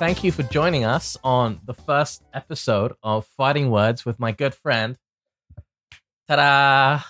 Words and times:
thank 0.00 0.24
you 0.24 0.32
for 0.32 0.42
joining 0.44 0.84
us 0.84 1.18
on 1.22 1.60
the 1.66 1.74
first 1.74 2.22
episode 2.32 2.94
of 3.02 3.26
Fighting 3.36 3.70
Words 3.70 4.04
with 4.06 4.18
my 4.18 4.32
good 4.32 4.54
friend. 4.54 4.96
Ta-da! 6.26 7.02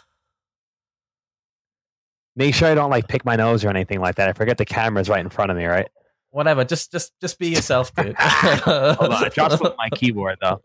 Make 2.34 2.52
sure 2.54 2.66
I 2.68 2.74
don't 2.74 2.90
like 2.90 3.06
pick 3.06 3.24
my 3.24 3.36
nose 3.36 3.64
or 3.64 3.70
anything 3.70 4.00
like 4.00 4.16
that. 4.16 4.28
I 4.28 4.32
forget 4.32 4.58
the 4.58 4.64
camera's 4.64 5.08
right 5.08 5.20
in 5.20 5.30
front 5.30 5.52
of 5.52 5.56
me, 5.56 5.66
right? 5.66 5.88
Whatever. 6.30 6.64
Just, 6.64 6.90
just, 6.90 7.12
just 7.20 7.38
be 7.38 7.48
yourself, 7.50 7.94
dude. 7.96 8.16
Hold 8.18 9.12
on, 9.12 9.24
I 9.24 9.28
dropped 9.28 9.62
my 9.78 9.88
keyboard 9.94 10.38
though. 10.40 10.60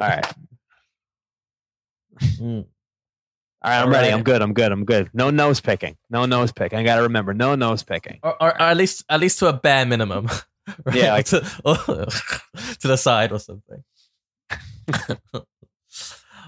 All 0.00 0.08
right, 0.08 0.26
Mm. 2.20 2.58
all 2.58 3.70
right, 3.70 3.78
I'm 3.78 3.86
All 3.86 3.90
ready. 3.92 4.08
right. 4.08 4.14
I'm 4.14 4.22
good. 4.22 4.42
I'm 4.42 4.52
good. 4.52 4.70
I'm 4.70 4.84
good. 4.84 5.08
No 5.14 5.30
nose 5.30 5.60
picking. 5.60 5.96
No 6.10 6.26
nose 6.26 6.52
picking. 6.52 6.78
I 6.78 6.82
got 6.82 6.96
to 6.96 7.02
remember, 7.02 7.32
no 7.32 7.54
nose 7.54 7.82
picking. 7.82 8.18
Or, 8.22 8.32
or, 8.42 8.48
or 8.50 8.60
at 8.62 8.76
least, 8.76 9.04
at 9.08 9.18
least 9.20 9.38
to 9.38 9.46
a 9.46 9.52
bare 9.52 9.86
minimum. 9.86 10.28
right? 10.84 10.96
Yeah, 10.96 11.12
like- 11.12 11.26
to, 11.26 11.40
to 12.80 12.88
the 12.88 12.96
side 12.96 13.32
or 13.32 13.38
something. 13.38 13.82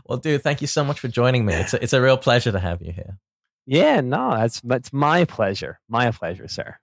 well, 0.07 0.19
dude, 0.19 0.43
thank 0.43 0.61
you 0.61 0.67
so 0.67 0.85
much 0.85 1.01
for 1.01 1.09
joining 1.09 1.45
me. 1.47 1.55
It's 1.55 1.75
a, 1.75 1.83
it's 1.83 1.93
a 1.93 2.03
real 2.03 2.17
pleasure 2.17 2.53
to 2.53 2.59
have 2.61 2.83
you 2.83 2.93
here. 2.93 3.19
Yeah, 3.67 4.01
no, 4.03 4.31
that's 4.37 4.61
that's 4.61 4.93
my 4.93 5.25
pleasure. 5.25 5.81
My 5.89 6.11
pleasure, 6.11 6.49
sir. 6.49 6.77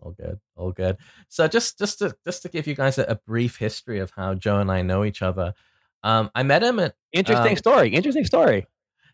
All 0.00 0.10
good, 0.12 0.40
all 0.56 0.72
good. 0.72 0.96
So 1.28 1.46
just 1.46 1.78
just 1.78 2.00
to 2.00 2.14
just 2.24 2.42
to 2.42 2.48
give 2.48 2.66
you 2.66 2.74
guys 2.74 2.98
a, 2.98 3.04
a 3.04 3.14
brief 3.14 3.56
history 3.58 4.00
of 4.00 4.10
how 4.10 4.34
Joe 4.34 4.58
and 4.58 4.70
I 4.70 4.82
know 4.82 5.04
each 5.04 5.22
other. 5.22 5.54
Um, 6.02 6.30
I 6.34 6.42
met 6.42 6.62
him 6.62 6.78
at 6.80 6.94
Interesting 7.12 7.52
Um, 7.52 7.56
story. 7.56 7.88
Interesting 7.90 8.24
story. 8.24 8.66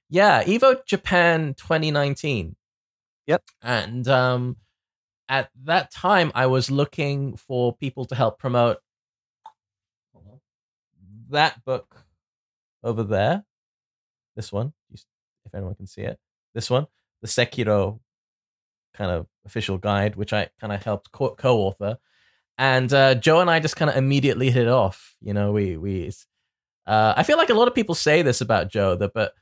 yeah 0.08 0.42
Evo 0.44 0.84
Japan 0.86 1.54
2019. 1.58 2.56
Yep. 3.26 3.42
And 3.62 4.08
um, 4.08 4.56
at 5.32 5.48
that 5.64 5.90
time, 5.90 6.30
I 6.34 6.46
was 6.46 6.70
looking 6.70 7.38
for 7.38 7.74
people 7.74 8.04
to 8.04 8.14
help 8.14 8.38
promote 8.38 8.76
that 11.30 11.64
book 11.64 12.04
over 12.84 13.02
there. 13.02 13.42
This 14.36 14.52
one, 14.52 14.74
if 14.92 15.54
anyone 15.54 15.74
can 15.74 15.86
see 15.86 16.02
it. 16.02 16.18
This 16.54 16.68
one, 16.68 16.86
the 17.22 17.28
Sekiro 17.28 17.98
kind 18.92 19.10
of 19.10 19.26
official 19.46 19.78
guide, 19.78 20.16
which 20.16 20.34
I 20.34 20.50
kind 20.60 20.70
of 20.70 20.82
helped 20.82 21.10
co- 21.12 21.34
co-author. 21.34 21.96
And 22.58 22.92
uh, 22.92 23.14
Joe 23.14 23.40
and 23.40 23.50
I 23.50 23.58
just 23.58 23.76
kind 23.76 23.90
of 23.90 23.96
immediately 23.96 24.50
hit 24.50 24.64
it 24.66 24.68
off. 24.68 25.16
You 25.22 25.32
know, 25.32 25.52
we 25.52 25.78
we. 25.78 26.12
Uh, 26.86 27.14
I 27.16 27.22
feel 27.22 27.38
like 27.38 27.48
a 27.48 27.54
lot 27.54 27.68
of 27.68 27.74
people 27.74 27.94
say 27.94 28.20
this 28.20 28.42
about 28.42 28.68
Joe, 28.68 28.96
that 28.96 29.14
but 29.14 29.32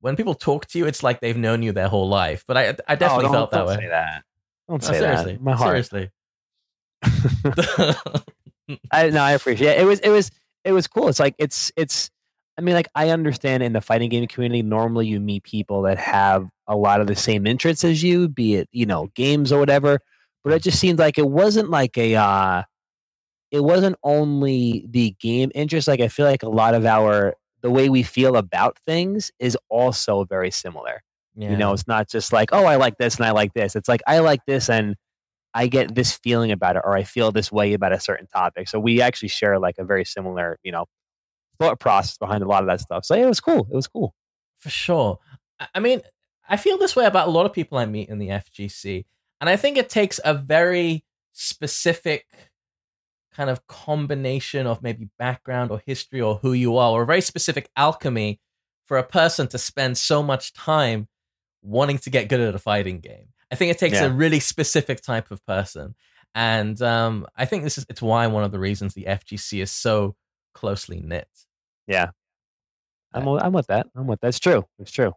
when 0.00 0.14
people 0.14 0.34
talk 0.34 0.66
to 0.66 0.78
you, 0.78 0.84
it's 0.86 1.02
like 1.02 1.20
they've 1.20 1.38
known 1.38 1.62
you 1.62 1.72
their 1.72 1.88
whole 1.88 2.08
life. 2.08 2.44
But 2.46 2.58
I 2.58 2.76
I 2.86 2.96
definitely 2.96 3.30
Oh, 3.30 3.32
felt 3.32 3.50
that 3.52 3.66
way. 3.66 3.88
That. 3.88 4.24
Don't 4.68 4.82
No, 4.82 4.88
say 4.88 4.98
seriously, 4.98 5.32
that. 5.32 5.42
My 5.42 5.54
heart. 5.56 5.84
seriously. 5.86 6.10
I 8.92 9.10
no, 9.10 9.22
I 9.22 9.32
appreciate 9.32 9.76
it. 9.76 9.80
It 9.80 9.84
was 9.84 10.00
it 10.00 10.10
was 10.10 10.30
it 10.64 10.72
was 10.72 10.86
cool. 10.86 11.08
It's 11.08 11.20
like 11.20 11.34
it's 11.38 11.72
it's 11.76 12.10
I 12.58 12.60
mean 12.60 12.74
like 12.74 12.88
I 12.94 13.10
understand 13.10 13.62
in 13.62 13.72
the 13.72 13.80
fighting 13.80 14.10
game 14.10 14.26
community 14.26 14.62
normally 14.62 15.06
you 15.06 15.20
meet 15.20 15.44
people 15.44 15.82
that 15.82 15.98
have 15.98 16.48
a 16.66 16.76
lot 16.76 17.00
of 17.00 17.06
the 17.06 17.16
same 17.16 17.46
interests 17.46 17.84
as 17.84 18.02
you, 18.02 18.28
be 18.28 18.56
it, 18.56 18.68
you 18.72 18.84
know, 18.86 19.08
games 19.14 19.52
or 19.52 19.58
whatever, 19.58 20.00
but 20.44 20.52
it 20.52 20.62
just 20.62 20.78
seemed 20.78 20.98
like 20.98 21.18
it 21.18 21.28
wasn't 21.28 21.70
like 21.70 21.96
a 21.96 22.14
uh 22.16 22.62
it 23.50 23.60
wasn't 23.64 23.96
only 24.02 24.86
the 24.90 25.16
game 25.20 25.50
interest 25.54 25.88
like 25.88 26.00
I 26.00 26.08
feel 26.08 26.26
like 26.26 26.42
a 26.42 26.48
lot 26.50 26.74
of 26.74 26.84
our 26.84 27.34
the 27.62 27.70
way 27.70 27.88
we 27.88 28.02
feel 28.02 28.36
about 28.36 28.78
things 28.86 29.30
is 29.38 29.56
also 29.70 30.24
very 30.24 30.50
similar. 30.50 31.02
Yeah. 31.38 31.50
You 31.52 31.56
know, 31.56 31.72
it's 31.72 31.86
not 31.86 32.08
just 32.10 32.32
like, 32.32 32.50
oh, 32.52 32.64
I 32.64 32.76
like 32.76 32.98
this 32.98 33.16
and 33.16 33.24
I 33.24 33.30
like 33.30 33.54
this. 33.54 33.76
It's 33.76 33.88
like 33.88 34.02
I 34.06 34.18
like 34.18 34.40
this 34.46 34.68
and 34.68 34.96
I 35.54 35.68
get 35.68 35.94
this 35.94 36.16
feeling 36.16 36.50
about 36.52 36.76
it, 36.76 36.82
or 36.84 36.96
I 36.96 37.04
feel 37.04 37.32
this 37.32 37.50
way 37.52 37.72
about 37.72 37.92
a 37.92 38.00
certain 38.00 38.26
topic. 38.26 38.68
So 38.68 38.78
we 38.80 39.00
actually 39.00 39.28
share 39.28 39.58
like 39.58 39.76
a 39.78 39.84
very 39.84 40.04
similar, 40.04 40.58
you 40.62 40.72
know, 40.72 40.86
thought 41.58 41.80
process 41.80 42.18
behind 42.18 42.42
a 42.42 42.46
lot 42.46 42.62
of 42.62 42.68
that 42.68 42.80
stuff. 42.80 43.04
So 43.04 43.14
yeah, 43.14 43.24
it 43.24 43.28
was 43.28 43.40
cool. 43.40 43.66
It 43.70 43.74
was 43.76 43.86
cool. 43.86 44.14
For 44.58 44.68
sure. 44.70 45.18
I- 45.60 45.68
I 45.76 45.80
mean, 45.80 46.02
I 46.48 46.56
feel 46.56 46.76
this 46.76 46.96
way 46.96 47.04
about 47.06 47.28
a 47.28 47.30
lot 47.30 47.46
of 47.46 47.52
people 47.52 47.78
I 47.78 47.86
meet 47.86 48.08
in 48.08 48.18
the 48.18 48.28
FGC. 48.28 49.04
And 49.40 49.48
I 49.48 49.56
think 49.56 49.76
it 49.76 49.88
takes 49.88 50.18
a 50.24 50.34
very 50.34 51.04
specific 51.32 52.26
kind 53.32 53.48
of 53.50 53.66
combination 53.68 54.66
of 54.66 54.82
maybe 54.82 55.08
background 55.18 55.70
or 55.70 55.80
history 55.86 56.20
or 56.20 56.36
who 56.36 56.52
you 56.52 56.76
are, 56.76 56.90
or 56.92 57.02
a 57.02 57.06
very 57.06 57.20
specific 57.20 57.70
alchemy 57.76 58.40
for 58.84 58.98
a 58.98 59.04
person 59.04 59.46
to 59.48 59.58
spend 59.58 59.96
so 59.98 60.22
much 60.22 60.52
time 60.52 61.06
wanting 61.62 61.98
to 61.98 62.10
get 62.10 62.28
good 62.28 62.40
at 62.40 62.54
a 62.54 62.58
fighting 62.58 63.00
game. 63.00 63.28
I 63.50 63.54
think 63.54 63.70
it 63.70 63.78
takes 63.78 63.94
Yeah. 63.96 64.04
a 64.06 64.10
really 64.10 64.40
specific 64.40 65.00
type 65.00 65.30
of 65.30 65.44
person. 65.46 65.94
And 66.34 66.80
um, 66.82 67.26
I 67.36 67.46
think 67.46 67.64
this 67.64 67.78
is 67.78 67.86
it's 67.88 68.02
why 68.02 68.26
one 68.26 68.44
of 68.44 68.52
the 68.52 68.58
reasons 68.58 68.94
the 68.94 69.04
FGC 69.04 69.62
is 69.62 69.70
so 69.72 70.14
closely 70.54 71.00
knit. 71.00 71.28
Yeah, 71.86 72.10
I'm 73.14 73.26
I'm 73.26 73.52
with 73.52 73.68
that. 73.68 73.86
I'm 73.96 74.06
with 74.06 74.20
that. 74.20 74.26
that's 74.26 74.38
true. 74.38 74.66
It's 74.78 74.90
true. 74.92 75.14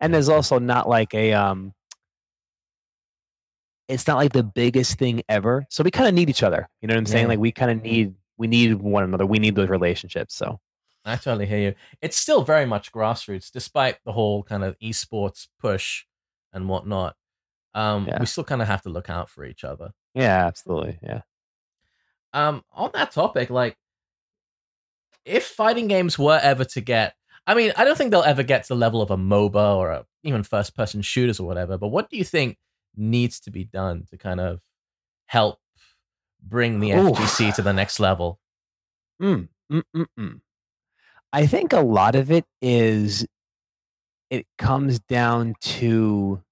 And 0.00 0.14
there's 0.14 0.28
also 0.28 0.58
not 0.58 0.88
like 0.88 1.14
a 1.14 1.32
um. 1.32 1.74
It's 3.88 4.06
not 4.06 4.16
like 4.16 4.32
the 4.32 4.44
biggest 4.44 4.98
thing 4.98 5.22
ever, 5.28 5.66
so 5.68 5.82
we 5.82 5.90
kind 5.90 6.08
of 6.08 6.14
need 6.14 6.30
each 6.30 6.42
other. 6.42 6.68
You 6.80 6.88
know 6.88 6.94
what 6.94 6.98
I'm 7.00 7.06
saying? 7.06 7.24
Yeah. 7.24 7.28
Like 7.30 7.38
we 7.40 7.52
kind 7.52 7.70
of 7.70 7.82
need 7.82 8.14
we 8.38 8.46
need 8.46 8.74
one 8.74 9.04
another. 9.04 9.26
We 9.26 9.38
need 9.38 9.54
those 9.56 9.68
relationships. 9.68 10.34
So 10.34 10.60
I 11.04 11.16
totally 11.16 11.46
hear 11.46 11.58
you. 11.58 11.74
It's 12.00 12.16
still 12.16 12.42
very 12.42 12.64
much 12.66 12.92
grassroots, 12.92 13.50
despite 13.50 13.98
the 14.04 14.12
whole 14.12 14.42
kind 14.42 14.62
of 14.62 14.78
esports 14.78 15.48
push 15.60 16.04
and 16.52 16.68
whatnot. 16.68 17.16
Um, 17.74 18.06
Yeah. 18.06 18.18
We 18.20 18.26
still 18.26 18.44
kind 18.44 18.62
of 18.62 18.68
have 18.68 18.82
to 18.82 18.90
look 18.90 19.10
out 19.10 19.28
for 19.30 19.44
each 19.44 19.64
other. 19.64 19.92
yeah, 20.14 20.46
absolutely. 20.46 20.98
Yeah. 21.02 21.22
Um, 22.34 22.64
on 22.72 22.90
that 22.94 23.10
topic, 23.12 23.50
like, 23.50 23.76
if 25.24 25.46
fighting 25.46 25.88
games 25.88 26.18
were 26.18 26.40
ever 26.42 26.64
to 26.66 26.80
get, 26.80 27.14
I 27.46 27.54
mean, 27.54 27.72
I 27.76 27.84
don't 27.84 27.96
think 27.96 28.10
they'll 28.10 28.22
ever 28.22 28.42
get 28.42 28.62
to 28.64 28.68
the 28.68 28.76
level 28.76 29.02
of 29.02 29.10
a 29.10 29.16
MOBA 29.16 29.76
or 29.76 29.90
a, 29.90 30.06
even 30.22 30.42
first-person 30.42 31.02
shooters 31.02 31.40
or 31.40 31.46
whatever. 31.46 31.76
But 31.78 31.88
what 31.88 32.08
do 32.10 32.16
you 32.16 32.24
think 32.24 32.58
needs 32.96 33.40
to 33.40 33.50
be 33.50 33.64
done 33.64 34.04
to 34.10 34.16
kind 34.16 34.40
of 34.40 34.60
help 35.26 35.58
bring 36.42 36.80
the 36.80 36.92
Ooh. 36.92 37.10
FGC 37.10 37.54
to 37.56 37.62
the 37.62 37.72
next 37.72 38.00
level? 38.00 38.38
Mm, 39.20 39.48
mm, 39.70 39.82
mm, 39.94 40.06
mm. 40.18 40.40
I 41.32 41.46
think 41.46 41.72
a 41.72 41.80
lot 41.80 42.14
of 42.14 42.30
it 42.30 42.44
is 42.60 43.26
it 44.30 44.46
comes 44.58 44.98
down 45.00 45.54
to 45.60 46.42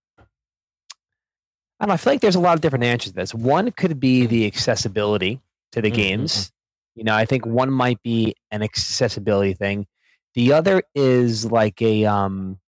I 1.79 1.85
don't 1.85 1.89
know, 1.89 1.95
I 1.95 1.97
feel 1.97 2.13
like 2.13 2.21
there's 2.21 2.35
a 2.37 2.41
lot 2.41 2.55
of 2.55 2.61
different 2.61 2.85
answers 2.85 3.13
to 3.13 3.17
this. 3.17 3.35
One 3.35 3.71
could 3.73 3.99
be 3.99 4.27
the 4.27 4.47
accessibility 4.47 5.41
to 5.73 5.81
the 5.81 5.91
Mm, 5.91 5.93
mm, 5.93 5.97
games. 5.97 6.53
You 6.95 7.05
know, 7.05 7.15
I 7.15 7.25
think 7.25 7.47
one 7.47 7.71
might 7.71 8.03
be 8.03 8.35
an 8.51 8.63
accessibility 8.63 9.55
thing. 9.55 9.87
The 10.35 10.53
other 10.53 10.83
is 10.95 11.51
like 11.51 11.81
a 11.83 12.05
um 12.05 12.59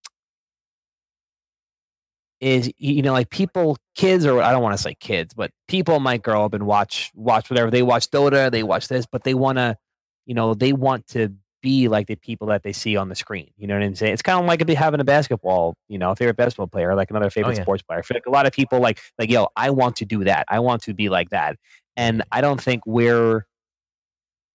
is 2.41 2.71
you 2.77 3.01
know 3.01 3.13
like 3.13 3.29
people 3.29 3.77
kids 3.95 4.25
or 4.25 4.41
I 4.41 4.51
don't 4.51 4.63
want 4.63 4.75
to 4.75 4.81
say 4.81 4.95
kids, 4.95 5.33
but 5.33 5.51
people 5.67 5.99
might 5.99 6.23
grow 6.23 6.43
up 6.45 6.53
and 6.53 6.65
watch 6.65 7.11
watch 7.15 7.49
whatever 7.49 7.71
they 7.71 7.83
watch 7.83 8.09
Dota, 8.09 8.51
they 8.51 8.63
watch 8.63 8.87
this, 8.87 9.05
but 9.05 9.23
they 9.23 9.33
want 9.33 9.57
to 9.59 9.77
you 10.25 10.33
know, 10.33 10.53
they 10.53 10.73
want 10.73 11.07
to 11.07 11.33
be 11.63 11.87
like 11.87 12.05
the 12.05 12.15
people 12.15 12.45
that 12.47 12.61
they 12.61 12.73
see 12.73 12.95
on 12.95 13.09
the 13.09 13.15
screen. 13.15 13.49
You 13.57 13.65
know 13.65 13.73
what 13.73 13.83
I'm 13.83 13.95
saying? 13.95 14.13
It's 14.13 14.21
kind 14.21 14.39
of 14.39 14.45
like 14.45 14.69
having 14.69 14.99
a 14.99 15.03
basketball, 15.03 15.75
you 15.87 15.97
know, 15.97 16.11
a 16.11 16.15
favorite 16.15 16.35
basketball 16.35 16.67
player, 16.67 16.93
like 16.93 17.09
another 17.09 17.31
favorite 17.31 17.55
yeah. 17.55 17.63
sports 17.63 17.81
player. 17.81 17.99
I 17.99 18.01
feel 18.03 18.17
like 18.17 18.27
a 18.27 18.31
lot 18.31 18.45
of 18.45 18.51
people 18.51 18.79
like, 18.79 18.99
like, 19.17 19.31
yo, 19.31 19.47
I 19.55 19.71
want 19.71 19.95
to 19.95 20.05
do 20.05 20.23
that. 20.25 20.45
I 20.49 20.59
want 20.59 20.83
to 20.83 20.93
be 20.93 21.09
like 21.09 21.29
that. 21.29 21.57
And 21.97 22.21
I 22.31 22.41
don't 22.41 22.61
think 22.61 22.85
we're 22.85 23.47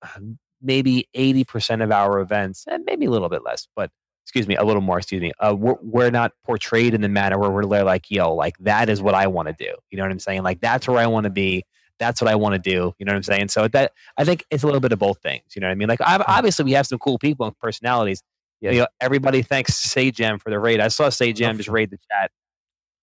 um, 0.02 0.38
maybe 0.62 1.08
80% 1.16 1.82
of 1.82 1.90
our 1.90 2.20
events, 2.20 2.64
and 2.68 2.84
maybe 2.84 3.06
a 3.06 3.10
little 3.10 3.28
bit 3.28 3.42
less, 3.42 3.66
but 3.74 3.90
excuse 4.24 4.46
me, 4.46 4.56
a 4.56 4.62
little 4.62 4.82
more, 4.82 4.98
excuse 4.98 5.22
me. 5.22 5.32
Uh, 5.40 5.56
we're, 5.58 5.76
we're 5.80 6.10
not 6.10 6.32
portrayed 6.44 6.92
in 6.92 7.00
the 7.00 7.08
manner 7.08 7.38
where 7.38 7.50
we're 7.50 7.62
like, 7.62 8.10
yo, 8.10 8.34
like 8.34 8.58
that 8.58 8.90
is 8.90 9.00
what 9.00 9.14
I 9.14 9.26
want 9.26 9.48
to 9.48 9.54
do. 9.58 9.74
You 9.90 9.96
know 9.96 10.04
what 10.04 10.12
I'm 10.12 10.18
saying? 10.18 10.42
Like 10.42 10.60
that's 10.60 10.86
where 10.86 10.98
I 10.98 11.06
want 11.06 11.24
to 11.24 11.30
be. 11.30 11.64
That's 11.98 12.20
what 12.20 12.30
I 12.30 12.34
want 12.36 12.54
to 12.54 12.58
do. 12.58 12.94
You 12.98 13.04
know 13.06 13.12
what 13.12 13.16
I'm 13.16 13.22
saying? 13.22 13.48
So 13.48 13.66
that 13.68 13.92
I 14.16 14.24
think 14.24 14.44
it's 14.50 14.62
a 14.62 14.66
little 14.66 14.80
bit 14.80 14.92
of 14.92 14.98
both 14.98 15.20
things. 15.22 15.42
You 15.54 15.60
know 15.60 15.66
what 15.68 15.72
I 15.72 15.76
mean? 15.76 15.88
Like 15.88 16.00
ob- 16.00 16.24
obviously 16.26 16.64
we 16.64 16.72
have 16.72 16.86
some 16.86 16.98
cool 16.98 17.18
people 17.18 17.46
and 17.46 17.58
personalities. 17.58 18.22
Yeah. 18.60 18.70
You 18.72 18.78
know, 18.80 18.86
everybody 19.00 19.42
thanks 19.42 19.76
Say 19.76 20.10
Sajam 20.10 20.40
for 20.40 20.50
the 20.50 20.58
raid. 20.58 20.80
I 20.80 20.88
saw 20.88 21.08
Say 21.10 21.32
Sajam 21.32 21.56
just 21.56 21.68
raid 21.68 21.90
the 21.90 21.98
chat. 22.10 22.30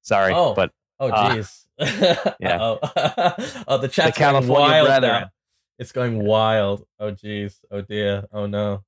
Sorry, 0.01 0.33
Oh. 0.33 0.53
but 0.53 0.71
Oh, 0.99 1.09
Uh, 1.09 1.35
jeez. 1.35 1.65
yeah. 2.39 2.57
oh, 2.61 2.79
oh, 3.67 3.77
the 3.77 3.87
chat's 3.89 4.17
going 4.17 4.31
California 4.31 4.51
wild 4.83 4.87
brethren. 4.87 5.21
now. 5.23 5.29
It's 5.77 5.91
going 5.91 6.23
wild. 6.23 6.85
Oh, 6.99 7.11
jeez. 7.11 7.55
Oh, 7.69 7.81
dear. 7.81 8.23
Oh, 8.31 8.45
no. 8.45 8.83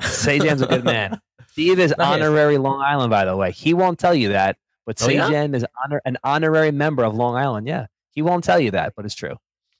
Say 0.00 0.38
Sajam's 0.38 0.62
a 0.62 0.66
good 0.66 0.84
man. 0.84 1.20
Steve 1.48 1.78
is 1.80 1.92
Nice. 1.98 2.06
honorary 2.06 2.58
Long 2.58 2.80
Island, 2.80 3.10
by 3.10 3.24
the 3.24 3.36
way. 3.36 3.50
He 3.52 3.74
won't 3.74 3.98
tell 3.98 4.14
you 4.14 4.28
that, 4.30 4.56
but 4.86 5.00
Oh, 5.02 5.08
yeah? 5.08 5.44
Is 5.44 5.64
honor 5.84 6.00
an 6.04 6.18
honorary 6.22 6.70
member 6.72 7.02
of 7.04 7.14
Long 7.14 7.34
Island. 7.36 7.66
Yeah, 7.66 7.86
he 8.14 8.22
won't 8.22 8.44
tell 8.44 8.60
you 8.60 8.70
that, 8.72 8.94
but 8.96 9.04
it's 9.04 9.14
true. 9.14 9.36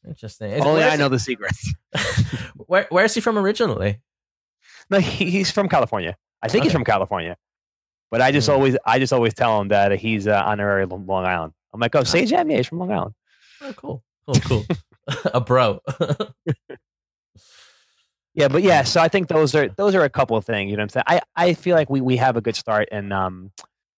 Interesting. 0.07 0.51
Is- 0.53 0.65
Only 0.65 0.83
I 0.83 0.97
know 0.97 1.09
the 1.09 1.19
secrets. 1.19 1.73
where, 2.67 2.87
where 2.91 3.05
is 3.05 3.15
he 3.15 3.21
from 3.21 3.39
originally? 3.39 4.01
No, 4.91 4.99
he, 4.99 5.31
he's 5.31 5.51
from 5.51 5.69
California. 5.69 6.17
I 6.43 6.49
think 6.49 6.65
he's 6.65 6.73
from 6.73 6.85
California, 6.85 7.37
but 8.11 8.21
I 8.21 8.31
just 8.33 8.47
Hmm. 8.49 8.55
always, 8.55 8.77
I 8.85 8.99
just 8.99 9.13
always 9.15 9.33
tell 9.35 9.61
him 9.61 9.69
that 9.69 9.93
he's 9.93 10.27
uh, 10.29 10.43
honorary 10.45 10.85
Long 10.85 11.07
Long 11.07 11.25
Island. 11.25 11.53
I'm 11.73 11.81
like, 11.81 11.95
oh, 11.97 12.03
Sajam, 12.03 12.51
yeah, 12.51 12.59
he's 12.59 12.67
from 12.69 12.79
Long 12.81 12.93
Island. 12.93 13.15
Oh, 13.63 13.73
cool. 13.75 14.03
Cool, 14.27 14.35
cool. 14.47 14.65
a 15.35 15.41
bro. 15.41 15.81
Yeah, 18.35 18.49
but 18.49 18.63
yeah, 18.63 18.83
so 18.83 19.01
I 19.01 19.09
think 19.09 19.29
those 19.29 19.55
are 19.55 19.69
those 19.69 19.95
are 19.95 20.03
a 20.03 20.11
couple 20.11 20.37
of 20.37 20.45
things. 20.45 20.71
You 20.71 20.77
know 20.77 20.81
what 20.83 20.97
I'm 20.97 21.05
saying? 21.05 21.05
I, 21.07 21.21
I 21.37 21.55
feel 21.55 21.77
like 21.77 21.89
we, 21.89 22.01
we 22.01 22.17
have 22.17 22.37
a 22.37 22.41
good 22.41 22.57
start 22.57 22.89
and 22.91 23.13
um 23.13 23.53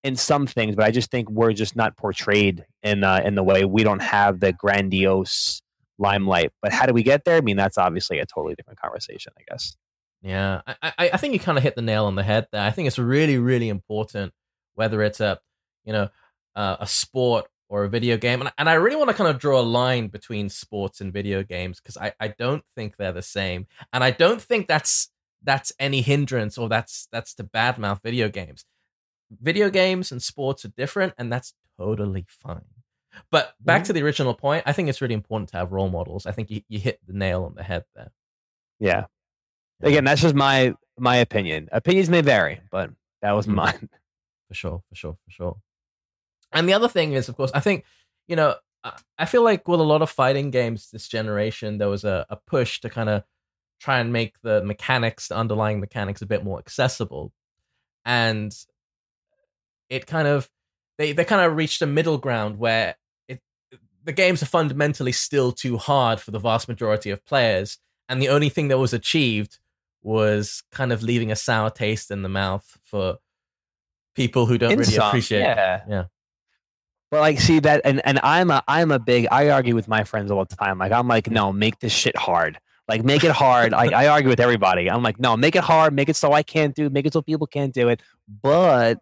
in 0.07 0.15
some 0.15 0.47
things, 0.47 0.77
but 0.77 0.85
I 0.85 0.93
just 0.93 1.11
think 1.11 1.29
we're 1.29 1.53
just 1.53 1.75
not 1.75 1.97
portrayed 1.97 2.65
in 2.85 3.03
uh, 3.03 3.21
in 3.25 3.35
the 3.35 3.43
way 3.43 3.65
we 3.65 3.83
don't 3.83 4.03
have 4.03 4.39
the 4.39 4.53
grandiose 4.53 5.61
limelight. 5.99 6.53
But 6.63 6.73
how 6.73 6.87
do 6.87 6.93
we 6.93 7.03
get 7.03 7.25
there? 7.25 7.37
I 7.37 7.41
mean, 7.41 7.57
that's 7.57 7.77
obviously 7.77 8.21
a 8.21 8.25
totally 8.25 8.55
different 8.55 8.81
conversation, 8.81 9.33
I 9.37 9.43
guess. 9.51 9.77
Yeah, 10.23 10.63
I, 10.67 10.93
I, 11.13 11.17
think 11.17 11.35
you 11.35 11.41
kind 11.41 11.59
of 11.59 11.65
hit 11.65 11.75
the 11.75 11.83
nail 11.83 12.07
on 12.07 12.15
the 12.15 12.23
head 12.23 12.47
there. 12.51 12.63
I 12.63 12.71
think 12.71 12.87
it's 12.87 12.99
really, 12.99 13.37
really 13.37 13.69
important 13.69 14.33
whether 14.75 15.03
it's 15.03 15.21
a, 15.21 15.39
you 15.85 15.93
know, 15.93 16.09
uh, 16.55 16.77
a 16.81 16.87
sport 16.87 17.47
or 17.69 17.85
a 17.85 17.89
video 17.89 18.17
game, 18.17 18.41
and 18.41 18.53
and 18.59 18.69
I 18.69 18.75
really 18.75 18.97
want 18.97 19.11
to 19.11 19.17
kind 19.17 19.29
of 19.29 19.41
draw 19.41 19.61
a 19.61 19.63
line 19.63 20.07
between 20.07 20.49
sports 20.51 21.01
and 21.01 21.13
video 21.13 21.43
games 21.43 21.81
because 21.81 21.97
I 21.97 22.13
I 22.21 22.29
don't 22.29 22.65
think 22.77 22.97
they're 22.97 23.11
the 23.11 23.23
same, 23.23 23.67
and 23.93 24.05
I 24.05 24.13
don't 24.13 24.41
think 24.41 24.69
that's 24.69 25.11
that's 25.43 25.73
any 25.81 26.01
hindrance 26.01 26.57
or 26.57 26.69
that's 26.69 27.09
that's 27.11 27.35
to 27.35 27.45
badmouth 27.45 28.03
video 28.05 28.29
games. 28.29 28.65
Video 29.31 29.71
games 29.71 30.13
and 30.13 30.23
sports 30.23 30.65
are 30.65 30.69
different, 30.77 31.15
and 31.19 31.33
that's 31.33 31.55
totally 31.79 32.25
fine. 32.29 32.65
But 33.31 33.55
back 33.61 33.83
Mhm. 33.83 33.87
to 33.87 33.93
the 33.95 34.03
original 34.03 34.35
point, 34.35 34.63
I 34.67 34.73
think 34.73 34.89
it's 34.89 35.01
really 35.01 35.15
important 35.15 35.51
to 35.51 35.57
have 35.57 35.73
role 35.73 35.89
models. 35.89 36.27
I 36.27 36.33
think 36.33 36.51
you, 36.51 36.63
you 36.69 36.79
hit 36.79 37.01
the 37.07 37.13
nail 37.15 37.45
on 37.45 37.55
the 37.55 37.63
head 37.63 37.85
there. 37.95 38.13
Yeah. 38.79 39.07
Again, 39.83 40.05
that's 40.05 40.21
just 40.23 40.35
my 40.35 40.75
my 40.99 41.17
opinion. 41.17 41.69
Opinions 41.73 42.09
may 42.09 42.23
vary, 42.23 42.61
but 42.71 42.91
that 43.23 43.33
was 43.33 43.47
Mm. 43.47 43.55
mine. 43.55 43.89
for 44.49 44.55
sure, 44.55 44.83
for 44.89 44.95
sure, 44.95 45.19
for 45.25 45.31
sure. 45.31 45.57
And 46.53 46.69
the 46.69 46.73
other 46.75 46.89
thing 46.89 47.13
is, 47.13 47.29
of 47.29 47.37
course, 47.37 47.51
I 47.55 47.61
think 47.61 47.85
you 48.29 48.37
know, 48.37 48.57
I- 48.85 48.99
I 49.19 49.25
feel 49.27 49.43
like 49.43 49.67
with 49.69 49.81
a 49.81 49.85
lot 49.85 50.03
of 50.03 50.11
fighting 50.11 50.51
games 50.51 50.91
this 50.91 51.09
generation, 51.09 51.79
there 51.79 51.89
was 51.89 52.05
a, 52.05 52.27
a 52.31 52.37
push 52.37 52.81
to 52.81 52.89
kind 52.91 53.09
of 53.09 53.25
try 53.81 53.99
and 54.01 54.13
make 54.13 54.41
the 54.43 54.63
mechanics, 54.65 55.29
the 55.29 55.37
underlying 55.37 55.81
mechanics, 55.81 56.23
a 56.23 56.27
bit 56.27 56.43
more 56.45 56.59
accessible, 56.59 57.33
and 58.05 58.55
it 59.91 60.07
kind 60.07 60.29
of 60.29 60.49
they 60.99 61.13
they 61.13 61.25
kind 61.25 61.43
of 61.43 61.57
reached 61.57 61.83
a 61.83 61.87
middle 61.87 62.19
ground 62.19 62.59
where 62.59 62.97
it 63.29 63.41
the 64.05 64.13
games 64.13 64.43
are 64.43 64.47
fundamentally 64.47 65.13
still 65.13 65.53
too 65.53 65.77
hard 65.77 66.21
for 66.21 66.31
the 66.31 66.39
vast 66.39 66.69
majority 66.69 67.11
of 67.11 67.25
players, 67.25 67.79
and 68.09 68.21
the 68.23 68.29
only 68.29 68.49
thing 68.49 68.69
that 68.69 68.79
was 68.79 68.93
achieved 68.93 69.59
was 70.03 70.63
kind 70.71 70.93
of 70.93 71.03
leaving 71.03 71.33
a 71.33 71.37
sour 71.37 71.71
taste 71.71 72.11
in 72.11 72.23
the 72.23 72.29
mouth 72.29 72.79
for 72.85 73.17
people 74.15 74.47
who 74.47 74.57
don't 74.57 74.73
In 74.73 74.79
really 74.79 74.93
some, 74.93 75.09
appreciate. 75.09 75.41
yeah. 75.41 75.83
Yeah. 75.89 76.05
But 77.11 77.21
like, 77.21 77.41
see 77.41 77.61
that, 77.61 77.83
and 77.85 78.01
and 78.05 78.19
I'm 78.23 78.51
a 78.51 78.63
I'm 78.67 78.91
a 78.91 78.99
big. 78.99 79.29
I 79.31 79.51
argue 79.51 79.75
with 79.75 79.87
my 79.89 80.03
friends 80.05 80.31
all 80.31 80.45
the 80.45 80.57
time. 80.57 80.79
Like, 80.79 80.93
I'm 80.93 81.07
like, 81.07 81.31
no, 81.31 81.53
make 81.53 81.79
this 81.79 81.93
shit 81.93 82.17
hard. 82.17 82.59
Like, 82.89 83.05
make 83.05 83.25
it 83.25 83.33
hard. 83.33 83.73
like, 83.73 83.93
I 83.93 84.07
argue 84.09 84.29
with 84.29 84.39
everybody. 84.41 84.89
I'm 84.91 85.03
like, 85.03 85.19
no, 85.19 85.37
make 85.37 85.57
it 85.57 85.63
hard. 85.65 85.93
Make 85.93 86.09
it 86.09 86.17
so 86.17 86.33
I 86.33 86.43
can't 86.43 86.75
do. 86.75 86.89
Make 86.91 87.07
it 87.07 87.13
so 87.13 87.23
people 87.23 87.47
can't 87.47 87.73
do 87.75 87.89
it. 87.89 88.01
But 88.43 88.99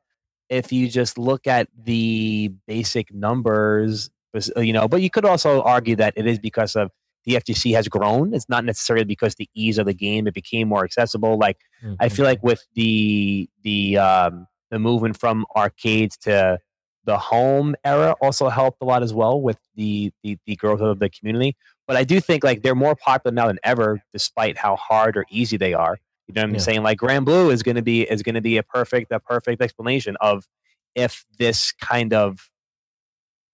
if 0.48 0.72
you 0.72 0.88
just 0.88 1.18
look 1.18 1.46
at 1.46 1.68
the 1.84 2.52
basic 2.66 3.12
numbers, 3.12 4.10
you 4.56 4.72
know, 4.72 4.88
but 4.88 5.00
you 5.02 5.10
could 5.10 5.24
also 5.24 5.62
argue 5.62 5.96
that 5.96 6.14
it 6.16 6.26
is 6.26 6.38
because 6.38 6.76
of 6.76 6.90
the 7.24 7.34
FGC 7.34 7.74
has 7.74 7.88
grown. 7.88 8.34
It's 8.34 8.48
not 8.48 8.64
necessarily 8.64 9.04
because 9.04 9.34
the 9.36 9.48
ease 9.54 9.78
of 9.78 9.86
the 9.86 9.94
game. 9.94 10.26
It 10.26 10.34
became 10.34 10.68
more 10.68 10.84
accessible. 10.84 11.38
Like. 11.38 11.58
I 12.00 12.08
feel 12.08 12.24
like 12.24 12.42
with 12.42 12.66
the 12.74 13.48
the 13.62 13.96
um, 13.98 14.46
the 14.70 14.78
movement 14.78 15.18
from 15.18 15.46
arcades 15.56 16.16
to 16.18 16.58
the 17.04 17.18
home 17.18 17.74
era 17.84 18.14
also 18.20 18.48
helped 18.48 18.78
a 18.80 18.84
lot 18.84 19.02
as 19.02 19.12
well 19.12 19.40
with 19.40 19.58
the, 19.76 20.10
the 20.22 20.38
the 20.46 20.56
growth 20.56 20.80
of 20.80 20.98
the 20.98 21.10
community. 21.10 21.56
But 21.86 21.96
I 21.96 22.04
do 22.04 22.20
think 22.20 22.42
like 22.44 22.62
they're 22.62 22.74
more 22.74 22.96
popular 22.96 23.34
now 23.34 23.46
than 23.46 23.58
ever, 23.62 24.02
despite 24.12 24.56
how 24.56 24.76
hard 24.76 25.16
or 25.16 25.26
easy 25.30 25.56
they 25.56 25.74
are. 25.74 25.98
You 26.28 26.34
know 26.34 26.42
what 26.42 26.48
I'm 26.48 26.54
Yeah. 26.54 26.60
saying? 26.60 26.82
Like 26.82 26.98
Granblue 26.98 27.52
is 27.52 27.62
going 27.62 27.76
to 27.76 27.82
be 27.82 28.02
is 28.02 28.22
going 28.22 28.34
to 28.34 28.40
be 28.40 28.56
a 28.56 28.62
perfect 28.62 29.12
a 29.12 29.20
perfect 29.20 29.60
explanation 29.62 30.16
of 30.20 30.46
if 30.94 31.24
this 31.38 31.72
kind 31.72 32.12
of 32.14 32.50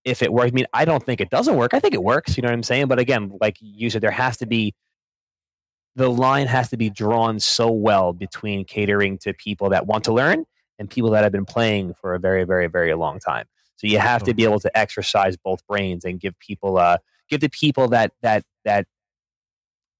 if 0.05 0.23
it 0.23 0.33
works. 0.33 0.51
I 0.53 0.55
mean, 0.55 0.67
I 0.73 0.85
don't 0.85 1.05
think 1.05 1.21
it 1.21 1.31
doesn't 1.31 1.57
work. 1.57 1.75
I 1.75 1.81
think 1.81 1.95
it 1.95 2.03
works. 2.03 2.37
You 2.37 2.43
know 2.43 2.49
what 2.49 2.55
I'm 2.55 2.63
saying? 2.63 2.87
But 2.87 2.99
again, 2.99 3.37
like 3.41 3.57
you 3.61 3.91
said, 3.91 4.03
there 4.03 4.11
has 4.11 4.37
to 4.39 4.47
be 4.47 4.75
the 5.97 6.09
line 6.09 6.47
has 6.47 6.71
to 6.71 6.77
be 6.77 6.89
drawn 6.89 7.41
so 7.41 7.71
well 7.71 8.13
between 8.13 8.65
catering 8.65 9.19
to 9.19 9.35
people 9.35 9.69
that 9.71 9.87
want 9.87 10.05
to 10.05 10.13
learn 10.13 10.45
and 10.79 10.89
people 10.89 11.11
that 11.11 11.25
have 11.25 11.33
been 11.33 11.45
playing 11.45 11.93
for 11.95 12.15
a 12.15 12.19
very, 12.19 12.45
very, 12.45 12.69
very 12.69 12.95
long 12.95 13.19
time. 13.19 13.45
So 13.77 13.87
you 13.87 13.99
have 13.99 14.23
to 14.25 14.35
be 14.35 14.45
able 14.45 14.61
to 14.61 14.79
exercise 14.79 15.37
both 15.37 15.67
brains 15.67 16.05
and 16.05 16.21
give 16.21 16.39
people, 16.39 16.79
uh, 16.79 16.99
give 17.29 17.41
the 17.41 17.49
people 17.49 17.89
that 17.89 18.13
that 18.23 18.45
that 18.65 18.87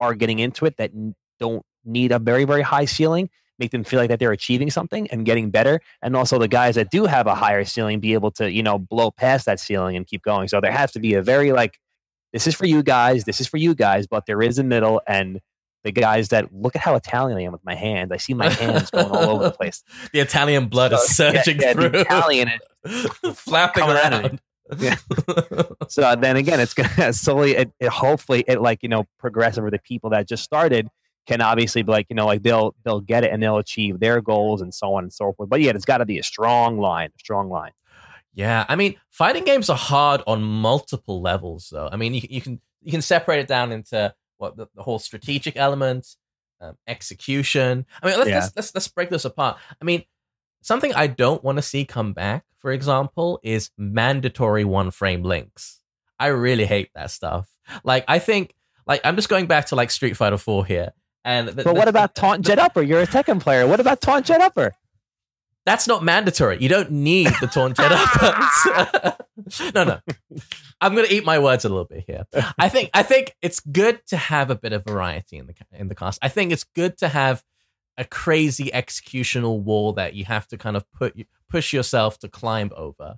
are 0.01 0.15
getting 0.15 0.39
into 0.39 0.65
it 0.67 0.77
that 0.77 0.93
don't 1.39 1.65
need 1.85 2.13
a 2.13 2.19
very, 2.19 2.45
very 2.45 2.63
high 2.63 2.85
ceiling, 2.85 3.31
make 3.59 3.71
them 3.71 3.85
feel 3.85 4.01
like 4.01 4.09
that 4.09 4.19
they're 4.19 4.33
achieving 4.33 4.71
something 4.71 5.09
and 5.09 5.25
getting 5.25 5.51
better, 5.51 5.81
and 6.03 6.17
also 6.17 6.39
the 6.39 6.49
guys 6.49 6.75
that 6.75 6.91
do 6.91 7.05
have 7.07 7.27
a 7.27 7.35
higher 7.35 7.65
ceiling 7.65 8.01
be 8.01 8.15
able 8.15 8.31
to, 8.33 8.51
you 8.51 8.63
know, 8.63 8.79
blow 8.79 9.11
past 9.11 9.47
that 9.47 9.61
ceiling 9.61 9.97
and 9.97 10.07
keep 10.07 10.23
going. 10.23 10.49
So 10.49 10.61
there 10.61 10.73
has 10.73 10.93
to 10.93 11.01
be 11.01 11.15
a 11.15 11.23
very 11.23 11.53
like, 11.53 11.79
this 12.33 12.47
is 12.47 12.55
for 12.55 12.67
you 12.67 12.83
guys, 12.83 13.25
this 13.25 13.41
is 13.41 13.47
for 13.47 13.57
you 13.57 13.75
guys, 13.75 14.07
but 14.07 14.27
there 14.27 14.43
is 14.43 14.59
a 14.59 14.65
middle 14.65 15.01
and 15.07 15.41
the 15.83 15.93
guys 15.93 16.29
that 16.29 16.53
look 16.53 16.77
at 16.77 16.83
how 16.83 16.95
Italian 16.95 17.39
I 17.39 17.43
am 17.43 17.53
with 17.53 17.65
my 17.65 17.75
hands. 17.75 18.13
I 18.13 18.19
see 18.19 18.35
my 18.35 18.51
hands 18.51 18.91
going 18.91 19.07
all 19.07 19.31
over 19.31 19.45
the 19.45 19.51
place. 19.59 19.83
The 20.13 20.21
Italian 20.21 20.67
blood 20.67 20.93
is 20.93 21.09
So, 21.15 21.31
yeah, 21.31 21.43
surging 21.43 21.61
yeah, 21.61 21.73
the 21.73 21.91
through, 21.91 22.01
Italian 22.01 22.51
flapping 23.35 23.83
coming 23.83 23.97
out 23.97 24.13
of 24.13 24.21
around. 24.25 24.41
Yeah. 24.79 24.97
So 25.89 26.15
then 26.17 26.37
again, 26.37 26.61
it's 26.61 26.75
gonna 26.75 27.13
slowly, 27.13 27.57
it, 27.57 27.73
it 27.81 27.89
hopefully, 27.89 28.45
it 28.47 28.61
like 28.61 28.83
you 28.83 28.89
know, 28.89 29.05
progress 29.19 29.59
over 29.59 29.71
the 29.71 29.79
people 29.79 30.11
that 30.11 30.29
just 30.29 30.45
started 30.45 30.89
can 31.27 31.41
obviously 31.41 31.83
be 31.83 31.93
like 31.93 32.07
you 32.11 32.17
know, 32.17 32.27
like 32.27 32.43
they'll 32.43 32.75
they'll 32.85 33.01
get 33.01 33.25
it 33.25 33.33
and 33.33 33.43
they'll 33.43 33.59
achieve 33.59 34.01
their 34.01 34.21
goals 34.21 34.61
and 34.63 34.73
so 34.75 34.95
on 34.95 35.05
and 35.05 35.13
so 35.13 35.33
forth. 35.33 35.49
But 35.49 35.61
yeah, 35.61 35.73
it's 35.73 35.85
got 35.85 35.99
to 35.99 36.07
be 36.07 36.19
a 36.19 36.23
strong 36.23 36.79
line, 36.79 37.11
a 37.15 37.19
strong 37.19 37.49
line. 37.51 37.73
Yeah, 38.33 38.65
I 38.69 38.77
mean, 38.77 38.95
fighting 39.11 39.45
games 39.45 39.69
are 39.69 39.77
hard 39.77 40.23
on 40.27 40.43
multiple 40.43 41.21
levels, 41.21 41.69
though. 41.71 41.89
I 41.91 41.97
mean, 41.97 42.15
you, 42.15 42.23
you 42.31 42.41
can 42.41 42.61
you 42.81 42.91
can 42.93 43.03
separate 43.03 43.41
it 43.41 43.49
down 43.49 43.73
into 43.73 44.15
what 44.39 44.57
the, 44.57 44.67
the 44.75 44.83
whole 44.83 44.99
strategic 44.99 45.57
element, 45.57 46.07
um, 46.61 46.77
execution. 46.87 47.85
I 48.03 48.07
mean, 48.09 48.19
let's, 48.19 48.31
Yeah. 48.31 48.37
let's 48.37 48.53
let's 48.57 48.75
let's 48.75 48.89
break 48.89 49.11
this 49.11 49.25
apart. 49.25 49.59
I 49.81 49.85
mean, 49.85 50.05
something 50.63 50.95
I 50.95 51.09
don't 51.09 51.43
want 51.45 51.59
to 51.59 51.63
see 51.63 51.85
come 51.85 52.13
back, 52.13 52.45
for 52.57 52.71
example, 52.73 53.41
is 53.43 53.71
mandatory 53.77 54.65
one 54.65 54.91
frame 54.91 55.23
links. 55.23 55.81
I 56.19 56.29
really 56.29 56.67
hate 56.67 56.91
that 56.95 57.11
stuff. 57.11 57.49
Like, 57.83 58.05
I 58.09 58.19
think, 58.19 58.55
like, 58.87 59.01
I'm 59.05 59.17
just 59.17 59.29
going 59.29 59.47
back 59.47 59.67
to 59.67 59.75
like 59.75 59.91
Street 59.91 60.17
Fighter 60.17 60.37
Four 60.39 60.65
here. 60.65 60.93
And 61.25 61.49
the- 61.49 61.53
But 61.53 61.65
the- 61.65 61.73
what 61.75 61.89
about 61.89 62.15
taunt 62.15 62.45
jet 62.45 62.59
upper? 62.59 62.83
You're 62.83 63.01
a 63.03 63.07
Tekken 63.07 63.41
player. 63.41 63.67
What 63.67 63.81
about 63.81 64.01
taunt 64.01 64.27
jet 64.27 64.41
upper? 64.41 64.73
That's 65.67 65.87
not 65.87 66.03
mandatory. 66.03 66.57
You 66.61 66.69
don't 66.71 66.91
need 66.91 67.29
the 67.41 67.47
taunt 67.47 67.77
jet 67.77 67.93
uppers. 67.93 69.73
no, 69.75 69.85
no. 69.85 70.01
I'm 70.81 70.95
gonna 70.95 71.07
eat 71.11 71.25
my 71.25 71.39
words 71.39 71.67
a 71.67 71.69
little 71.69 71.85
bit 71.85 72.05
here. 72.07 72.25
I 72.59 72.71
think 72.71 72.89
I 72.95 73.03
think 73.03 73.37
it's 73.43 73.61
good 73.61 74.01
to 74.09 74.17
have 74.17 74.49
a 74.51 74.55
bit 74.55 74.73
of 74.73 74.85
variety 74.85 75.37
in 75.37 75.47
the 75.47 75.55
in 75.73 75.89
the 75.89 75.95
cast. 75.95 76.19
I 76.23 76.29
think 76.29 76.51
it's 76.53 76.65
good 76.65 76.97
to 76.99 77.09
have 77.09 77.45
a 77.99 78.05
crazy 78.07 78.71
executional 78.73 79.61
wall 79.61 79.93
that 79.93 80.15
you 80.15 80.25
have 80.25 80.49
to 80.49 80.57
kind 80.57 80.77
of 80.77 80.91
put 80.93 81.15
push 81.51 81.75
yourself 81.75 82.19
to 82.21 82.29
climb 82.29 82.71
over. 82.75 83.17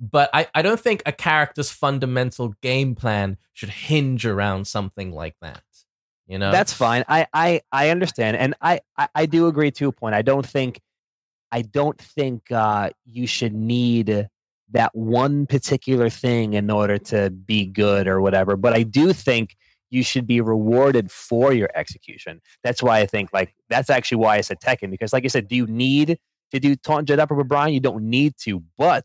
But 0.00 0.28
I, 0.34 0.48
I 0.52 0.62
don't 0.62 0.80
think 0.80 1.02
a 1.06 1.12
character's 1.12 1.70
fundamental 1.70 2.54
game 2.60 2.96
plan 2.96 3.38
should 3.52 3.70
hinge 3.70 4.26
around 4.26 4.66
something 4.66 5.12
like 5.12 5.36
that. 5.40 5.62
You 6.26 6.38
know, 6.38 6.50
That's 6.50 6.72
fine. 6.72 7.04
I, 7.08 7.26
I, 7.34 7.60
I 7.70 7.90
understand, 7.90 8.36
and 8.36 8.54
I, 8.60 8.80
I, 8.96 9.08
I 9.14 9.26
do 9.26 9.46
agree 9.46 9.70
to 9.72 9.88
a 9.88 9.92
point. 9.92 10.14
I 10.14 10.22
don't 10.22 10.46
think, 10.46 10.80
I 11.52 11.62
don't 11.62 11.98
think 11.98 12.50
uh, 12.50 12.90
you 13.04 13.26
should 13.26 13.54
need 13.54 14.28
that 14.70 14.94
one 14.94 15.46
particular 15.46 16.08
thing 16.08 16.54
in 16.54 16.70
order 16.70 16.98
to 16.98 17.30
be 17.30 17.66
good 17.66 18.08
or 18.08 18.20
whatever. 18.20 18.56
But 18.56 18.72
I 18.72 18.82
do 18.82 19.12
think 19.12 19.54
you 19.90 20.02
should 20.02 20.26
be 20.26 20.40
rewarded 20.40 21.10
for 21.10 21.52
your 21.52 21.68
execution. 21.74 22.40
That's 22.62 22.82
why 22.82 22.98
I 22.98 23.06
think 23.06 23.30
like 23.32 23.54
that's 23.68 23.90
actually 23.90 24.18
why 24.18 24.36
I 24.36 24.40
said 24.40 24.58
Tekken 24.60 24.90
because, 24.90 25.12
like 25.12 25.24
I 25.24 25.28
said, 25.28 25.46
do 25.46 25.54
you 25.54 25.66
need 25.66 26.18
to 26.50 26.60
do 26.60 26.74
taunt 26.74 27.06
jet 27.06 27.20
upper 27.20 27.34
with 27.34 27.48
Bryan? 27.48 27.72
You 27.74 27.80
don't 27.80 28.04
need 28.04 28.36
to, 28.38 28.62
but 28.76 29.04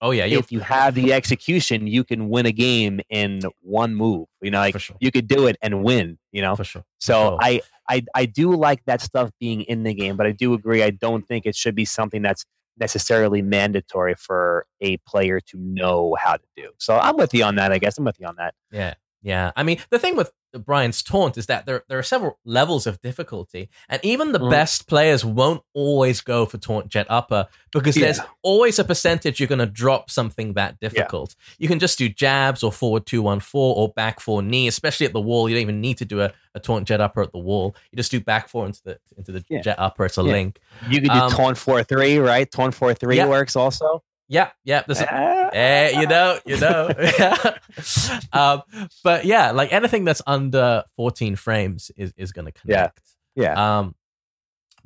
oh 0.00 0.10
yeah, 0.10 0.24
if 0.24 0.52
you 0.52 0.60
have 0.60 0.94
the 0.94 1.12
execution, 1.12 1.86
you 1.86 2.04
can 2.04 2.28
win 2.28 2.46
a 2.46 2.52
game 2.52 3.00
in 3.08 3.40
one 3.60 3.94
move. 3.94 4.26
You 4.42 4.50
know, 4.50 4.58
like 4.58 4.78
sure, 4.78 4.96
you 5.00 5.10
could 5.10 5.28
do 5.28 5.46
it 5.46 5.56
and 5.62 5.82
win. 5.82 6.18
You 6.32 6.42
know, 6.42 6.56
for 6.56 6.64
sure. 6.64 6.84
so 6.98 7.30
sure. 7.30 7.38
I, 7.40 7.60
I 7.88 8.04
I 8.14 8.26
do 8.26 8.54
like 8.54 8.84
that 8.86 9.00
stuff 9.00 9.30
being 9.40 9.62
in 9.62 9.82
the 9.82 9.94
game, 9.94 10.16
but 10.16 10.26
I 10.26 10.32
do 10.32 10.54
agree. 10.54 10.82
I 10.82 10.90
don't 10.90 11.26
think 11.26 11.46
it 11.46 11.54
should 11.56 11.74
be 11.74 11.84
something 11.84 12.22
that's 12.22 12.44
necessarily 12.78 13.40
mandatory 13.40 14.14
for 14.14 14.66
a 14.82 14.98
player 15.08 15.40
to 15.40 15.58
know 15.58 16.14
how 16.20 16.36
to 16.36 16.44
do. 16.56 16.70
So 16.78 16.98
I'm 16.98 17.16
with 17.16 17.32
you 17.32 17.42
on 17.44 17.56
that. 17.56 17.72
I 17.72 17.78
guess 17.78 17.96
I'm 17.96 18.04
with 18.04 18.20
you 18.20 18.26
on 18.26 18.36
that. 18.36 18.54
Yeah, 18.70 18.94
Yeah, 19.26 19.50
I 19.56 19.64
mean 19.64 19.78
the 19.90 19.98
thing 19.98 20.14
with 20.14 20.30
Bryan's 20.56 21.02
taunt 21.02 21.36
is 21.36 21.46
that 21.46 21.66
there 21.66 21.82
there 21.88 21.98
are 21.98 22.02
several 22.04 22.38
levels 22.44 22.86
of 22.86 23.02
difficulty, 23.02 23.68
and 23.88 24.00
even 24.04 24.30
the 24.30 24.38
Mm. 24.38 24.50
best 24.50 24.86
players 24.86 25.24
won't 25.24 25.62
always 25.74 26.20
go 26.20 26.46
for 26.46 26.58
taunt 26.58 26.88
jet 26.88 27.06
upper 27.10 27.48
because 27.72 27.96
there's 27.96 28.20
always 28.42 28.78
a 28.78 28.84
percentage 28.84 29.40
you're 29.40 29.48
going 29.48 29.58
to 29.58 29.66
drop 29.66 30.10
something 30.12 30.52
that 30.52 30.78
difficult. 30.78 31.34
You 31.58 31.66
can 31.66 31.80
just 31.80 31.98
do 31.98 32.08
jabs 32.08 32.62
or 32.62 32.70
forward 32.70 33.04
two 33.04 33.20
one 33.20 33.40
four 33.40 33.74
or 33.74 33.88
back 33.94 34.20
four 34.20 34.42
knee, 34.42 34.68
especially 34.68 35.06
at 35.06 35.12
the 35.12 35.20
wall. 35.20 35.48
You 35.48 35.56
don't 35.56 35.62
even 35.62 35.80
need 35.80 35.98
to 35.98 36.04
do 36.04 36.20
a, 36.20 36.32
a 36.54 36.60
taunt 36.60 36.86
jet 36.86 37.00
upper 37.00 37.20
at 37.20 37.32
the 37.32 37.38
wall. 37.38 37.74
You 37.90 37.96
just 37.96 38.12
do 38.12 38.20
back 38.20 38.48
four 38.48 38.64
into 38.64 38.80
the 38.84 38.98
into 39.18 39.32
the 39.32 39.44
Yeah. 39.48 39.60
jet 39.60 39.76
upper. 39.80 40.04
It's 40.04 40.18
a 40.18 40.22
Yeah. 40.22 40.30
link. 40.32 40.60
You 40.88 41.00
could 41.00 41.10
do 41.10 41.18
Um, 41.18 41.32
taunt 41.32 41.58
four 41.58 41.82
three, 41.82 42.18
right? 42.18 42.48
Taunt 42.48 42.76
four 42.76 42.94
three 42.94 43.16
Yeah. 43.16 43.26
works 43.26 43.56
also. 43.56 44.04
Yeah, 44.28 44.50
yeah. 44.64 44.82
A, 44.88 45.06
Ah. 45.10 45.50
Eh, 45.52 46.00
you 46.00 46.06
know, 46.06 46.38
you 46.44 46.58
know. 46.58 46.90
um, 48.32 48.62
but 49.04 49.24
yeah, 49.24 49.52
like 49.52 49.72
anything 49.72 50.04
that's 50.04 50.22
under 50.26 50.82
14 50.96 51.36
frames 51.36 51.90
is, 51.96 52.12
is 52.16 52.32
going 52.32 52.46
to 52.46 52.52
Yeah. 52.64 52.76
connect. 52.76 53.00
yeah. 53.36 53.78
Um, 53.78 53.94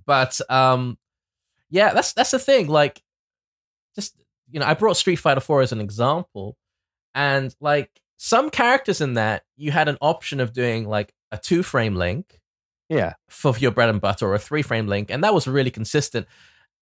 but 0.07 0.39
um, 0.51 0.99
yeah, 1.71 1.93
that's 1.95 2.13
that's 2.13 2.33
the 2.33 2.39
thing. 2.39 2.69
Like, 2.69 3.03
just 3.95 4.15
you 4.51 4.61
know, 4.61 4.67
I 4.67 4.75
brought 4.75 4.97
Street 4.97 5.17
Fighter 5.17 5.41
4 5.41 5.63
as 5.63 5.73
an 5.73 5.81
example, 5.81 6.57
and 7.15 7.55
like 7.61 7.91
some 8.17 8.51
characters 8.51 9.01
in 9.01 9.15
that, 9.15 9.45
you 9.57 9.71
had 9.71 9.89
an 9.89 9.97
option 10.01 10.41
of 10.41 10.53
doing 10.53 10.87
like 10.89 11.15
a 11.33 11.39
two 11.39 11.63
frame 11.63 11.95
link 11.95 12.41
yeah. 12.89 13.15
for 13.29 13.57
your 13.59 13.71
bread 13.71 13.89
and 13.89 14.01
butter 14.01 14.27
or 14.27 14.35
a 14.35 14.39
three 14.39 14.63
frame 14.63 14.89
link, 14.89 15.11
and 15.11 15.23
that 15.25 15.33
was 15.33 15.47
really 15.47 15.71
consistent. 15.71 16.27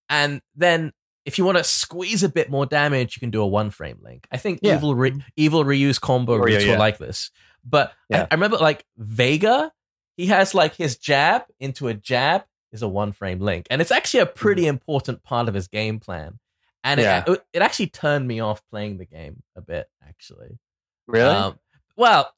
And 0.09 0.41
then 0.57 0.93
if 1.29 1.39
you 1.39 1.45
want 1.45 1.59
to 1.59 1.65
squeeze 1.65 2.23
a 2.23 2.29
bit 2.29 2.51
more 2.51 2.67
damage, 2.67 3.17
you 3.17 3.21
can 3.21 3.31
do 3.31 3.43
a 3.43 3.47
one 3.47 3.71
frame 3.71 3.99
link. 4.03 4.27
I 4.33 4.37
think 4.39 4.61
Yeah. 4.63 4.77
evil 4.77 4.95
re- 4.95 5.25
Evil 5.37 5.65
Ryu's 5.65 5.99
combo 5.99 6.33
Oh, 6.35 6.47
yeah, 6.47 6.57
routes 6.57 6.67
were 6.67 6.77
like 6.79 6.99
this. 6.99 7.31
But 7.65 7.91
I- 8.13 8.17
Yeah. 8.17 8.27
I, 8.31 8.35
remember 8.35 8.57
like 8.57 8.85
Vega, 8.97 9.71
he 10.17 10.27
has 10.27 10.55
like 10.55 10.75
his 10.75 10.97
jab 10.97 11.43
into 11.61 11.89
a 11.89 11.95
jab 11.95 12.45
is 12.73 12.83
a 12.83 12.89
one 12.89 13.13
frame 13.13 13.41
link, 13.41 13.67
and 13.71 13.81
it's 13.81 13.91
actually 13.93 14.21
a 14.21 14.27
pretty 14.27 14.67
important 14.67 15.23
part 15.23 15.49
of 15.49 15.55
his 15.55 15.69
game 15.69 16.01
plan. 16.01 16.39
And 16.85 17.01
Mm. 17.01 17.03
Yeah. 17.05 17.25
it, 17.27 17.45
it 17.55 17.63
actually 17.63 17.89
turned 17.89 18.27
me 18.27 18.41
off 18.41 18.63
playing 18.71 18.99
the 18.99 19.05
game 19.07 19.43
a 19.57 19.61
bit, 19.61 19.89
actually. 20.07 20.59
Really? 21.07 21.29
Um, 21.35 21.59
well, 21.97 22.33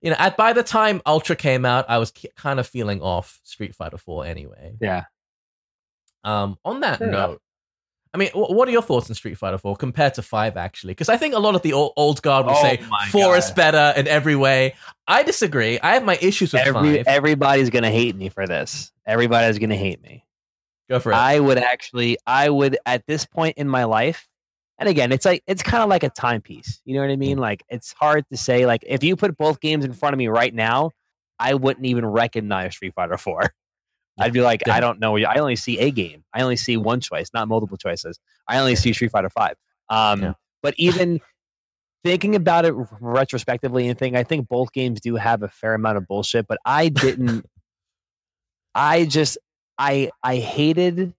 you 0.00 0.10
know, 0.10 0.16
at 0.18 0.36
by 0.36 0.52
the 0.52 0.62
time 0.62 1.00
Ultra 1.06 1.34
came 1.36 1.64
out, 1.64 1.86
I 1.88 1.98
was 1.98 2.10
ki- 2.10 2.28
kind 2.36 2.58
of 2.60 2.66
feeling 2.66 3.00
off 3.02 3.40
Street 3.44 3.74
Fighter 3.74 3.96
4 3.98 4.24
anyway. 4.26 4.74
yeah. 4.80 5.04
Um, 6.22 6.58
on 6.64 6.80
that 6.80 6.98
Fair 7.00 7.08
enough. 7.08 7.36
Note, 8.16 8.30
I 8.34 8.38
mean, 8.38 8.46
what 8.56 8.68
are 8.68 8.70
your 8.70 8.82
thoughts 8.82 9.08
on 9.10 9.14
Street 9.14 9.36
Fighter 9.38 9.58
4 9.58 9.76
compared 9.76 10.14
to 10.14 10.22
5 10.22 10.56
actually? 10.56 10.92
Because 10.92 11.08
I 11.08 11.16
think 11.16 11.34
a 11.34 11.38
lot 11.38 11.54
of 11.54 11.62
the 11.62 11.72
old, 11.72 11.92
old 11.96 12.22
guard 12.22 12.46
will 12.46 12.54
Oh 12.54 12.62
say 12.62 12.82
my 12.88 13.06
4 13.10 13.36
is 13.36 13.50
better 13.50 13.92
in 13.98 14.06
every 14.08 14.36
way. 14.36 14.74
I 15.06 15.22
disagree. 15.22 15.78
I 15.80 15.94
have 15.94 16.04
my 16.04 16.18
issues 16.20 16.52
with 16.52 16.62
Every, 16.62 16.98
5. 17.02 17.06
everybody's 17.06 17.70
gonna 17.70 17.90
hate 17.90 18.16
me 18.16 18.28
for 18.28 18.46
this. 18.46 18.92
Everybody's 19.06 19.58
gonna 19.58 19.76
hate 19.76 20.02
me. 20.02 20.24
Go 20.88 20.98
for 21.00 21.12
it. 21.12 21.16
I 21.16 21.40
would 21.40 21.58
actually, 21.58 22.18
I 22.26 22.50
would 22.50 22.76
at 22.86 23.06
this 23.06 23.24
point 23.26 23.56
in 23.58 23.68
my 23.68 23.84
life, 23.84 24.28
and 24.78 24.88
again, 24.88 25.12
it's 25.12 25.24
like 25.24 25.42
it's 25.46 25.62
kind 25.62 25.82
of 25.82 25.88
like 25.88 26.02
a 26.02 26.10
timepiece. 26.10 26.80
You 26.84 26.94
know 26.94 27.00
what 27.02 27.10
I 27.10 27.14
Mm. 27.14 27.18
mean? 27.18 27.38
Like 27.38 27.62
it's 27.68 27.92
hard 27.92 28.24
to 28.30 28.36
say. 28.36 28.66
Like 28.66 28.82
if 28.86 29.02
you 29.04 29.16
put 29.16 29.36
both 29.36 29.60
games 29.60 29.84
in 29.84 29.92
front 29.92 30.14
of 30.14 30.18
me 30.18 30.28
right 30.28 30.52
now, 30.54 30.90
I 31.38 31.54
wouldn't 31.54 31.86
even 31.86 32.04
recognize 32.06 32.74
Street 32.74 32.92
Fighter 32.94 33.16
Four. 33.16 33.54
I'd 34.18 34.32
be 34.32 34.40
like, 34.40 34.62
Yeah. 34.66 34.74
I 34.74 34.80
don't 34.80 35.00
know. 35.00 35.16
I 35.18 35.36
only 35.36 35.56
see 35.56 35.78
a 35.78 35.90
game. 35.90 36.24
I 36.32 36.42
only 36.42 36.56
see 36.56 36.76
one 36.76 37.00
choice, 37.00 37.30
not 37.34 37.48
multiple 37.48 37.76
choices. 37.76 38.18
I 38.48 38.58
only 38.58 38.76
see 38.76 38.92
Street 38.92 39.10
Fighter 39.10 39.30
Five. 39.30 39.56
Um, 39.88 40.22
Yeah. 40.22 40.32
But 40.62 40.74
even 40.78 41.20
thinking 42.04 42.34
about 42.36 42.64
it 42.64 42.74
retrospectively 43.00 43.88
and 43.88 43.98
think, 43.98 44.16
I 44.16 44.22
think 44.24 44.48
both 44.48 44.72
games 44.72 45.00
do 45.00 45.16
have 45.16 45.42
a 45.42 45.48
fair 45.48 45.74
amount 45.74 45.98
of 45.98 46.06
bullshit. 46.06 46.46
But 46.46 46.58
I 46.64 46.88
didn't. 46.88 47.46
I 48.74 49.04
just 49.04 49.38
I 49.78 50.10
I 50.22 50.36
hated 50.36 51.14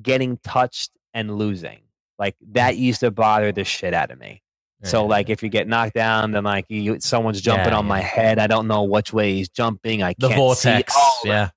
getting 0.00 0.38
touched 0.38 0.90
and 1.14 1.36
losing. 1.36 1.80
Like 2.18 2.36
that 2.52 2.76
used 2.76 3.00
to 3.00 3.10
bother 3.10 3.52
the 3.52 3.64
shit 3.64 3.94
out 3.94 4.10
of 4.10 4.18
me. 4.18 4.42
So 4.84 5.06
like 5.06 5.30
if 5.30 5.44
you 5.44 5.48
get 5.48 5.68
knocked 5.68 5.94
down, 5.94 6.32
then 6.32 6.42
like 6.42 6.66
you, 6.68 6.98
someone's 6.98 7.40
jumping 7.40 7.68
Yeah, 7.72 7.78
on 7.78 7.86
my 7.86 8.00
head. 8.00 8.40
I 8.40 8.48
don't 8.48 8.66
know 8.66 8.82
which 8.82 9.12
way 9.12 9.34
he's 9.34 9.48
jumping. 9.48 10.02
I 10.02 10.14
the 10.18 10.26
can't 10.28 10.38
vortex. 10.38 10.92
See. 10.92 11.00
Oh, 11.00 11.20
yeah. 11.24 11.50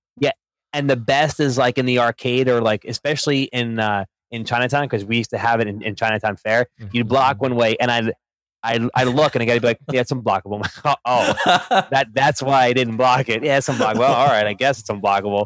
And 0.76 0.90
the 0.90 0.96
best 0.96 1.40
is 1.40 1.58
like 1.58 1.78
in 1.78 1.86
the 1.86 2.00
arcade 2.00 2.48
or 2.50 2.62
like 2.62 2.86
especially 2.86 3.44
in 3.44 3.80
uh 3.80 4.06
in 4.32 4.44
Chinatown 4.46 4.84
because 4.86 5.06
we 5.06 5.18
used 5.18 5.30
to 5.30 5.38
have 5.38 5.60
it 5.62 5.68
in, 5.68 5.82
in 5.82 5.96
Chinatown 5.96 6.36
Fair. 6.36 6.68
You'd 6.92 7.08
block 7.08 7.42
one 7.42 7.56
way, 7.56 7.78
and 7.80 7.90
I'd 7.90 8.14
I 8.62 8.88
I 8.94 9.04
look 9.06 9.36
and 9.36 9.42
I 9.42 9.46
gotta 9.46 9.62
be 9.62 9.68
like, 9.68 9.80
yeah, 9.92 10.02
it's 10.02 10.12
unblockable. 10.12 10.68
oh, 11.06 11.34
that 11.92 12.08
that's 12.14 12.42
why 12.44 12.66
I 12.66 12.74
didn't 12.74 12.98
block 12.98 13.30
it. 13.30 13.44
Yeah, 13.44 13.58
it's 13.58 13.70
unblockable. 13.70 14.00
Well, 14.00 14.14
all 14.14 14.28
right, 14.28 14.46
I 14.46 14.54
guess 14.54 14.80
it's 14.80 14.90
unblockable. 14.90 15.46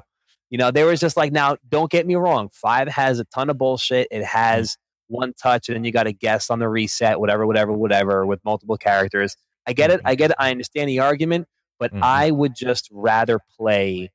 You 0.49 0.57
know, 0.57 0.71
there 0.71 0.87
was 0.87 0.99
just 0.99 1.15
like 1.15 1.31
now, 1.31 1.57
don't 1.69 1.91
get 1.91 2.07
me 2.07 2.15
wrong. 2.15 2.49
Five 2.51 2.87
has 2.87 3.19
a 3.19 3.25
ton 3.25 3.49
of 3.51 3.57
bullshit. 3.59 4.07
It 4.09 4.23
has 4.23 4.77
one 5.07 5.33
touch, 5.33 5.69
and 5.69 5.75
then 5.75 5.83
you 5.83 5.91
got 5.91 6.03
to 6.03 6.13
guess 6.13 6.49
on 6.49 6.57
the 6.59 6.67
reset, 6.69 7.19
whatever, 7.19 7.45
whatever, 7.45 7.71
whatever, 7.73 8.25
with 8.25 8.43
multiple 8.43 8.77
characters. 8.77 9.35
I 9.67 9.73
get 9.73 9.91
it. 9.91 10.01
I 10.05 10.15
get 10.15 10.31
it. 10.31 10.37
I 10.39 10.49
understand 10.49 10.89
the 10.89 10.99
argument, 11.01 11.47
but 11.77 11.93
Mhm. 11.93 11.99
I 12.01 12.31
would 12.31 12.55
just 12.55 12.89
rather 12.91 13.39
play 13.57 14.09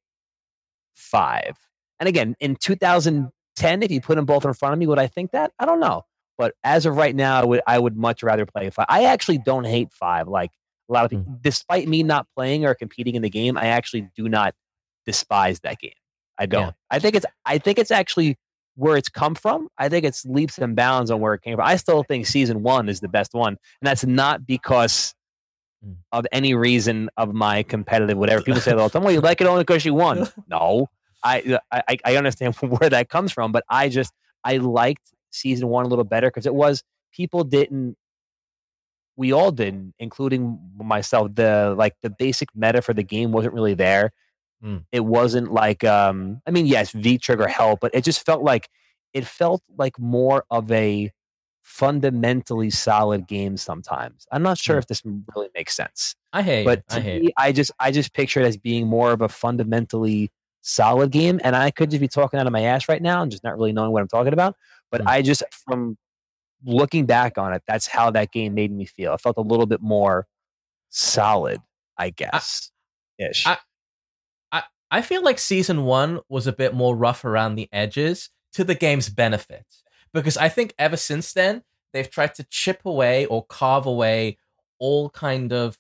five. 0.94 1.56
And 2.00 2.08
again, 2.08 2.34
in 2.40 2.56
2010, 2.56 3.82
if 3.82 3.90
you 3.90 4.00
put 4.00 4.16
them 4.16 4.26
both 4.26 4.44
in 4.44 4.52
front 4.54 4.72
of 4.72 4.78
me, 4.78 4.86
would 4.86 4.98
I 4.98 5.06
think 5.06 5.32
that? 5.32 5.52
I 5.58 5.66
don't 5.66 5.80
know. 5.80 6.02
But 6.36 6.54
as 6.64 6.86
of 6.86 6.96
right 6.96 7.14
now, 7.14 7.40
I 7.40 7.44
would 7.44 7.60
I 7.66 7.78
would 7.78 7.96
much 7.96 8.22
rather 8.22 8.44
play 8.46 8.68
five. 8.70 8.86
I 8.88 9.04
actually 9.04 9.38
don't 9.38 9.64
hate 9.64 9.92
five. 9.92 10.26
Like 10.26 10.50
a 10.88 10.92
lot 10.92 11.04
of 11.04 11.12
hmm. 11.12 11.18
people, 11.18 11.38
despite 11.40 11.88
me 11.88 12.02
not 12.02 12.26
playing 12.36 12.64
or 12.64 12.74
competing 12.74 13.14
in 13.14 13.22
the 13.22 13.30
game, 13.30 13.56
I 13.56 13.66
actually 13.66 14.08
do 14.16 14.28
not 14.28 14.54
despise 15.06 15.60
that 15.60 15.78
game. 15.78 15.92
I 16.38 16.46
don't. 16.46 16.66
Yeah. 16.66 16.72
I 16.90 16.98
think 16.98 17.14
it's 17.14 17.26
I 17.46 17.58
think 17.58 17.78
it's 17.78 17.90
actually 17.92 18.36
where 18.76 18.96
it's 18.96 19.08
come 19.08 19.36
from. 19.36 19.68
I 19.78 19.88
think 19.88 20.04
it's 20.04 20.24
leaps 20.24 20.58
and 20.58 20.74
bounds 20.74 21.10
on 21.10 21.20
where 21.20 21.34
it 21.34 21.42
came 21.42 21.56
from. 21.56 21.66
I 21.66 21.76
still 21.76 22.02
think 22.02 22.26
season 22.26 22.62
one 22.62 22.88
is 22.88 23.00
the 23.00 23.08
best 23.08 23.34
one, 23.34 23.52
and 23.52 23.58
that's 23.82 24.04
not 24.04 24.44
because 24.44 25.14
Mm. 25.84 25.96
of 26.12 26.26
any 26.32 26.54
reason 26.54 27.10
of 27.16 27.34
my 27.34 27.62
competitive 27.62 28.16
whatever. 28.16 28.42
People 28.42 28.60
say 28.60 28.70
that 28.70 28.78
all 28.78 28.88
the 28.88 28.92
time. 28.92 29.02
Well, 29.02 29.12
you 29.12 29.20
like 29.20 29.40
it 29.40 29.46
only 29.46 29.62
because 29.64 29.84
you 29.84 29.92
won. 29.94 30.28
No, 30.48 30.88
I, 31.22 31.58
I 31.70 31.98
I 32.04 32.16
understand 32.16 32.54
where 32.60 32.88
that 32.90 33.08
comes 33.08 33.32
from, 33.32 33.52
but 33.52 33.64
I 33.68 33.88
just 33.88 34.12
I 34.44 34.58
liked 34.58 35.12
season 35.30 35.68
one 35.68 35.84
a 35.84 35.88
little 35.88 36.04
better 36.04 36.28
because 36.28 36.46
it 36.46 36.54
was 36.54 36.82
people 37.12 37.44
didn't. 37.44 37.96
We 39.16 39.32
all 39.32 39.52
didn't, 39.52 39.94
including 39.98 40.58
myself. 40.76 41.34
The 41.34 41.74
like 41.76 41.94
the 42.02 42.10
basic 42.10 42.48
meta 42.54 42.82
for 42.82 42.94
the 42.94 43.02
game 43.04 43.32
wasn't 43.32 43.54
really 43.54 43.74
there. 43.74 44.12
Mm. 44.64 44.84
It 44.92 45.00
wasn't 45.00 45.52
like 45.52 45.84
um. 45.84 46.40
I 46.46 46.50
mean, 46.50 46.66
yes, 46.66 46.92
V 46.92 47.18
trigger 47.18 47.48
helped, 47.48 47.82
but 47.82 47.94
it 47.94 48.04
just 48.04 48.24
felt 48.24 48.42
like 48.42 48.68
it 49.12 49.26
felt 49.26 49.62
like 49.76 49.98
more 49.98 50.44
of 50.50 50.70
a 50.72 51.10
fundamentally 51.64 52.70
solid 52.70 53.26
game. 53.26 53.56
Sometimes 53.56 54.26
I'm 54.30 54.42
not 54.42 54.58
sure 54.58 54.76
Mm. 54.76 54.78
if 54.80 54.86
this 54.86 55.02
really 55.34 55.48
makes 55.54 55.74
sense 55.74 56.14
I 56.32 56.42
hate 56.42 56.64
but 56.64 56.82
I 56.90 57.00
hate 57.00 57.22
me, 57.24 57.32
I 57.36 57.50
just 57.52 57.72
I 57.80 57.90
just 57.90 58.12
picture 58.14 58.40
it 58.40 58.46
as 58.46 58.56
being 58.56 58.86
more 58.86 59.10
of 59.12 59.20
a 59.22 59.28
fundamentally 59.28 60.30
solid 60.60 61.10
game. 61.10 61.40
And 61.42 61.56
I 61.56 61.70
could 61.70 61.90
just 61.90 62.00
be 62.00 62.08
talking 62.08 62.38
out 62.38 62.46
of 62.46 62.52
my 62.52 62.62
ass 62.62 62.88
right 62.88 63.02
now 63.02 63.22
and 63.22 63.30
just 63.30 63.42
not 63.44 63.56
really 63.56 63.72
knowing 63.72 63.90
what 63.92 64.02
I'm 64.02 64.08
talking 64.08 64.32
about. 64.32 64.56
But 64.90 65.00
Hmm. 65.02 65.08
I 65.08 65.22
just 65.22 65.42
from 65.68 65.96
looking 66.64 67.06
back 67.06 67.36
on 67.38 67.52
it, 67.52 67.62
that's 67.66 67.86
how 67.86 68.10
that 68.12 68.30
game 68.30 68.54
made 68.54 68.70
me 68.72 68.84
feel. 68.84 69.12
I 69.12 69.16
felt 69.16 69.36
a 69.36 69.42
little 69.42 69.66
bit 69.66 69.80
more 69.82 70.26
solid, 70.90 71.60
I 71.98 72.10
guess. 72.10 72.70
Ish. 73.18 73.46
I- 73.46 73.58
I 74.90 75.02
feel 75.02 75.24
like 75.24 75.40
season 75.40 75.84
one 75.86 76.20
was 76.28 76.46
a 76.46 76.52
bit 76.52 76.72
more 76.72 76.94
rough 76.94 77.24
around 77.24 77.56
the 77.56 77.68
edges 77.72 78.30
to 78.52 78.62
the 78.62 78.76
game's 78.76 79.08
benefit. 79.08 79.64
Because 80.14 80.38
I 80.38 80.48
think 80.48 80.74
ever 80.78 80.96
since 80.96 81.34
then, 81.34 81.62
they've 81.92 82.08
tried 82.10 82.34
to 82.36 82.44
chip 82.44 82.80
away 82.86 83.26
or 83.26 83.44
carve 83.44 83.84
away 83.84 84.38
all 84.78 85.10
kind 85.10 85.52
of 85.52 85.76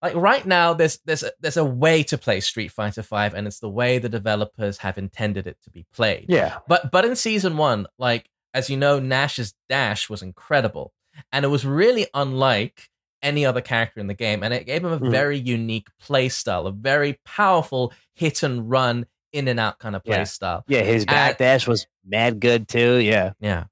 like 0.00 0.14
right 0.14 0.46
now 0.46 0.72
there's 0.74 0.98
there's 1.04 1.24
a, 1.24 1.32
there's 1.40 1.56
a 1.56 1.64
way 1.64 2.02
to 2.04 2.16
play 2.16 2.38
Street 2.40 2.68
Fighter 2.70 3.02
5 3.02 3.34
and 3.34 3.46
it's 3.48 3.58
the 3.58 3.68
way 3.68 3.98
the 3.98 4.08
developers 4.08 4.78
have 4.78 4.96
intended 4.96 5.46
it 5.48 5.56
to 5.64 5.70
be 5.70 5.84
played. 5.92 6.26
yeah. 6.28 6.58
But 6.68 6.92
but 6.92 7.04
in 7.04 7.16
season 7.16 7.56
one, 7.56 7.86
like 7.98 8.30
as 8.54 8.70
you 8.70 8.76
know, 8.76 9.00
Nash's 9.00 9.54
dash 9.68 10.08
was 10.08 10.22
incredible, 10.22 10.92
and 11.32 11.44
it 11.44 11.48
was 11.48 11.64
really 11.66 12.06
unlike 12.14 12.88
any 13.22 13.44
other 13.44 13.60
character 13.60 13.98
in 14.00 14.06
the 14.06 14.14
game, 14.14 14.42
and 14.44 14.54
it 14.54 14.64
gave 14.66 14.84
him 14.84 14.92
a 14.92 15.00
Mhm. 15.00 15.10
very 15.10 15.36
unique 15.38 15.88
play 16.00 16.28
style, 16.28 16.66
a 16.66 16.72
very 16.72 17.18
powerful 17.24 17.92
hit 18.14 18.42
and 18.44 18.70
run 18.70 19.04
in 19.32 19.48
and 19.48 19.58
out 19.60 19.78
kind 19.78 19.94
of 19.96 20.04
play 20.04 20.16
Yeah. 20.18 20.24
style. 20.24 20.64
Yeah. 20.68 20.82
His 20.82 21.04
backdash 21.06 21.66
was 21.66 21.86
mad 22.04 22.40
good 22.40 22.68
too. 22.68 22.96
Yeah. 22.96 23.32
Yeah, 23.40 23.64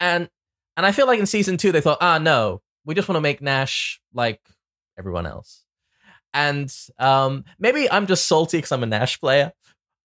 and 0.00 0.28
and 0.76 0.86
I 0.86 0.92
feel 0.92 1.06
like 1.06 1.20
in 1.20 1.26
season 1.26 1.56
two 1.56 1.72
they 1.72 1.80
thought, 1.80 1.98
ah, 2.00 2.18
no, 2.18 2.62
we 2.84 2.94
just 2.94 3.08
want 3.08 3.16
to 3.16 3.20
make 3.20 3.40
Nash 3.42 4.00
like 4.14 4.40
everyone 4.98 5.26
else, 5.26 5.64
and 6.34 6.72
um, 6.98 7.44
maybe 7.58 7.90
I'm 7.90 8.06
just 8.06 8.26
salty 8.26 8.58
because 8.58 8.72
I'm 8.72 8.82
a 8.82 8.86
Nash 8.86 9.20
player. 9.20 9.52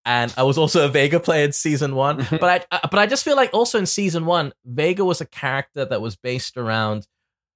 And 0.06 0.34
I 0.38 0.44
was 0.44 0.58
also 0.58 0.86
a 0.86 0.88
Vega 0.88 1.20
player 1.20 1.44
in 1.44 1.51
season 1.51 1.94
one, 1.94 2.25
but 2.32 2.68
I, 2.72 2.77
I 2.77 2.88
but 2.89 2.98
I 2.98 3.08
just 3.08 3.25
feel 3.25 3.36
like 3.36 3.54
also 3.54 3.77
in 3.77 3.86
season 3.86 4.25
one, 4.25 4.54
Vega 4.63 5.04
was 5.04 5.20
a 5.20 5.25
character 5.25 5.84
that 5.84 6.00
was 6.01 6.16
based 6.16 6.56
around 6.56 7.08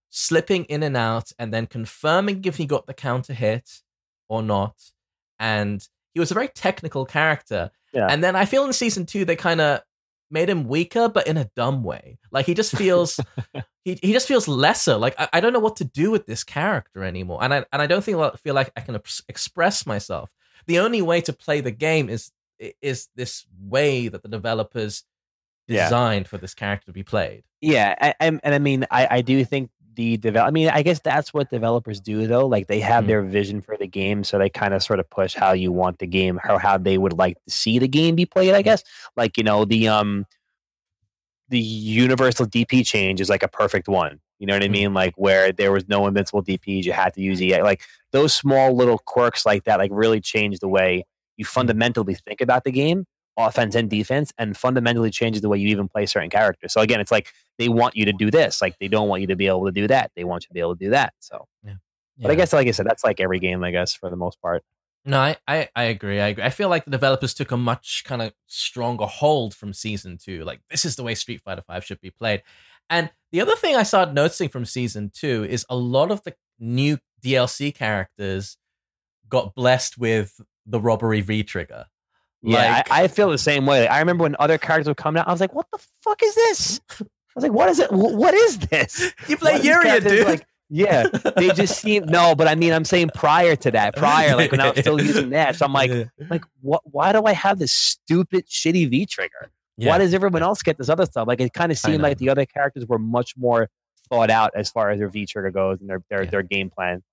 slipping 0.10 0.66
in 0.66 0.84
and 0.84 0.98
out 0.98 1.32
and 1.40 1.54
then 1.54 1.66
confirming 1.66 2.44
if 2.44 2.58
he 2.58 2.66
got 2.66 2.88
the 2.88 2.94
counter 2.94 3.34
hit 3.34 3.70
or 4.28 4.44
not. 4.44 4.76
And 5.40 5.82
he 6.14 6.20
was 6.20 6.32
a 6.32 6.34
very 6.34 6.48
technical 6.50 7.06
character. 7.06 7.72
Yeah. 7.94 8.08
And 8.10 8.24
then 8.24 8.36
I 8.36 8.46
feel 8.46 8.66
in 8.66 8.74
season 8.74 9.06
two 9.06 9.26
they 9.26 9.36
kind 9.36 9.62
of 9.62 9.82
made 10.30 10.50
him 10.50 10.68
weaker, 10.68 11.10
but 11.10 11.28
in 11.28 11.36
a 11.38 11.50
dumb 11.56 11.84
way. 11.84 12.18
Like 12.32 12.46
he 12.46 12.54
just 12.54 12.76
feels 12.76 13.20
he, 13.84 14.00
he 14.02 14.14
just 14.14 14.28
feels 14.28 14.48
lesser. 14.48 14.96
Like 14.98 15.16
I, 15.20 15.28
I 15.34 15.40
don't 15.42 15.54
know 15.54 15.60
what 15.60 15.76
to 15.78 15.84
do 15.86 16.12
with 16.12 16.26
this 16.26 16.44
character 16.44 17.04
anymore, 17.04 17.44
and 17.44 17.54
I 17.54 17.66
and 17.72 17.82
I 17.82 17.88
don't 17.88 18.04
think 18.04 18.18
feel 18.38 18.56
like 18.56 18.72
I 18.76 18.82
can 18.82 18.96
ex- 18.96 19.22
express 19.28 19.86
myself. 19.86 20.32
The 20.68 20.80
only 20.80 21.02
way 21.02 21.22
to 21.22 21.34
play 21.34 21.60
the 21.62 21.72
game 21.72 22.08
is 22.10 22.32
is 22.82 23.10
this 23.16 23.46
way 23.60 24.08
that 24.08 24.22
the 24.22 24.30
developers 24.30 25.04
Yeah. 25.68 25.86
designed 25.86 26.28
for 26.28 26.38
this 26.38 26.54
character 26.54 26.86
to 26.88 26.94
be 26.94 27.04
played. 27.04 27.44
Yeah, 27.60 28.14
and, 28.20 28.40
and 28.44 28.54
I 28.56 28.60
mean, 28.60 28.86
I, 28.92 29.08
I 29.18 29.22
do 29.22 29.44
think 29.46 29.70
the 29.96 30.18
develop. 30.18 30.48
I 30.48 30.52
mean, 30.52 30.70
I 30.70 30.84
guess 30.84 31.00
that's 31.00 31.34
what 31.34 31.50
developers 31.50 32.00
do, 32.00 32.26
though. 32.28 32.48
Like 32.48 32.68
they 32.68 32.80
have 32.80 33.04
Mm. 33.04 33.08
their 33.08 33.22
vision 33.24 33.62
for 33.62 33.76
the 33.78 33.88
game, 33.88 34.24
so 34.24 34.38
they 34.38 34.50
kind 34.50 34.74
of 34.74 34.82
sort 34.84 35.00
of 35.00 35.10
push 35.10 35.34
how 35.36 35.52
you 35.54 35.72
want 35.72 36.00
the 36.00 36.08
game, 36.08 36.40
how 36.42 36.58
how 36.58 36.78
they 36.78 36.98
would 36.98 37.14
like 37.14 37.38
to 37.46 37.52
see 37.52 37.80
the 37.80 37.88
game 37.88 38.16
be 38.16 38.26
played. 38.26 38.54
I 38.54 38.62
guess, 38.62 38.84
like 39.16 39.38
you 39.38 39.44
know, 39.44 39.66
the 39.66 39.88
um, 39.88 40.26
the 41.50 41.60
universal 41.60 42.46
DP 42.46 42.86
change 42.86 43.20
is 43.20 43.30
like 43.30 43.44
a 43.44 43.48
perfect 43.48 43.88
one. 43.88 44.20
You 44.40 44.48
know 44.48 44.54
what 44.54 44.64
I 44.64 44.68
Mm. 44.68 44.72
mean? 44.72 44.94
Like 44.94 45.14
where 45.18 45.52
there 45.52 45.72
was 45.72 45.88
no 45.88 46.08
invincible 46.08 46.42
DPs, 46.42 46.86
you 46.86 46.94
had 46.94 47.14
to 47.16 47.22
use 47.22 47.42
EX. 47.42 47.64
Like 47.64 47.82
those 48.12 48.34
small 48.34 48.76
little 48.76 48.98
quirks 48.98 49.46
like 49.46 49.66
that, 49.66 49.78
like 49.80 49.92
really 49.94 50.22
change 50.22 50.60
the 50.60 50.68
way 50.68 51.06
you 51.38 51.46
fundamentally 51.46 52.16
think 52.16 52.42
about 52.42 52.64
the 52.64 52.72
game 52.72 53.06
offense 53.38 53.76
and 53.76 53.90
defense 53.90 54.34
and 54.38 54.56
fundamentally 54.58 55.10
changes 55.10 55.42
the 55.42 55.50
way 55.50 55.58
you 55.58 55.68
even 55.70 55.88
play 55.88 56.06
certain 56.06 56.30
characters. 56.30 56.74
So 56.74 56.82
again, 56.82 57.00
it's 57.00 57.12
like 57.12 57.32
they 57.58 57.70
want 57.70 57.96
you 57.96 58.06
to 58.06 58.14
do 58.14 58.32
this, 58.32 58.62
like 58.62 58.78
they 58.80 58.88
don't 58.88 59.08
want 59.08 59.22
you 59.22 59.28
to 59.28 59.36
be 59.36 59.48
able 59.48 59.66
to 59.66 59.72
do 59.72 59.88
that. 59.88 60.12
They 60.16 60.24
want 60.24 60.44
you 60.44 60.48
to 60.50 60.54
be 60.54 60.60
able 60.60 60.76
to 60.76 60.86
do 60.86 60.92
that. 60.92 61.14
So, 61.20 61.48
yeah. 61.64 61.76
but 62.20 62.32
I 62.32 62.36
guess 62.36 62.54
like 62.54 62.68
I 62.68 62.72
said, 62.72 62.86
that's 62.86 63.04
like 63.04 63.20
every 63.20 63.40
game, 63.40 63.64
I 63.64 63.72
guess, 63.72 63.94
for 63.94 64.10
the 64.10 64.16
most 64.16 64.42
part. 64.42 64.64
No, 65.04 65.20
I, 65.20 65.38
I, 65.48 65.70
I 65.76 65.84
agree. 65.86 66.20
I 66.20 66.28
agree. 66.28 66.44
I 66.44 66.52
feel 66.52 66.70
like 66.70 66.86
the 66.86 66.92
developers 66.92 67.34
took 67.34 67.52
a 67.52 67.58
much 67.58 68.04
kind 68.06 68.22
of 68.22 68.34
stronger 68.46 69.06
hold 69.06 69.56
from 69.56 69.74
season 69.74 70.18
two. 70.24 70.44
Like 70.44 70.62
this 70.70 70.86
is 70.86 70.96
the 70.96 71.04
way 71.04 71.16
Street 71.16 71.42
Fighter 71.42 71.64
Five 71.66 71.84
should 71.84 72.02
be 72.02 72.12
played. 72.12 72.44
And 72.90 73.10
the 73.32 73.42
other 73.42 73.56
thing 73.56 73.76
I 73.76 73.84
started 73.84 74.14
noticing 74.14 74.50
from 74.50 74.66
season 74.66 75.12
two 75.14 75.46
is 75.50 75.66
a 75.70 75.76
lot 75.76 76.12
of 76.12 76.22
the 76.24 76.36
new 76.60 77.00
DLC 77.24 77.74
characters 77.74 78.58
got 79.28 79.56
blessed 79.56 79.98
with 79.98 80.40
the 80.66 80.80
robbery 80.80 81.22
V 81.22 81.44
trigger. 81.44 81.86
Yeah, 82.44 82.58
Like- 82.78 82.92
I, 82.92 83.04
I 83.04 83.08
feel 83.08 83.30
the 83.30 83.38
same 83.38 83.66
way. 83.66 83.88
I 83.88 84.00
remember 84.00 84.24
when 84.24 84.36
other 84.40 84.58
characters 84.58 84.88
would 84.88 84.98
come 84.98 85.16
out, 85.18 85.28
I 85.28 85.32
was 85.32 85.42
like, 85.42 85.54
"What 85.54 85.68
the 85.72 85.78
fuck 86.02 86.22
is 86.24 86.34
this?" 86.36 86.82
I 87.00 87.06
was 87.36 87.44
like, 87.44 87.54
"What 87.54 87.70
is 87.70 87.80
it? 87.80 87.90
Wh- 87.92 88.16
What 88.16 88.34
is 88.34 88.58
this?" 88.60 89.14
You 89.28 89.38
play 89.38 89.54
What 89.54 89.64
Urien, 89.64 90.04
dude. 90.04 90.26
Like, 90.28 90.46
yeah, 90.70 91.08
they 91.36 91.50
just 91.52 91.80
seem 91.82 92.06
no, 92.06 92.34
but 92.34 92.48
I 92.48 92.56
mean, 92.56 92.74
I'm 92.74 92.86
saying 92.86 93.12
prior 93.14 93.56
to 93.58 93.72
that, 93.72 93.96
prior, 93.96 94.36
like 94.36 94.52
when 94.52 94.60
I 94.62 94.72
was 94.72 94.80
still 94.80 95.00
using 95.06 95.30
that, 95.32 95.56
so 95.56 95.66
I'm 95.66 95.74
like, 95.74 95.92
like, 96.30 96.44
what? 96.62 96.82
Why 96.86 97.12
do 97.14 97.24
I 97.26 97.34
have 97.34 97.60
this 97.60 97.72
stupid, 97.74 98.48
shitty 98.48 98.90
V 98.90 99.06
trigger? 99.06 99.52
Yeah. 99.78 99.90
Why 99.90 99.98
does 100.00 100.14
everyone 100.14 100.42
else 100.44 100.62
get 100.64 100.78
this 100.78 100.90
other 100.90 101.06
stuff? 101.06 101.28
Like, 101.28 101.42
it 101.42 101.54
kind 101.54 101.72
of 101.72 101.78
seemed 101.78 102.02
like 102.02 102.18
the 102.20 102.30
other 102.30 102.46
characters 102.46 102.86
were 102.88 103.00
much 103.00 103.36
more 103.38 103.70
thought 104.10 104.30
out 104.30 104.52
as 104.56 104.70
far 104.70 104.90
as 104.92 105.00
their 105.00 105.10
V 105.10 105.26
trigger 105.26 105.52
goes 105.52 105.80
and 105.82 105.90
their 105.90 106.02
their, 106.10 106.24
Yeah. 106.24 106.30
their 106.32 106.44
game 106.44 106.70
plan. 106.70 107.04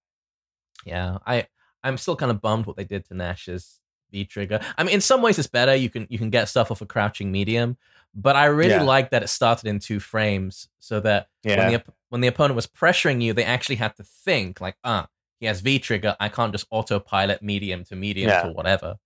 Yeah, 0.87 1.18
I 1.26 1.47
I'm 1.82 1.97
still 1.99 2.16
kind 2.16 2.30
of 2.30 2.40
bummed 2.40 2.66
what 2.66 2.76
they 2.76 2.85
did 2.85 3.04
to 3.06 3.14
Nash's 3.14 3.78
V 4.10 4.24
trigger. 4.24 4.60
I 4.76 4.84
mean, 4.84 4.94
in 4.94 5.00
some 5.00 5.22
ways 5.22 5.38
it's 5.38 5.48
better. 5.48 5.74
You 5.74 5.90
can 5.90 6.06
you 6.10 6.18
can 6.18 6.30
get 6.30 6.48
stuff 6.48 6.70
off 6.70 6.80
a 6.80 6.86
crouching 6.86 7.30
medium, 7.32 7.76
but 8.14 8.36
I 8.36 8.46
really 8.46 8.70
Yeah. 8.74 8.82
like 8.82 9.10
that 9.10 9.22
it 9.22 9.28
started 9.28 9.66
in 9.68 9.78
two 9.78 10.00
frames, 10.00 10.68
so 10.78 11.00
that 11.00 11.28
when 11.44 11.72
the 11.72 11.82
when 12.10 12.20
the 12.22 12.28
opponent 12.28 12.56
was 12.56 12.66
pressuring 12.66 13.22
you, 13.22 13.32
they 13.34 13.44
actually 13.44 13.76
had 13.76 13.94
to 13.96 14.02
think 14.02 14.60
like, 14.60 14.76
ah, 14.84 15.08
he 15.40 15.46
has 15.46 15.60
V 15.60 15.78
trigger. 15.78 16.16
I 16.18 16.28
can't 16.28 16.52
just 16.52 16.66
autopilot 16.70 17.42
medium 17.42 17.84
to 17.84 17.96
medium 17.96 18.28
Yeah. 18.30 18.42
to 18.44 18.52
whatever. 18.52 18.96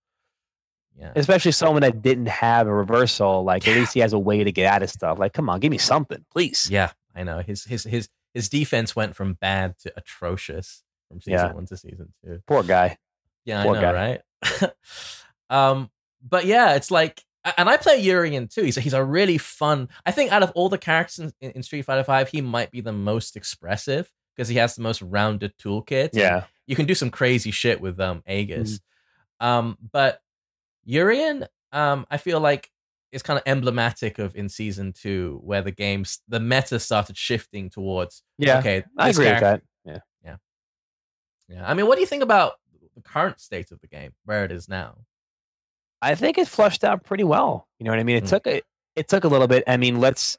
Yeah, 0.97 1.11
especially 1.15 1.51
someone 1.53 1.81
that 1.81 2.01
didn't 2.03 2.27
have 2.27 2.67
a 2.67 2.73
reversal. 2.73 3.43
Like, 3.43 3.67
at 3.67 3.75
least 3.75 3.95
he 3.95 3.99
has 4.01 4.13
a 4.13 4.19
way 4.19 4.43
to 4.43 4.51
get 4.51 4.71
out 4.71 4.83
of 4.83 4.91
stuff. 4.91 5.17
Like, 5.17 5.33
come 5.33 5.49
on, 5.49 5.59
give 5.59 5.71
me 5.71 5.79
something, 5.79 6.23
please. 6.31 6.69
yeah, 6.69 6.91
I 7.15 7.23
know. 7.23 7.39
His 7.39 7.63
his 7.63 7.83
his 7.83 8.09
his 8.33 8.47
defense 8.47 8.95
went 8.95 9.15
from 9.15 9.33
bad 9.33 9.77
to 9.79 9.93
atrocious 9.97 10.83
from 11.09 11.19
season 11.19 11.33
Yeah. 11.47 11.51
one 11.53 11.65
to 11.65 11.77
season 11.77 12.13
two. 12.23 12.41
Poor 12.45 12.61
guy. 12.63 12.97
Yeah, 13.43 13.61
I 13.61 13.63
Poor 13.63 13.73
know, 13.75 13.81
guy. 13.81 13.91
right? 13.93 14.21
um, 15.49 15.89
but 16.27 16.45
yeah, 16.45 16.75
it's 16.75 16.91
like, 16.91 17.23
and 17.57 17.69
I 17.69 17.77
play 17.77 17.99
Urien 17.99 18.47
too. 18.47 18.63
He's 18.63 18.77
a, 18.77 18.81
he's 18.81 18.93
a 18.93 19.03
really 19.03 19.37
fun. 19.37 19.89
I 20.05 20.11
think 20.11 20.31
out 20.31 20.43
of 20.43 20.51
all 20.55 20.69
the 20.69 20.77
characters 20.77 21.33
in, 21.41 21.51
in 21.51 21.63
Street 21.63 21.83
Fighter 21.83 22.03
Five, 22.03 22.29
he 22.29 22.41
might 22.41 22.71
be 22.71 22.81
the 22.81 22.93
most 22.93 23.35
expressive 23.35 24.09
because 24.35 24.47
he 24.47 24.55
has 24.55 24.75
the 24.75 24.81
most 24.81 25.01
rounded 25.01 25.57
toolkit. 25.57 26.11
Yeah, 26.13 26.45
you 26.67 26.75
can 26.75 26.85
do 26.85 26.95
some 26.95 27.09
crazy 27.09 27.51
shit 27.51 27.81
with 27.81 27.99
um 27.99 28.23
Aegis. 28.27 28.79
Mm-hmm. 29.41 29.45
Um, 29.45 29.77
but 29.91 30.21
Urien, 30.85 31.45
um, 31.73 32.05
I 32.09 32.17
feel 32.17 32.39
like 32.39 32.69
is 33.11 33.21
kind 33.21 33.37
of 33.37 33.43
emblematic 33.45 34.17
of 34.17 34.35
in 34.35 34.49
season 34.49 34.93
two 34.93 35.39
where 35.43 35.61
the 35.61 35.71
games 35.71 36.21
the 36.29 36.39
meta 36.39 36.79
started 36.79 37.15
shifting 37.15 37.69
towards 37.69 38.23
yeah. 38.37 38.59
okay, 38.59 38.83
I 38.97 39.09
agree 39.09 39.25
with 39.25 39.39
character- 39.39 39.65
that. 39.85 39.91
Yeah. 39.91 39.99
Yeah, 41.49 41.69
I 41.69 41.73
mean, 41.73 41.87
what 41.87 41.95
do 41.95 42.01
you 42.01 42.07
think 42.07 42.23
about 42.23 42.53
the 42.95 43.01
current 43.01 43.39
state 43.39 43.71
of 43.71 43.79
the 43.81 43.87
game, 43.87 44.13
where 44.25 44.43
it 44.45 44.51
is 44.51 44.67
now? 44.69 44.95
I 46.01 46.15
think 46.15 46.37
it 46.37 46.47
flushed 46.47 46.83
out 46.83 47.03
pretty 47.03 47.23
well. 47.23 47.67
You 47.79 47.85
know 47.85 47.91
what 47.91 47.99
I 47.99 48.03
mean? 48.03 48.17
It 48.17 48.25
Mm. 48.25 48.29
took 48.29 48.47
a, 48.47 48.61
it 48.95 49.07
took 49.07 49.23
a 49.23 49.27
little 49.27 49.47
bit. 49.47 49.63
I 49.67 49.77
mean, 49.77 49.99
let's 49.99 50.37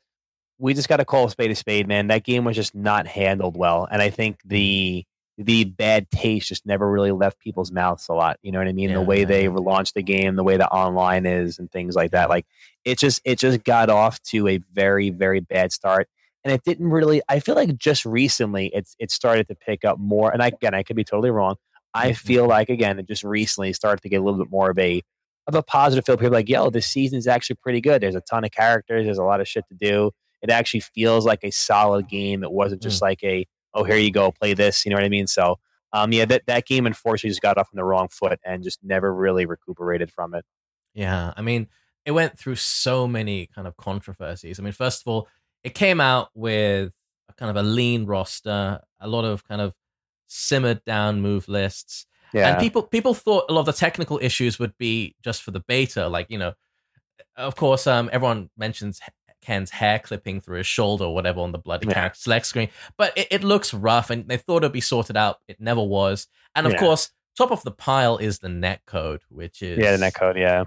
we 0.58 0.72
just 0.72 0.88
got 0.88 0.98
to 0.98 1.04
call 1.04 1.24
a 1.26 1.30
spade 1.30 1.50
a 1.50 1.54
spade, 1.56 1.88
man. 1.88 2.06
That 2.08 2.22
game 2.24 2.44
was 2.44 2.54
just 2.54 2.74
not 2.74 3.06
handled 3.06 3.56
well, 3.56 3.88
and 3.90 4.00
I 4.02 4.10
think 4.10 4.38
the 4.44 5.04
the 5.36 5.64
bad 5.64 6.08
taste 6.12 6.46
just 6.46 6.64
never 6.64 6.88
really 6.88 7.10
left 7.10 7.40
people's 7.40 7.72
mouths 7.72 8.06
a 8.08 8.12
lot. 8.12 8.38
You 8.42 8.52
know 8.52 8.58
what 8.60 8.68
I 8.68 8.72
mean? 8.72 8.90
Yeah, 8.90 8.96
the 8.96 9.02
way 9.02 9.24
they 9.24 9.48
launched 9.48 9.94
the 9.94 10.02
game, 10.02 10.36
the 10.36 10.44
way 10.44 10.56
the 10.56 10.68
online 10.68 11.26
is, 11.26 11.58
and 11.58 11.68
things 11.72 11.96
like 11.96 12.12
that. 12.12 12.28
Like 12.28 12.46
it 12.84 12.98
just 12.98 13.20
it 13.24 13.38
just 13.40 13.64
got 13.64 13.90
off 13.90 14.22
to 14.24 14.46
a 14.46 14.58
very 14.58 15.10
very 15.10 15.40
bad 15.40 15.72
start. 15.72 16.08
And 16.44 16.52
it 16.52 16.62
didn't 16.62 16.90
really. 16.90 17.22
I 17.28 17.40
feel 17.40 17.54
like 17.54 17.76
just 17.78 18.04
recently 18.04 18.70
it's 18.74 18.94
it 18.98 19.10
started 19.10 19.48
to 19.48 19.54
pick 19.54 19.82
up 19.84 19.98
more. 19.98 20.30
And 20.30 20.42
I, 20.42 20.48
again, 20.48 20.74
I 20.74 20.82
could 20.82 20.94
be 20.94 21.02
totally 21.02 21.30
wrong. 21.30 21.56
I 21.94 22.10
Mhm. 22.10 22.16
feel 22.16 22.46
like 22.46 22.68
again, 22.68 22.98
it 22.98 23.06
just 23.06 23.24
recently 23.24 23.72
started 23.72 24.02
to 24.02 24.08
get 24.08 24.20
a 24.20 24.24
little 24.24 24.38
bit 24.38 24.50
more 24.50 24.70
of 24.70 24.78
a 24.78 25.02
of 25.46 25.54
a 25.54 25.62
positive 25.62 26.04
feel. 26.06 26.16
People 26.16 26.28
are 26.28 26.38
like, 26.38 26.48
yo, 26.48 26.70
this 26.70 26.86
season 26.88 27.18
is 27.18 27.26
actually 27.26 27.56
pretty 27.56 27.80
good. 27.80 28.00
There's 28.02 28.14
a 28.14 28.22
ton 28.22 28.44
of 28.44 28.50
characters. 28.50 29.04
There's 29.04 29.18
a 29.18 29.24
lot 29.24 29.40
of 29.42 29.48
shit 29.48 29.64
to 29.68 29.74
do. 29.74 30.10
It 30.42 30.50
actually 30.50 30.80
feels 30.80 31.26
like 31.26 31.40
a 31.44 31.50
solid 31.50 32.08
game. 32.08 32.42
It 32.42 32.50
wasn't 32.50 32.80
just 32.82 33.02
like 33.02 33.22
a, 33.22 33.46
oh, 33.74 33.84
here 33.84 33.96
you 33.96 34.10
go, 34.10 34.32
play 34.32 34.54
this. 34.54 34.84
You 34.86 34.90
know 34.90 34.96
what 34.96 35.04
I 35.04 35.10
mean? 35.10 35.26
So, 35.26 35.58
um, 35.92 36.12
yeah, 36.12 36.24
that, 36.24 36.44
that 36.46 36.64
game 36.66 36.86
unfortunately 36.86 37.28
just 37.30 37.42
got 37.42 37.58
off 37.58 37.68
on 37.72 37.76
the 37.76 37.84
wrong 37.84 38.08
foot 38.08 38.40
and 38.44 38.62
just 38.64 38.78
never 38.82 39.14
really 39.14 39.44
recuperated 39.44 40.10
from 40.10 40.34
it. 40.34 40.46
Yeah, 40.94 41.34
I 41.36 41.42
mean, 41.42 41.68
it 42.06 42.12
went 42.12 42.38
through 42.38 42.56
so 42.56 43.06
many 43.06 43.46
kind 43.54 43.66
of 43.68 43.76
controversies. 43.76 44.58
I 44.58 44.62
mean, 44.62 44.72
first 44.72 45.02
of 45.02 45.08
all, 45.08 45.28
it 45.62 45.74
came 45.74 46.00
out 46.00 46.30
with 46.34 46.94
a 47.28 47.32
kind 47.34 47.50
of 47.50 47.56
a 47.56 47.62
lean 47.66 48.06
roster, 48.06 48.80
a 49.00 49.08
lot 49.08 49.24
of 49.26 49.46
kind 49.46 49.60
of 49.60 49.74
simmered 50.26 50.84
down 50.84 51.20
move 51.20 51.48
lists. 51.48 52.06
Yeah. 52.32 52.48
And 52.50 52.58
people 52.60 52.82
people 52.82 53.14
thought 53.14 53.44
a 53.48 53.52
lot 53.52 53.60
of 53.60 53.66
the 53.66 53.72
technical 53.72 54.18
issues 54.22 54.58
would 54.58 54.76
be 54.78 55.14
just 55.22 55.42
for 55.42 55.50
the 55.52 55.60
beta, 55.60 56.08
like, 56.08 56.26
you 56.30 56.38
know, 56.38 56.54
of 57.36 57.56
course, 57.56 57.86
um 57.86 58.10
everyone 58.12 58.50
mentions 58.56 59.00
Ken's 59.42 59.70
hair 59.70 59.98
clipping 59.98 60.40
through 60.40 60.58
his 60.58 60.66
shoulder 60.66 61.04
or 61.04 61.14
whatever 61.14 61.40
on 61.40 61.52
the 61.52 61.58
bloody 61.58 61.86
Yeah. 61.86 61.94
character 61.94 62.18
select 62.18 62.46
screen, 62.46 62.70
but 62.96 63.16
it, 63.16 63.28
it 63.30 63.44
looks 63.44 63.74
rough 63.74 64.10
and 64.10 64.26
they 64.26 64.38
thought 64.38 64.62
it'd 64.62 64.72
be 64.72 64.80
sorted 64.80 65.16
out. 65.16 65.38
It 65.48 65.60
never 65.60 65.82
was. 65.82 66.26
And 66.56 66.66
of 66.66 66.72
Yeah. 66.72 66.78
course, 66.80 67.10
top 67.36 67.50
of 67.52 67.62
the 67.62 67.70
pile 67.70 68.16
is 68.16 68.38
the 68.38 68.48
net 68.48 68.80
code, 68.86 69.20
which 69.28 69.62
is 69.62 69.78
yeah, 69.78 69.96
the 69.96 70.04
netcode. 70.04 70.36
Yeah. 70.38 70.64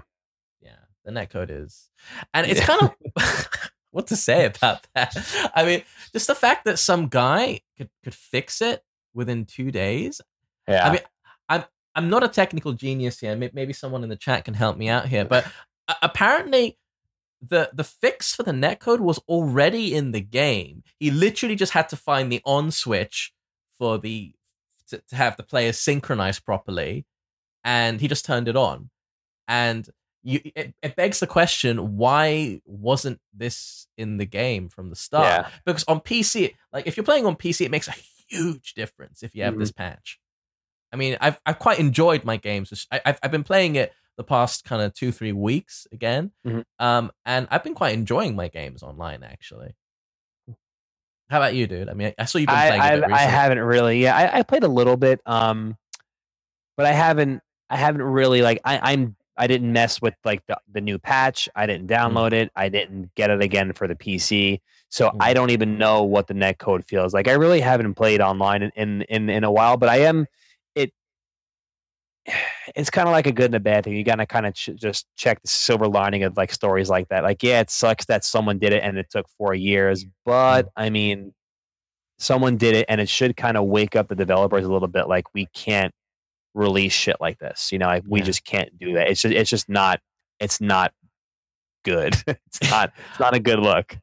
yeah, 0.62 0.76
the 1.04 1.10
netcode 1.10 1.50
is, 1.50 1.90
and 2.32 2.46
it's 2.46 2.60
kind 2.60 2.80
of 2.82 2.94
what 3.90 4.06
to 4.06 4.16
say 4.16 4.44
about 4.46 4.86
that. 4.94 5.16
I 5.54 5.64
mean, 5.64 5.82
just 6.12 6.28
the 6.28 6.34
fact 6.34 6.64
that 6.66 6.78
some 6.78 7.08
guy 7.08 7.60
could 7.76 7.90
could 8.04 8.14
fix 8.14 8.62
it 8.62 8.82
within 9.18 9.44
two 9.44 9.70
days. 9.70 10.22
Yeah. 10.66 10.86
I 10.86 10.92
mean, 10.92 11.00
I'm 11.48 11.64
I'm 11.94 12.08
not 12.08 12.22
a 12.22 12.28
technical 12.28 12.72
genius 12.72 13.18
here. 13.20 13.36
Maybe 13.36 13.72
someone 13.72 14.04
in 14.04 14.08
the 14.08 14.16
chat 14.16 14.44
can 14.44 14.54
help 14.54 14.78
me 14.78 14.88
out 14.88 15.08
here, 15.08 15.26
but 15.26 15.46
apparently. 16.00 16.78
The, 17.40 17.70
the 17.72 17.84
fix 17.84 18.34
for 18.34 18.42
the 18.42 18.50
netcode 18.50 18.98
was 18.98 19.18
already 19.28 19.94
in 19.94 20.10
the 20.10 20.20
game. 20.20 20.82
He 20.98 21.12
literally 21.12 21.54
just 21.54 21.72
had 21.72 21.88
to 21.90 21.96
find 21.96 22.32
the 22.32 22.42
on 22.44 22.72
switch 22.72 23.32
for 23.78 23.96
the 23.96 24.32
to, 24.88 24.98
to 24.98 25.14
have 25.14 25.36
the 25.36 25.44
players 25.44 25.78
synchronize 25.78 26.40
properly, 26.40 27.06
and 27.62 28.00
he 28.00 28.08
just 28.08 28.24
turned 28.24 28.48
it 28.48 28.56
on. 28.56 28.90
And 29.46 29.88
you, 30.24 30.40
it, 30.54 30.74
it 30.82 30.96
begs 30.96 31.20
the 31.20 31.28
question: 31.28 31.96
Why 31.96 32.60
wasn't 32.64 33.20
this 33.32 33.86
in 33.96 34.16
the 34.16 34.26
game 34.26 34.68
from 34.68 34.90
the 34.90 34.96
start? 34.96 35.24
Yeah. 35.24 35.48
Because 35.64 35.84
on 35.84 36.00
PC, 36.00 36.54
like 36.72 36.88
if 36.88 36.96
you're 36.96 37.04
playing 37.04 37.24
on 37.24 37.36
PC, 37.36 37.64
it 37.66 37.70
makes 37.70 37.86
a 37.86 37.92
huge 38.28 38.74
difference 38.74 39.22
if 39.22 39.34
you 39.34 39.42
have 39.44 39.58
this 39.58 39.72
patch. 39.72 40.18
I 40.92 40.96
mean, 40.96 41.16
I've 41.20 41.38
I've 41.44 41.58
quite 41.58 41.78
enjoyed 41.78 42.24
my 42.24 42.36
games. 42.36 42.86
I, 42.90 43.00
I've 43.04 43.18
I've 43.22 43.30
been 43.30 43.44
playing 43.44 43.76
it 43.76 43.92
the 44.16 44.24
past 44.24 44.64
kind 44.64 44.82
of 44.82 44.94
two 44.94 45.12
three 45.12 45.32
weeks 45.32 45.86
again, 45.92 46.32
Mhm. 46.46 46.64
um, 46.78 47.12
and 47.24 47.46
I've 47.50 47.62
been 47.62 47.74
quite 47.74 47.94
enjoying 47.94 48.34
my 48.36 48.48
games 48.48 48.82
online 48.82 49.22
actually. 49.22 49.74
How 51.30 51.38
about 51.38 51.54
you, 51.54 51.66
dude? 51.66 51.90
I 51.90 51.92
mean, 51.92 52.14
I 52.18 52.24
saw 52.24 52.38
you've 52.38 52.46
been 52.46 52.56
playing. 52.56 52.80
I, 52.80 52.94
bit 52.94 53.04
I 53.04 53.06
recently. 53.08 53.30
haven't 53.32 53.58
really. 53.60 54.02
Yeah, 54.02 54.16
I, 54.16 54.38
I 54.38 54.42
played 54.42 54.64
a 54.64 54.68
little 54.68 54.96
bit. 54.96 55.20
Um, 55.26 55.76
but 56.76 56.86
I 56.86 56.92
haven't. 56.92 57.42
I 57.68 57.76
haven't 57.76 58.02
really 58.02 58.40
like. 58.40 58.60
I, 58.64 58.92
I'm. 58.92 59.14
I 59.36 59.46
didn't 59.46 59.72
mess 59.72 60.00
with 60.00 60.14
like 60.24 60.42
the, 60.48 60.58
the 60.72 60.80
new 60.80 60.98
patch. 60.98 61.48
I 61.54 61.66
didn't 61.66 61.86
download 61.88 62.32
it. 62.32 62.50
I 62.56 62.70
didn't 62.70 63.14
get 63.14 63.28
it 63.30 63.42
again 63.42 63.72
for 63.74 63.86
the 63.86 63.94
PC. 63.94 64.60
So. 64.90 65.08
I 65.08 65.10
mm-hmm. 65.10 65.34
don't 65.34 65.50
even 65.50 65.78
know 65.78 66.02
what 66.04 66.26
the 66.26 66.34
net 66.34 66.58
code 66.58 66.84
feels 66.86 67.12
like. 67.12 67.28
I 67.28 67.32
really 67.32 67.60
haven't 67.60 67.94
played 67.94 68.20
online 68.20 68.62
in 68.62 68.70
in 68.76 69.02
in, 69.02 69.30
in 69.30 69.44
a 69.44 69.52
while. 69.52 69.76
But 69.76 69.88
I 69.88 69.98
am. 69.98 70.26
It. 70.74 70.92
It's 72.76 72.90
kind 72.90 73.08
of 73.08 73.12
like 73.12 73.26
a 73.26 73.32
good 73.32 73.46
and 73.46 73.54
a 73.54 73.60
bad 73.60 73.84
thing. 73.84 73.96
You 73.96 74.04
gotta 74.04 74.26
kind 74.26 74.44
of 74.44 74.54
ch- 74.54 74.70
just 74.76 75.06
check 75.16 75.40
the 75.40 75.48
silver 75.48 75.88
lining 75.88 76.22
of 76.22 76.36
like 76.36 76.52
stories 76.52 76.90
like 76.90 77.08
that. 77.08 77.22
Like, 77.24 77.42
yeah, 77.42 77.60
it 77.60 77.70
sucks 77.70 78.04
that 78.06 78.24
someone 78.24 78.58
did 78.58 78.74
it 78.74 78.82
and 78.82 78.98
it 78.98 79.08
took 79.10 79.26
four 79.38 79.54
years, 79.54 80.04
but 80.26 80.66
mm-hmm. 80.66 80.82
I 80.82 80.90
mean, 80.90 81.32
someone 82.18 82.56
did 82.56 82.74
it 82.76 82.86
and 82.88 83.00
it 83.00 83.08
should 83.08 83.36
kind 83.36 83.56
of 83.56 83.66
wake 83.66 83.96
up 83.96 84.08
the 84.08 84.14
developers 84.14 84.64
a 84.64 84.72
little 84.72 84.88
bit 84.88 85.08
like 85.08 85.32
we 85.34 85.46
can't 85.54 85.94
release 86.54 86.92
shit 86.92 87.16
like 87.20 87.38
this 87.38 87.70
you 87.70 87.78
know 87.78 87.86
like, 87.86 88.04
we 88.08 88.20
Yeah. 88.20 88.26
just 88.26 88.44
can't 88.44 88.76
do 88.78 88.94
that 88.94 89.08
it's 89.08 89.22
just 89.22 89.34
it's 89.34 89.50
just 89.50 89.68
not 89.68 90.00
it's 90.40 90.60
not 90.60 90.92
good 91.84 92.14
it's 92.26 92.70
not 92.70 92.92
it's 93.10 93.20
not 93.20 93.34
a 93.34 93.40
good 93.40 93.60
look 93.60 93.96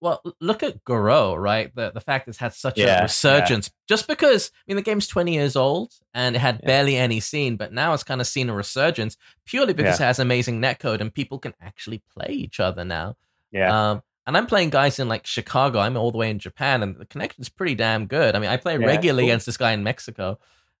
Well, 0.00 0.22
look 0.40 0.62
at 0.62 0.82
Garou, 0.84 1.34
right? 1.34 1.74
The 1.74 1.90
the 1.92 2.00
fact 2.00 2.26
it's 2.28 2.38
had 2.38 2.54
such 2.54 2.78
Yeah, 2.78 3.00
a 3.00 3.02
resurgence, 3.02 3.70
just 3.88 4.08
because 4.08 4.50
I 4.56 4.62
mean 4.68 4.76
the 4.76 4.82
game's 4.82 5.06
twenty 5.06 5.34
years 5.34 5.56
old 5.56 5.92
and 6.14 6.34
it 6.36 6.38
had 6.38 6.60
Yeah. 6.62 6.66
barely 6.66 6.96
any 6.96 7.20
scene, 7.20 7.56
but 7.56 7.72
now 7.72 7.92
it's 7.92 8.02
kind 8.02 8.20
of 8.20 8.26
seen 8.26 8.48
a 8.48 8.54
resurgence 8.54 9.16
purely 9.44 9.74
because 9.74 10.00
it 10.00 10.04
has 10.04 10.18
amazing 10.18 10.60
netcode 10.60 11.00
and 11.00 11.12
people 11.12 11.38
can 11.38 11.54
actually 11.60 12.02
play 12.14 12.28
each 12.30 12.60
other 12.60 12.84
now. 12.84 13.16
yeah 13.52 13.90
Um, 13.92 14.02
and 14.26 14.36
I'm 14.36 14.46
playing 14.46 14.70
guys 14.70 14.98
in 14.98 15.08
like 15.08 15.26
Chicago. 15.26 15.80
I'm 15.80 15.96
all 15.96 16.12
the 16.12 16.18
way 16.18 16.30
in 16.30 16.38
Japan, 16.38 16.82
and 16.82 16.96
the 16.96 17.04
connection's 17.06 17.48
pretty 17.48 17.74
damn 17.74 18.06
good. 18.06 18.36
I 18.36 18.38
mean, 18.38 18.50
I 18.50 18.56
play 18.58 18.78
Yeah, 18.78 18.86
regularly 18.86 19.24
cool. 19.24 19.30
against 19.30 19.46
this 19.46 19.56
guy 19.56 19.72
in 19.72 19.82
Mexico, 19.82 20.38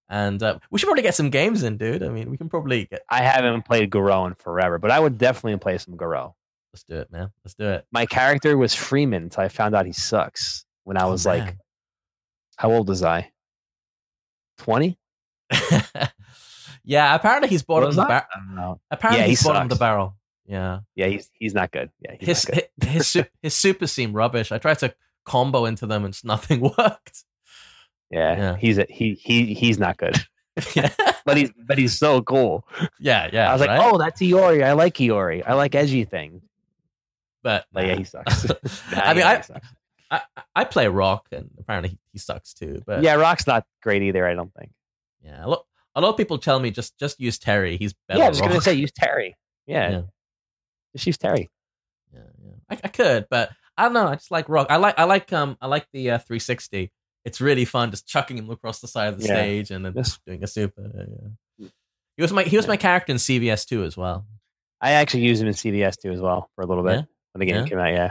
and 0.08 0.42
uh, 0.42 0.58
we 0.70 0.78
should 0.78 0.86
probably 0.86 1.02
get 1.02 1.14
some 1.14 1.30
games 1.30 1.62
in, 1.62 1.76
dude. 1.76 2.02
I 2.02 2.08
mean, 2.10 2.30
we 2.30 2.36
can 2.36 2.48
probably 2.48 2.86
get. 2.86 3.02
i 3.08 3.22
haven't 3.22 3.64
played 3.64 3.90
Garou 3.90 4.26
in 4.26 4.34
forever 4.34 4.78
but 4.78 4.90
i 4.90 4.98
would 5.00 5.18
definitely 5.18 5.58
play 5.58 5.78
some 5.78 5.96
Garou. 5.96 6.32
Let's 6.72 6.84
do 6.84 6.96
it, 6.98 7.10
man. 7.10 7.30
Let's 7.44 7.54
do 7.54 7.68
it. 7.68 7.84
my 7.90 8.06
character 8.06 8.56
was 8.56 8.74
freeman 8.74 9.24
until 9.24 9.42
i 9.44 9.48
found 9.48 9.74
out 9.74 9.86
he 9.86 9.92
sucks 9.92 10.64
when 10.84 10.96
i 10.96 11.02
Oh, 11.04 11.10
was 11.10 11.26
like 11.26 11.56
how 12.56 12.70
old 12.70 12.88
was 12.88 13.02
i 13.02 13.30
20 14.58 14.96
yeah, 16.84 17.14
apparently 17.14 17.48
he's 17.48 17.62
bottom 17.62 17.88
of 17.88 17.94
the 17.96 18.04
barrel. 18.04 18.24
i 18.34 18.38
don't 18.38 18.54
know 18.54 18.80
Apparently 18.90 19.20
Yeah, 19.20 19.24
he 19.26 19.30
he's 19.30 19.42
bottom 19.42 19.62
of 19.62 19.68
the 19.68 19.74
barrel. 19.76 20.16
Yeah, 20.46 20.80
yeah 20.94 21.06
he's 21.06 21.30
he's 21.38 21.54
not 21.54 21.70
good 21.72 21.90
yeah 22.00 22.14
his 22.20 22.44
good. 22.44 22.68
his 22.82 23.12
his, 23.12 23.24
his 23.42 23.56
super 23.56 23.86
seem 23.86 24.12
rubbish. 24.12 24.52
I 24.52 24.58
tried 24.58 24.78
to 24.80 24.94
combo 25.24 25.64
into 25.64 25.86
them 25.86 26.04
and 26.04 26.24
nothing 26.24 26.60
worked. 26.78 27.24
yeah, 28.10 28.36
yeah. 28.36 28.56
he's 28.56 28.78
a, 28.78 28.86
he 28.88 29.14
he 29.14 29.54
he's 29.54 29.78
not 29.78 29.96
good 29.96 30.16
yeah, 30.74 30.90
but 31.24 31.36
he's 31.36 31.50
but 31.66 31.78
he's 31.78 31.96
so 31.98 32.20
cool 32.22 32.66
yeah, 32.98 33.28
yeah. 33.32 33.48
I 33.48 33.52
was 33.52 33.60
like, 33.60 33.70
right? 33.70 33.80
oh, 33.92 33.96
that's 33.98 34.20
Iori. 34.20 34.62
I 34.64 34.72
like 34.72 34.94
Iori. 34.94 35.42
I 35.46 35.54
like 35.54 35.74
edgy 35.74 36.04
things. 36.04 36.42
But 37.42 37.66
But 37.72 37.86
yeah, 37.86 37.94
he 37.96 38.04
sucks. 38.14 38.44
Nah, 38.92 39.00
I 39.00 39.14
mean, 39.14 39.24
I, 39.24 39.40
sucks. 39.40 39.66
I 40.10 40.20
I 40.54 40.64
play 40.64 40.88
rock, 40.88 41.26
and 41.32 41.50
apparently 41.58 41.90
he, 41.90 41.98
he 42.12 42.18
sucks 42.18 42.52
too. 42.54 42.82
But 42.86 43.02
yeah, 43.02 43.14
Rock's 43.14 43.46
not 43.46 43.64
great 43.82 44.02
either. 44.02 44.26
I 44.26 44.34
don't 44.34 44.52
think. 44.54 44.72
yeah, 45.22 45.44
a 45.44 45.48
lot, 45.48 45.64
a 45.94 46.00
lot 46.00 46.10
of 46.10 46.16
people 46.16 46.38
tell 46.38 46.58
me 46.58 46.70
just 46.70 46.98
just 46.98 47.20
use 47.20 47.38
Terry. 47.38 47.76
He's 47.76 47.94
better. 48.08 48.18
yeah, 48.20 48.26
I 48.26 48.28
was 48.28 48.40
rock. 48.40 48.50
gonna 48.50 48.60
say 48.60 48.74
use 48.74 48.92
Terry. 48.92 49.36
Yeah, 49.66 49.90
Yeah. 49.90 50.02
just 50.94 51.06
use 51.06 51.18
Terry. 51.18 51.48
Yeah, 52.12 52.20
yeah. 52.44 52.52
I, 52.68 52.78
I 52.84 52.88
could, 52.88 53.26
but 53.30 53.50
I 53.76 53.84
don't 53.84 53.92
know. 53.92 54.08
I 54.08 54.14
just 54.16 54.30
like 54.32 54.48
rock. 54.48 54.66
I 54.70 54.76
like 54.76 54.98
I 54.98 55.04
like 55.04 55.32
um 55.32 55.56
I 55.60 55.68
like 55.68 55.86
the 55.92 56.10
uh, 56.12 56.18
360. 56.18 56.90
It's 57.24 57.40
really 57.40 57.64
fun 57.64 57.90
just 57.92 58.08
chucking 58.08 58.36
him 58.38 58.50
across 58.50 58.80
the 58.80 58.88
side 58.88 59.12
of 59.12 59.20
the 59.20 59.26
Yeah. 59.28 59.34
stage 59.34 59.70
and 59.70 59.84
then 59.84 59.94
Just- 59.94 60.24
doing 60.24 60.42
a 60.42 60.46
super. 60.48 60.90
Yeah. 61.58 61.68
He 62.16 62.22
was 62.22 62.32
my 62.32 62.42
he 62.42 62.56
was 62.56 62.66
my 62.66 62.76
character 62.76 63.12
in 63.12 63.18
CVS 63.18 63.64
too 63.66 63.84
as 63.84 63.96
well. 63.96 64.26
I 64.80 64.92
actually 64.92 65.22
used 65.22 65.40
him 65.40 65.46
in 65.48 65.54
CVS 65.54 66.00
too 66.00 66.10
as 66.10 66.20
well 66.20 66.50
for 66.56 66.62
a 66.62 66.66
little 66.66 66.82
bit? 66.82 67.06
When 67.32 67.40
the 67.40 67.46
game 67.46 67.56
Yeah? 67.62 67.66
came 67.68 67.78
out. 67.78 67.92
Yeah, 67.92 68.10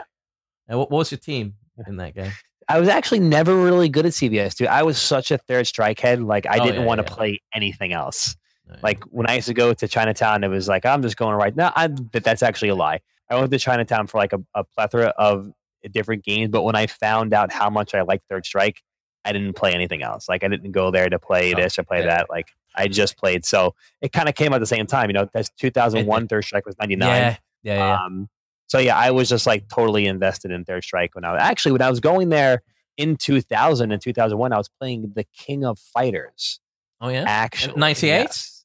And 0.67 0.79
what, 0.79 0.91
what 0.91 0.99
was 0.99 1.11
your 1.11 1.17
team 1.19 1.55
in 1.87 1.97
that 1.97 2.15
game? 2.15 2.31
I 2.67 2.79
was 2.79 2.87
actually 2.87 3.19
never 3.19 3.55
really 3.55 3.89
good 3.89 4.05
at 4.05 4.11
CVS, 4.11 4.55
too. 4.55 4.67
I 4.67 4.83
was 4.83 4.97
such 4.99 5.31
a 5.31 5.37
third 5.39 5.65
strike 5.65 5.99
head. 5.99 6.21
Like 6.21 6.45
I 6.45 6.59
Oh, 6.59 6.65
didn't 6.65 6.81
yeah, 6.81 6.85
want 6.87 6.99
to 7.05 7.11
yeah. 7.11 7.15
play 7.15 7.41
anything 7.55 7.93
else. 7.93 8.35
Uh, 8.69 8.75
Like 8.83 9.03
when 9.05 9.27
I 9.29 9.35
used 9.35 9.47
to 9.47 9.55
go 9.55 9.73
to 9.73 9.87
Chinatown, 9.87 10.43
it 10.43 10.49
was 10.49 10.67
like 10.67 10.85
I'm 10.85 11.01
just 11.01 11.17
going 11.17 11.35
right 11.35 11.55
now. 11.55 11.73
I, 11.75 11.87
but 11.87 12.23
that's 12.23 12.43
actually 12.43 12.69
a 12.69 12.75
lie. 12.75 12.99
I 13.29 13.35
went 13.35 13.49
to 13.51 13.57
Chinatown 13.59 14.05
for 14.07 14.19
like 14.19 14.33
a, 14.33 14.39
a 14.55 14.63
plethora 14.63 15.07
of 15.17 15.51
different 15.91 16.23
games, 16.23 16.49
but 16.51 16.61
when 16.63 16.75
I 16.75 16.85
found 16.87 17.33
out 17.33 17.51
how 17.51 17.69
much 17.69 17.93
I 17.95 18.01
liked 18.01 18.25
Third 18.29 18.45
Strike, 18.45 18.81
I 19.25 19.31
didn't 19.33 19.53
play 19.55 19.73
anything 19.73 20.03
else. 20.03 20.29
Like 20.29 20.43
I 20.43 20.47
didn't 20.47 20.71
go 20.71 20.91
there 20.91 21.09
to 21.09 21.17
play 21.19 21.53
Oh, 21.53 21.57
this 21.57 21.77
or 21.79 21.83
play 21.83 21.99
yeah. 22.01 22.05
that. 22.17 22.29
Like 22.29 22.49
I 22.75 22.87
just 22.87 23.17
played. 23.17 23.45
So 23.45 23.73
it 24.01 24.11
kind 24.11 24.29
of 24.29 24.35
came 24.35 24.53
at 24.53 24.59
the 24.59 24.65
same 24.67 24.85
time. 24.85 25.09
You 25.09 25.13
know, 25.13 25.27
that's 25.33 25.49
2001. 25.59 26.27
Third 26.27 26.43
Strike 26.43 26.65
was 26.67 26.75
99. 26.79 27.07
yeah, 27.07 27.37
yeah, 27.63 27.75
yeah. 27.77 28.03
Um, 28.03 28.29
so 28.69 28.79
yeah, 28.79 28.95
I 28.97 29.11
was 29.11 29.27
just 29.27 29.45
like 29.45 29.67
totally 29.67 30.05
invested 30.05 30.51
in 30.51 30.63
Third 30.63 30.83
Strike 30.85 31.15
when 31.15 31.25
I 31.25 31.33
was 31.33 31.41
actually 31.41 31.73
when 31.73 31.81
I 31.81 31.89
was 31.89 31.99
going 31.99 32.29
there 32.29 32.61
in 32.97 33.17
2000 33.17 33.91
and 33.91 34.01
2001. 34.01 34.53
I 34.53 34.57
was 34.57 34.69
playing 34.69 35.11
the 35.15 35.25
King 35.35 35.65
of 35.65 35.77
Fighters 35.77 36.59
oh 37.01 37.09
yeah. 37.09 37.25
actually. 37.27 37.73
98? 37.77 38.07
yes. 38.07 38.55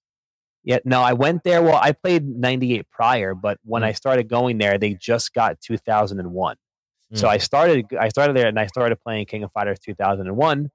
Yeah, 0.66 0.78
no, 0.86 1.02
I 1.02 1.12
went 1.12 1.42
there. 1.44 1.62
Well, 1.62 1.76
I 1.82 1.92
played 1.92 2.26
98 2.26 2.88
prior, 2.90 3.34
but 3.34 3.58
when 3.64 3.82
Mm. 3.82 3.86
I 3.86 3.92
started 3.92 4.28
going 4.28 4.56
there, 4.58 4.78
they 4.78 4.94
just 4.94 5.34
got 5.34 5.60
2001. 5.60 6.56
So 7.14 7.26
Mm. 7.26 7.30
I 7.30 7.38
started 7.38 7.86
I 7.98 8.08
started 8.08 8.36
there 8.36 8.46
and 8.48 8.58
I 8.60 8.66
started 8.66 8.96
playing 9.00 9.26
King 9.26 9.42
of 9.42 9.52
Fighters 9.52 9.78
2001 9.80 10.70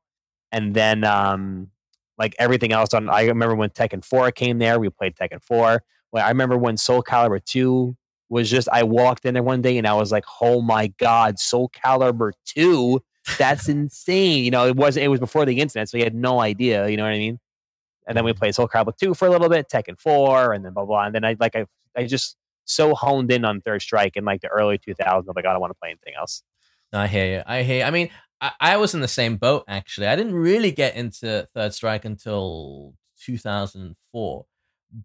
and 0.52 0.74
then 0.76 1.04
um 1.04 1.70
like 2.18 2.36
everything 2.40 2.72
else 2.72 2.94
on 2.94 3.10
I 3.10 3.24
remember 3.26 3.56
when 3.56 3.70
Tekken 3.70 4.04
4 4.04 4.32
came 4.32 4.58
there, 4.60 4.80
we 4.80 4.90
played 4.90 5.16
Tekken 5.16 5.42
4. 5.44 5.84
Well, 6.12 6.26
I 6.26 6.30
remember 6.30 6.58
when 6.58 6.78
Soul 6.78 7.02
Calibur 7.04 7.44
2 7.44 7.96
was 8.30 8.50
just 8.50 8.70
I 8.72 8.84
walked 8.84 9.26
in 9.26 9.34
there 9.34 9.44
one 9.44 9.62
day 9.62 9.78
and 9.78 9.88
I 9.88 9.94
was 9.94 10.12
like, 10.12 10.26
"Oh 10.42 10.62
my 10.62 10.88
god, 10.98 11.40
Soul 11.40 11.70
Calibur 11.70 12.32
2? 12.46 13.02
That's 13.38 13.68
insane." 13.68 14.44
You 14.44 14.52
know, 14.52 14.68
it 14.68 14.76
was 14.76 14.98
it 14.98 15.10
was 15.10 15.20
before 15.20 15.46
the 15.46 15.60
internet, 15.60 15.90
so 15.90 15.98
you 15.98 16.04
had 16.04 16.16
no 16.16 16.40
idea, 16.40 16.88
you 16.88 16.98
know 16.98 17.04
what 17.04 17.14
I 17.14 17.18
mean? 17.18 17.40
And 18.08 18.18
then 18.18 18.26
we 18.26 18.34
played 18.34 18.56
Soul 18.56 18.68
Calibur 18.68 18.98
2 18.98 19.14
for 19.14 19.28
a 19.28 19.32
little 19.32 19.50
bit, 19.50 19.68
Tekken 19.70 20.00
4, 20.00 20.54
and 20.54 20.66
then 20.66 20.74
blah 20.74 20.86
blah. 20.86 21.06
And 21.06 21.16
then 21.16 21.26
I 21.26 21.36
like 21.40 21.56
I 21.56 21.66
I 21.96 22.06
just 22.06 22.38
so 22.66 22.94
honed 22.94 23.32
in 23.32 23.46
on 23.46 23.62
Third 23.62 23.82
Strike 23.82 24.16
in 24.16 24.26
like 24.26 24.42
the 24.42 24.48
early 24.48 24.78
2000s. 24.78 25.00
I'm 25.02 25.26
like, 25.36 25.46
I 25.46 25.52
don't 25.52 25.62
want 25.62 25.72
to 25.72 25.80
play 25.80 25.90
anything 25.90 26.14
else. 26.18 26.44
I 26.94 27.08
hear 27.08 27.38
you. 27.38 27.44
I 27.46 27.64
hear. 27.64 27.80
You. 27.80 27.84
I 27.84 27.92
mean, 27.92 28.10
I, 28.42 28.52
I 28.60 28.78
was 28.78 28.94
in 28.94 29.02
the 29.02 29.08
same 29.08 29.38
boat 29.38 29.64
actually. 29.68 30.08
I 30.08 30.16
didn't 30.16 30.36
really 30.36 30.72
get 30.72 30.96
into 30.96 31.48
Third 31.54 31.74
Strike 31.74 32.06
until 32.06 32.94
2004, 33.22 34.46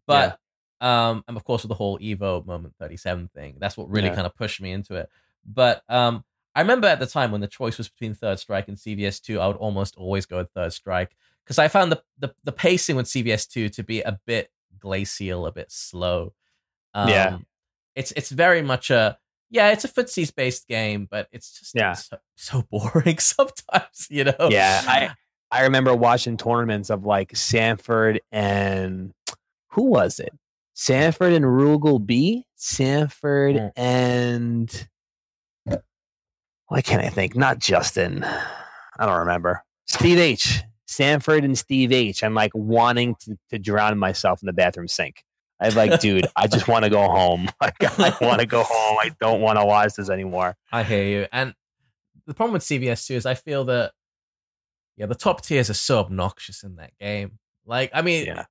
but 0.07 0.39
um, 0.85 1.25
and 1.27 1.37
of 1.37 1.45
course 1.45 1.63
with 1.63 1.71
the 1.71 1.75
whole 1.75 1.99
Evo 1.99 2.45
Moment 2.47 2.75
37 2.79 3.29
thing, 3.35 3.57
that's 3.59 3.77
what 3.77 3.89
really 3.91 4.09
Yeah. 4.09 4.15
kind 4.15 4.27
of 4.27 4.35
pushed 4.37 4.61
me 4.61 4.71
into 4.73 4.95
it. 4.97 5.09
But 5.47 5.83
um, 5.89 6.25
I 6.55 6.61
remember 6.61 6.87
at 6.87 6.99
the 7.01 7.07
time 7.07 7.33
when 7.33 7.41
the 7.41 7.49
choice 7.49 7.79
was 7.79 7.89
between 7.89 8.15
Third 8.15 8.39
Strike 8.39 8.69
and 8.69 8.77
CVS2, 8.77 9.41
I 9.41 9.47
would 9.47 9.57
almost 9.57 9.97
always 9.97 10.27
go 10.27 10.37
with 10.39 10.51
Third 10.51 10.73
Strike 10.73 11.17
because 11.45 11.59
I 11.59 11.69
found 11.69 11.91
the, 11.93 12.03
the 12.19 12.35
the 12.45 12.53
pacing 12.53 12.97
with 12.97 13.07
CVS2 13.07 13.73
to 13.75 13.83
be 13.83 14.03
a 14.03 14.19
bit 14.27 14.51
glacial, 14.79 15.47
a 15.47 15.53
bit 15.53 15.71
slow. 15.73 16.33
Um, 16.95 17.09
Yeah. 17.11 17.39
it's 17.97 18.13
it's 18.13 18.31
very 18.31 18.63
much 18.63 18.91
a 18.91 19.19
yeah, 19.51 19.71
it's 19.71 19.85
a 19.85 19.89
footsies 19.89 20.35
based 20.35 20.67
game, 20.69 21.07
but 21.11 21.29
it's 21.33 21.59
just 21.59 21.75
Yeah. 21.75 21.93
so, 21.95 22.17
so 22.37 22.63
boring 22.71 23.19
sometimes, 23.19 24.07
you 24.11 24.25
know. 24.25 24.49
Yeah, 24.51 24.83
I 24.87 25.11
I 25.51 25.63
remember 25.65 25.95
watching 25.95 26.37
tournaments 26.37 26.91
of 26.91 27.05
like 27.05 27.37
Sanford 27.37 28.21
and 28.33 29.13
who 29.69 29.83
was 29.85 30.19
it? 30.21 30.33
Sanford 30.75 31.33
and 31.33 31.45
Rugal 31.45 32.05
B. 32.05 32.47
Sanford 32.57 33.57
Mm. 33.57 33.73
and 33.77 34.89
why 36.69 36.81
can't 36.83 37.03
I 37.05 37.09
think? 37.11 37.37
Not 37.37 37.59
Justin. 37.59 38.25
I 38.25 39.07
don't 39.07 39.19
remember. 39.21 39.63
Steve 39.87 40.19
H. 40.19 40.63
Sanford 40.87 41.45
and 41.45 41.57
Steve 41.59 41.93
H. 41.93 42.23
I'm 42.25 42.35
like 42.35 42.53
wanting 42.55 43.15
to, 43.21 43.39
to 43.51 43.59
drown 43.59 43.99
myself 43.99 44.43
in 44.43 44.47
the 44.47 44.53
bathroom 44.53 44.89
sink. 44.89 45.25
I'm 45.61 45.75
like, 45.75 46.01
dude, 46.01 46.27
I 46.37 46.47
just 46.47 46.67
want 46.69 46.85
to 46.85 46.91
go 46.91 47.03
home. 47.09 47.49
Like, 47.61 47.83
I 48.01 48.17
want 48.25 48.41
to 48.41 48.47
go 48.47 48.63
home. 48.63 48.99
I 49.01 49.11
don't 49.21 49.41
want 49.41 49.59
to 49.59 49.65
watch 49.65 49.95
this 49.95 50.11
anymore. 50.11 50.57
I 50.73 50.83
hear 50.83 51.05
you. 51.05 51.27
And 51.33 51.55
the 52.27 52.35
problem 52.35 52.55
with 52.55 52.63
CVS 52.63 53.07
too 53.07 53.15
is 53.15 53.27
I 53.27 53.35
feel 53.35 53.65
that 53.67 53.93
yeah, 54.97 55.07
the 55.07 55.15
top 55.15 55.43
tiers 55.43 55.69
are 55.71 55.75
so 55.75 55.99
obnoxious 55.99 56.63
in 56.63 56.77
that 56.77 56.93
game. 57.01 57.39
Like, 57.67 57.91
I 57.93 58.03
mean, 58.03 58.27
Yeah. 58.27 58.45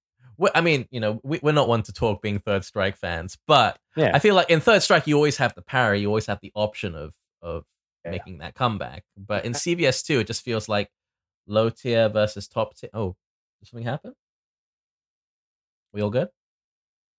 I 0.56 0.62
mean, 0.62 0.88
you 0.92 1.00
know, 1.00 1.20
we, 1.24 1.40
we're 1.44 1.52
not 1.52 1.68
one 1.68 1.84
to 1.84 1.94
talk 1.94 2.22
being 2.22 2.40
Third 2.40 2.66
Strike 2.66 2.98
fans, 2.98 3.38
but 3.48 3.78
Yeah. 3.96 4.12
I 4.14 4.20
feel 4.20 4.36
like 4.36 4.50
in 4.50 4.60
Third 4.62 4.82
Strike 4.84 5.08
you 5.08 5.16
always 5.16 5.38
have 5.38 5.54
the 5.56 5.62
parry, 5.62 6.00
you 6.00 6.08
always 6.08 6.26
have 6.28 6.40
the 6.42 6.52
option 6.56 6.96
of 6.96 7.14
of 7.42 7.66
Yeah. 8.06 8.12
making 8.12 8.40
that 8.40 8.56
comeback. 8.56 9.04
But 9.18 9.46
in 9.46 9.54
CVS 9.54 10.04
two, 10.04 10.20
it 10.20 10.28
just 10.28 10.42
feels 10.44 10.68
like 10.70 10.90
low 11.48 11.70
tier 11.70 12.10
versus 12.10 12.48
top 12.48 12.76
tier. 12.76 12.90
Oh, 12.94 13.16
did 13.60 13.70
something 13.70 13.86
happen? 13.86 14.14
We 15.94 16.02
all 16.02 16.10
good? 16.10 16.30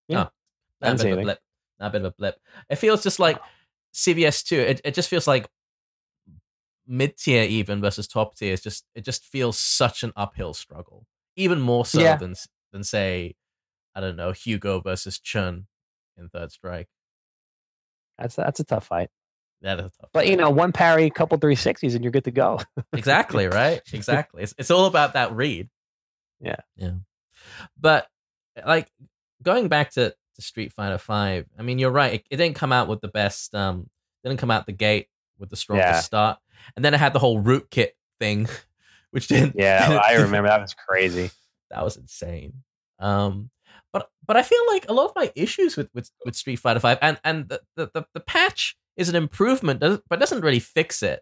Yeah. 0.09 0.25
Oh, 0.25 0.31
a 0.83 0.95
bit 0.95 1.07
of 1.13 1.19
a 1.19 1.23
blip. 1.23 1.39
A 1.81 1.91
bit 1.91 2.01
of 2.03 2.07
a 2.07 2.11
blip. 2.13 2.41
It 2.69 2.77
feels 2.77 3.03
just 3.03 3.19
like 3.19 3.39
CVS 3.95 4.43
two. 4.45 4.59
It 4.59 4.81
it 4.85 4.95
just 4.95 5.09
feels 5.09 5.27
like 5.27 5.49
mid 6.87 7.17
tier 7.17 7.45
even 7.45 7.81
versus 7.81 8.07
top 8.07 8.37
tier 8.37 8.53
is 8.53 8.61
just 8.61 8.85
it 8.95 9.05
just 9.05 9.25
feels 9.25 9.59
such 9.59 10.03
an 10.03 10.13
uphill 10.17 10.53
struggle. 10.55 11.07
Even 11.37 11.61
more 11.61 11.87
so 11.87 12.01
Yeah. 12.01 12.17
than 12.17 12.35
than 12.75 12.85
say, 12.85 13.37
I 13.95 14.01
don't 14.03 14.17
know, 14.17 14.33
Hugo 14.33 14.81
versus 14.81 15.19
Chun 15.19 15.67
in 16.19 16.29
Third 16.29 16.53
Strike. 16.53 16.89
That's 18.19 18.35
that's 18.37 18.61
a 18.61 18.65
tough 18.65 18.87
fight. 18.87 19.09
That 19.63 19.81
is 19.81 19.93
tough. 19.99 20.11
But 20.13 20.27
you 20.27 20.37
know, 20.37 20.51
one 20.51 20.73
parry, 20.73 21.09
couple 21.09 21.39
360s, 21.39 21.95
and 21.95 22.05
you're 22.05 22.11
good 22.11 22.25
to 22.25 22.31
go. 22.31 22.61
exactly 22.93 23.47
right. 23.47 23.81
Exactly. 23.93 24.43
It's 24.43 24.55
it's 24.59 24.71
all 24.71 24.87
about 24.87 25.15
that 25.15 25.33
read. 25.35 25.71
Yeah. 26.41 26.57
Yeah. 26.77 26.93
But 27.81 28.07
like 28.67 28.91
going 29.43 29.69
back 29.69 29.93
to, 29.93 30.11
to 30.35 30.43
Street 30.43 30.73
Fighter 30.73 30.99
Five, 30.99 31.47
I 31.59 31.63
mean, 31.63 31.79
you're 31.79 31.91
right. 31.91 32.15
It, 32.15 32.27
it 32.31 32.37
didn't 32.37 32.57
come 32.57 32.73
out 32.73 32.89
with 32.89 33.01
the 33.01 33.09
best. 33.09 33.55
Um, 33.55 33.89
didn't 34.23 34.39
come 34.39 34.51
out 34.51 34.67
the 34.67 34.73
gate 34.73 35.09
with 35.39 35.51
the 35.51 35.57
strongest 35.57 35.87
Yeah. 35.89 36.01
start, 36.01 36.39
and 36.77 36.85
then 36.85 36.93
it 36.95 36.99
had 36.99 37.13
the 37.13 37.19
whole 37.19 37.41
root 37.41 37.69
kit 37.71 37.97
thing, 38.21 38.49
which 39.11 39.29
didn't. 39.29 39.55
yeah, 39.57 40.01
I 40.05 40.15
remember 40.17 40.49
that 40.49 40.61
was 40.61 40.75
crazy. 40.75 41.31
That 41.71 41.85
was 41.85 41.97
insane. 41.97 42.63
Um, 42.99 43.51
but 43.93 44.09
but 44.27 44.37
I 44.37 44.43
feel 44.43 44.61
like 44.69 44.87
a 44.89 44.93
lot 44.93 45.07
of 45.07 45.13
my 45.17 45.33
issues 45.35 45.77
with 45.77 45.89
with, 45.95 46.11
with 46.25 46.37
Street 46.37 46.57
Fighter 46.57 46.81
Five 46.81 46.99
and 47.03 47.19
and 47.25 47.49
the, 47.49 47.61
the 47.77 48.05
the 48.15 48.21
patch 48.21 48.77
is 48.97 49.09
an 49.09 49.17
improvement, 49.17 49.81
but 49.81 50.21
doesn't 50.21 50.43
really 50.43 50.61
fix 50.61 51.03
it. 51.03 51.21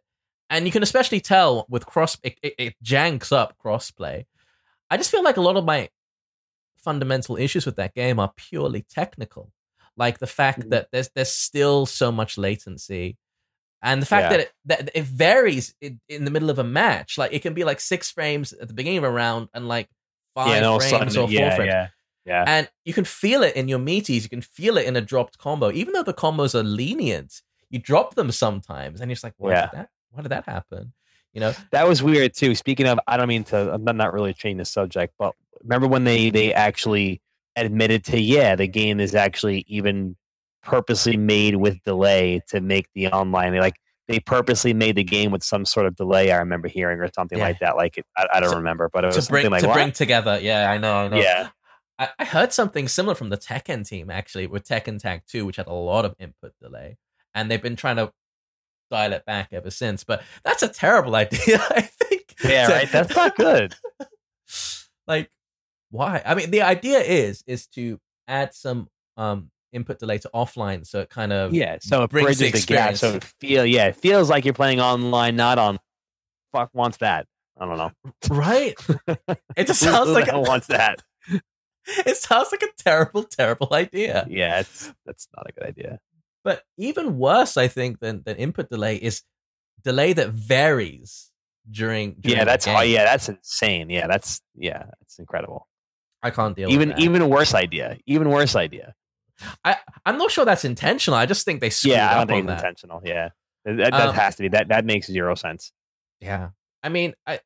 And 0.51 0.67
you 0.67 0.73
can 0.73 0.83
especially 0.83 1.21
tell 1.21 1.65
with 1.71 1.87
cross 1.87 2.19
it, 2.23 2.39
it, 2.43 2.55
it 2.59 2.75
janks 2.85 3.33
up 3.33 3.57
crossplay. 3.65 4.27
I 4.91 4.99
just 4.99 5.11
feel 5.11 5.25
like 5.25 5.39
a 5.39 5.41
lot 5.43 5.57
of 5.57 5.65
my 5.65 5.89
fundamental 6.77 7.37
issues 7.37 7.65
with 7.65 7.77
that 7.77 7.95
game 7.95 8.19
are 8.19 8.33
purely 8.37 8.83
technical, 8.89 9.53
like 9.97 10.19
the 10.19 10.27
fact 10.27 10.61
Mhm. 10.61 10.71
that 10.71 10.89
there's 10.93 11.09
there's 11.15 11.33
still 11.33 11.87
so 11.87 12.13
much 12.13 12.37
latency. 12.37 13.17
And 13.83 14.01
the 14.01 14.07
fact 14.07 14.25
Yeah. 14.25 14.29
that 14.31 14.41
it, 14.41 14.53
that 14.67 14.91
it 14.95 15.05
varies 15.05 15.75
in, 15.81 16.01
in 16.09 16.25
the 16.25 16.31
middle 16.31 16.51
of 16.51 16.59
a 16.59 16.65
match, 16.65 17.19
like 17.19 17.33
it 17.33 17.41
can 17.43 17.55
be 17.55 17.65
like 17.65 17.81
six 17.81 18.11
frames 18.11 18.53
at 18.53 18.69
the 18.69 18.75
beginning 18.75 18.99
of 18.99 19.05
a 19.05 19.11
round 19.11 19.49
and 19.55 19.67
like 19.67 19.89
five 20.35 20.63
yeah, 20.63 20.79
frames 20.79 20.91
sudden, 20.91 21.09
or 21.09 21.27
four 21.27 21.31
yeah, 21.31 21.57
frames. 21.57 21.69
yeah, 21.69 21.89
yeah. 22.25 22.45
And 22.47 22.69
you 22.85 22.93
can 22.93 23.05
feel 23.05 23.43
it 23.43 23.57
in 23.57 23.69
your 23.69 23.79
meaties. 23.79 24.23
You 24.23 24.29
can 24.29 24.43
feel 24.43 24.77
it 24.79 24.87
in 24.87 24.97
a 24.97 25.01
dropped 25.01 25.39
combo. 25.39 25.71
Even 25.73 25.93
though 25.93 26.03
the 26.03 26.15
combos 26.15 26.55
are 26.55 26.63
lenient, 26.63 27.43
you 27.71 27.79
drop 27.79 28.15
them 28.15 28.31
sometimes, 28.31 29.01
and 29.01 29.11
you're 29.11 29.15
just 29.15 29.25
like, 29.25 29.35
why 29.39 29.51
Yeah. 29.51 29.61
did 29.63 29.71
that? 29.73 29.89
Why 30.11 30.23
did 30.23 30.29
that 30.31 30.45
happen? 30.47 30.93
You 31.33 31.41
know? 31.41 31.53
That 31.71 31.89
was 31.89 32.03
weird 32.03 32.35
too. 32.35 32.55
Speaking 32.55 32.87
of, 32.87 33.01
I 33.07 33.17
don't 33.17 33.29
mean 33.29 33.45
to. 33.45 33.73
I'm 33.73 33.97
not 33.97 34.13
really 34.13 34.35
changing 34.35 34.59
the 34.59 34.65
subject, 34.67 35.15
but 35.19 35.35
remember 35.63 35.87
when 35.87 36.05
they 36.05 36.31
they 36.31 36.53
actually 36.53 37.23
admitted 37.57 38.05
to 38.05 38.21
yeah, 38.21 38.55
the 38.57 38.69
game 38.69 39.01
is 39.01 39.15
actually 39.15 39.65
even 39.67 40.17
purposely 40.63 41.17
made 41.17 41.57
with 41.57 41.83
delay 41.85 42.41
to 42.49 42.61
make 42.61 42.87
the 42.95 43.09
online. 43.09 43.53
They 43.53 43.61
like 43.61 43.81
they 44.09 44.19
purposely 44.21 44.75
made 44.75 44.97
the 44.97 45.05
game 45.05 45.31
with 45.31 45.43
some 45.45 45.65
sort 45.65 45.87
of 45.87 45.97
delay. 45.97 46.33
I 46.33 46.39
remember 46.39 46.69
hearing 46.69 46.99
or 47.01 47.09
something 47.15 47.39
Yeah. 47.39 47.45
like 47.45 47.59
that. 47.61 47.77
Like 47.77 47.99
it, 47.99 48.07
I, 48.17 48.27
I 48.35 48.41
don't 48.41 48.51
To- 48.51 48.57
remember, 48.57 48.91
but 48.93 49.05
it 49.05 49.15
was 49.15 49.27
To 49.27 49.31
bring 49.33 49.45
something 49.45 49.63
like 49.63 49.63
to 49.63 49.73
bring 49.73 49.93
together. 49.93 50.39
Yeah, 50.41 50.71
I 50.71 50.79
know. 50.79 50.95
I 50.95 51.09
know. 51.09 51.17
Yeah. 51.19 51.51
I, 51.99 52.09
I 52.19 52.25
heard 52.25 52.53
something 52.53 52.89
similar 52.89 53.15
from 53.15 53.29
the 53.31 53.37
Tekken 53.37 53.87
team 53.87 54.11
actually 54.11 54.47
with 54.47 54.67
Tekken 54.67 54.99
Tag 55.01 55.23
2, 55.29 55.47
which 55.47 55.57
had 55.57 55.67
a 55.69 55.73
lot 55.73 56.05
of 56.05 56.15
input 56.19 56.53
delay, 56.61 56.97
and 57.35 57.51
they've 57.51 57.63
been 57.63 57.77
trying 57.77 57.97
to 57.97 58.13
dial 58.91 59.13
it 59.13 59.25
back 59.25 59.49
ever 59.53 59.71
since. 59.71 60.03
But 60.05 60.23
that's 60.45 60.63
a 60.63 60.69
terrible 60.69 61.15
idea. 61.25 61.59
I 61.71 61.83
think. 61.83 62.35
yeah, 62.45 62.67
right. 62.73 62.91
That's 62.91 63.15
not 63.15 63.37
good. 63.37 63.75
like 65.07 65.31
why 65.91 66.23
i 66.25 66.35
mean 66.35 66.51
the 66.51 66.63
idea 66.63 66.99
is 67.01 67.43
is 67.47 67.67
to 67.67 67.99
add 68.29 68.55
some 68.55 68.89
um 69.17 69.51
input 69.73 69.99
delay 69.99 70.19
to 70.19 70.31
offline 70.35 70.87
so 70.87 71.01
it 71.01 71.09
kind 71.11 71.33
of 71.33 71.53
Yeah, 71.55 71.79
so 71.81 72.03
it 72.05 72.11
brings 72.11 72.39
the 72.39 72.51
bridges 72.51 72.67
the 72.67 72.75
gap. 72.75 72.97
So 72.97 73.15
it 73.15 73.25
feel 73.25 73.65
yeah, 73.67 73.87
it 73.87 73.97
feels 73.97 74.29
like 74.31 74.45
you're 74.45 74.55
playing 74.55 74.81
online, 74.81 75.37
not 75.37 75.59
on. 75.59 75.79
Fuck 76.53 76.71
wants 76.75 76.99
that. 76.99 77.27
I 77.59 77.65
don't 77.67 77.79
know. 77.79 77.91
right 78.31 78.75
it 79.57 79.67
just 79.67 79.81
sounds 79.91 80.11
like 80.11 80.31
a, 80.33 80.41
wants 80.41 80.67
that. 80.69 81.03
it 81.87 82.17
sounds 82.17 82.49
like 82.53 82.63
a 82.63 82.69
terrible 82.83 83.23
terrible 83.25 83.69
idea 83.73 84.27
Yeah, 84.29 84.61
it's 84.61 84.93
that's 85.07 85.29
not 85.37 85.47
a 85.49 85.53
good 85.53 85.67
idea. 85.69 85.99
but 86.45 86.63
even 86.79 87.19
worse 87.19 87.57
i 87.57 87.67
think 87.69 87.99
than 88.01 88.23
than 88.25 88.37
input 88.37 88.69
delay 88.71 88.97
is 88.97 89.23
delay 89.83 90.13
that 90.13 90.31
varies 90.31 91.31
during, 91.71 92.15
during 92.21 92.39
Yeah, 92.39 92.45
that's 92.45 92.67
oh, 92.67 92.81
yeah, 92.81 93.05
that's 93.05 93.29
insane. 93.29 93.89
Yeah, 93.91 94.07
that's 94.09 94.41
yeah, 94.57 94.85
that's 95.01 95.19
incredible. 95.19 95.69
i 96.23 96.31
can't 96.31 96.57
deal 96.57 96.71
Even 96.71 96.89
with 96.89 96.97
that. 96.99 97.03
even 97.05 97.29
worse 97.29 97.55
idea. 97.55 97.99
Even 98.07 98.29
worse 98.31 98.55
idea. 98.57 98.95
I 99.65 99.77
i'm 100.07 100.19
not 100.19 100.31
sure 100.31 100.45
that's 100.45 100.65
intentional 100.65 101.19
i 101.19 101.27
just 101.27 101.45
think 101.45 101.61
they 101.61 101.71
screwed 101.71 101.95
yeah, 101.95 102.11
I 102.11 102.15
don't 102.19 102.27
think 102.29 102.39
it's 102.45 102.47
that 102.49 102.59
intentional. 102.59 103.03
Yeah, 103.05 103.29
that, 103.65 103.77
that, 103.77 104.09
Um, 104.09 104.15
has 104.15 104.37
to 104.37 104.43
be 104.43 104.49
that. 104.49 104.69
That 104.69 104.85
makes 104.85 105.07
zero 105.07 105.35
sense. 105.35 105.73
Yeah, 106.21 106.51
I 106.83 106.89
mean, 106.89 107.15
I, 107.27 107.41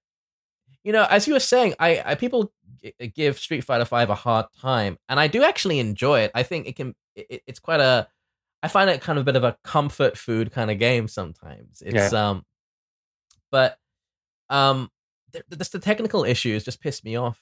you 0.84 0.92
know, 0.92 1.06
as 1.10 1.26
you 1.26 1.34
were 1.34 1.40
saying, 1.40 1.74
I, 1.78 2.02
I 2.04 2.14
people 2.14 2.52
g- 2.82 2.94
give 3.14 3.38
Street 3.38 3.62
Fighter 3.64 3.84
Five 3.84 4.08
a 4.10 4.14
hard 4.14 4.46
time, 4.60 4.98
and 5.08 5.18
I 5.20 5.26
do 5.26 5.42
actually 5.44 5.78
enjoy 5.78 6.20
it. 6.20 6.30
I 6.34 6.42
think 6.42 6.66
it 6.66 6.76
can, 6.76 6.94
it, 7.14 7.42
it's 7.46 7.58
quite 7.58 7.80
a, 7.80 8.08
I 8.62 8.68
find 8.68 8.88
it 8.90 9.00
kind 9.00 9.18
of 9.18 9.22
a 9.22 9.24
bit 9.26 9.36
of 9.36 9.44
a 9.44 9.56
comfort 9.64 10.16
food 10.16 10.52
kind 10.52 10.70
of 10.70 10.78
game 10.78 11.08
sometimes. 11.08 11.82
It's 11.84 12.12
um, 12.12 12.44
but 13.50 13.78
um, 14.48 14.90
th- 15.32 15.44
th- 15.50 15.70
the 15.70 15.78
technical 15.78 16.24
issues 16.24 16.64
just 16.64 16.80
piss 16.80 17.02
me 17.04 17.16
off, 17.16 17.40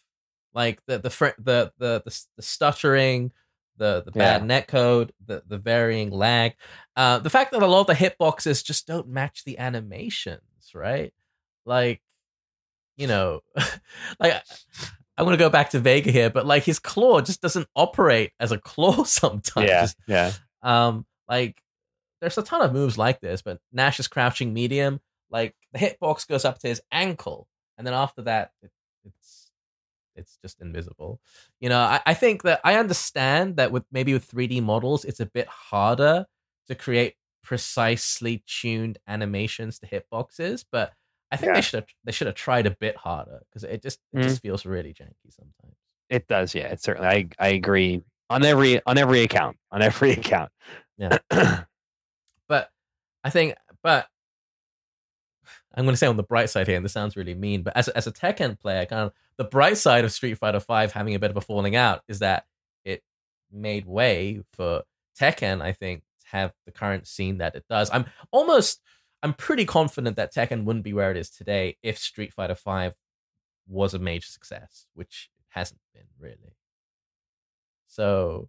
like 0.54 0.80
the 0.86 0.98
the 0.98 1.10
fr- 1.10 1.38
the 1.38 1.72
the 1.78 2.02
the, 2.04 2.24
the 2.36 2.42
stuttering. 2.42 3.32
The, 3.76 4.02
the 4.04 4.12
bad 4.12 4.42
Yeah. 4.48 4.60
netcode, 4.62 5.10
the, 5.26 5.42
the 5.46 5.58
varying 5.58 6.10
lag, 6.10 6.54
uh, 6.96 7.18
the 7.18 7.30
fact 7.30 7.50
that 7.52 7.62
a 7.62 7.66
lot 7.66 7.80
of 7.80 7.86
the 7.88 7.94
hitboxes 7.94 8.64
just 8.64 8.86
don't 8.86 9.08
match 9.08 9.42
the 9.44 9.58
animations, 9.58 10.42
right? 10.74 11.12
Like, 11.66 12.00
you 12.96 13.06
know, 13.08 13.40
like 14.20 14.42
I'm 15.16 15.24
gonna 15.24 15.36
go 15.36 15.50
back 15.50 15.70
to 15.70 15.80
Vega 15.80 16.10
here, 16.12 16.30
but 16.30 16.46
like 16.46 16.62
his 16.64 16.78
claw 16.78 17.20
just 17.20 17.40
doesn't 17.40 17.66
operate 17.74 18.32
as 18.38 18.52
a 18.52 18.58
claw 18.58 19.02
sometimes. 19.04 19.68
Yeah, 19.68 19.86
yeah. 20.06 20.32
Um, 20.62 21.04
like 21.28 21.60
there's 22.20 22.38
a 22.38 22.42
ton 22.42 22.62
of 22.62 22.72
moves 22.72 22.96
like 22.96 23.20
this, 23.20 23.42
but 23.42 23.58
Nash 23.72 23.98
is 23.98 24.06
crouching 24.08 24.52
medium. 24.54 25.00
Like 25.30 25.54
the 25.72 25.78
hitbox 25.80 26.28
goes 26.28 26.44
up 26.44 26.58
to 26.60 26.68
his 26.68 26.80
ankle, 26.92 27.48
and 27.76 27.84
then 27.86 27.94
after 27.94 28.22
that, 28.22 28.52
it, 28.62 28.70
it's 29.04 29.43
it's 30.16 30.38
just 30.42 30.60
invisible. 30.60 31.20
You 31.60 31.68
know, 31.68 31.78
I, 31.78 32.00
I 32.06 32.14
think 32.14 32.42
that 32.42 32.60
I 32.64 32.76
understand 32.76 33.56
that 33.56 33.72
with 33.72 33.84
maybe 33.92 34.12
with 34.12 34.30
3D 34.30 34.62
models, 34.62 35.04
it's 35.04 35.20
a 35.20 35.26
bit 35.26 35.46
harder 35.48 36.26
to 36.68 36.74
create 36.74 37.14
precisely 37.42 38.42
tuned 38.46 38.98
animations 39.06 39.78
to 39.78 39.86
hitboxes, 39.86 40.64
but 40.72 40.92
I 41.30 41.36
think 41.36 41.48
Yeah. 41.50 41.54
they 41.54 41.60
should 41.62 41.74
have 41.80 41.86
they 42.04 42.12
should 42.12 42.26
have 42.26 42.36
tried 42.36 42.66
a 42.66 42.70
bit 42.70 42.96
harder 42.96 43.40
because 43.48 43.64
it 43.64 43.82
just 43.82 44.00
it 44.12 44.18
Mm. 44.18 44.22
just 44.24 44.42
feels 44.42 44.64
really 44.64 44.94
janky 44.94 45.30
sometimes. 45.30 45.76
It 46.08 46.26
does. 46.28 46.54
Yeah, 46.54 46.68
it 46.68 46.80
certainly. 46.82 47.08
I 47.08 47.28
I 47.38 47.48
agree 47.48 48.02
on 48.30 48.44
every 48.44 48.80
on 48.86 48.98
every 48.98 49.22
account 49.22 49.56
on 49.72 49.82
every 49.82 50.12
account. 50.20 50.50
Yeah. 50.96 51.18
but 52.48 52.70
I 53.22 53.30
think, 53.30 53.54
but 53.82 54.06
I'm 55.76 55.84
going 55.84 55.92
to 55.94 55.98
say 55.98 56.06
on 56.06 56.16
the 56.16 56.22
bright 56.22 56.50
side 56.50 56.66
here, 56.66 56.76
and 56.76 56.84
this 56.84 56.92
sounds 56.92 57.16
really 57.16 57.34
mean, 57.34 57.62
but 57.62 57.76
as 57.76 57.88
a, 57.88 57.96
as 57.96 58.06
a 58.06 58.12
Tekken 58.12 58.58
player, 58.58 58.86
kind 58.86 59.02
of 59.02 59.12
the 59.36 59.44
bright 59.44 59.76
side 59.76 60.04
of 60.04 60.12
Street 60.12 60.38
Fighter 60.38 60.60
Five 60.60 60.92
having 60.92 61.14
a 61.14 61.18
bit 61.18 61.30
of 61.30 61.36
a 61.36 61.40
falling 61.40 61.74
out 61.74 62.02
is 62.08 62.20
that 62.20 62.46
it 62.84 63.02
made 63.52 63.86
way 63.86 64.42
for 64.52 64.82
Tekken. 65.18 65.60
I 65.62 65.72
think 65.72 66.02
to 66.22 66.26
have 66.28 66.52
the 66.64 66.72
current 66.72 67.06
scene 67.06 67.38
that 67.38 67.56
it 67.56 67.64
does. 67.68 67.90
I'm 67.92 68.06
almost, 68.30 68.80
I'm 69.22 69.34
pretty 69.34 69.64
confident 69.64 70.16
that 70.16 70.32
Tekken 70.32 70.64
wouldn't 70.64 70.84
be 70.84 70.92
where 70.92 71.10
it 71.10 71.16
is 71.16 71.30
today 71.30 71.76
if 71.82 71.98
Street 71.98 72.32
Fighter 72.32 72.54
Five 72.54 72.94
was 73.66 73.94
a 73.94 73.98
major 73.98 74.26
success, 74.28 74.86
which 74.94 75.30
it 75.38 75.46
hasn't 75.48 75.80
been 75.92 76.06
really. 76.18 76.56
So, 77.88 78.48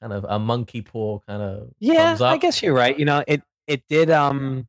kind 0.00 0.12
of 0.12 0.26
a 0.28 0.38
monkey 0.38 0.82
paw 0.82 1.20
kind 1.20 1.42
of 1.42 1.70
Yeah. 1.78 2.16
I 2.20 2.36
guess 2.36 2.62
you're 2.62 2.74
right. 2.74 2.98
You 2.98 3.04
know, 3.04 3.24
it 3.26 3.42
it 3.66 3.82
did 3.88 4.10
um 4.10 4.66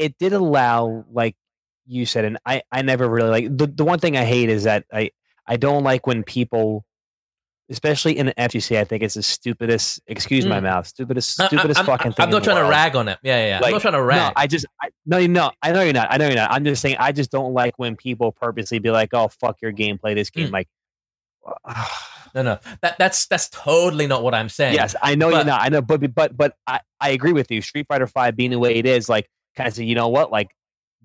it 0.00 0.18
did 0.18 0.32
allow 0.32 1.04
like 1.12 1.36
you 1.86 2.06
said 2.06 2.24
and 2.24 2.38
I 2.46 2.62
I 2.72 2.82
never 2.82 3.08
really 3.08 3.28
like 3.30 3.56
the 3.56 3.66
the 3.66 3.84
one 3.84 3.98
thing 3.98 4.16
I 4.16 4.24
hate 4.24 4.48
is 4.48 4.64
that 4.64 4.84
I 4.92 5.10
I 5.46 5.56
don't 5.56 5.82
like 5.84 6.06
when 6.06 6.22
people 6.24 6.84
especially 7.70 8.18
in 8.18 8.26
the 8.26 8.34
FGC 8.34 8.78
I 8.78 8.84
think 8.84 9.02
it's 9.02 9.14
the 9.14 9.22
stupidest 9.22 10.00
excuse 10.06 10.44
my 10.46 10.58
Mm. 10.60 10.64
mouth 10.64 10.86
stupidest 10.86 11.40
I- 11.40 11.44
I- 11.44 11.46
stupidest 11.48 11.80
I'm, 11.80 11.86
fucking 11.86 12.06
I'm, 12.08 12.12
thing 12.12 12.24
I'm 12.24 12.30
not 12.30 12.44
trying 12.44 12.62
to 12.64 12.68
rag 12.68 12.96
on 12.96 13.08
it. 13.08 13.18
Yeah, 13.22 13.36
yeah. 13.38 13.60
yeah. 13.60 13.66
I'm 13.66 13.72
not 13.72 13.80
trying 13.80 13.94
to 13.94 14.02
rag. 14.02 14.16
No, 14.18 14.32
I 14.36 14.46
just 14.46 14.66
I, 14.82 14.88
no, 15.06 15.24
no, 15.26 15.50
I 15.62 15.72
know 15.72 15.82
you're 15.82 15.92
not. 15.92 16.08
I 16.10 16.16
know 16.18 16.26
you're 16.26 16.36
not. 16.36 16.50
I'm 16.52 16.64
just 16.64 16.82
saying. 16.82 16.96
I 16.98 17.12
just 17.12 17.30
don't 17.30 17.52
like 17.52 17.74
when 17.76 17.96
people 17.96 18.32
purposely 18.32 18.78
be 18.80 18.90
like, 18.90 19.10
"Oh, 19.14 19.28
fuck 19.28 19.56
your 19.62 19.72
game, 19.72 19.98
play 19.98 20.14
this 20.14 20.30
game." 20.30 20.48
Mm. 20.48 20.52
Like, 20.52 20.68
no, 22.34 22.42
no. 22.42 22.58
That 22.82 22.96
that's 22.98 23.26
that's 23.26 23.48
totally 23.50 24.06
not 24.06 24.22
what 24.22 24.34
I'm 24.34 24.48
saying. 24.48 24.74
yes, 24.74 24.94
I 25.02 25.14
know 25.14 25.30
but- 25.30 25.36
you're 25.36 25.44
not. 25.46 25.60
I 25.62 25.68
know, 25.68 25.82
but 25.82 26.14
but 26.14 26.36
but 26.36 26.54
I 26.66 26.80
I 27.00 27.10
agree 27.10 27.32
with 27.32 27.50
you. 27.50 27.62
Street 27.62 27.86
Fighter 27.88 28.06
Five 28.06 28.36
being 28.36 28.50
the 28.50 28.58
way 28.58 28.74
it 28.76 28.86
is, 28.86 29.08
like, 29.08 29.28
kind 29.56 29.68
of 29.68 29.74
say, 29.74 29.84
you 29.84 29.94
know 29.94 30.08
what, 30.08 30.30
like. 30.30 30.48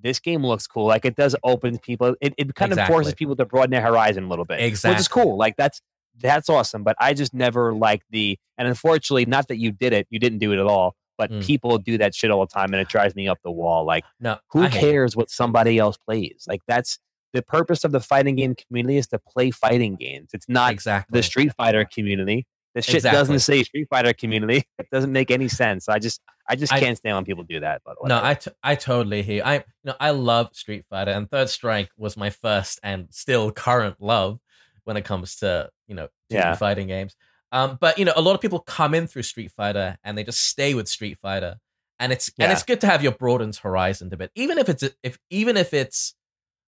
This 0.04 0.20
game 0.20 0.46
looks 0.46 0.68
cool. 0.68 0.86
Like 0.88 1.06
it 1.06 1.16
does 1.16 1.38
open 1.44 1.80
people. 1.80 2.16
It, 2.20 2.34
it 2.38 2.54
kind 2.54 2.74
of 2.78 2.86
forces 2.86 3.14
people 3.14 3.36
to 3.38 3.46
broaden 3.46 3.72
their 3.72 3.82
horizon 3.82 4.26
a 4.26 4.28
little 4.28 4.44
bit, 4.44 4.60
exactly. 4.60 4.94
which 4.96 5.00
is 5.00 5.08
cool. 5.08 5.38
Like 5.38 5.56
that's 5.56 5.82
that's 6.20 6.50
awesome. 6.50 6.84
But 6.84 6.98
I 7.00 7.14
just 7.14 7.34
never 7.34 7.74
liked 7.74 8.04
the. 8.12 8.38
And 8.58 8.68
unfortunately, 8.68 9.26
not 9.26 9.48
that 9.48 9.58
you 9.58 9.72
did 9.72 9.94
it, 9.94 10.06
you 10.10 10.20
didn't 10.20 10.40
do 10.40 10.52
it 10.52 10.60
at 10.60 10.66
all. 10.68 10.96
But 11.18 11.32
Mm. 11.32 11.46
people 11.46 11.78
do 11.78 11.98
that 11.98 12.14
shit 12.14 12.30
all 12.30 12.42
the 12.46 12.54
time, 12.54 12.74
and 12.74 12.82
it 12.82 12.90
drives 12.90 13.16
me 13.16 13.30
up 13.30 13.40
the 13.44 13.50
wall. 13.52 13.86
Like, 13.86 14.04
No, 14.20 14.38
who 14.52 14.64
hate 14.64 14.76
it. 14.76 14.80
cares 14.82 15.16
what 15.16 15.30
somebody 15.30 15.80
else 15.80 15.96
plays? 15.98 16.44
Like, 16.48 16.60
that's 16.68 17.00
the 17.32 17.42
purpose 17.42 17.86
of 17.86 17.94
the 17.94 18.02
fighting 18.02 18.36
game 18.36 18.54
community 18.54 18.98
is 18.98 19.08
to 19.08 19.20
play 19.20 19.50
fighting 19.50 19.96
games. 19.96 20.32
It's 20.34 20.50
not 20.50 20.74
exactly 20.74 21.18
the 21.18 21.24
Street 21.24 21.54
Fighter 21.56 21.86
community. 21.86 22.46
The 22.76 22.82
shit 22.82 22.96
Exactly. 22.96 23.18
doesn't 23.18 23.40
say 23.40 23.64
Street 23.64 23.88
Fighter 23.90 24.12
community. 24.14 24.66
It 24.78 24.88
doesn't 24.92 25.14
make 25.14 25.32
any 25.32 25.48
sense. 25.48 25.88
I 25.88 26.00
just, 26.00 26.20
I 26.48 26.56
just 26.56 26.72
can't 26.80 26.98
stand 26.98 27.16
when 27.16 27.26
people 27.26 27.44
do 27.44 27.60
that. 27.62 27.82
But 27.86 27.96
No, 28.04 28.16
whatever. 28.16 28.26
I, 28.26 28.34
t- 28.36 28.52
I 28.64 28.76
totally 28.76 29.22
hear. 29.24 29.38
you. 29.38 29.44
I 29.44 29.56
you 29.56 29.64
know 29.86 29.96
I 30.00 30.12
love 30.12 30.50
Street 30.54 30.86
Fighter, 30.90 31.12
and 31.12 31.30
Third 31.30 31.50
Strike 31.50 31.90
was 31.98 32.16
my 32.18 32.30
first 32.30 32.80
and 32.84 33.08
still 33.12 33.52
current 33.52 34.00
love 34.00 34.40
when 34.84 34.98
it 34.98 35.06
comes 35.06 35.38
to 35.38 35.70
you 35.88 35.96
know 35.96 36.08
Yeah. 36.30 36.56
fighting 36.56 36.88
games. 36.88 37.16
Um, 37.52 37.78
but 37.80 37.98
you 37.98 38.06
know, 38.06 38.14
a 38.16 38.22
lot 38.22 38.36
of 38.36 38.42
people 38.42 38.60
come 38.60 38.94
in 38.94 39.08
through 39.08 39.24
Street 39.24 39.52
Fighter 39.52 39.98
and 40.04 40.18
they 40.18 40.24
just 40.24 40.40
stay 40.46 40.74
with 40.74 40.88
Street 40.88 41.18
Fighter, 41.18 41.56
and 42.00 42.12
it's 42.12 42.30
and 42.40 42.52
it's 42.52 42.64
good 42.64 42.82
to 42.82 42.88
have 42.88 43.02
your 43.02 43.14
broadened 43.14 43.56
horizon 43.56 44.10
a 44.14 44.18
bit, 44.18 44.32
even 44.36 44.58
if 44.58 44.70
it's 44.70 44.84
if 45.04 45.18
even 45.30 45.56
if 45.58 45.74
it's 45.74 46.14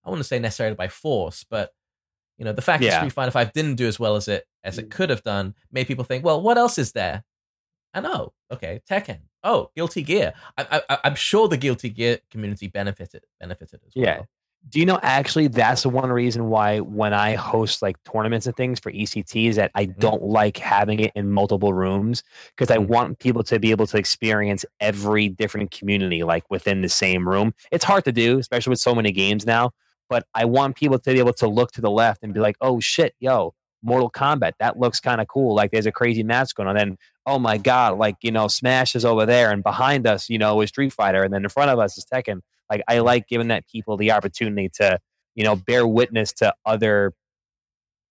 I 0.06 0.10
wouldn't 0.10 0.26
say 0.26 0.40
necessarily 0.40 0.76
by 0.76 0.88
force, 0.88 1.46
but 1.50 1.72
you 2.38 2.46
know 2.46 2.54
the 2.54 2.62
fact 2.62 2.82
that 2.92 3.00
Street 3.00 3.13
Fighter 3.13 3.32
Five 3.32 3.52
didn't 3.54 3.76
do 3.76 3.88
as 3.88 4.00
well 4.00 4.16
as 4.16 4.28
it 4.28 4.46
as 4.63 4.78
it 4.78 4.90
could 4.90 5.10
have 5.10 5.24
done 5.24 5.54
made 5.72 5.88
people 5.88 6.04
think, 6.06 6.24
well, 6.26 6.42
what 6.42 6.58
else 6.58 6.78
is 6.78 6.92
there? 6.94 7.24
And 7.94 8.06
oh, 8.06 8.34
okay, 8.52 8.82
Tekken. 8.90 9.20
Oh, 9.43 9.71
Guilty 9.76 10.04
Gear. 10.04 10.34
I, 10.58 10.82
I, 10.89 10.97
I'm 11.04 11.15
sure 11.15 11.47
the 11.47 11.58
Guilty 11.58 11.89
Gear 11.89 12.19
community 12.32 12.67
benefited 12.67 13.23
benefited 13.39 13.82
as 13.86 13.93
well. 13.95 14.06
Yeah. 14.06 14.21
Do 14.69 14.80
you 14.80 14.86
know 14.86 15.00
actually 15.02 15.47
that's 15.47 15.84
the 15.84 15.89
one 15.89 16.12
reason 16.12 16.50
why 16.50 16.80
when 16.80 17.13
I 17.13 17.36
host 17.36 17.82
like 17.82 17.95
tournaments 18.04 18.47
and 18.47 18.56
things 18.58 18.80
for 18.80 18.91
ECT 18.91 19.47
is 19.50 19.56
that 19.56 19.71
I 19.76 19.86
don't 19.86 20.23
like 20.23 20.58
having 20.58 21.00
it 21.00 21.12
in 21.15 21.32
multiple 21.32 21.73
rooms 21.73 22.23
because 22.56 22.69
I 22.69 22.78
Mm. 22.78 22.88
want 22.88 23.19
people 23.19 23.43
to 23.43 23.60
be 23.60 23.71
able 23.71 23.88
to 23.88 23.97
experience 23.97 24.65
every 24.82 25.30
different 25.30 25.71
community 25.71 26.23
like 26.23 26.43
within 26.50 26.82
the 26.82 26.89
same 26.89 27.30
room. 27.30 27.54
It's 27.71 27.86
hard 27.86 28.04
to 28.06 28.12
do, 28.12 28.39
especially 28.39 28.71
with 28.71 28.80
so 28.80 28.93
many 28.95 29.12
games 29.13 29.45
now, 29.45 29.71
but 30.10 30.26
I 30.34 30.43
want 30.45 30.76
people 30.76 31.00
to 31.00 31.13
be 31.13 31.19
able 31.19 31.34
to 31.34 31.47
look 31.47 31.71
to 31.73 31.82
the 31.82 31.91
left 31.91 32.23
and 32.23 32.34
be 32.34 32.39
like, 32.41 32.58
"Oh 32.60 32.80
shit, 32.82 33.13
yo, 33.19 33.54
Mortal 33.84 34.10
Kombat, 34.12 34.54
that 34.60 34.80
looks 34.80 35.00
kind 35.00 35.22
of 35.22 35.28
cool. 35.28 35.56
Like 35.56 35.72
there's 35.72 35.86
a 35.86 35.92
crazy 35.92 36.24
match 36.24 36.54
going 36.56 36.68
on." 36.70 36.76
Then, 36.76 36.98
"Oh 37.26 37.40
my 37.40 37.58
god, 37.58 37.98
like, 37.98 38.16
you 38.22 38.32
know, 38.32 38.48
Smash 38.48 38.96
is 38.96 39.06
over 39.06 39.26
there 39.26 39.52
and 39.52 39.63
behind 39.63 40.08
us, 40.08 40.30
you 40.30 40.38
know, 40.40 40.62
is 40.62 40.70
Street 40.70 40.94
Fighter 40.94 41.24
and 41.24 41.34
then 41.34 41.44
in 41.44 41.50
front 41.50 41.72
of 41.72 41.80
us 41.80 41.98
is 41.98 42.06
Tekken." 42.06 42.42
Like 42.70 42.82
I 42.88 43.00
like 43.00 43.28
giving 43.28 43.48
that 43.50 43.68
people 43.68 43.98
the 43.98 44.12
opportunity 44.12 44.70
to, 44.76 45.00
you 45.36 45.44
know, 45.44 45.56
bear 45.56 45.88
witness 45.88 46.34
to 46.34 46.54
other 46.66 47.13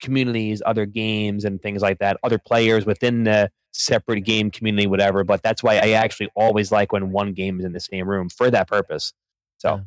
communities, 0.02 0.62
other 0.66 0.86
games 0.86 1.44
and 1.44 1.60
things 1.62 1.82
like 1.82 1.98
that, 1.98 2.18
other 2.22 2.38
players 2.38 2.84
within 2.86 3.24
the 3.24 3.50
separate 3.72 4.22
game 4.22 4.50
community, 4.50 4.86
whatever. 4.86 5.24
But 5.24 5.42
that's 5.42 5.62
why 5.62 5.76
I 5.76 5.90
actually 5.92 6.28
always 6.36 6.70
like 6.72 6.92
when 6.92 7.12
one 7.12 7.32
game 7.32 7.58
is 7.60 7.64
in 7.64 7.72
the 7.72 7.80
same 7.80 8.08
room 8.08 8.28
for 8.28 8.50
that 8.50 8.68
purpose. 8.68 9.12
So 9.58 9.76
Yeah. 9.76 9.80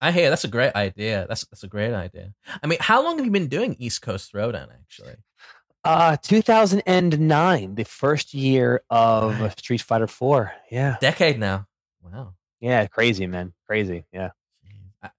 I 0.00 0.12
hear 0.12 0.30
that's 0.30 0.44
a 0.44 0.48
great 0.48 0.74
idea. 0.74 1.26
That's 1.28 1.44
that's 1.46 1.64
a 1.64 1.68
great 1.68 1.92
idea. 1.92 2.32
I 2.62 2.66
mean, 2.66 2.78
how 2.80 3.02
long 3.02 3.18
have 3.18 3.24
you 3.24 3.32
been 3.32 3.48
doing 3.48 3.76
East 3.78 4.02
Coast 4.02 4.32
Throwdown 4.32 4.68
actually? 4.72 5.16
uh 5.84 6.16
2009, 6.22 7.74
the 7.74 7.84
first 7.84 8.34
year 8.34 8.82
of 8.90 9.54
Street 9.58 9.80
Fighter 9.80 10.06
4. 10.06 10.52
Yeah. 10.70 10.96
Decade 11.00 11.38
now. 11.38 11.66
Wow. 12.02 12.34
Yeah, 12.60 12.86
crazy, 12.86 13.26
man. 13.26 13.52
Crazy. 13.66 14.04
Yeah. 14.12 14.30
I, 15.02 15.10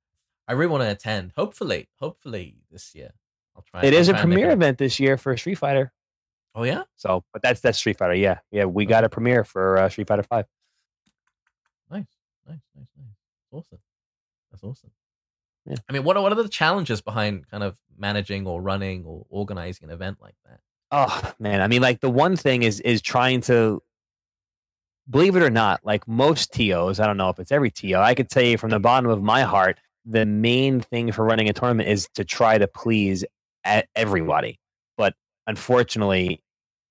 I 0.47 0.53
really 0.53 0.71
want 0.71 0.83
to 0.83 0.91
attend. 0.91 1.31
Hopefully, 1.35 1.89
hopefully 1.99 2.57
this 2.71 2.93
year. 2.93 3.11
I'll 3.55 3.63
try. 3.63 3.83
It 3.83 3.93
I'll 3.93 3.99
is 3.99 4.09
a 4.09 4.13
try 4.13 4.25
make 4.25 4.35
premiere 4.35 4.51
event 4.51 4.77
this 4.77 4.99
year 4.99 5.17
for 5.17 5.35
Street 5.37 5.55
Fighter. 5.55 5.91
Oh 6.55 6.63
yeah. 6.63 6.83
So, 6.95 7.23
but 7.31 7.41
that's 7.41 7.61
that's 7.61 7.77
Street 7.77 7.97
Fighter. 7.97 8.15
Yeah. 8.15 8.39
Yeah, 8.51 8.65
we 8.65 8.85
got 8.85 9.03
a 9.03 9.09
premiere 9.09 9.43
for 9.43 9.77
uh, 9.77 9.89
Street 9.89 10.07
Fighter 10.07 10.23
5. 10.23 10.45
Nice, 11.91 12.03
nice, 12.47 12.59
nice, 12.75 12.87
nice. 12.97 13.07
Awesome. 13.51 13.79
That's 14.61 14.71
awesome. 14.71 14.91
Yeah. 15.65 15.75
I 15.87 15.93
mean, 15.93 16.03
what 16.03 16.17
are, 16.17 16.23
what 16.23 16.31
are 16.31 16.41
the 16.41 16.49
challenges 16.49 17.01
behind 17.01 17.47
kind 17.49 17.63
of 17.63 17.77
managing 17.97 18.47
or 18.47 18.61
running 18.61 19.05
or 19.05 19.25
organizing 19.29 19.89
an 19.89 19.93
event 19.93 20.17
like 20.21 20.35
that? 20.45 20.59
Oh 20.91 21.33
man, 21.39 21.61
I 21.61 21.67
mean, 21.67 21.81
like 21.81 21.99
the 22.01 22.09
one 22.09 22.35
thing 22.35 22.63
is 22.63 22.79
is 22.79 23.01
trying 23.01 23.41
to 23.41 23.81
believe 25.09 25.35
it 25.35 25.43
or 25.43 25.49
not, 25.49 25.81
like 25.83 26.07
most 26.07 26.53
TOs, 26.53 26.99
I 26.99 27.05
don't 27.05 27.17
know 27.17 27.29
if 27.29 27.39
it's 27.39 27.51
every 27.51 27.71
TO, 27.71 27.95
I 27.95 28.15
could 28.15 28.29
tell 28.29 28.43
you 28.43 28.57
from 28.57 28.69
the 28.71 28.79
bottom 28.79 29.09
of 29.09 29.21
my 29.21 29.41
heart, 29.41 29.79
the 30.05 30.25
main 30.25 30.81
thing 30.81 31.11
for 31.11 31.25
running 31.25 31.49
a 31.49 31.53
tournament 31.53 31.89
is 31.89 32.07
to 32.15 32.23
try 32.23 32.57
to 32.57 32.67
please 32.67 33.25
everybody. 33.95 34.59
But 34.97 35.13
unfortunately, 35.47 36.41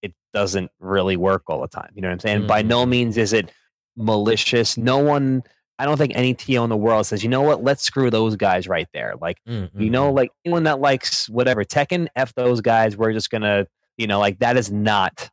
it 0.03 0.15
doesn't 0.33 0.71
really 0.79 1.17
work 1.17 1.43
all 1.49 1.61
the 1.61 1.69
time. 1.69 1.91
You 1.95 2.03
know 2.03 2.09
what 2.09 2.15
I'm 2.15 2.21
saying? 2.21 2.47
By 2.47 2.63
no 2.63 2.83
mm-hmm. 2.83 2.91
means 2.91 3.17
is 3.17 3.33
it 3.33 3.51
malicious. 3.97 4.77
No 4.77 4.99
one, 4.99 5.43
I 5.79 5.85
don't 5.85 5.97
think 5.97 6.13
any 6.17 6.35
TO 6.35 6.65
in 6.65 6.71
the 6.71 6.77
world 6.77 7.07
says, 7.07 7.23
you 7.23 7.29
know 7.29 7.43
what, 7.43 7.63
let's 7.63 7.83
screw 7.83 8.11
those 8.11 8.35
guys 8.37 8.67
right 8.67 8.89
there. 8.93 9.15
Like, 9.21 9.39
Mm, 9.47 9.71
you 9.79 9.91
know, 9.91 10.13
like 10.13 10.31
anyone 10.45 10.65
that 10.65 10.81
likes 10.81 11.29
whatever 11.29 11.65
Tekken, 11.65 12.09
F 12.17 12.35
those 12.35 12.61
guys. 12.61 12.97
We're 12.97 13.13
just 13.13 13.31
gonna, 13.31 13.67
you 13.97 14.07
know, 14.07 14.19
like 14.19 14.41
that 14.41 14.57
is 14.57 14.71
not 14.73 15.31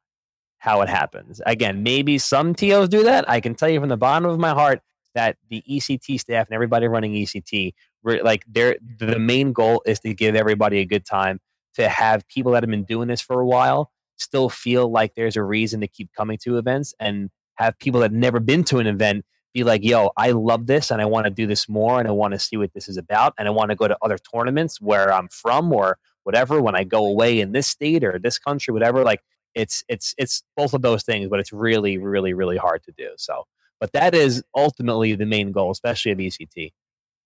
how 0.60 0.82
it 0.82 0.90
happens. 0.90 1.42
Again, 1.46 1.84
maybe 1.84 2.18
some 2.18 2.54
TOs 2.56 2.90
do 2.90 3.04
that. 3.04 3.30
I 3.30 3.40
can 3.40 3.56
tell 3.56 3.70
you 3.70 3.80
from 3.80 3.90
the 3.90 3.98
bottom 3.98 4.30
of 4.30 4.40
my 4.40 4.50
heart 4.52 4.82
that 5.14 5.38
the 5.50 5.64
ECT 5.70 6.20
staff 6.20 6.48
and 6.48 6.54
everybody 6.56 6.88
running 6.88 7.14
ECT, 7.14 7.74
like 8.04 8.44
their 8.48 8.78
the 9.00 9.18
main 9.20 9.54
goal 9.54 9.82
is 9.86 10.00
to 10.02 10.14
give 10.14 10.36
everybody 10.36 10.80
a 10.80 10.86
good 10.86 11.06
time, 11.06 11.40
to 11.76 11.90
have 11.90 12.28
people 12.28 12.52
that 12.52 12.64
have 12.64 12.70
been 12.70 12.84
doing 12.84 13.08
this 13.08 13.22
for 13.22 13.40
a 13.40 13.46
while 13.46 13.92
still 14.18 14.50
feel 14.50 14.90
like 14.92 15.14
there's 15.16 15.36
a 15.36 15.44
reason 15.44 15.82
to 15.82 15.88
keep 15.88 16.10
coming 16.14 16.38
to 16.38 16.58
events 16.58 16.94
and 17.00 17.30
have 17.56 17.78
people 17.80 18.00
that 18.02 18.12
have 18.12 18.20
never 18.20 18.40
been 18.40 18.64
to 18.64 18.80
an 18.80 18.88
event 18.88 19.26
be 19.56 19.64
like, 19.64 19.84
yo, 19.84 20.12
I 20.18 20.32
love 20.32 20.68
this 20.68 20.92
and 20.92 21.02
I 21.02 21.06
want 21.06 21.26
to 21.26 21.32
do 21.32 21.48
this 21.48 21.68
more 21.68 21.98
and 22.00 22.08
I 22.08 22.12
want 22.12 22.34
to 22.34 22.40
see 22.40 22.58
what 22.58 22.74
this 22.74 22.88
is 22.88 22.98
about 22.98 23.34
and 23.40 23.48
I 23.48 23.52
want 23.52 23.72
to 23.72 23.76
go 23.76 23.88
to 23.88 23.98
other 24.04 24.18
tournaments 24.20 24.80
where 24.80 25.12
I'm 25.12 25.30
from 25.30 25.74
or 25.74 25.98
whatever 26.24 26.62
when 26.62 26.76
I 26.76 26.84
go 26.84 27.06
away 27.06 27.40
in 27.40 27.54
this 27.54 27.66
state 27.66 28.04
or 28.04 28.20
this 28.20 28.38
country, 28.38 28.72
whatever. 28.74 29.04
Like 29.04 29.22
it's 29.56 29.84
it's 29.88 30.14
it's 30.18 30.44
both 30.56 30.74
of 30.74 30.82
those 30.84 31.04
things, 31.04 31.30
but 31.30 31.40
it's 31.40 31.52
really, 31.54 31.98
really, 31.98 32.34
really 32.34 32.58
hard 32.58 32.84
to 32.84 32.92
do. 32.92 33.10
So 33.18 33.46
but 33.80 33.92
that 33.94 34.14
is 34.14 34.44
ultimately 34.56 35.16
the 35.16 35.26
main 35.26 35.52
goal, 35.52 35.72
especially 35.72 36.12
of 36.12 36.20
E 36.20 36.30
ECT. 36.30 36.74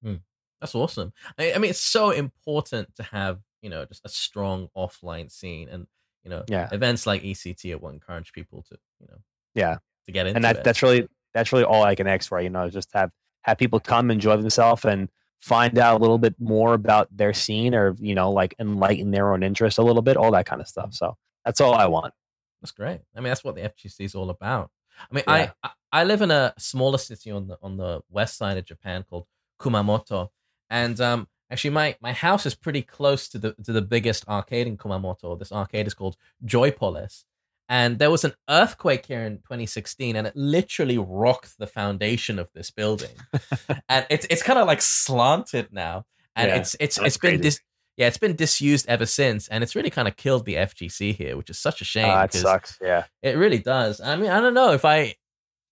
Hmm. 0.04 0.16
That's 0.62 0.76
awesome. 0.76 1.14
I, 1.38 1.54
I 1.54 1.58
mean, 1.58 1.72
it's 1.72 1.80
so 1.80 2.12
important 2.12 2.96
to 2.96 3.04
have 3.04 3.40
you 3.62 3.70
know 3.70 3.86
just 3.86 4.02
a 4.06 4.10
strong 4.10 4.70
offline 4.78 5.32
scene, 5.32 5.68
and 5.70 5.88
you 6.24 6.30
know 6.30 6.44
Yeah. 6.48 6.70
events 6.72 7.08
like 7.08 7.24
ECT 7.24 7.80
will 7.82 7.90
encourage 7.90 8.32
people 8.34 8.62
to 8.70 8.78
you 9.00 9.08
know 9.10 9.18
Yeah. 9.56 9.78
to 10.06 10.12
get 10.12 10.28
into 10.28 10.38
and 10.38 10.44
that 10.44 10.58
it. 10.58 10.64
that's 10.64 10.84
really 10.84 11.08
that's 11.34 11.52
really 11.52 11.66
all 11.66 11.84
I 11.84 11.96
can 11.96 12.08
ask 12.08 12.28
for. 12.30 12.42
You 12.42 12.50
know, 12.50 12.70
just 12.70 12.90
have 12.94 13.12
have 13.44 13.58
people 13.58 13.80
come 13.80 14.12
enjoy 14.12 14.38
themselves 14.38 14.86
and 14.86 15.10
find 15.40 15.78
out 15.78 16.00
a 16.00 16.02
little 16.02 16.18
bit 16.18 16.36
more 16.40 16.74
about 16.74 17.08
their 17.16 17.34
scene, 17.34 17.74
or 17.74 17.96
you 18.00 18.16
know, 18.16 18.32
like 18.32 18.56
enlighten 18.60 19.12
their 19.12 19.32
own 19.34 19.44
interest 19.44 19.78
a 19.78 19.84
little 19.84 20.02
bit, 20.02 20.18
all 20.18 20.32
that 20.32 20.46
kind 20.46 20.62
of 20.62 20.68
stuff. 20.68 20.94
So 20.94 21.16
that's 21.46 21.62
all 21.62 21.74
I 21.74 21.86
want. 21.88 22.14
That's 22.62 22.72
great. 22.72 23.00
I 23.16 23.20
mean, 23.20 23.30
that's 23.30 23.44
what 23.44 23.56
the 23.56 23.62
FGC 23.62 24.02
is 24.02 24.16
all 24.16 24.30
about. 24.30 24.70
I 25.00 25.16
mean, 25.16 25.24
Yeah. 25.28 25.34
I, 25.34 25.52
I 25.64 25.72
I 25.92 26.04
live 26.04 26.22
in 26.22 26.30
a 26.32 26.54
smaller 26.58 26.98
city 26.98 27.32
on 27.32 27.48
the 27.48 27.58
on 27.62 27.78
the 27.78 28.02
west 28.10 28.38
side 28.38 28.58
of 28.58 28.66
Japan 28.66 29.04
called 29.10 29.26
Kumamoto, 29.62 30.30
and 30.70 31.00
um, 31.00 31.28
actually, 31.50 31.72
my 31.72 31.96
my 32.02 32.12
house 32.14 32.46
is 32.46 32.56
pretty 32.56 32.82
close 32.82 33.30
to 33.30 33.38
the 33.38 33.54
to 33.64 33.72
the 33.72 33.82
biggest 33.82 34.28
arcade 34.28 34.68
in 34.68 34.78
Kumamoto. 34.78 35.38
This 35.40 35.52
arcade 35.52 35.88
is 35.88 35.94
called 35.94 36.18
Joypolis, 36.46 37.24
and 37.70 38.00
there 38.00 38.12
was 38.12 38.26
an 38.26 38.34
earthquake 38.50 39.06
here 39.06 39.22
in 39.22 39.38
2016, 39.38 40.16
and 40.16 40.28
it 40.28 40.36
literally 40.36 40.98
rocked 40.98 41.58
the 41.60 41.68
foundation 41.68 42.40
of 42.40 42.50
this 42.54 42.72
building, 42.72 43.12
and 43.90 44.06
it's 44.10 44.26
it's 44.30 44.44
kind 44.44 44.60
of 44.60 44.68
like 44.68 44.82
slanted 44.82 45.70
now, 45.72 46.04
and 46.36 46.50
Yeah, 46.50 46.58
it's 46.58 46.76
it's 46.80 46.98
it's 46.98 47.18
been 47.18 47.32
crazy. 47.32 47.42
dis- 47.44 47.62
yeah, 47.96 48.08
it's 48.08 48.18
been 48.18 48.36
disused 48.36 48.86
ever 48.88 49.06
since, 49.06 49.48
and 49.50 49.62
it's 49.64 49.76
really 49.76 49.90
kind 49.90 50.08
of 50.08 50.16
killed 50.16 50.46
the 50.46 50.56
FGC 50.56 51.14
here, 51.16 51.36
which 51.38 51.50
is 51.50 51.60
such 51.60 51.82
a 51.82 51.86
shame. 51.86 52.06
Ah, 52.08 52.24
it 52.24 52.34
sucks. 52.34 52.78
Yeah. 52.82 53.04
It 53.22 53.36
really 53.38 53.60
does. 53.60 54.00
I 54.02 54.16
mean, 54.16 54.30
I 54.32 54.40
don't 54.40 54.54
know 54.54 54.72
if 54.72 54.86
I 54.86 55.16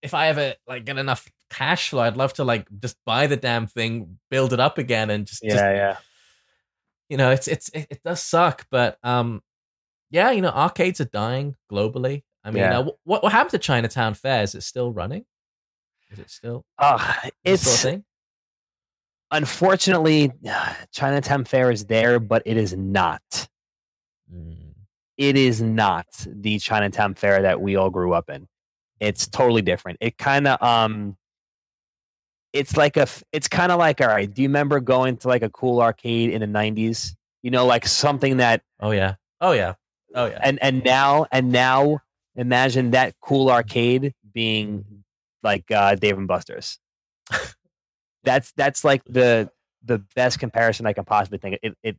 if 0.01 0.13
I 0.13 0.27
ever 0.27 0.53
like 0.67 0.86
get 0.86 0.97
enough 0.97 1.27
cash 1.49 1.89
flow, 1.89 2.01
I'd 2.01 2.17
love 2.17 2.33
to 2.33 2.43
like 2.43 2.67
just 2.81 2.97
buy 3.05 3.27
the 3.27 3.38
damn 3.38 3.65
thing, 3.65 4.19
build 4.29 4.51
it 4.53 4.60
up 4.60 4.77
again, 4.77 5.10
and 5.10 5.25
just, 5.25 5.41
Yeah. 5.41 5.53
just 5.53 5.63
yeah. 5.63 5.97
you 7.10 7.15
know, 7.17 7.31
it's 7.31 7.47
it's 7.47 7.69
it, 7.69 7.88
it 7.89 8.01
does 8.03 8.21
suck, 8.21 8.67
but 8.69 8.97
um, 9.03 9.41
yeah, 10.10 10.32
you 10.32 10.41
know, 10.41 10.50
arcades 10.50 11.00
are 11.02 11.06
dying 11.06 11.56
globally. 11.72 12.24
I 12.43 12.51
mean, 12.51 12.64
Yeah. 12.64 12.80
uh, 12.80 12.89
what 13.03 13.24
what 13.24 13.32
happened 13.32 13.51
to 13.51 13.58
Chinatown 13.60 14.14
Fair? 14.14 14.43
Is 14.43 14.55
it 14.55 14.62
still 14.64 14.91
running? 14.93 15.26
Is 16.12 16.20
it 16.20 16.30
still 16.30 16.66
Uh, 16.78 17.14
it's 17.43 17.64
still 17.64 17.74
a 17.74 17.93
thing? 17.93 18.03
unfortunately 19.32 20.32
Chinatown 20.91 21.43
Fair 21.45 21.72
is 21.72 21.86
there, 21.86 22.20
but 22.20 22.43
it 22.45 22.58
is 22.58 22.76
not. 22.76 23.22
Mm, 24.34 24.74
It 25.18 25.36
is 25.36 25.62
not 25.62 26.05
the 26.26 26.60
Chinatown 26.60 27.14
Fair 27.16 27.41
that 27.41 27.60
we 27.62 27.76
all 27.76 27.89
grew 27.89 28.14
up 28.14 28.30
in. 28.30 28.47
It's 28.99 29.28
totally 29.28 29.62
different. 29.62 29.97
It 30.01 30.18
kind 30.18 30.47
of 30.47 30.62
um 30.62 31.18
it's 32.53 32.78
like 32.78 32.95
a 32.97 33.08
it's 33.34 33.47
kind 33.47 33.72
of 33.72 33.80
like 33.80 33.99
all 34.01 34.08
right, 34.08 34.34
do 34.34 34.41
you 34.41 34.47
remember 34.47 34.80
going 34.80 35.18
to 35.18 35.28
like 35.28 35.43
a 35.43 35.49
cool 35.49 35.82
arcade 35.82 36.30
in 36.32 36.39
the 36.41 36.47
90s? 36.47 37.14
You 37.43 37.51
know 37.51 37.66
like 37.66 37.86
something 37.86 38.38
that 38.38 38.62
Oh 38.80 38.91
yeah. 38.91 39.16
Oh 39.41 39.51
yeah. 39.51 39.74
Oh 40.16 40.26
yeah. 40.26 40.39
and 40.41 40.60
and 40.62 40.84
now 40.84 41.26
and 41.32 41.51
now 41.51 42.01
imagine 42.36 42.91
that 42.91 43.16
cool 43.22 43.49
arcade 43.49 44.14
being 44.34 44.86
like 45.43 45.70
uh, 45.72 45.95
Dave 45.95 46.18
and 46.18 46.28
Buster's. 46.28 46.80
that's 48.24 48.51
that's 48.53 48.84
like 48.84 49.03
the 49.05 49.49
the 49.84 49.99
best 50.16 50.39
comparison 50.39 50.86
I 50.86 50.93
can 50.93 51.05
possibly 51.05 51.38
think. 51.39 51.60
It 51.62 51.78
it 51.84 51.97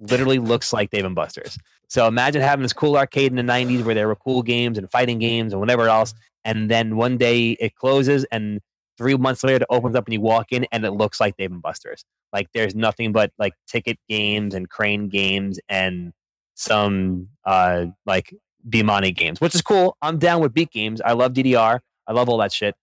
literally 0.00 0.38
looks 0.38 0.72
like 0.72 0.90
Dave 0.90 1.04
and 1.04 1.14
Buster's. 1.14 1.58
So 1.88 2.06
imagine 2.06 2.42
having 2.42 2.62
this 2.62 2.72
cool 2.72 2.96
arcade 2.96 3.30
in 3.30 3.36
the 3.36 3.52
'90s 3.52 3.84
where 3.84 3.94
there 3.94 4.08
were 4.08 4.16
cool 4.16 4.42
games 4.42 4.78
and 4.78 4.90
fighting 4.90 5.18
games 5.18 5.52
and 5.52 5.60
whatever 5.60 5.88
else, 5.88 6.14
and 6.44 6.70
then 6.70 6.96
one 6.96 7.16
day 7.18 7.52
it 7.52 7.74
closes, 7.74 8.24
and 8.32 8.60
three 8.96 9.16
months 9.16 9.44
later 9.44 9.62
it 9.62 9.66
opens 9.70 9.94
up 9.94 10.06
and 10.06 10.14
you 10.14 10.20
walk 10.20 10.50
in 10.50 10.66
and 10.72 10.84
it 10.84 10.90
looks 10.90 11.20
like 11.20 11.36
Dave 11.36 11.52
and 11.52 11.62
Buster's. 11.62 12.04
Like 12.32 12.48
there's 12.52 12.74
nothing 12.74 13.12
but 13.12 13.32
like 13.38 13.54
ticket 13.66 13.98
games 14.08 14.54
and 14.54 14.68
crane 14.68 15.08
games 15.08 15.60
and 15.68 16.12
some 16.58 17.28
uh 17.44 17.86
like 18.04 18.34
Bemani 18.68 19.14
games, 19.14 19.40
which 19.40 19.54
is 19.54 19.62
cool. 19.62 19.96
I'm 20.02 20.18
down 20.18 20.40
with 20.42 20.52
beat 20.52 20.70
games. 20.70 21.00
I 21.00 21.12
love 21.12 21.32
DDR. 21.32 21.80
I 22.06 22.12
love 22.12 22.28
all 22.28 22.38
that 22.38 22.52
shit. 22.52 22.74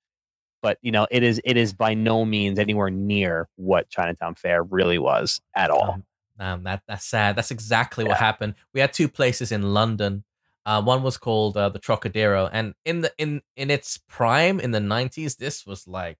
But 0.61 0.77
you 0.81 0.91
know, 0.91 1.05
it 1.11 1.23
is 1.23 1.41
it 1.43 1.57
is 1.57 1.73
by 1.73 1.93
no 1.93 2.25
means 2.25 2.57
anywhere 2.57 2.89
near 2.89 3.47
what 3.55 3.89
Chinatown 3.89 4.35
Fair 4.35 4.63
really 4.63 4.97
was 4.97 5.41
at 5.55 5.69
all. 5.69 5.91
Um, 5.91 6.03
um, 6.39 6.63
that 6.63 6.81
that's 6.87 7.05
sad. 7.05 7.35
That's 7.35 7.51
exactly 7.51 8.03
yeah. 8.03 8.09
what 8.09 8.17
happened. 8.17 8.55
We 8.73 8.79
had 8.79 8.93
two 8.93 9.07
places 9.07 9.51
in 9.51 9.73
London. 9.73 10.23
Uh, 10.65 10.81
one 10.81 11.03
was 11.03 11.17
called 11.17 11.55
uh, 11.57 11.69
the 11.69 11.79
Trocadero, 11.79 12.49
and 12.51 12.73
in 12.85 13.01
the 13.01 13.13
in 13.17 13.41
in 13.55 13.69
its 13.69 13.99
prime 14.07 14.59
in 14.59 14.71
the 14.71 14.79
nineties, 14.79 15.35
this 15.35 15.65
was 15.65 15.87
like 15.87 16.17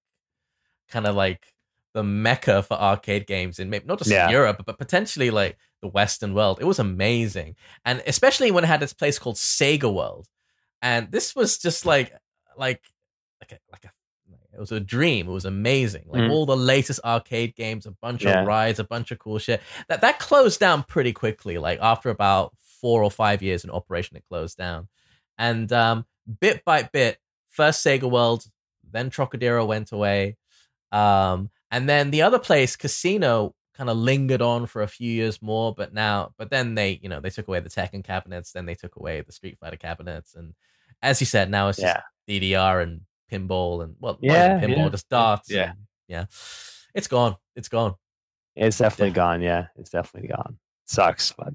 kind 0.90 1.08
of 1.08 1.16
like 1.16 1.54
the 1.96 2.04
mecca 2.04 2.62
for 2.62 2.76
arcade 2.76 3.26
games 3.26 3.58
in 3.58 3.70
maybe 3.70 3.86
not 3.86 3.98
just 3.98 4.12
yeah. 4.12 4.30
Europe, 4.30 4.62
but 4.66 4.78
potentially 4.78 5.32
like 5.32 5.58
the 5.86 5.92
Western 5.92 6.34
world. 6.34 6.58
It 6.60 6.66
was 6.66 6.80
amazing, 6.80 7.56
and 7.86 8.02
especially 8.08 8.52
when 8.52 8.64
it 8.64 8.68
had 8.68 8.80
this 8.80 8.94
place 8.94 9.20
called 9.20 9.36
Sega 9.36 9.94
World, 9.94 10.28
and 10.82 11.12
this 11.12 11.36
was 11.36 11.58
just 11.58 11.86
like 11.86 12.14
like 12.58 12.82
like 13.40 13.52
a, 13.52 13.60
like 13.72 13.86
a 13.86 13.92
it 14.54 14.60
was 14.60 14.72
a 14.72 14.80
dream. 14.80 15.28
It 15.28 15.32
was 15.32 15.46
amazing. 15.46 16.06
Like 16.08 16.24
mm. 16.24 16.32
all 16.32 16.46
the 16.46 16.58
latest 16.58 17.02
arcade 17.04 17.56
games, 17.56 17.86
a 17.86 17.92
bunch 17.92 18.24
yeah. 18.24 18.42
of 18.42 18.48
rides, 18.48 18.80
a 18.80 18.84
bunch 18.84 19.12
of 19.12 19.20
cool 19.20 19.38
shit. 19.38 19.62
That 19.90 20.02
that 20.02 20.20
closed 20.20 20.60
down 20.60 20.84
pretty 20.84 21.14
quickly. 21.14 21.58
Like 21.58 21.80
after 21.82 22.10
about 22.10 22.56
four 22.82 23.04
or 23.04 23.12
five 23.12 23.44
years 23.44 23.64
in 23.64 23.70
operation, 23.70 24.18
it 24.18 24.24
closed 24.28 24.58
down. 24.58 24.88
And 25.38 25.72
um, 25.72 26.06
bit 26.40 26.64
by 26.66 26.84
bit, 26.84 27.18
first 27.50 27.86
Sega 27.86 28.10
World, 28.10 28.46
then 28.90 29.10
Trocadero 29.10 29.66
went 29.66 29.92
away. 29.92 30.38
Um, 30.92 31.50
and 31.70 31.90
then 31.90 32.12
the 32.12 32.22
other 32.22 32.40
place, 32.40 32.76
Casino, 32.78 33.54
kind 33.78 33.90
of 33.90 33.98
lingered 33.98 34.42
on 34.42 34.66
for 34.68 34.82
a 34.82 34.88
few 34.88 35.12
years 35.12 35.42
more, 35.42 35.74
but 35.74 35.94
now, 35.94 36.34
but 36.38 36.50
then 36.50 36.76
they, 36.76 37.00
you 37.02 37.10
know, 37.10 37.20
they 37.20 37.30
took 37.30 37.48
away 37.48 37.60
the 37.60 37.70
Tekken 37.70 38.04
cabinets, 38.04 38.52
then 38.52 38.66
they 38.66 38.76
took 38.76 38.96
away 38.96 39.22
the 39.22 39.32
Street 39.32 39.58
Fighter 39.58 39.78
cabinets, 39.78 40.36
and 40.36 40.54
as 41.02 41.20
you 41.20 41.26
said, 41.26 41.50
now 41.50 41.68
it's 41.68 41.80
just 41.80 42.02
yeah. 42.28 42.40
DDR 42.40 42.84
and 42.84 43.02
pinball 43.32 43.84
and 43.84 43.96
well, 44.00 44.18
yeah, 44.22 44.60
pinball, 44.60 44.78
yeah. 44.78 44.90
just 44.90 45.10
darts. 45.10 45.52
Yeah, 45.52 45.72
and, 45.72 45.80
yeah, 46.08 46.26
it's 46.94 47.08
gone. 47.08 47.36
It's 47.56 47.70
gone. 47.70 47.96
It's 48.56 48.78
definitely 48.78 49.10
yeah. 49.10 49.14
gone. 49.14 49.42
Yeah, 49.42 49.68
it's 49.76 49.90
definitely 49.90 50.30
gone. 50.30 50.58
Sucks, 50.86 51.34
but 51.34 51.54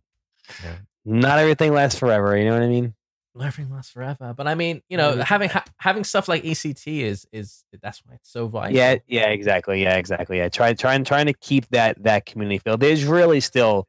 not 1.05 1.39
everything 1.39 1.73
lasts 1.73 1.99
forever. 1.99 2.37
You 2.37 2.45
know 2.45 2.55
what 2.55 2.63
I 2.63 2.69
mean? 2.69 2.95
Everything 3.37 3.73
lasts 3.73 3.93
forever. 3.93 4.35
But 4.37 4.47
I 4.47 4.55
mean, 4.55 4.83
you 4.89 4.97
know, 4.97 5.23
having 5.23 5.49
ha- 5.49 5.65
having 5.79 6.05
stuff 6.05 6.29
like 6.29 6.43
ECT 6.43 7.01
is 7.01 7.27
is 7.33 7.65
that's 7.83 8.03
why 8.05 8.15
it's 8.15 8.31
so 8.31 8.49
vital. 8.49 8.77
Yeah, 8.77 8.97
yeah, 9.07 9.29
exactly. 9.29 9.83
Yeah, 9.83 9.97
exactly. 9.97 10.39
Yeah, 10.39 10.49
try 10.49 10.73
trying 10.75 11.05
trying 11.05 11.27
to 11.27 11.35
keep 11.35 11.69
that 11.69 12.03
that 12.03 12.27
community 12.27 12.59
feel. 12.59 12.77
There's 12.77 13.05
really 13.05 13.41
still 13.41 13.87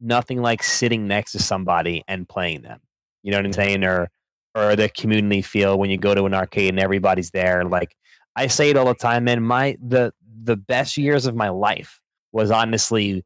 nothing 0.00 0.40
like 0.40 0.62
sitting 0.62 1.06
next 1.06 1.32
to 1.32 1.38
somebody 1.38 2.04
and 2.08 2.28
playing 2.28 2.62
them. 2.62 2.80
You 3.22 3.32
know 3.32 3.38
what 3.38 3.46
I'm 3.46 3.52
saying? 3.52 3.84
Or 3.84 4.10
or 4.54 4.76
the 4.76 4.88
community 4.88 5.42
feel 5.42 5.78
when 5.78 5.90
you 5.90 5.98
go 5.98 6.14
to 6.14 6.24
an 6.24 6.34
arcade 6.34 6.70
and 6.70 6.80
everybody's 6.80 7.30
there. 7.30 7.64
Like 7.64 7.94
I 8.36 8.46
say 8.46 8.70
it 8.70 8.76
all 8.76 8.86
the 8.86 8.94
time, 8.94 9.24
man. 9.24 9.42
My 9.42 9.76
the 9.86 10.12
the 10.42 10.56
best 10.56 10.96
years 10.96 11.26
of 11.26 11.34
my 11.34 11.50
life 11.50 12.00
was 12.32 12.50
honestly 12.50 13.24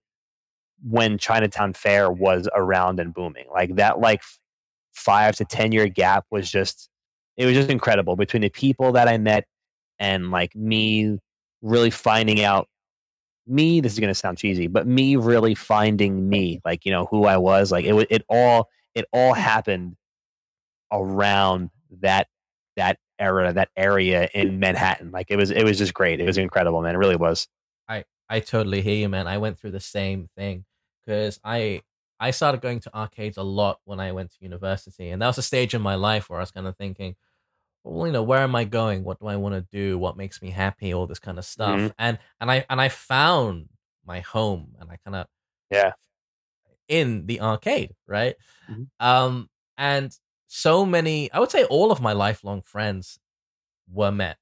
when 0.82 1.18
Chinatown 1.18 1.72
Fair 1.72 2.10
was 2.10 2.48
around 2.54 2.98
and 2.98 3.14
booming. 3.14 3.46
Like 3.52 3.76
that, 3.76 4.00
like 4.00 4.22
five 4.92 5.36
to 5.36 5.44
10 5.44 5.72
year 5.72 5.88
gap 5.88 6.24
was 6.30 6.50
just, 6.50 6.88
it 7.36 7.46
was 7.46 7.54
just 7.54 7.70
incredible 7.70 8.16
between 8.16 8.42
the 8.42 8.48
people 8.48 8.92
that 8.92 9.08
I 9.08 9.18
met 9.18 9.46
and 9.98 10.30
like 10.30 10.54
me 10.54 11.18
really 11.62 11.90
finding 11.90 12.42
out 12.42 12.68
me. 13.46 13.80
This 13.80 13.92
is 13.92 13.98
going 13.98 14.08
to 14.08 14.14
sound 14.14 14.38
cheesy, 14.38 14.66
but 14.66 14.86
me 14.86 15.16
really 15.16 15.54
finding 15.54 16.28
me, 16.28 16.60
like, 16.64 16.84
you 16.84 16.92
know, 16.92 17.06
who 17.06 17.24
I 17.24 17.36
was. 17.36 17.72
Like 17.72 17.84
it, 17.84 18.06
it 18.10 18.24
all, 18.28 18.68
it 18.94 19.06
all 19.12 19.32
happened 19.32 19.96
around 20.92 21.70
that, 22.00 22.28
that 22.76 22.98
era, 23.18 23.52
that 23.52 23.70
area 23.76 24.28
in 24.34 24.58
Manhattan. 24.58 25.10
Like 25.10 25.26
it 25.30 25.36
was, 25.36 25.50
it 25.50 25.64
was 25.64 25.78
just 25.78 25.94
great. 25.94 26.20
It 26.20 26.26
was 26.26 26.38
incredible, 26.38 26.82
man. 26.82 26.94
It 26.94 26.98
really 26.98 27.16
was. 27.16 27.48
I, 27.88 28.04
I 28.28 28.40
totally 28.40 28.82
hear 28.82 28.96
you, 28.96 29.08
man. 29.08 29.26
I 29.26 29.38
went 29.38 29.58
through 29.58 29.72
the 29.72 29.80
same 29.80 30.28
thing 30.36 30.64
because 31.04 31.40
I 31.44 31.82
I 32.22 32.30
started 32.30 32.60
going 32.60 32.80
to 32.80 32.94
arcades 32.96 33.36
a 33.36 33.42
lot 33.42 33.80
when 33.84 34.00
I 34.00 34.12
went 34.12 34.30
to 34.30 34.36
university, 34.40 35.10
and 35.10 35.20
that 35.20 35.26
was 35.26 35.38
a 35.38 35.42
stage 35.42 35.74
in 35.74 35.82
my 35.82 35.96
life 35.96 36.30
where 36.30 36.38
I 36.38 36.42
was 36.42 36.52
kind 36.52 36.66
of 36.66 36.76
thinking, 36.76 37.16
well, 37.84 38.06
you 38.06 38.12
know, 38.12 38.22
where 38.22 38.42
am 38.42 38.54
I 38.54 38.64
going? 38.64 39.02
What 39.02 39.18
do 39.18 39.26
I 39.26 39.36
want 39.36 39.54
to 39.54 39.66
do? 39.76 39.98
What 39.98 40.16
makes 40.16 40.40
me 40.40 40.50
happy? 40.50 40.94
All 40.94 41.06
this 41.06 41.18
kind 41.18 41.38
of 41.38 41.44
stuff, 41.44 41.78
mm-hmm. 41.78 41.88
and 41.98 42.18
and 42.40 42.50
I 42.50 42.64
and 42.70 42.80
I 42.80 42.88
found 42.88 43.68
my 44.06 44.20
home, 44.20 44.76
and 44.80 44.88
I 44.90 44.98
kind 45.04 45.16
of 45.16 45.26
yeah 45.70 45.92
in 46.88 47.26
the 47.26 47.40
arcade, 47.40 47.94
right? 48.06 48.36
Mm-hmm. 48.70 48.84
Um, 49.04 49.48
and 49.76 50.16
so 50.46 50.84
many, 50.84 51.32
I 51.32 51.40
would 51.40 51.50
say, 51.50 51.64
all 51.64 51.90
of 51.90 52.00
my 52.00 52.12
lifelong 52.12 52.62
friends 52.62 53.18
were 53.90 54.12
met 54.12 54.36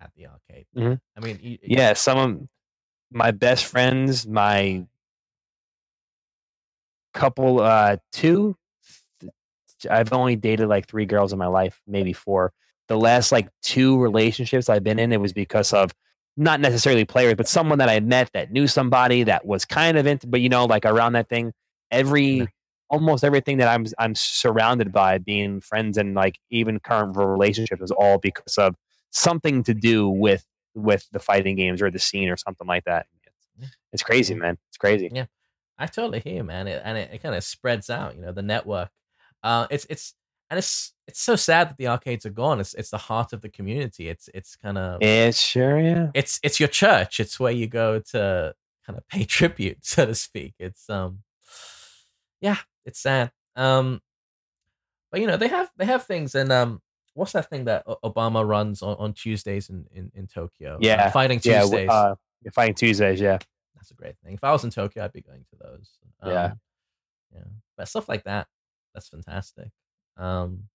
at 0.00 0.10
the 0.16 0.26
arcade. 0.26 0.66
Mm-hmm. 0.76 0.94
I 1.16 1.20
mean, 1.20 1.38
you, 1.42 1.58
yeah, 1.62 1.92
some 1.92 2.18
of 2.18 2.48
my 3.12 3.30
best 3.30 3.66
friends, 3.66 4.26
my 4.26 4.86
couple, 7.12 7.60
uh, 7.60 7.96
two. 8.12 8.56
I've 9.90 10.12
only 10.12 10.36
dated 10.36 10.68
like 10.68 10.86
three 10.86 11.06
girls 11.06 11.32
in 11.32 11.38
my 11.38 11.46
life, 11.46 11.80
maybe 11.86 12.12
four. 12.12 12.52
The 12.88 12.96
last 12.96 13.32
like 13.32 13.48
two 13.62 13.98
relationships 13.98 14.68
I've 14.68 14.84
been 14.84 14.98
in, 14.98 15.12
it 15.12 15.20
was 15.20 15.32
because 15.32 15.72
of 15.72 15.92
not 16.36 16.60
necessarily 16.60 17.04
players, 17.04 17.34
but 17.34 17.48
someone 17.48 17.78
that 17.78 17.88
I 17.88 18.00
met 18.00 18.30
that 18.32 18.50
knew 18.50 18.66
somebody 18.66 19.24
that 19.24 19.44
was 19.44 19.64
kind 19.64 19.98
of 19.98 20.06
into, 20.06 20.26
but 20.26 20.40
you 20.40 20.48
know, 20.48 20.64
like 20.64 20.84
around 20.84 21.12
that 21.14 21.28
thing. 21.28 21.52
Every 21.90 22.48
almost 22.88 23.24
everything 23.24 23.58
that 23.58 23.68
I'm 23.68 23.86
I'm 23.98 24.14
surrounded 24.14 24.92
by, 24.92 25.18
being 25.18 25.60
friends 25.60 25.98
and 25.98 26.14
like 26.14 26.38
even 26.50 26.80
current 26.80 27.16
relationships, 27.16 27.82
is 27.82 27.90
all 27.90 28.18
because 28.18 28.56
of 28.56 28.76
something 29.10 29.62
to 29.64 29.74
do 29.74 30.08
with 30.08 30.46
with 30.74 31.06
the 31.12 31.18
fighting 31.18 31.56
games 31.56 31.82
or 31.82 31.90
the 31.90 31.98
scene 31.98 32.28
or 32.28 32.36
something 32.36 32.66
like 32.66 32.84
that. 32.84 33.06
It's, 33.58 33.76
it's 33.92 34.02
crazy, 34.02 34.34
man. 34.34 34.56
It's 34.70 34.78
crazy. 34.78 35.10
Yeah. 35.12 35.26
I 35.78 35.86
totally 35.86 36.20
hear, 36.20 36.36
you, 36.36 36.44
man, 36.44 36.68
it, 36.68 36.82
and 36.84 36.98
it, 36.98 37.10
it 37.12 37.22
kind 37.22 37.34
of 37.34 37.42
spreads 37.44 37.90
out. 37.90 38.14
You 38.16 38.22
know, 38.22 38.32
the 38.32 38.42
network. 38.42 38.90
Uh, 39.42 39.66
it's 39.70 39.86
it's 39.90 40.14
and 40.50 40.58
it's 40.58 40.92
it's 41.06 41.20
so 41.20 41.34
sad 41.34 41.70
that 41.70 41.78
the 41.78 41.88
arcades 41.88 42.26
are 42.26 42.30
gone. 42.30 42.60
It's 42.60 42.74
it's 42.74 42.90
the 42.90 42.98
heart 42.98 43.32
of 43.32 43.40
the 43.40 43.48
community. 43.48 44.08
It's 44.08 44.28
it's 44.34 44.54
kind 44.54 44.78
of 44.78 45.00
it's 45.00 45.40
sure 45.40 45.80
yeah. 45.80 46.08
It's 46.14 46.38
it's 46.42 46.60
your 46.60 46.68
church. 46.68 47.20
It's 47.20 47.40
where 47.40 47.52
you 47.52 47.66
go 47.66 48.00
to 48.10 48.54
kind 48.86 48.98
of 48.98 49.08
pay 49.08 49.24
tribute, 49.24 49.78
so 49.80 50.06
to 50.06 50.14
speak. 50.14 50.54
It's 50.58 50.90
um, 50.90 51.20
yeah, 52.40 52.58
it's 52.84 53.00
sad. 53.00 53.32
Um, 53.56 54.00
but 55.10 55.20
you 55.20 55.26
know 55.26 55.36
they 55.36 55.48
have 55.48 55.70
they 55.76 55.86
have 55.86 56.04
things 56.04 56.34
and 56.34 56.52
um, 56.52 56.82
what's 57.14 57.32
that 57.32 57.48
thing 57.48 57.64
that 57.64 57.86
Obama 57.86 58.46
runs 58.46 58.82
on, 58.82 58.96
on 58.98 59.12
Tuesdays 59.12 59.68
in, 59.68 59.86
in 59.94 60.12
in 60.14 60.26
Tokyo? 60.26 60.78
Yeah, 60.80 61.04
uh, 61.06 61.10
fighting 61.10 61.40
Tuesdays. 61.40 61.72
Yeah, 61.72 61.92
uh, 61.92 62.14
fighting 62.52 62.74
Tuesdays. 62.74 63.20
Yeah, 63.20 63.38
that's 63.82 63.90
a 63.90 63.94
great 63.94 64.14
thing. 64.24 64.34
If 64.34 64.44
I 64.44 64.52
was 64.52 64.62
in 64.62 64.70
Tokyo, 64.70 65.04
I'd 65.04 65.12
be 65.12 65.22
going 65.22 65.44
to 65.50 65.56
those. 65.60 65.98
Um, 66.20 66.30
yeah, 66.30 66.52
yeah, 67.34 67.44
but 67.76 67.88
stuff 67.88 68.08
like 68.08 68.22
that, 68.24 68.46
that's 68.94 69.08
fantastic. 69.08 69.70
Um, 70.16 70.68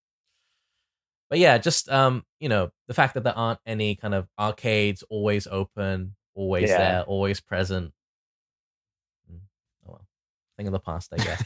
but 1.29 1.39
yeah, 1.39 1.57
just 1.57 1.89
um, 1.89 2.25
you 2.41 2.49
know, 2.49 2.69
the 2.89 2.93
fact 2.93 3.13
that 3.13 3.23
there 3.23 3.37
aren't 3.37 3.61
any 3.65 3.95
kind 3.95 4.13
of 4.13 4.27
arcades 4.37 5.03
always 5.09 5.47
open, 5.47 6.15
always 6.35 6.69
yeah. 6.69 6.77
there, 6.77 7.03
always 7.03 7.39
present. 7.39 7.93
Mm, 9.31 9.39
oh 9.87 9.91
well, 9.91 10.07
thing 10.57 10.67
of 10.67 10.73
the 10.73 10.79
past, 10.79 11.13
I 11.13 11.17
guess. 11.17 11.43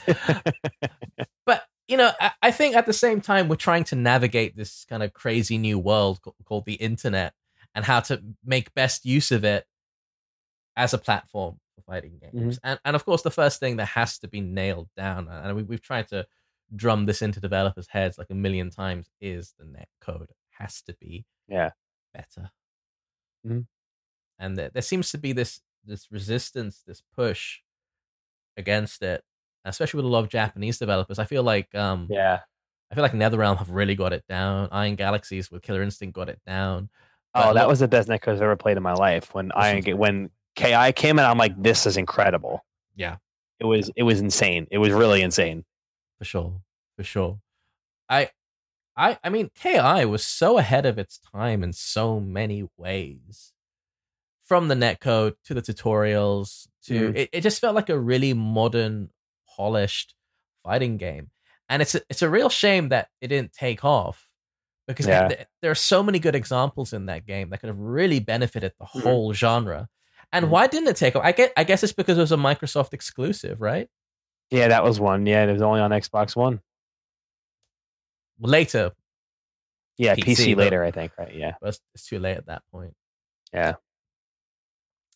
but 1.46 1.64
you 1.88 1.98
know, 1.98 2.12
I, 2.20 2.32
I, 2.42 2.52
think 2.52 2.76
at 2.76 2.88
the 2.88 2.94
same 2.94 3.22
time 3.22 3.50
we're 3.50 3.56
trying 3.56 3.84
to 3.86 3.96
navigate 3.96 4.58
this 4.58 4.84
kind 4.86 5.04
of 5.04 5.14
crazy 5.14 5.60
new 5.60 5.78
world 5.78 6.22
called 6.44 6.66
the 6.66 6.74
internet 6.74 7.34
and 7.76 7.86
how 7.86 8.00
to 8.00 8.20
make 8.44 8.74
best 8.74 9.06
use 9.06 9.32
of 9.32 9.44
it 9.44 9.66
as 10.76 10.94
a 10.94 10.98
platform 10.98 11.58
for 11.76 11.82
fighting 11.84 12.20
games. 12.22 12.58
Mm-hmm. 12.58 12.68
And 12.68 12.80
and 12.86 12.96
of 12.96 13.06
course, 13.06 13.22
the 13.22 13.32
first 13.32 13.60
thing 13.60 13.78
that 13.78 13.86
has 13.88 14.20
to 14.20 14.28
be 14.28 14.42
nailed 14.42 14.90
down, 14.96 15.28
and 15.28 15.56
we, 15.56 15.64
we've 15.64 15.82
tried 15.82 16.08
to 16.10 16.26
drum 16.76 17.06
this 17.06 17.22
into 17.22 17.40
developers' 17.40 17.88
heads 17.88 18.18
like 18.18 18.30
a 18.30 18.36
million 18.36 18.70
times, 18.70 19.10
is 19.20 19.54
the 19.60 19.66
net 19.66 19.90
code 20.00 20.30
has 20.52 20.82
to 20.84 20.96
be 21.00 21.26
yeah 21.48 21.72
better. 22.14 22.50
Mm-hmm. 23.46 23.62
And 24.40 24.58
there, 24.58 24.70
there 24.74 24.82
seems 24.82 25.12
to 25.12 25.18
be 25.18 25.34
this 25.34 25.62
this 25.86 26.12
resistance, 26.12 26.84
this 26.86 27.02
push 27.16 27.60
against 28.58 29.02
it, 29.02 29.24
especially 29.66 29.98
with 29.98 30.06
a 30.06 30.10
lot 30.10 30.20
of 30.24 30.30
Japanese 30.30 30.78
developers. 30.78 31.20
I 31.20 31.26
feel 31.26 31.44
like 31.44 31.74
um 31.76 32.08
yeah 32.10 32.40
I 32.92 32.96
feel 32.96 33.04
like 33.04 33.14
NetherRealm 33.14 33.58
have 33.58 33.70
really 33.70 33.96
got 33.96 34.12
it 34.12 34.26
down. 34.28 34.68
Iron 34.72 34.96
Galaxies 34.96 35.50
with 35.50 35.62
Killer 35.62 35.82
Instinct 35.82 36.14
got 36.14 36.28
it 36.28 36.42
down. 36.46 36.90
Oh, 37.34 37.42
But 37.46 37.54
that 37.54 37.62
look- 37.62 37.70
was 37.70 37.80
the 37.80 37.88
best 37.88 38.10
netcode 38.10 38.34
I've 38.34 38.42
ever 38.42 38.58
played 38.58 38.76
in 38.76 38.84
my 38.84 38.94
life. 38.94 39.34
When 39.34 39.52
I 39.54 39.76
was- 39.76 39.96
when 39.96 40.30
KI 40.56 40.92
came 40.94 41.18
in, 41.20 41.26
I'm 41.26 41.38
like, 41.38 41.62
this 41.62 41.86
is 41.86 41.98
incredible. 41.98 42.66
Yeah. 42.96 43.18
It 43.60 43.66
was 43.66 43.92
it 43.96 44.04
was 44.04 44.20
insane. 44.20 44.68
It 44.72 44.78
was 44.80 44.92
really 44.92 45.22
insane. 45.22 45.66
for 46.18 46.26
sure, 46.26 46.62
for 46.98 47.04
sure. 47.04 47.40
I, 48.10 48.30
I, 48.98 49.18
I 49.24 49.30
mean, 49.30 49.50
KI 49.56 50.06
was 50.06 50.24
so 50.26 50.58
ahead 50.58 50.86
of 50.86 50.98
its 51.00 51.18
time 51.20 51.64
in 51.64 51.74
so 51.74 52.20
many 52.20 52.68
ways. 52.78 53.54
From 54.44 54.68
the 54.68 54.76
netcode 54.76 55.34
to 55.46 55.54
the 55.54 55.62
tutorials 55.62 56.68
to 56.88 57.12
Mhm. 57.12 57.16
it, 57.18 57.30
it 57.32 57.42
just 57.42 57.62
felt 57.62 57.74
like 57.76 57.90
a 57.90 57.98
really 57.98 58.34
modern, 58.34 59.10
polished 59.56 60.14
fighting 60.64 60.98
game, 60.98 61.30
and 61.70 61.82
it's 61.82 61.96
a, 61.96 62.02
it's 62.10 62.22
a 62.22 62.30
real 62.30 62.50
shame 62.50 62.90
that 62.90 63.10
it 63.22 63.28
didn't 63.30 63.54
take 63.54 63.86
off 63.86 64.30
because 64.88 65.08
Yeah. 65.08 65.28
th- 65.30 65.48
there 65.62 65.72
are 65.72 65.76
so 65.76 66.04
many 66.04 66.20
good 66.20 66.36
examples 66.36 66.92
in 66.92 67.06
that 67.06 67.26
game 67.26 67.50
that 67.52 67.60
could 67.62 67.68
have 67.70 67.80
really 67.80 68.20
benefited 68.20 68.74
the 68.78 68.86
Mhm. 68.86 69.04
whole 69.04 69.34
genre. 69.34 69.88
And 70.34 70.46
Mhm. 70.46 70.50
why 70.50 70.68
didn't 70.68 70.88
it 70.90 70.96
take 70.96 71.16
off? 71.16 71.24
I 71.26 71.32
get, 71.34 71.52
I 71.58 71.64
guess 71.64 71.84
it's 71.84 71.94
because 71.94 72.18
it 72.18 72.22
was 72.22 72.32
a 72.32 72.38
Microsoft 72.38 72.94
exclusive, 72.94 73.60
right? 73.62 73.90
Yeah, 74.50 74.70
that 74.70 74.84
was 74.84 75.00
one. 75.00 75.26
Yeah, 75.26 75.46
it 75.46 75.52
was 75.54 75.62
only 75.62 75.82
on 75.82 75.92
Xbox 75.92 76.36
One. 76.36 76.62
Later, 78.40 78.92
Yeah, 79.98 80.16
PC, 80.16 80.24
PC, 80.54 80.56
later, 80.58 80.84
I 80.84 80.92
think. 80.92 81.12
Right? 81.18 81.36
Yeah. 81.36 81.54
but 81.62 81.78
it's, 81.94 82.08
too 82.08 82.18
late 82.20 82.38
at 82.38 82.48
that 82.48 82.64
point. 82.72 82.96
Yeah. 83.54 83.76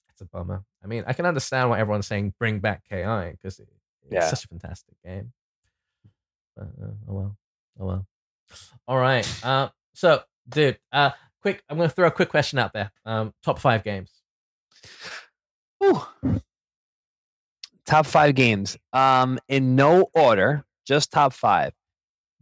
It's 0.10 0.22
a 0.22 0.26
bummer. 0.26 0.64
I 0.84 0.88
mean, 0.88 1.04
I 1.08 1.14
can 1.14 1.26
understand 1.26 1.70
why 1.70 1.80
everyone's 1.80 2.08
saying 2.08 2.36
bring 2.40 2.60
back 2.60 2.84
KI 2.90 3.32
because 3.32 3.60
it, 3.60 3.68
it's 4.04 4.14
Yeah. 4.14 4.28
such 4.28 4.46
a 4.46 4.48
fantastic 4.48 4.96
game. 5.04 5.34
But, 6.56 6.68
uh, 6.82 6.92
oh 7.08 7.14
well, 7.14 7.38
oh 7.80 7.86
well. 7.86 8.08
All 8.88 8.98
right. 8.98 9.28
Uh, 9.44 9.70
so, 9.94 10.24
dude, 10.48 10.80
uh, 10.92 11.12
quick. 11.42 11.64
I'm 11.68 11.78
gonna 11.78 11.90
throw 11.90 12.08
a 12.08 12.12
quick 12.12 12.30
question 12.30 12.60
out 12.60 12.72
there. 12.74 12.92
Um, 13.06 13.34
top 13.44 13.60
five 13.60 13.84
games. 13.84 14.12
Whew. 15.80 16.02
Top 17.86 18.06
five 18.06 18.36
games. 18.36 18.78
Um, 18.94 19.40
in 19.48 19.76
no 19.76 20.10
order, 20.14 20.66
just 20.86 21.12
top 21.12 21.34
five. 21.34 21.74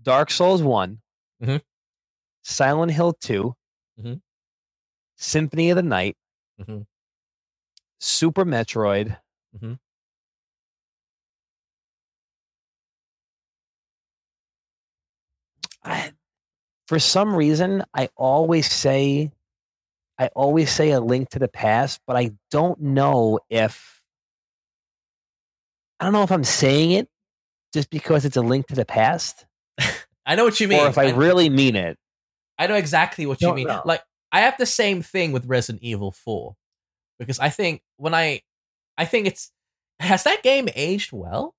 Dark 0.01 0.31
Souls 0.31 0.61
one, 0.63 1.01
Mhm. 1.41 1.61
Silent 2.43 2.91
Hill 2.91 3.13
2 3.13 3.55
Mhm. 3.99 4.21
Symphony 5.15 5.69
of 5.69 5.75
the 5.77 5.84
Night, 5.84 6.17
Mhm. 6.59 6.86
Super 7.99 8.45
Metroid, 8.45 9.19
Mhm. 9.55 9.79
I, 15.84 16.13
for 16.88 16.99
some 16.99 17.36
reason, 17.36 17.84
I 17.93 18.09
always 18.15 18.71
say, 18.71 19.31
I 20.24 20.28
always 20.36 20.71
say 20.71 20.91
a 20.91 21.01
link 21.01 21.30
to 21.32 21.39
the 21.39 21.49
past, 21.49 21.99
but 22.07 22.15
I 22.15 22.32
don't 22.49 22.80
know 22.80 23.39
if 23.49 24.01
I 25.99 26.05
don't 26.05 26.13
know 26.13 26.24
if 26.24 26.32
I'm 26.32 26.45
saying 26.45 26.91
it 26.91 27.09
just 27.74 27.89
because 27.89 28.24
it's 28.24 28.38
a 28.38 28.41
link 28.41 28.67
to 28.67 28.76
the 28.76 28.86
past, 28.86 29.45
I 30.26 30.36
know 30.36 30.45
what 30.45 30.59
you 30.61 30.67
mean. 30.69 30.80
or 30.80 30.88
if 30.88 30.97
I 30.97 31.09
really 31.11 31.49
mean 31.49 31.76
it. 31.76 31.97
I 32.57 32.67
know 32.67 32.76
exactly 32.76 33.26
what 33.26 33.41
you 33.41 33.53
mean. 33.53 33.67
know. 33.67 33.82
Like 33.84 34.01
I 34.32 34.41
have 34.41 34.57
the 34.57 34.65
same 34.65 35.01
thing 35.01 35.34
with 35.34 35.45
Resident 35.45 35.84
Evil 35.84 36.11
4 36.11 36.55
because 37.19 37.39
I 37.39 37.49
think 37.49 37.82
when 37.97 38.13
I 38.13 38.41
I 38.97 39.03
think 39.03 39.28
it's 39.28 39.51
has 39.99 40.24
that 40.24 40.41
game 40.41 40.69
aged 40.76 41.11
well 41.11 41.53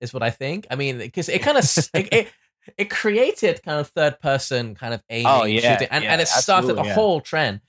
is 0.00 0.14
what 0.14 0.22
I 0.22 0.30
think. 0.30 0.66
I 0.70 0.76
mean 0.76 0.98
because 0.98 1.28
it 1.28 1.42
kind 1.42 1.58
of 1.58 1.64
it, 1.92 2.08
it 2.12 2.32
it 2.78 2.90
created 2.90 3.62
kind 3.62 3.78
of 3.78 3.88
third 3.88 4.20
person 4.20 4.74
kind 4.74 4.94
of 4.94 5.02
aiming 5.10 5.26
Oh, 5.26 5.44
yeah, 5.44 5.72
shooting 5.72 5.88
and, 5.90 6.04
yeah, 6.04 6.12
and 6.12 6.20
it 6.20 6.28
started 6.28 6.78
a 6.78 6.84
yeah. 6.84 6.94
whole 6.94 7.20
trend. 7.20 7.60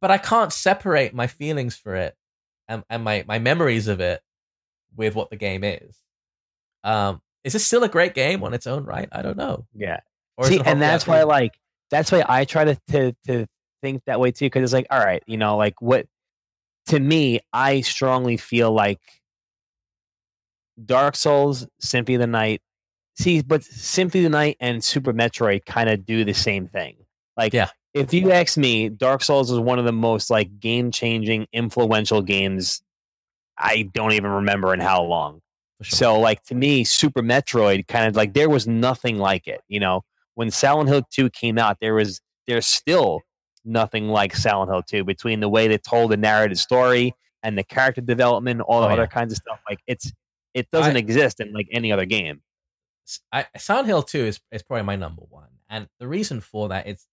But 0.00 0.10
I 0.10 0.18
can't 0.18 0.52
separate 0.52 1.14
my 1.14 1.26
feelings 1.26 1.76
for 1.76 1.94
it 1.94 2.16
and, 2.68 2.84
and 2.88 3.04
my 3.04 3.24
my 3.26 3.38
memories 3.38 3.88
of 3.88 4.00
it 4.00 4.22
with 4.96 5.14
what 5.14 5.30
the 5.30 5.36
game 5.36 5.64
is. 5.64 5.96
Um 6.84 7.20
is 7.44 7.52
this 7.54 7.66
still 7.66 7.82
a 7.84 7.88
great 7.88 8.14
game 8.14 8.42
on 8.42 8.54
its 8.54 8.66
own 8.66 8.84
right? 8.84 9.08
I 9.12 9.22
don't 9.22 9.36
know. 9.36 9.66
Yeah. 9.74 10.00
Or 10.36 10.46
See, 10.46 10.60
and 10.60 10.80
that's 10.80 11.06
why, 11.06 11.22
like, 11.24 11.52
that's 11.90 12.10
why 12.10 12.24
I 12.26 12.44
try 12.44 12.64
to 12.64 12.78
to, 12.90 13.14
to 13.26 13.46
think 13.82 14.02
that 14.06 14.20
way 14.20 14.30
too, 14.30 14.46
because 14.46 14.62
it's 14.62 14.72
like, 14.72 14.86
all 14.90 14.98
right, 14.98 15.22
you 15.26 15.36
know, 15.36 15.56
like 15.56 15.80
what 15.82 16.06
to 16.86 16.98
me, 16.98 17.40
I 17.52 17.82
strongly 17.82 18.36
feel 18.36 18.72
like 18.72 19.00
Dark 20.84 21.16
Souls, 21.16 21.66
Symphony 21.78 22.14
of 22.16 22.20
the 22.20 22.26
Night. 22.26 22.62
See, 23.18 23.42
but 23.42 23.62
Symphony 23.62 24.24
of 24.24 24.32
the 24.32 24.36
Night 24.38 24.56
and 24.60 24.82
Super 24.82 25.12
Metroid 25.12 25.66
kind 25.66 25.90
of 25.90 26.06
do 26.06 26.24
the 26.24 26.32
same 26.32 26.68
thing. 26.68 26.96
Like, 27.36 27.52
Yeah. 27.52 27.68
If 27.94 28.12
you 28.14 28.30
ask 28.32 28.56
me, 28.56 28.88
Dark 28.88 29.22
Souls 29.22 29.50
is 29.50 29.58
one 29.58 29.78
of 29.78 29.84
the 29.84 29.92
most 29.92 30.30
like 30.30 30.60
game 30.60 30.90
changing, 30.90 31.46
influential 31.52 32.22
games. 32.22 32.82
I 33.58 33.82
don't 33.92 34.12
even 34.12 34.30
remember 34.30 34.72
in 34.72 34.80
how 34.80 35.02
long. 35.02 35.40
sure. 35.82 35.96
So, 35.96 36.20
like 36.20 36.42
to 36.44 36.54
me, 36.54 36.84
Super 36.84 37.22
Metroid 37.22 37.86
kind 37.88 38.06
of 38.06 38.16
like 38.16 38.32
there 38.34 38.48
was 38.48 38.66
nothing 38.66 39.18
like 39.18 39.46
it. 39.46 39.60
You 39.68 39.80
know, 39.80 40.02
when 40.34 40.50
Silent 40.50 40.88
Hill 40.88 41.02
Two 41.10 41.30
came 41.30 41.58
out, 41.58 41.78
there 41.80 41.94
was 41.94 42.20
there's 42.46 42.66
still 42.66 43.20
nothing 43.64 44.08
like 44.08 44.34
Silent 44.34 44.70
Hill 44.70 44.82
Two 44.82 45.04
between 45.04 45.40
the 45.40 45.48
way 45.48 45.68
they 45.68 45.78
told 45.78 46.10
the 46.10 46.16
narrative 46.16 46.58
story 46.58 47.14
and 47.42 47.56
the 47.58 47.64
character 47.64 48.00
development, 48.00 48.60
all 48.62 48.80
the 48.82 48.86
Oh, 48.88 48.90
other 48.92 49.02
yeah. 49.02 49.06
kinds 49.08 49.32
of 49.32 49.38
stuff. 49.38 49.60
Like 49.68 49.80
it's 49.86 50.12
it 50.54 50.70
doesn't 50.70 50.96
I- 50.96 51.00
exist 51.00 51.40
in 51.40 51.52
like 51.52 51.68
any 51.72 51.92
other 51.92 52.06
game. 52.06 52.40
I, 53.32 53.46
Silent 53.58 53.88
Hill 53.88 54.04
2 54.04 54.18
is, 54.20 54.40
is 54.52 54.62
probably 54.62 54.84
my 54.84 54.94
number 54.94 55.22
one. 55.28 55.48
And 55.68 55.88
the 55.98 56.06
reason 56.06 56.40
for 56.40 56.68
that 56.68 56.86
is 56.86 57.06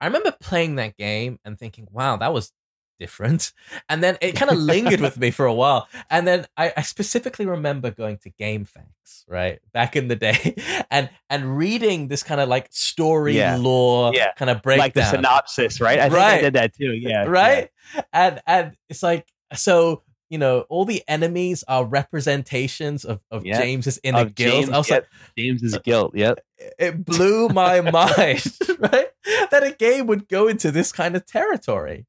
I 0.00 0.06
remember 0.06 0.34
playing 0.40 0.76
that 0.76 0.96
game 0.96 1.38
and 1.44 1.58
thinking, 1.58 1.86
wow, 1.90 2.16
that 2.16 2.32
was 2.32 2.52
different. 2.98 3.52
And 3.88 4.02
then 4.02 4.16
it 4.20 4.32
kind 4.36 4.50
of 4.50 4.56
lingered 4.72 5.00
with 5.00 5.18
me 5.18 5.30
for 5.30 5.46
a 5.46 5.52
while. 5.52 5.86
And 6.10 6.26
then 6.26 6.46
I, 6.56 6.72
I 6.76 6.82
specifically 6.82 7.46
remember 7.46 7.90
going 7.90 8.18
to 8.18 8.30
GameFAQs, 8.30 9.24
right? 9.28 9.60
Back 9.72 9.96
in 9.96 10.08
the 10.08 10.16
day 10.16 10.56
and 10.90 11.08
and 11.30 11.56
reading 11.56 12.08
this 12.08 12.22
kind 12.22 12.40
of 12.40 12.48
like 12.48 12.68
story 12.70 13.36
Yeah. 13.36 13.56
lore 13.58 14.12
Yeah. 14.14 14.32
kind 14.32 14.50
of 14.50 14.62
breakdown. 14.62 14.84
Like 14.86 14.94
the 14.94 15.04
synopsis, 15.04 15.80
right? 15.80 15.98
I 15.98 16.02
think 16.04 16.14
Right. 16.14 16.38
I 16.38 16.40
did 16.40 16.54
that 16.54 16.74
too. 16.74 16.92
Yeah, 16.92 17.24
right? 17.26 17.70
And 18.12 18.40
and 18.46 18.76
it's 18.88 19.02
like 19.02 19.26
so 19.54 20.02
you 20.28 20.38
know 20.38 20.60
all 20.68 20.84
the 20.84 21.02
enemies 21.08 21.64
are 21.68 21.84
representations 21.84 23.04
of, 23.04 23.22
of. 23.30 23.44
James's 23.44 24.00
inner 24.02 24.20
Of 24.20 24.34
guilt. 24.34 24.52
James, 24.52 24.70
I 24.70 24.78
was 24.78 24.90
yep, 24.90 25.02
like, 25.02 25.36
James's 25.36 25.78
guilt. 25.78 26.16
Yep. 26.16 26.40
it 26.78 27.04
blew 27.04 27.48
my 27.48 27.80
mind, 27.90 28.52
right? 28.78 29.08
That 29.50 29.62
a 29.62 29.74
game 29.78 30.06
would 30.06 30.28
go 30.28 30.48
into 30.48 30.70
this 30.70 30.92
kind 30.92 31.16
of 31.16 31.26
territory. 31.26 32.06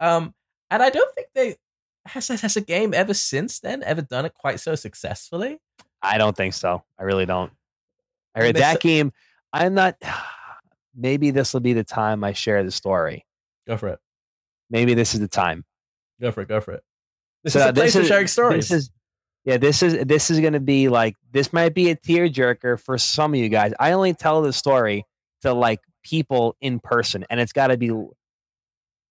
Um, 0.00 0.34
and 0.70 0.82
I 0.82 0.90
don't 0.90 1.14
think 1.14 1.28
they 1.34 1.56
has 2.06 2.28
has 2.28 2.56
a 2.56 2.60
game 2.60 2.94
ever 2.94 3.14
since 3.14 3.60
then 3.60 3.82
ever 3.84 4.02
done 4.02 4.24
it 4.24 4.34
quite 4.34 4.60
so 4.60 4.74
successfully. 4.74 5.60
I 6.02 6.18
don't 6.18 6.36
think 6.36 6.54
so. 6.54 6.82
I 6.98 7.04
really 7.04 7.26
don't. 7.26 7.52
I 8.34 8.40
heard 8.40 8.56
that 8.56 8.80
game. 8.80 9.12
I'm 9.52 9.74
not. 9.74 9.96
Maybe 10.94 11.30
this 11.30 11.54
will 11.54 11.60
be 11.60 11.72
the 11.72 11.84
time 11.84 12.22
I 12.22 12.34
share 12.34 12.62
the 12.62 12.70
story. 12.70 13.24
Go 13.66 13.78
for 13.78 13.88
it. 13.88 13.98
Maybe 14.68 14.92
this 14.92 15.14
is 15.14 15.20
the 15.20 15.28
time. 15.28 15.64
Go 16.20 16.30
for 16.32 16.42
it. 16.42 16.48
Go 16.48 16.60
for 16.60 16.72
it. 16.72 16.84
This 17.44 17.54
So 17.54 17.60
is 17.60 17.66
a 17.66 17.72
place 17.72 17.96
for 17.96 18.04
sharing 18.04 18.26
stories. 18.26 18.68
This 18.68 18.84
is, 18.84 18.90
yeah, 19.44 19.56
this 19.56 19.82
is 19.82 20.04
this 20.04 20.30
is 20.30 20.40
going 20.40 20.52
to 20.52 20.60
be 20.60 20.88
like 20.88 21.16
this 21.32 21.52
might 21.52 21.74
be 21.74 21.90
a 21.90 21.96
tearjerker 21.96 22.80
for 22.80 22.98
some 22.98 23.34
of 23.34 23.40
you 23.40 23.48
guys. 23.48 23.72
I 23.80 23.92
only 23.92 24.14
tell 24.14 24.42
the 24.42 24.52
story 24.52 25.04
to 25.42 25.52
like 25.52 25.80
people 26.04 26.56
in 26.60 26.78
person, 26.80 27.24
and 27.30 27.40
it's 27.40 27.52
got 27.52 27.68
to 27.68 27.76
be. 27.76 27.90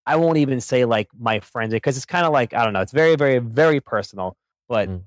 I 0.05 0.15
won't 0.15 0.37
even 0.37 0.61
say 0.61 0.85
like 0.85 1.09
my 1.17 1.41
friends 1.41 1.73
because 1.73 1.95
it's 1.97 2.05
kind 2.05 2.25
of 2.25 2.31
like 2.33 2.53
I 2.53 2.63
don't 2.63 2.73
know. 2.73 2.81
It's 2.81 2.91
very, 2.93 3.15
very, 3.15 3.39
very 3.39 3.79
personal. 3.81 4.35
But 4.69 4.89
Mm. 4.89 5.03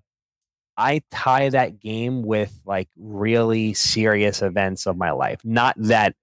I 0.76 1.02
tie 1.10 1.48
that 1.50 1.80
game 1.80 2.22
with 2.22 2.60
like 2.66 2.88
really 2.96 3.74
serious 3.74 4.42
events 4.42 4.86
of 4.86 4.96
my 4.96 5.12
life. 5.12 5.40
Not 5.44 5.76
that 5.78 6.14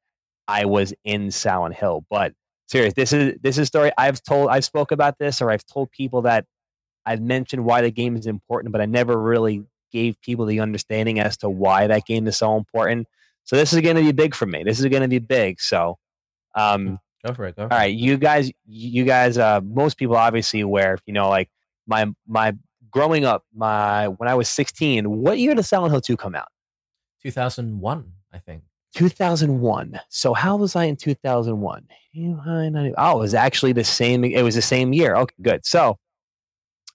I 0.48 0.66
was 0.66 0.94
in 1.06 1.32
Silent 1.32 1.76
Hill, 1.76 2.06
but 2.10 2.34
serious. 2.68 2.94
This 2.94 3.14
is 3.14 3.38
this 3.42 3.58
is 3.58 3.64
a 3.64 3.66
story 3.66 3.92
I've 3.98 4.22
told. 4.22 4.50
I've 4.50 4.66
spoke 4.66 4.92
about 4.92 5.18
this, 5.20 5.42
or 5.42 5.52
I've 5.52 5.66
told 5.66 5.92
people 5.92 6.22
that 6.24 6.46
I've 7.06 7.22
mentioned 7.22 7.66
why 7.66 7.82
the 7.82 7.92
game 7.92 8.16
is 8.16 8.28
important, 8.28 8.72
but 8.72 8.82
I 8.82 8.86
never 8.86 9.18
really 9.18 9.64
gave 9.92 10.20
people 10.22 10.46
the 10.46 10.60
understanding 10.60 11.20
as 11.20 11.38
to 11.38 11.50
why 11.50 11.88
that 11.88 12.06
game 12.06 12.28
is 12.28 12.38
so 12.38 12.56
important. 12.58 13.08
So 13.44 13.56
this 13.56 13.74
is 13.74 13.82
going 13.82 13.96
to 13.96 14.04
be 14.04 14.12
big 14.12 14.36
for 14.36 14.46
me. 14.46 14.64
This 14.64 14.80
is 14.80 14.86
going 14.86 15.02
to 15.02 15.08
be 15.08 15.20
big. 15.20 15.60
So, 15.60 15.98
um, 16.56 17.00
go 17.26 17.34
for 17.34 17.46
it. 17.46 17.56
Go 17.56 17.68
for 17.68 17.74
all 17.74 17.80
right, 17.80 17.94
you 17.94 18.18
guys, 18.18 18.52
you 18.66 19.04
guys, 19.04 19.38
uh, 19.38 19.62
most 19.62 19.98
people 19.98 20.16
obviously 20.16 20.62
aware, 20.62 20.98
you 21.06 21.14
know, 21.14 21.30
like 21.30 21.50
my 21.88 22.06
my 22.28 22.54
growing 22.92 23.26
up, 23.26 23.46
my 23.54 24.08
when 24.08 24.30
I 24.30 24.36
was 24.36 24.48
16, 24.50 25.10
what 25.10 25.40
year 25.40 25.56
did 25.56 25.64
Silent 25.64 25.92
Hill 25.92 26.02
2 26.02 26.18
come 26.18 26.36
out? 26.36 26.50
2001, 27.24 28.12
I 28.34 28.38
think. 28.38 28.64
2001. 28.94 30.00
So 30.10 30.34
how 30.34 30.58
was 30.58 30.76
I 30.76 30.86
in 30.86 30.98
2001? 30.98 31.88
Oh, 32.98 33.18
it 33.18 33.20
was 33.20 33.34
actually 33.34 33.72
the 33.72 33.84
same. 33.84 34.24
It 34.24 34.44
was 34.44 34.56
the 34.56 34.62
same 34.62 34.94
year. 34.94 35.16
Okay, 35.16 35.36
good. 35.42 35.66
So 35.66 35.98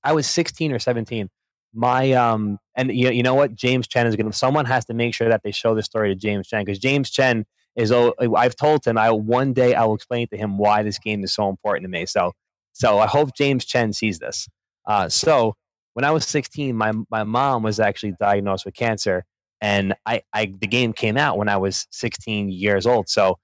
I 0.06 0.12
was 0.12 0.28
16 0.28 0.70
or 0.72 0.78
17. 0.78 1.28
my 1.74 2.12
um 2.12 2.58
and 2.76 2.90
you, 2.92 3.10
you 3.10 3.24
know 3.24 3.34
what? 3.34 3.56
James 3.56 3.88
chen 3.88 4.06
is 4.06 4.14
gonna 4.14 4.32
someone 4.32 4.64
has 4.66 4.84
to 4.84 4.94
make 4.94 5.14
sure 5.14 5.28
that 5.28 5.42
they 5.42 5.50
show 5.50 5.74
this 5.74 5.86
story 5.86 6.08
to 6.08 6.14
james 6.14 6.46
chen 6.46 6.64
because 6.64 6.78
james 6.78 7.10
chen 7.10 7.44
is 7.74 7.90
oh 7.92 8.14
i've 8.36 8.54
told 8.54 8.84
him 8.86 8.96
i 8.96 9.10
one 9.10 9.52
day 9.52 9.74
i 9.74 9.84
will 9.84 9.96
explain 9.96 10.26
to 10.28 10.36
him 10.36 10.58
why 10.58 10.82
this 10.84 10.98
game 10.98 11.24
is 11.24 11.34
so 11.34 11.48
important 11.48 11.84
to 11.84 11.90
me. 11.90 12.06
So 12.06 12.32
so 12.72 12.98
i 13.00 13.06
hope 13.06 13.30
james 13.36 13.64
chen 13.64 13.92
sees 13.92 14.18
this. 14.20 14.48
Uh, 14.86 15.08
so 15.08 15.56
when 15.94 16.04
i 16.04 16.12
was 16.12 16.24
16 16.24 16.76
my 16.76 16.92
my 17.10 17.24
mom 17.24 17.64
was 17.64 17.80
actually 17.80 18.14
diagnosed 18.20 18.64
with 18.64 18.74
cancer 18.74 19.24
and 19.60 19.94
i 20.06 20.22
i 20.32 20.52
the 20.60 20.68
game 20.68 20.92
came 20.92 21.16
out 21.16 21.36
when 21.36 21.48
i 21.48 21.56
was 21.56 21.86
16 21.90 22.48
years 22.48 22.86
old. 22.86 23.08
So 23.08 23.38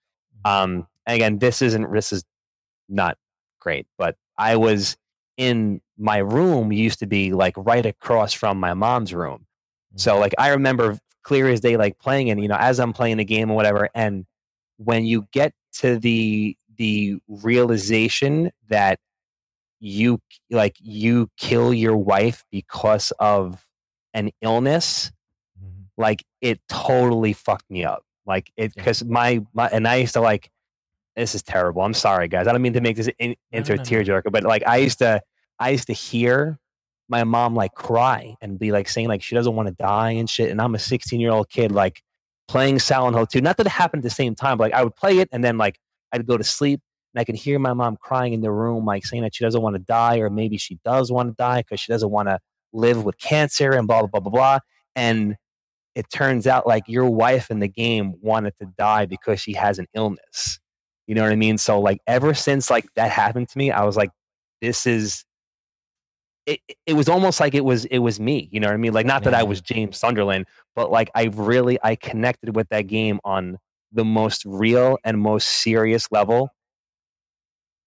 um 0.45 0.87
again 1.07 1.39
this 1.39 1.61
isn't 1.61 1.93
this 1.93 2.13
is 2.13 2.23
not 2.89 3.17
great 3.61 3.87
but 3.99 4.15
i 4.39 4.57
was 4.57 4.97
in 5.37 5.81
my 5.99 6.19
room 6.19 6.73
used 6.73 6.99
to 7.01 7.07
be 7.07 7.33
like 7.33 7.55
right 7.57 7.87
across 7.87 8.33
from 8.33 8.59
my 8.61 8.75
mom's 8.75 9.15
room. 9.15 9.47
So 9.97 10.17
Mm-hmm. 10.17 10.21
like 10.21 10.35
I 10.39 10.49
remember 10.51 10.99
clear 11.23 11.49
as 11.49 11.61
day 11.61 11.77
like 11.77 11.99
playing 11.99 12.31
and 12.31 12.41
you 12.43 12.49
know, 12.49 12.57
as 12.57 12.81
I'm 12.81 12.93
playing 12.93 13.19
the 13.19 13.25
game 13.25 13.51
or 13.51 13.55
whatever. 13.57 13.89
And 13.95 14.27
when 14.79 15.05
you 15.07 15.29
get 15.33 15.55
to 15.81 15.99
the 15.99 16.57
the 16.77 17.19
realization 17.29 18.51
that 18.69 18.99
you 19.81 20.21
like 20.51 20.77
you 20.81 21.31
kill 21.39 21.75
your 21.75 21.97
wife 21.97 22.45
because 22.51 23.13
of 23.21 23.65
an 24.15 24.31
illness, 24.43 25.13
Mhm. 25.61 25.87
like 25.97 26.25
it 26.41 26.61
totally 26.69 27.33
fucked 27.33 27.71
me 27.71 27.85
up. 27.85 28.05
Like 28.27 28.53
it 28.57 28.73
Yeah. 28.77 28.85
because 28.85 29.05
my 29.05 29.43
my 29.55 29.69
and 29.69 29.89
I 29.89 29.97
used 29.97 30.15
to 30.15 30.21
like 30.21 30.51
this 31.17 31.35
is 31.35 31.43
terrible. 31.43 31.83
I'm 31.83 31.95
sorry, 31.95 32.29
guys. 32.29 32.47
I 32.47 32.53
don't 32.53 32.63
mean 32.63 32.73
to 32.73 32.81
make 32.81 32.97
this 32.97 33.09
in, 33.19 33.35
into 33.51 33.75
no, 33.75 33.75
a 33.75 33.77
no, 33.77 33.83
no. 33.83 33.91
tearjerker, 33.91 34.33
but 34.33 34.45
like 34.45 34.63
I 34.67 34.79
used 34.79 34.99
to 34.99 35.21
I 35.59 35.71
used 35.71 35.87
to 35.89 35.93
hear 35.93 36.59
my 37.09 37.25
mom 37.25 37.55
like 37.55 37.75
cry 37.75 38.35
and 38.41 38.59
be 38.59 38.73
like 38.73 38.89
saying 38.89 39.09
like 39.09 39.23
she 39.23 39.35
doesn't 39.35 39.55
want 39.55 39.69
to 39.69 39.75
die 39.75 40.13
and 40.13 40.29
shit. 40.29 40.51
And 40.51 40.61
I'm 40.61 40.75
a 40.75 40.79
16 40.79 41.21
year 41.21 41.31
old 41.31 41.49
kid 41.51 41.71
like 41.71 42.03
playing 42.49 42.79
Silent 42.79 43.17
Hill 43.17 43.27
2. 43.27 43.41
Not 43.41 43.57
that 43.59 43.67
it 43.67 43.71
happened 43.71 44.01
at 44.01 44.05
the 44.05 44.15
same 44.15 44.35
time, 44.35 44.59
but 44.59 44.65
like 44.65 44.75
I 44.75 44.83
would 44.83 44.97
play 44.97 45.19
it 45.19 45.29
and 45.33 45.45
then 45.45 45.59
like 45.59 45.79
I'd 46.13 46.27
go 46.27 46.37
to 46.37 46.45
sleep 46.45 46.81
and 47.15 47.21
I 47.21 47.25
could 47.25 47.35
hear 47.35 47.59
my 47.59 47.75
mom 47.75 47.97
crying 48.01 48.33
in 48.33 48.41
the 48.41 48.51
room, 48.51 48.87
like 48.87 49.05
saying 49.05 49.23
that 49.23 49.35
she 49.35 49.45
doesn't 49.45 49.61
want 49.61 49.77
to 49.77 49.83
die, 49.83 50.19
or 50.19 50.31
maybe 50.31 50.57
she 50.57 50.79
does 50.85 51.13
want 51.13 51.29
to 51.29 51.35
die 51.37 51.61
because 51.61 51.81
she 51.81 51.93
doesn't 51.93 52.11
want 52.11 52.29
to 52.29 52.39
live 52.73 53.05
with 53.05 53.19
cancer 53.19 53.73
and 53.73 53.87
blah 53.87 54.01
blah 54.01 54.09
blah 54.09 54.21
blah 54.21 54.31
blah. 54.31 54.59
And 54.97 55.37
it 55.95 56.07
turns 56.11 56.47
out 56.47 56.67
like 56.67 56.85
your 56.87 57.11
wife 57.11 57.51
in 57.51 57.61
the 57.61 57.69
game 57.69 58.15
wanted 58.23 58.57
to 58.59 58.67
die 58.79 59.05
because 59.05 59.41
she 59.41 59.53
has 59.53 59.79
an 59.79 59.87
illness. 59.95 60.59
You 61.07 61.15
know 61.15 61.23
what 61.23 61.33
I 61.33 61.37
mean? 61.37 61.59
So 61.59 61.81
like 61.81 62.01
ever 62.07 62.35
since 62.35 62.71
like 62.71 62.87
that 62.95 63.11
happened 63.11 63.49
to 63.51 63.59
me, 63.59 63.71
I 63.71 63.85
was 63.85 63.97
like, 63.97 64.11
this 64.61 64.87
is 64.87 65.25
it, 66.47 66.61
it- 66.87 66.95
was 66.95 67.09
almost 67.09 67.41
like 67.41 67.55
it 67.55 67.65
was 67.65 67.85
it 67.87 67.99
was 67.99 68.19
me, 68.21 68.49
you 68.53 68.61
know 68.61 68.69
what 68.69 68.75
I 68.75 68.79
mean? 68.79 68.93
Like 68.93 69.07
not 69.07 69.25
that 69.25 69.35
I 69.35 69.43
was 69.45 69.61
James 69.61 69.97
Sunderland, 69.99 70.47
but 70.75 70.91
like 70.91 71.11
I 71.15 71.25
really 71.25 71.79
I 71.83 71.95
connected 71.97 72.55
with 72.57 72.69
that 72.71 72.83
game 72.83 73.21
on 73.25 73.59
the 73.93 74.05
most 74.05 74.45
real 74.45 74.99
and 75.05 75.19
most 75.21 75.47
serious 75.49 76.11
level 76.11 76.51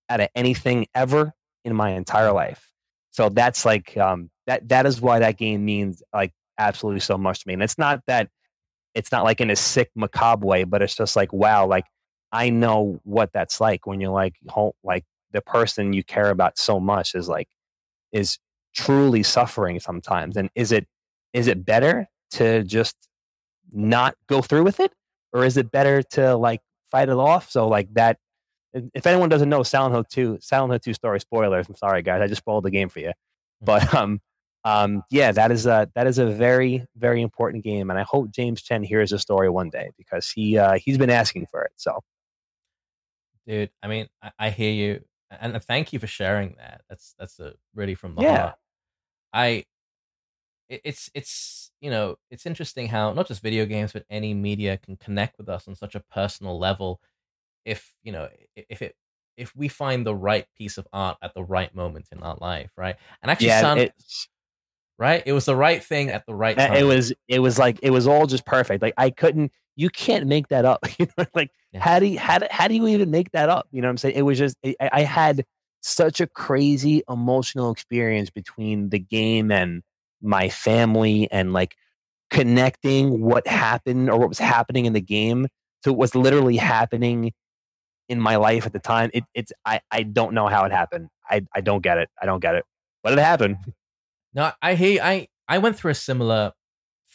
out 0.10 0.22
of 0.22 0.30
anything 0.36 0.88
ever 0.94 1.34
in 1.64 1.76
my 1.76 1.92
entire 1.92 2.32
life. 2.32 2.72
So 3.12 3.30
that's 3.30 3.66
like 3.66 3.98
um 3.98 4.30
that 4.48 4.68
that 4.70 4.86
is 4.86 5.02
why 5.02 5.20
that 5.20 5.38
game 5.38 5.66
means 5.66 6.04
like 6.14 6.32
absolutely 6.58 7.00
so 7.02 7.18
much 7.18 7.40
to 7.42 7.48
me. 7.48 7.54
And 7.54 7.64
it's 7.64 7.78
not 7.78 8.02
that 8.08 8.30
it's 8.94 9.12
not 9.12 9.24
like 9.24 9.42
in 9.42 9.50
a 9.50 9.56
sick 9.56 9.90
macabre 9.96 10.46
way, 10.46 10.64
but 10.64 10.82
it's 10.82 10.96
just 10.96 11.16
like 11.16 11.34
wow, 11.34 11.66
like 11.68 11.86
I 12.36 12.50
know 12.50 13.00
what 13.04 13.32
that's 13.32 13.62
like 13.62 13.88
when 13.88 14.02
you're 14.02 14.12
like 14.12 14.36
home, 14.50 14.74
like 14.84 15.06
the 15.32 15.40
person 15.42 15.94
you 15.94 16.04
care 16.04 16.30
about 16.30 16.58
so 16.58 16.82
much 16.82 17.16
is 17.16 17.30
like 17.30 17.48
is 18.12 18.38
truly 18.74 19.24
suffering 19.24 19.80
sometimes. 19.80 20.36
And 20.36 20.50
is 20.54 20.74
it 20.74 20.86
is 21.32 21.48
it 21.48 21.66
better 21.66 22.08
to 22.32 22.64
just 22.64 22.96
not 23.72 24.16
go 24.28 24.42
through 24.42 24.64
with 24.64 24.82
it, 24.82 24.92
or 25.32 25.46
is 25.46 25.56
it 25.56 25.72
better 25.72 26.04
to 26.04 26.36
like 26.36 26.60
fight 26.92 27.08
it 27.08 27.16
off? 27.16 27.50
So 27.50 27.68
like 27.70 27.94
that. 27.94 28.18
If 28.94 29.08
anyone 29.08 29.30
doesn't 29.30 29.48
know 29.48 29.64
Silent 29.64 29.94
Hill 29.94 30.04
Two, 30.04 30.38
Silent 30.42 30.74
Hill 30.74 30.80
Two 30.80 30.94
story 30.94 31.22
spoilers. 31.22 31.70
I'm 31.70 31.76
sorry 31.76 32.02
guys, 32.02 32.22
I 32.22 32.28
just 32.28 32.42
spoiled 32.42 32.66
the 32.66 32.72
game 32.72 32.90
for 32.90 33.00
you. 33.00 33.14
But 33.62 33.94
um, 33.94 34.20
um, 34.66 35.04
yeah, 35.10 35.32
that 35.32 35.52
is 35.52 35.66
a 35.66 35.90
that 35.96 36.06
is 36.06 36.18
a 36.18 36.26
very 36.26 36.86
very 36.98 37.22
important 37.22 37.64
game, 37.64 37.90
and 37.90 37.98
I 37.98 38.04
hope 38.04 38.32
James 38.32 38.62
Chen 38.62 38.84
hears 38.84 39.12
the 39.12 39.20
story 39.20 39.50
one 39.50 39.70
day 39.70 39.92
because 39.98 40.30
he 40.30 40.58
uh, 40.58 40.74
he's 40.74 40.98
been 40.98 41.10
asking 41.10 41.46
for 41.50 41.62
it. 41.64 41.72
So 41.78 42.02
dude. 43.48 43.72
I 43.84 43.88
mean, 43.88 44.08
I, 44.22 44.32
I 44.40 44.50
hear 44.50 44.72
you, 44.72 45.04
and 45.32 45.62
thank 45.64 45.94
you 45.94 46.00
for 46.00 46.08
sharing 46.08 46.56
that. 46.58 46.82
That's 46.90 47.16
that's 47.20 47.40
a 47.40 47.54
really 47.74 47.96
from 47.96 48.16
the 48.16 48.24
Yeah. 48.24 48.42
heart. 48.42 48.56
I, 49.34 49.66
it, 50.70 50.82
it's 50.84 51.10
it's 51.14 51.72
you 51.82 51.90
know 51.90 52.18
it's 52.32 52.46
interesting 52.46 52.88
how 52.88 53.14
not 53.14 53.28
just 53.28 53.42
video 53.42 53.66
games 53.66 53.94
but 53.94 54.06
any 54.10 54.34
media 54.34 54.78
can 54.78 54.98
connect 54.98 55.38
with 55.38 55.50
us 55.50 55.68
on 55.68 55.76
such 55.76 55.96
a 55.96 56.00
personal 56.00 56.58
level. 56.58 57.02
If 57.66 57.94
you 58.04 58.12
know 58.12 58.30
if 58.56 58.82
it 58.82 58.96
if 59.38 59.56
we 59.56 59.68
find 59.68 60.06
the 60.06 60.16
right 60.16 60.48
piece 60.58 60.78
of 60.78 60.88
art 60.94 61.18
at 61.22 61.34
the 61.34 61.44
right 61.44 61.74
moment 61.76 62.08
in 62.12 62.24
our 62.24 62.38
life, 62.40 62.72
right? 62.78 62.96
And 63.22 63.30
actually, 63.30 63.48
yeah, 63.48 63.62
sound, 63.62 63.82
it, 63.82 63.94
right? 64.98 65.24
It 65.26 65.34
was 65.34 65.46
the 65.46 65.56
right 65.56 65.84
thing 65.84 66.10
at 66.10 66.26
the 66.26 66.36
right 66.36 66.58
Uh, 66.58 66.68
time. 66.68 66.78
It 66.78 66.84
was 66.84 67.14
it 67.28 67.40
was 67.40 67.60
like 67.60 67.80
it 67.84 67.90
was 67.92 68.08
all 68.08 68.28
just 68.28 68.46
perfect. 68.46 68.82
Like 68.82 68.94
I 68.98 69.10
couldn't 69.10 69.52
you 69.76 69.90
can't 69.90 70.28
make 70.28 70.48
that 70.50 70.66
up. 70.66 70.86
You 71.00 71.08
know, 71.18 71.26
like 71.34 71.52
Yeah. 71.72 71.82
how 71.82 72.00
do 72.00 72.06
you 72.06 72.20
how 72.20 72.40
do, 72.40 72.48
how 72.50 72.68
do 72.68 72.76
you 72.76 72.88
even 72.88 73.12
make 73.12 73.32
that 73.32 73.50
up? 73.50 73.68
You 73.72 73.82
know 73.82 73.88
what 73.88 73.92
I'm 73.92 73.98
saying? 73.98 74.16
It 74.16 74.22
was 74.24 74.38
just 74.40 74.58
I, 74.66 74.76
I 74.92 75.02
had 75.04 75.46
such 75.82 76.20
a 76.22 76.28
crazy 76.28 77.04
emotional 77.10 77.72
experience 77.72 78.30
between 78.30 78.90
the 78.90 79.00
game 79.00 79.52
and 79.52 79.84
my 80.22 80.50
family 80.50 81.28
and 81.32 81.54
like 81.54 81.76
connecting 82.32 83.22
what 83.22 83.46
happened 83.48 84.10
or 84.10 84.18
what 84.18 84.30
was 84.30 84.40
happening 84.40 84.86
in 84.86 84.94
the 84.94 85.02
game 85.02 85.48
to 85.84 85.94
what's 85.94 86.16
literally 86.16 86.58
happening 86.58 87.32
in 88.10 88.20
my 88.20 88.36
life 88.38 88.66
at 88.66 88.74
the 88.74 88.80
time. 88.80 89.12
It, 89.14 89.24
it's 89.34 89.52
I, 89.66 89.82
I 89.92 90.04
don't 90.04 90.34
know 90.34 90.48
how 90.48 90.66
it 90.66 90.72
happened. 90.72 91.10
I, 91.30 91.44
I 91.54 91.62
don't 91.62 91.82
get 91.82 91.98
it. 91.98 92.10
I 92.22 92.26
don't 92.26 92.40
get 92.40 92.56
it. 92.56 92.66
But 93.04 93.14
it 93.14 93.20
happened. 93.20 93.58
No, 94.34 94.52
I 94.62 94.76
hear. 94.76 95.02
I 95.02 95.30
I 95.48 95.60
went 95.60 95.78
through 95.78 95.92
a 95.92 95.96
similar 95.96 96.52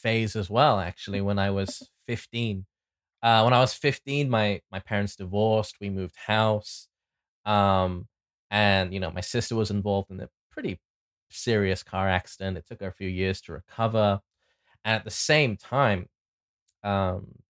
phase 0.03 0.37
as 0.37 0.51
well. 0.51 0.81
Actually, 0.81 1.21
when 1.21 1.39
I 1.39 1.51
was 1.51 1.91
fifteen, 2.07 2.67
uh, 3.23 3.43
when 3.43 3.55
I 3.55 3.61
was 3.61 3.75
fifteen, 3.75 4.31
my 4.31 4.63
my 4.73 4.81
parents 4.81 5.17
divorced. 5.17 5.79
We 5.81 5.91
moved 5.91 6.17
house, 6.17 6.89
um, 7.47 8.09
and 8.51 8.95
you 8.95 9.01
know 9.01 9.11
my 9.13 9.23
sister 9.23 9.57
was 9.57 9.71
involved 9.71 10.11
in 10.11 10.21
a 10.21 10.31
pretty 10.51 10.81
serious 11.31 11.83
car 11.83 12.09
accident. 12.09 12.59
It 12.59 12.67
took 12.67 12.81
her 12.83 12.89
a 12.89 12.93
few 12.93 13.09
years 13.09 13.41
to 13.43 13.53
recover, 13.55 14.21
and 14.85 14.97
at 14.97 15.05
the 15.05 15.11
same 15.11 15.57
time, 15.59 16.09
um, 16.85 17.43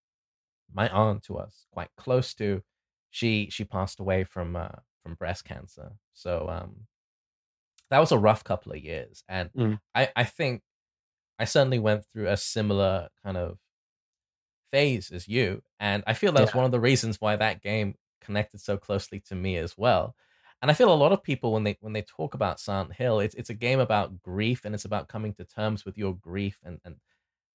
my 0.72 0.88
aunt, 0.90 1.26
who 1.26 1.38
I 1.38 1.44
was 1.44 1.66
quite 1.72 1.90
close 1.96 2.34
to, 2.34 2.62
she 3.10 3.48
she 3.50 3.64
passed 3.64 4.00
away 4.00 4.24
from 4.24 4.56
uh, 4.56 4.80
from 5.02 5.14
breast 5.14 5.44
cancer. 5.44 5.92
So 6.12 6.48
um, 6.48 6.86
that 7.90 7.98
was 7.98 8.12
a 8.12 8.18
rough 8.18 8.44
couple 8.44 8.72
of 8.72 8.78
years, 8.78 9.24
and 9.28 9.50
Mm. 9.54 9.80
I 9.94 10.10
I 10.16 10.24
think 10.24 10.62
I 11.40 11.46
certainly 11.46 11.80
went 11.80 12.06
through 12.06 12.28
a 12.28 12.38
similar 12.38 13.10
kind 13.24 13.38
of 13.38 13.58
phase 14.70 15.10
as 15.10 15.26
you, 15.28 15.62
and 15.80 16.02
I 16.06 16.14
feel 16.14 16.32
that's 16.32 16.54
Yeah. 16.54 16.54
one 16.54 16.64
of 16.64 16.70
the 16.70 16.80
reasons 16.80 17.20
why 17.20 17.36
that 17.36 17.62
game 17.62 17.94
connected 18.20 18.60
so 18.60 18.76
closely 18.76 19.20
to 19.20 19.34
me 19.34 19.56
as 19.56 19.76
well. 19.76 20.14
And 20.62 20.70
I 20.70 20.74
feel 20.74 20.92
a 20.92 20.94
lot 20.94 21.12
of 21.12 21.22
people 21.22 21.52
when 21.52 21.64
they 21.64 21.76
when 21.80 21.92
they 21.94 22.02
talk 22.02 22.34
about 22.34 22.60
Silent 22.60 22.94
Hill, 22.94 23.20
it's 23.20 23.34
it's 23.34 23.50
a 23.50 23.54
game 23.54 23.80
about 23.80 24.20
grief 24.22 24.64
and 24.64 24.74
it's 24.74 24.84
about 24.84 25.08
coming 25.08 25.34
to 25.34 25.44
terms 25.44 25.84
with 25.84 25.96
your 25.98 26.14
grief 26.14 26.60
and 26.64 26.80
and 26.84 26.96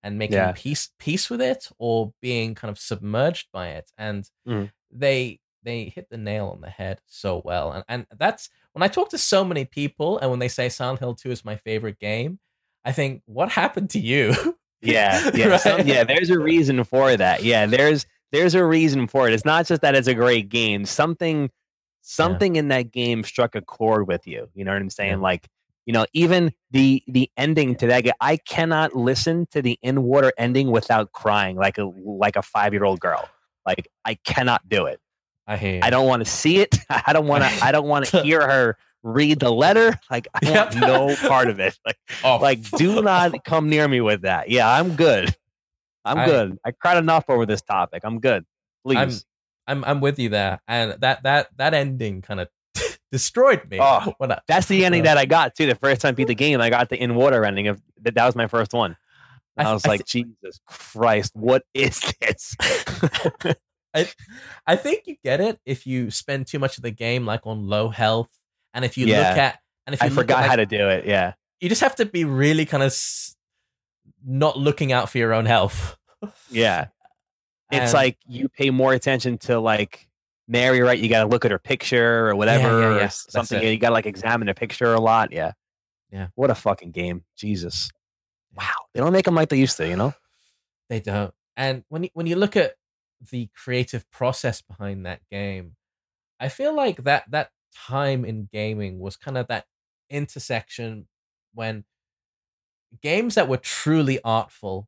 and 0.04 0.20
making 0.20 0.50
Yeah. 0.50 0.56
peace 0.56 0.92
peace 1.00 1.30
with 1.30 1.42
it 1.42 1.70
or 1.80 2.14
being 2.22 2.56
kind 2.56 2.72
of 2.72 2.80
submerged 2.80 3.50
by 3.54 3.70
it. 3.70 3.92
And 3.98 4.30
Mhm. 4.46 4.72
they 4.92 5.40
they 5.64 5.86
hit 5.86 6.10
the 6.10 6.18
nail 6.18 6.48
on 6.50 6.62
the 6.62 6.70
head 6.70 7.02
so 7.08 7.42
well. 7.46 7.72
And 7.74 7.84
and 7.90 8.08
that's 8.20 8.50
when 8.74 8.84
I 8.84 8.88
talk 8.88 9.10
to 9.12 9.18
so 9.18 9.44
many 9.46 9.66
people 9.66 10.20
and 10.20 10.30
when 10.32 10.40
they 10.40 10.48
say 10.50 10.70
Silent 10.70 11.00
Hill 11.00 11.16
2 11.16 11.32
is 11.32 11.46
my 11.46 11.56
favorite 11.58 12.00
game, 12.00 12.40
I 12.86 12.92
think, 12.94 13.24
what 13.26 13.50
happened 13.50 13.90
to 13.92 14.00
you? 14.00 14.34
Yeah, 14.82 15.32
yeah, 15.34 15.58
some- 15.58 15.88
yeah. 15.88 16.04
There's 16.04 16.30
a 16.30 16.38
reason 16.38 16.84
for 16.84 17.18
that. 17.18 17.44
Yeah, 17.44 17.66
there's 17.66 18.06
there's 18.32 18.54
a 18.54 18.64
reason 18.64 19.08
for 19.08 19.28
it. 19.28 19.34
It's 19.34 19.46
not 19.46 19.66
just 19.66 19.82
that 19.82 19.96
it's 19.96 20.08
a 20.08 20.14
great 20.14 20.48
game. 20.50 20.86
Something 20.86 21.50
something 22.02 22.56
in 22.56 22.68
that 22.68 22.92
game 22.92 23.24
struck 23.24 23.56
a 23.56 23.62
chord 23.62 24.08
with 24.08 24.28
you. 24.28 24.48
You 24.54 24.64
know 24.64 24.74
what 24.74 24.82
I'm 24.82 24.92
saying? 24.92 25.12
Yeah. 25.14 25.18
Like, 25.18 25.48
you 25.88 25.94
know, 25.94 26.06
even 26.14 26.54
the 26.70 27.02
the 27.08 27.32
ending 27.36 27.74
to 27.78 27.88
that 27.88 28.02
game, 28.04 28.14
I 28.22 28.38
cannot 28.38 28.96
listen 28.96 29.48
to 29.52 29.62
the 29.64 29.80
in 29.82 30.04
water 30.04 30.32
ending 30.38 30.70
without 30.70 31.12
crying 31.14 31.56
like 31.56 31.80
a 31.80 31.86
like 31.86 32.36
a 32.36 32.44
five 32.44 32.72
year 32.74 32.84
old 32.84 33.00
girl. 33.00 33.28
Like 33.66 33.88
I 34.04 34.16
cannot 34.24 34.70
do 34.70 34.86
it. 34.86 35.00
I 35.48 35.58
hate. 35.58 35.84
I 35.84 35.90
don't 35.90 36.06
want 36.08 36.24
to 36.24 36.30
see 36.30 36.58
it. 36.60 36.78
I 36.92 37.12
don't 37.14 37.26
want 37.28 37.44
to. 37.44 37.66
I 37.66 37.72
don't 37.72 37.88
want 37.88 38.06
to 38.08 38.22
hear 38.22 38.42
her 38.48 38.78
read 39.06 39.40
the 39.40 39.52
letter. 39.52 39.98
Like 40.12 40.28
I 40.34 40.52
want 40.52 40.76
no 40.76 41.16
part 41.28 41.50
of 41.50 41.60
it. 41.60 41.78
Like 41.86 41.98
oh, 42.24 42.38
like 42.38 42.62
do 42.72 43.02
not 43.04 43.44
come 43.46 43.70
near 43.70 43.88
me 43.88 44.02
with 44.02 44.22
that 44.24 44.50
yeah 44.50 44.70
i'm 44.70 44.96
good 44.96 45.36
i'm 46.04 46.18
I- 46.20 46.26
good 46.26 46.58
i 46.66 46.72
cried 46.72 46.98
enough 46.98 47.26
over 47.30 47.46
this 47.46 47.62
topic 47.62 48.04
i'm 48.04 48.20
good 48.20 48.46
please 48.84 48.98
I'm 48.98 49.12
I'm 49.68 49.84
I'm 49.84 50.02
with 50.02 50.20
you 50.20 50.30
there, 50.30 50.60
and 50.68 50.96
that 51.02 51.24
that 51.24 51.48
that 51.58 51.74
ending 51.74 52.22
kind 52.22 52.40
of 52.40 52.50
destroyed 53.12 53.70
me. 53.70 53.80
Oh, 53.82 54.14
I, 54.20 54.40
That's 54.48 54.68
the 54.68 54.86
ending 54.86 55.02
Uh, 55.02 55.06
that 55.06 55.18
I 55.18 55.26
got 55.26 55.56
too. 55.56 55.66
The 55.66 55.76
first 55.76 56.02
time 56.02 56.10
I 56.10 56.12
beat 56.14 56.28
the 56.28 56.36
game, 56.36 56.62
I 56.62 56.70
got 56.70 56.90
the 56.90 57.02
in 57.02 57.16
water 57.16 57.46
ending 57.46 57.68
of 57.68 57.82
that. 58.02 58.16
That 58.16 58.26
was 58.26 58.36
my 58.36 58.48
first 58.48 58.74
one. 58.74 58.96
I 59.58 59.64
I, 59.64 59.74
was 59.74 59.86
like, 59.88 60.06
Jesus 60.06 60.60
Christ, 60.68 61.32
what 61.34 61.64
is 61.74 62.00
this? 62.20 62.56
I, 63.94 64.10
I 64.68 64.76
think 64.76 65.04
you 65.08 65.16
get 65.24 65.40
it 65.40 65.60
if 65.66 65.88
you 65.88 66.12
spend 66.12 66.48
too 66.48 66.60
much 66.60 66.76
of 66.78 66.84
the 66.84 66.92
game 66.92 67.26
like 67.26 67.42
on 67.46 67.68
low 67.68 67.88
health, 67.88 68.30
and 68.76 68.86
if 68.86 68.96
you 68.98 69.08
Yeah. 69.08 69.30
look 69.30 69.38
at 69.40 69.60
and 69.88 69.94
if 69.96 70.02
you 70.02 70.06
I 70.06 70.08
at, 70.10 70.14
forgot 70.14 70.42
like, 70.42 70.50
how 70.52 70.56
to 70.58 70.66
do 70.68 70.90
it. 70.90 71.06
Yeah, 71.06 71.34
you 71.60 71.70
just 71.70 71.82
have 71.82 71.96
to 71.96 72.06
be 72.06 72.24
really 72.26 72.66
kind 72.66 72.84
of 72.84 72.88
s- 72.88 73.36
not 74.24 74.58
looking 74.58 74.92
out 74.92 75.10
for 75.10 75.18
your 75.18 75.34
own 75.34 75.46
health. 75.48 75.98
yeah. 76.50 76.88
It's 77.72 77.86
And- 77.86 77.94
like 77.94 78.18
you 78.28 78.48
pay 78.48 78.70
more 78.70 78.94
attention 78.94 79.40
to 79.40 79.60
like 79.60 80.08
Mary, 80.48 80.82
right? 80.82 81.00
You 81.00 81.10
got 81.10 81.22
to 81.24 81.28
look 81.28 81.46
at 81.46 81.50
her 81.52 81.58
picture 81.58 82.30
or 82.30 82.36
whatever, 82.36 82.80
yeah, 82.80 82.86
or 82.86 82.92
yeah. 82.94 83.00
That's 83.00 83.32
something. 83.32 83.60
You 83.64 83.76
got 83.80 83.90
to 83.90 83.94
like 83.96 84.06
examine 84.06 84.48
her 84.48 84.54
picture 84.54 84.94
a 84.94 85.02
lot. 85.02 85.32
Yeah, 85.32 85.54
Yeah. 86.12 86.28
What 86.36 86.52
a 86.52 86.56
fucking 86.56 86.92
game, 86.92 87.24
Jesus! 87.36 87.90
Wow, 88.56 88.70
they 88.94 89.00
don't 89.02 89.12
make 89.12 89.26
them 89.26 89.34
like 89.34 89.50
they 89.50 89.58
used 89.58 89.78
to. 89.78 89.88
You 89.88 89.96
know? 89.96 90.14
They 90.90 91.00
don't. 91.00 91.34
And 91.58 91.84
when 91.90 92.04
you, 92.04 92.10
when 92.14 92.28
you 92.28 92.36
look 92.36 92.56
at 92.56 92.76
the 93.32 93.50
creative 93.56 94.10
process 94.12 94.62
behind 94.62 95.08
that 95.08 95.22
game, 95.32 95.76
I 96.40 96.50
feel 96.50 96.76
like 96.76 97.04
that 97.06 97.24
that 97.32 97.50
time 97.76 98.26
in 98.26 98.48
gaming 98.52 99.00
was 99.00 99.18
kind 99.18 99.38
of 99.38 99.48
that 99.48 99.66
intersection 100.10 101.08
when 101.54 101.84
games 103.02 103.36
that 103.36 103.48
were 103.48 103.58
truly 103.58 104.20
artful 104.24 104.88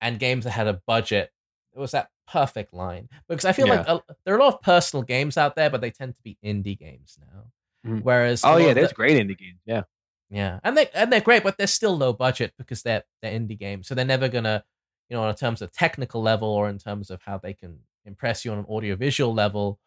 and 0.00 0.18
games 0.18 0.44
that 0.44 0.50
had 0.52 0.66
a 0.66 0.80
budget. 0.86 1.30
It 1.74 1.78
was 1.78 1.92
that 1.92 2.10
perfect 2.26 2.72
line 2.72 3.08
because 3.28 3.44
I 3.44 3.52
feel 3.52 3.66
like 3.68 3.86
a, 3.88 4.02
there 4.24 4.34
are 4.34 4.38
a 4.38 4.42
lot 4.44 4.54
of 4.54 4.62
personal 4.62 5.02
games 5.02 5.36
out 5.36 5.56
there, 5.56 5.70
but 5.70 5.80
they 5.80 5.90
tend 5.90 6.14
to 6.16 6.22
be 6.22 6.36
indie 6.44 6.78
games 6.78 7.18
now. 7.20 7.50
Mhm. 7.90 8.02
Whereas, 8.02 8.42
Oh 8.44 8.56
yeah, 8.56 8.68
of 8.70 8.74
the- 8.74 8.80
there's 8.82 8.92
great 8.92 9.16
indie 9.16 9.38
games. 9.38 9.60
Yeah, 9.64 9.82
yeah, 10.30 10.60
and 10.64 10.76
they 10.76 10.88
and 10.94 11.12
they're 11.12 11.20
great, 11.20 11.42
but 11.42 11.56
they're 11.58 11.66
still 11.66 11.96
low 11.96 12.12
budget 12.12 12.54
because 12.58 12.82
they're 12.82 13.04
they're 13.22 13.38
indie 13.38 13.58
games, 13.58 13.88
so 13.88 13.94
they're 13.94 14.04
never 14.04 14.28
gonna, 14.28 14.64
you 15.08 15.16
know, 15.16 15.28
in 15.28 15.34
terms 15.34 15.62
of 15.62 15.72
technical 15.72 16.22
level 16.22 16.48
or 16.48 16.68
in 16.68 16.78
terms 16.78 17.10
of 17.10 17.22
how 17.22 17.38
they 17.38 17.54
can 17.54 17.80
impress 18.04 18.44
you 18.44 18.52
on 18.52 18.58
an 18.58 18.66
audio 18.68 18.96
visual 18.96 19.32
level, 19.32 19.78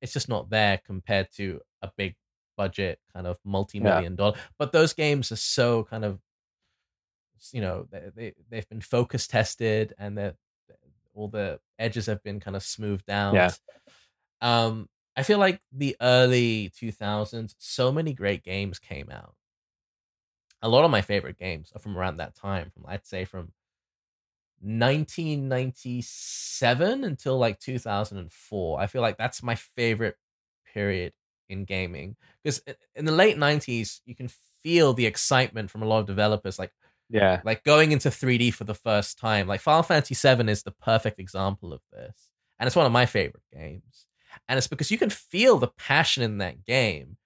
it's 0.00 0.12
just 0.12 0.28
not 0.28 0.50
there 0.50 0.80
compared 0.84 1.30
to 1.32 1.60
a 1.82 1.90
big 1.96 2.16
budget 2.56 3.00
kind 3.12 3.26
of 3.26 3.38
multi 3.44 3.80
million 3.80 4.16
dollar. 4.16 4.36
But 4.58 4.72
those 4.72 4.92
games 4.92 5.32
are 5.32 5.36
so 5.36 5.84
kind 5.84 6.04
of, 6.04 6.20
you 7.52 7.60
know, 7.60 7.86
they, 7.90 8.10
they 8.14 8.34
they've 8.50 8.68
been 8.68 8.80
focus 8.80 9.26
tested 9.26 9.94
and 9.98 10.16
they're 10.16 10.34
all 11.14 11.28
the 11.28 11.58
edges 11.78 12.06
have 12.06 12.22
been 12.22 12.40
kind 12.40 12.56
of 12.56 12.62
smoothed 12.62 13.06
down. 13.06 13.34
Yeah. 13.34 13.50
Um, 14.40 14.88
I 15.16 15.22
feel 15.22 15.38
like 15.38 15.60
the 15.72 15.96
early 16.00 16.70
2000s, 16.80 17.54
so 17.58 17.92
many 17.92 18.12
great 18.14 18.42
games 18.44 18.78
came 18.78 19.10
out. 19.10 19.34
A 20.62 20.68
lot 20.68 20.84
of 20.84 20.90
my 20.90 21.00
favorite 21.00 21.38
games 21.38 21.72
are 21.74 21.78
from 21.78 21.96
around 21.96 22.18
that 22.18 22.34
time, 22.34 22.70
from 22.70 22.84
I'd 22.86 23.06
say 23.06 23.24
from 23.24 23.52
1997 24.60 27.04
until 27.04 27.38
like 27.38 27.58
2004. 27.60 28.80
I 28.80 28.86
feel 28.86 29.02
like 29.02 29.16
that's 29.16 29.42
my 29.42 29.54
favorite 29.54 30.16
period 30.72 31.12
in 31.48 31.64
gaming 31.64 32.16
because 32.42 32.62
in 32.94 33.04
the 33.04 33.12
late 33.12 33.36
90s, 33.36 34.00
you 34.04 34.14
can 34.14 34.30
feel 34.62 34.92
the 34.92 35.06
excitement 35.06 35.70
from 35.70 35.82
a 35.82 35.86
lot 35.86 36.00
of 36.00 36.06
developers, 36.06 36.58
like 36.58 36.72
yeah, 37.08 37.40
like 37.44 37.64
going 37.64 37.92
into 37.92 38.08
3D 38.08 38.54
for 38.54 38.64
the 38.64 38.74
first 38.74 39.18
time. 39.18 39.48
Like 39.48 39.60
Final 39.60 39.82
Fantasy 39.82 40.14
7 40.14 40.48
is 40.48 40.62
the 40.62 40.70
perfect 40.70 41.18
example 41.18 41.72
of 41.72 41.80
this. 41.92 42.30
And 42.58 42.66
it's 42.66 42.76
one 42.76 42.86
of 42.86 42.92
my 42.92 43.06
favorite 43.06 43.42
games. 43.52 44.06
And 44.48 44.58
it's 44.58 44.68
because 44.68 44.90
you 44.90 44.98
can 44.98 45.10
feel 45.10 45.58
the 45.58 45.68
passion 45.68 46.22
in 46.22 46.38
that 46.38 46.64
game 46.64 47.16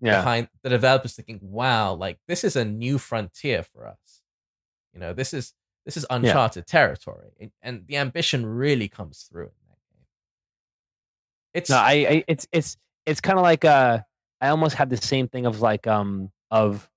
yeah. 0.00 0.18
behind 0.18 0.48
the 0.62 0.70
developers 0.70 1.14
thinking, 1.14 1.40
wow, 1.42 1.94
like 1.94 2.18
this 2.28 2.44
is 2.44 2.56
a 2.56 2.64
new 2.64 2.98
frontier 2.98 3.62
for 3.62 3.86
us. 3.86 4.22
You 4.94 5.00
know, 5.00 5.12
this 5.12 5.34
is 5.34 5.52
this 5.86 5.96
is 5.96 6.04
uncharted 6.10 6.66
territory. 6.66 7.30
And, 7.62 7.86
the 7.86 7.96
ambition 7.96 8.44
really 8.44 8.88
comes 8.88 9.28
through 9.30 9.44
in 9.44 9.68
that 9.68 9.78
game. 9.90 10.04
It's 11.54 11.70
No, 11.70 11.76
I, 11.76 11.92
I 11.92 12.24
it's 12.28 12.46
it's 12.52 12.76
it's 13.06 13.20
kind 13.20 13.38
of 13.38 13.42
like 13.44 13.64
uh, 13.64 14.00
I 14.40 14.48
almost 14.48 14.74
have 14.74 14.90
the 14.90 14.96
same 14.98 15.28
thing 15.28 15.46
of 15.46 15.60
like 15.62 15.86
um 15.86 16.30
of 16.50 16.90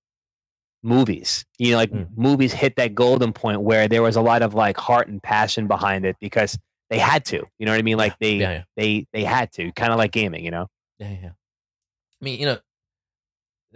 movies. 0.83 1.45
You 1.59 1.71
know, 1.71 1.77
like 1.77 1.91
Mm. 1.91 2.07
movies 2.17 2.51
hit 2.51 2.75
that 2.77 2.95
golden 2.95 3.31
point 3.31 3.61
where 3.61 3.87
there 3.87 4.01
was 4.01 4.15
a 4.15 4.21
lot 4.21 4.41
of 4.41 4.53
like 4.55 4.75
heart 4.77 5.07
and 5.07 5.21
passion 5.21 5.67
behind 5.67 6.03
it 6.05 6.17
because 6.19 6.57
they 6.89 6.97
had 6.97 7.23
to. 7.25 7.45
You 7.59 7.65
know 7.67 7.71
what 7.71 7.79
I 7.79 7.83
mean? 7.83 7.97
Like 7.97 8.17
they 8.19 8.33
yeah, 8.33 8.51
yeah. 8.51 8.63
they 8.75 9.07
they 9.13 9.23
had 9.23 9.51
to. 9.53 9.71
Kind 9.73 9.93
of 9.93 9.99
like 9.99 10.11
gaming. 10.11 10.43
You 10.43 10.51
know? 10.51 10.67
Yeah, 10.97 11.11
yeah. 11.21 11.29
I 11.29 12.25
mean, 12.25 12.39
you 12.39 12.45
know, 12.47 12.57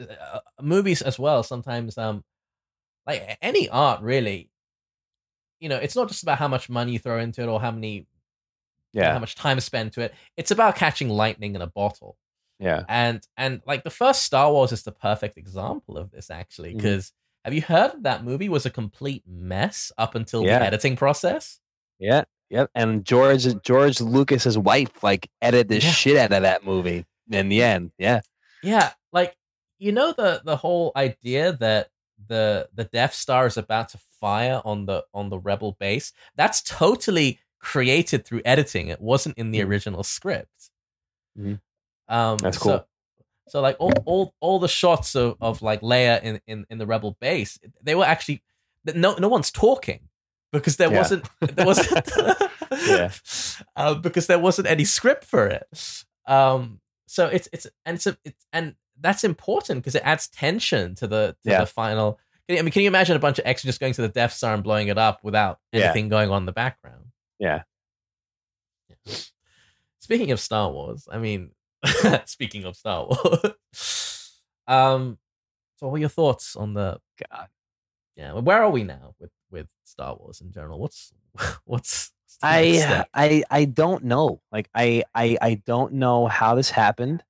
uh, 0.10 0.40
movies 0.62 1.02
as 1.04 1.20
well. 1.20 1.44
Sometimes, 1.44 1.98
um, 1.98 2.24
like 3.06 3.38
any 3.42 3.70
art, 3.70 4.02
really. 4.02 4.50
You 5.64 5.70
know, 5.70 5.78
it's 5.78 5.96
not 5.96 6.08
just 6.10 6.24
about 6.24 6.38
how 6.38 6.48
much 6.50 6.70
money 6.70 6.92
you 6.94 7.00
throw 7.00 7.20
into 7.20 7.42
it 7.42 7.48
or 7.48 7.60
how 7.62 7.72
many, 7.72 7.94
you 7.94 8.00
know, 8.94 9.02
Yeah, 9.02 9.14
how 9.14 9.20
much 9.20 9.36
time 9.36 9.60
spent 9.62 9.94
to 9.94 10.02
it. 10.02 10.14
It's 10.38 10.52
about 10.52 10.76
catching 10.76 11.10
lightning 11.10 11.56
in 11.56 11.62
a 11.62 11.68
bottle. 11.68 12.18
yeah. 12.60 12.84
And 12.90 13.26
and 13.38 13.62
like 13.66 13.84
the 13.84 13.90
first 13.90 14.24
Star 14.24 14.52
Wars 14.52 14.72
is 14.72 14.84
the 14.84 14.92
perfect 14.92 15.38
example 15.38 15.98
of 15.98 16.12
this, 16.12 16.30
actually. 16.30 16.70
Mm-hmm. 16.70 16.78
Because 16.78 17.14
have 17.46 17.54
you 17.54 17.62
heard 17.62 18.04
that, 18.04 18.24
movie 18.24 18.50
was 18.50 18.66
a 18.66 18.70
complete 18.70 19.24
mess 19.28 19.92
up 19.98 20.16
until 20.16 20.44
Yeah. 20.46 20.60
the 20.60 20.66
editing 20.66 20.96
process? 20.96 21.60
Yeah, 22.00 22.24
yep. 22.50 22.70
And 22.76 23.06
George 23.06 23.46
George 23.64 24.00
Lucas's 24.02 24.58
wife 24.58 25.02
like 25.04 25.30
edited 25.42 25.70
the 25.70 25.76
Yeah. 25.86 25.92
shit 25.92 26.18
out 26.18 26.32
of 26.34 26.44
that 26.44 26.66
movie 26.66 27.06
in 27.32 27.50
the 27.50 27.64
end. 27.64 27.92
Yeah, 27.98 28.22
Yeah, 28.62 28.92
like 29.14 29.36
you 29.80 29.92
know 29.94 30.12
the 30.14 30.42
the 30.44 30.58
whole 30.58 30.92
idea 30.96 31.54
that 31.54 31.90
the 32.28 32.70
the 32.74 32.86
Death 32.86 33.14
Star 33.14 33.48
is 33.48 33.58
about 33.58 33.90
to 33.90 33.98
fire 34.24 34.62
on 34.64 34.86
the 34.86 35.04
on 35.14 35.30
the 35.30 35.38
rebel 35.50 35.76
base. 35.80 36.14
That's 36.36 36.62
totally 36.62 37.40
created 37.60 38.26
through 38.26 38.42
editing. 38.46 38.88
It 38.88 39.02
wasn't 39.02 39.38
in 39.38 39.52
the 39.52 39.60
Mhm. 39.60 39.68
original 39.68 40.04
script. 40.04 40.60
Mhm. 41.38 41.60
Um, 42.08 42.38
That's 42.38 42.58
so- 42.58 42.64
cool. 42.64 42.88
So, 43.50 43.60
like 43.62 43.76
all, 43.80 43.92
all 44.06 44.34
all 44.40 44.60
the 44.60 44.70
shots 44.70 45.16
of, 45.16 45.36
of 45.42 45.62
like 45.62 45.82
Leia 45.82 46.22
in, 46.24 46.40
in, 46.48 46.66
in 46.70 46.78
the 46.78 46.88
rebel 46.88 47.18
base, 47.20 47.60
they 47.82 47.96
were 47.96 48.06
actually 48.06 48.42
no 48.96 49.16
no 49.16 49.28
one's 49.28 49.52
talking 49.52 50.00
because 50.54 50.78
there 50.78 50.92
Yeah. 50.92 50.98
wasn't 51.00 51.26
there 51.42 51.66
wasn't 51.66 52.08
Yeah. 52.88 53.12
uh, 53.76 53.96
because 53.96 54.28
there 54.28 54.40
wasn't 54.40 54.68
any 54.70 54.86
script 54.86 55.26
for 55.26 55.48
it. 55.48 55.68
Um, 56.26 56.80
so 57.08 57.28
it's 57.28 57.50
it's 57.52 57.68
and 57.86 57.96
it's, 57.98 58.08
a, 58.08 58.18
it's 58.24 58.46
and 58.54 58.76
that's 59.00 59.24
important 59.26 59.80
because 59.82 59.96
it 59.96 60.04
adds 60.06 60.28
tension 60.30 60.96
to 60.96 61.08
the 61.08 61.36
to 61.44 61.50
Yeah. 61.52 61.60
the 61.62 61.66
final. 61.68 62.20
I 62.50 62.62
mean, 62.62 62.72
can 62.72 62.82
you 62.82 62.88
imagine 62.90 63.16
a 63.16 63.20
bunch 63.20 63.40
of 63.40 63.46
extras 63.46 63.70
just 63.70 63.80
going 63.80 63.94
to 63.94 64.02
the 64.02 64.10
Death 64.10 64.34
Star 64.34 64.54
and 64.54 64.64
blowing 64.64 64.90
it 64.90 64.98
up 64.98 65.20
without 65.24 65.60
Yeah. 65.72 65.86
anything 65.86 66.10
going 66.10 66.30
on 66.30 66.42
in 66.42 66.46
the 66.46 66.52
background? 66.52 67.06
Yeah. 67.40 67.64
Speaking 70.00 70.32
of 70.32 70.40
Star 70.40 70.70
Wars, 70.72 71.08
I 71.12 71.18
mean, 71.18 71.52
speaking 72.26 72.66
of 72.66 72.76
Star 72.76 73.06
Wars, 73.08 74.40
um, 74.68 75.18
so 75.78 75.88
what 75.88 75.96
are 75.96 76.00
your 76.00 76.10
thoughts 76.10 76.56
on 76.56 76.74
the? 76.74 77.00
God. 77.32 77.48
Yeah, 78.18 78.34
where 78.34 78.62
are 78.62 78.70
we 78.70 78.84
now 78.84 79.16
with 79.20 79.32
with 79.50 79.68
Star 79.86 80.16
Wars 80.16 80.42
in 80.42 80.52
general? 80.52 80.80
What's 80.80 81.14
what's 81.64 82.12
I? 82.42 83.06
I 83.14 83.44
I 83.50 83.66
don't 83.66 84.04
know. 84.04 84.42
Like 84.52 84.70
I 84.76 85.04
I 85.16 85.38
I 85.42 85.54
don't 85.66 85.94
know 85.94 86.28
how 86.28 86.56
this 86.56 86.70
happened. 86.70 87.24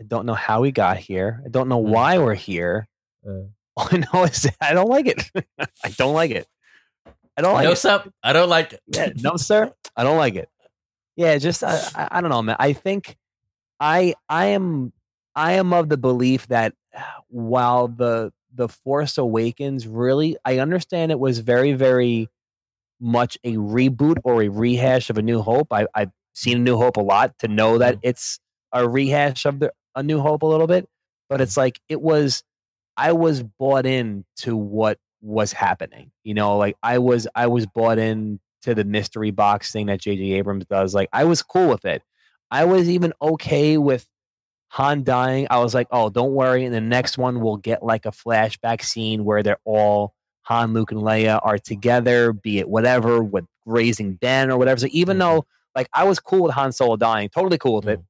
I 0.00 0.04
don't 0.04 0.24
know 0.26 0.34
how 0.34 0.62
we 0.62 0.72
got 0.72 0.96
here. 0.96 1.42
I 1.44 1.48
don't 1.50 1.68
know 1.68 1.82
Mm. 1.82 1.88
why 1.90 2.18
we're 2.18 2.34
here. 2.34 2.88
Uh. 3.26 3.48
All 3.82 3.88
I 3.92 4.04
know 4.12 4.24
is 4.24 4.48
I 4.60 4.74
don't 4.74 4.88
like 4.88 5.06
it. 5.06 5.30
I 5.84 5.90
don't 5.96 6.14
like 6.14 6.32
it. 6.32 6.46
I 7.36 7.42
don't 7.42 7.54
like 7.54 7.64
no, 7.64 7.72
it. 7.72 7.76
sir, 7.76 8.04
I 8.22 8.32
don't 8.32 8.48
like 8.48 8.72
it. 8.72 8.80
Yeah, 8.88 9.10
no, 9.16 9.36
sir. 9.36 9.72
I 9.96 10.02
don't 10.02 10.16
like 10.16 10.34
it. 10.34 10.48
Yeah, 11.16 11.38
just 11.38 11.62
I, 11.62 11.80
I, 11.94 12.08
I 12.10 12.20
don't 12.20 12.30
know, 12.30 12.42
man. 12.42 12.56
I 12.58 12.72
think 12.72 13.16
I 13.78 14.14
I 14.28 14.46
am 14.46 14.92
I 15.36 15.52
am 15.52 15.72
of 15.72 15.88
the 15.88 15.96
belief 15.96 16.48
that 16.48 16.74
uh, 16.96 17.00
while 17.28 17.86
the 17.86 18.32
the 18.52 18.68
Force 18.68 19.18
Awakens 19.18 19.86
really, 19.86 20.36
I 20.44 20.58
understand 20.58 21.12
it 21.12 21.20
was 21.20 21.38
very 21.38 21.74
very 21.74 22.28
much 23.00 23.38
a 23.44 23.54
reboot 23.54 24.16
or 24.24 24.42
a 24.42 24.48
rehash 24.48 25.08
of 25.08 25.18
A 25.18 25.22
New 25.22 25.40
Hope. 25.40 25.72
I, 25.72 25.86
I've 25.94 26.10
seen 26.34 26.56
A 26.56 26.60
New 26.60 26.76
Hope 26.76 26.96
a 26.96 27.02
lot 27.02 27.38
to 27.38 27.48
know 27.48 27.78
that 27.78 27.94
mm-hmm. 27.94 28.08
it's 28.08 28.40
a 28.72 28.88
rehash 28.88 29.46
of 29.46 29.60
the 29.60 29.72
A 29.94 30.02
New 30.02 30.18
Hope 30.20 30.42
a 30.42 30.46
little 30.46 30.66
bit, 30.66 30.88
but 31.28 31.40
it's 31.40 31.52
mm-hmm. 31.52 31.60
like 31.60 31.80
it 31.88 32.00
was. 32.00 32.42
I 32.98 33.12
was 33.12 33.42
bought 33.42 33.86
in 33.86 34.24
to 34.38 34.56
what 34.56 34.98
was 35.22 35.52
happening. 35.52 36.10
You 36.24 36.34
know, 36.34 36.58
like 36.58 36.76
I 36.82 36.98
was 36.98 37.26
I 37.34 37.46
was 37.46 37.64
bought 37.66 37.98
in 37.98 38.40
to 38.62 38.74
the 38.74 38.84
mystery 38.84 39.30
box 39.30 39.72
thing 39.72 39.86
that 39.86 40.00
JJ 40.00 40.34
Abrams 40.34 40.66
does. 40.66 40.94
Like 40.94 41.08
I 41.12 41.24
was 41.24 41.42
cool 41.42 41.68
with 41.68 41.84
it. 41.86 42.02
I 42.50 42.64
was 42.66 42.88
even 42.90 43.12
okay 43.22 43.78
with 43.78 44.06
Han 44.72 45.04
dying. 45.04 45.46
I 45.50 45.58
was 45.60 45.74
like, 45.74 45.86
"Oh, 45.90 46.10
don't 46.10 46.34
worry, 46.34 46.64
in 46.64 46.72
the 46.72 46.80
next 46.80 47.16
one 47.18 47.40
we'll 47.40 47.56
get 47.56 47.82
like 47.82 48.04
a 48.04 48.10
flashback 48.10 48.82
scene 48.82 49.24
where 49.24 49.42
they're 49.42 49.60
all 49.64 50.14
Han, 50.42 50.72
Luke 50.74 50.92
and 50.92 51.00
Leia 51.00 51.40
are 51.42 51.58
together, 51.58 52.32
be 52.32 52.58
it 52.58 52.68
whatever 52.68 53.22
with 53.22 53.44
raising 53.64 54.14
Ben 54.14 54.50
or 54.50 54.58
whatever." 54.58 54.80
So 54.80 54.88
even 54.90 55.16
Mhm. 55.16 55.20
though 55.20 55.46
like 55.76 55.88
I 55.94 56.04
was 56.04 56.18
cool 56.20 56.42
with 56.42 56.54
Han 56.54 56.72
Solo 56.72 56.96
dying, 56.96 57.28
totally 57.28 57.58
cool 57.58 57.76
with 57.76 57.88
it. 57.88 58.00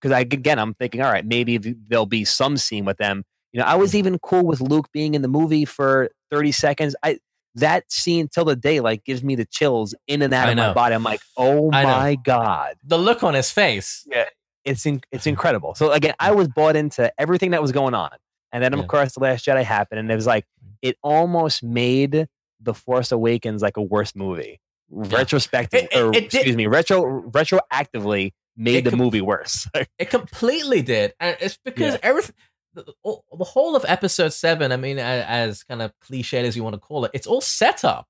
because 0.00 0.12
I 0.14 0.20
again 0.20 0.58
I'm 0.58 0.74
thinking, 0.74 1.00
all 1.00 1.10
right, 1.12 1.24
maybe 1.24 1.56
there'll 1.58 2.06
be 2.06 2.24
some 2.24 2.56
scene 2.56 2.84
with 2.84 2.98
them. 2.98 3.24
You 3.52 3.60
know, 3.60 3.66
I 3.66 3.74
was 3.74 3.94
even 3.94 4.18
cool 4.18 4.44
with 4.46 4.60
Luke 4.60 4.88
being 4.92 5.14
in 5.14 5.22
the 5.22 5.28
movie 5.28 5.64
for 5.64 6.10
30 6.30 6.52
seconds. 6.52 6.96
I 7.02 7.18
that 7.56 7.90
scene 7.92 8.28
till 8.28 8.46
the 8.46 8.56
day 8.56 8.80
like 8.80 9.04
gives 9.04 9.22
me 9.22 9.34
the 9.34 9.44
chills 9.44 9.94
in 10.06 10.22
and 10.22 10.32
out 10.32 10.48
of 10.48 10.56
my 10.56 10.72
body. 10.72 10.94
I'm 10.94 11.02
like, 11.02 11.20
oh 11.36 11.70
I 11.72 11.82
know. 11.82 11.88
my 11.90 12.14
god, 12.14 12.76
The 12.84 12.96
look 12.98 13.22
on 13.22 13.34
his 13.34 13.50
face. 13.50 14.06
yeah, 14.10 14.24
it's 14.64 14.86
in, 14.86 15.02
it's 15.12 15.26
incredible. 15.34 15.74
So 15.74 15.92
again, 15.92 16.14
I 16.18 16.32
was 16.32 16.48
bought 16.48 16.76
into 16.76 17.12
everything 17.20 17.50
that 17.50 17.60
was 17.60 17.70
going 17.72 17.92
on, 17.94 18.10
and 18.52 18.64
then 18.64 18.72
Yeah. 18.72 18.78
of 18.78 18.88
course 18.88 19.12
the 19.12 19.20
Last 19.20 19.44
Jedi 19.44 19.64
happened, 19.64 20.00
and 20.00 20.10
it 20.10 20.14
was 20.14 20.26
like 20.26 20.46
it 20.80 20.96
almost 21.02 21.62
made 21.62 22.26
the 22.58 22.72
Force 22.72 23.12
Awakens 23.12 23.60
like 23.60 23.76
a 23.76 23.82
worse 23.82 24.16
movie. 24.16 24.58
Retrospective, 24.88 25.84
It- 25.84 25.92
it- 25.92 25.98
or 26.02 26.10
it 26.14 26.24
excuse 26.34 26.56
me, 26.56 26.66
retro 26.66 27.22
retroactively 27.30 28.32
made 28.56 28.84
the 28.84 28.90
com- 28.90 28.98
movie 28.98 29.20
worse. 29.20 29.68
It 29.98 30.10
completely 30.10 30.80
did, 30.82 31.12
and 31.20 31.36
it's 31.40 31.58
because 31.64 31.94
Yeah. 31.94 32.00
everything, 32.02 32.34
the, 32.74 32.84
the 33.04 33.44
whole 33.44 33.76
of 33.76 33.84
episode 33.88 34.32
seven. 34.32 34.72
I 34.72 34.76
mean, 34.76 34.98
as 34.98 35.62
kind 35.64 35.82
of 35.82 35.92
cliched 36.00 36.44
as 36.44 36.56
you 36.56 36.62
want 36.64 36.74
to 36.74 36.80
call 36.80 37.04
it, 37.04 37.10
it's 37.14 37.26
all 37.26 37.40
set 37.40 37.84
up, 37.84 38.06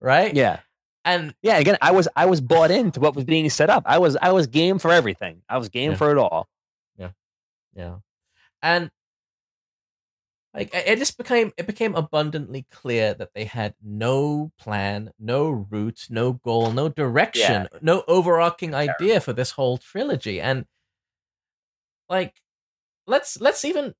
right? 0.00 0.34
yeah, 0.34 0.60
and 1.04 1.34
yeah. 1.42 1.58
Again, 1.58 1.76
I 1.82 1.92
was 1.92 2.08
I 2.16 2.26
was 2.26 2.40
bought 2.40 2.70
into 2.70 3.00
what 3.00 3.14
was 3.14 3.24
being 3.24 3.48
set 3.50 3.70
up. 3.70 3.84
I 3.86 3.98
was 3.98 4.16
I 4.20 4.32
was 4.32 4.46
game 4.46 4.78
for 4.78 4.90
everything. 4.90 5.42
I 5.48 5.58
was 5.58 5.68
game 5.68 5.92
Yeah. 5.92 5.96
for 5.96 6.10
it 6.10 6.18
all. 6.18 6.48
yeah, 6.96 7.10
yeah, 7.74 7.96
and 8.62 8.90
like 10.54 10.72
it 10.74 10.84
it 10.86 10.98
just 10.98 11.18
became 11.18 11.52
it 11.56 11.66
became 11.66 11.94
abundantly 11.96 12.64
clear 12.70 13.12
that 13.14 13.34
they 13.34 13.44
had 13.44 13.74
no 13.82 14.52
plan, 14.58 15.10
no 15.18 15.50
route, 15.50 16.06
no 16.10 16.34
goal, 16.34 16.70
no 16.72 16.88
direction, 16.88 17.68
no 17.82 18.04
overarching 18.08 18.74
idea 18.74 19.20
for 19.20 19.32
this 19.32 19.50
whole 19.52 19.78
trilogy, 19.78 20.40
and 20.40 20.64
like 22.08 22.34
let's 23.06 23.40
let's 23.40 23.64
even 23.64 23.94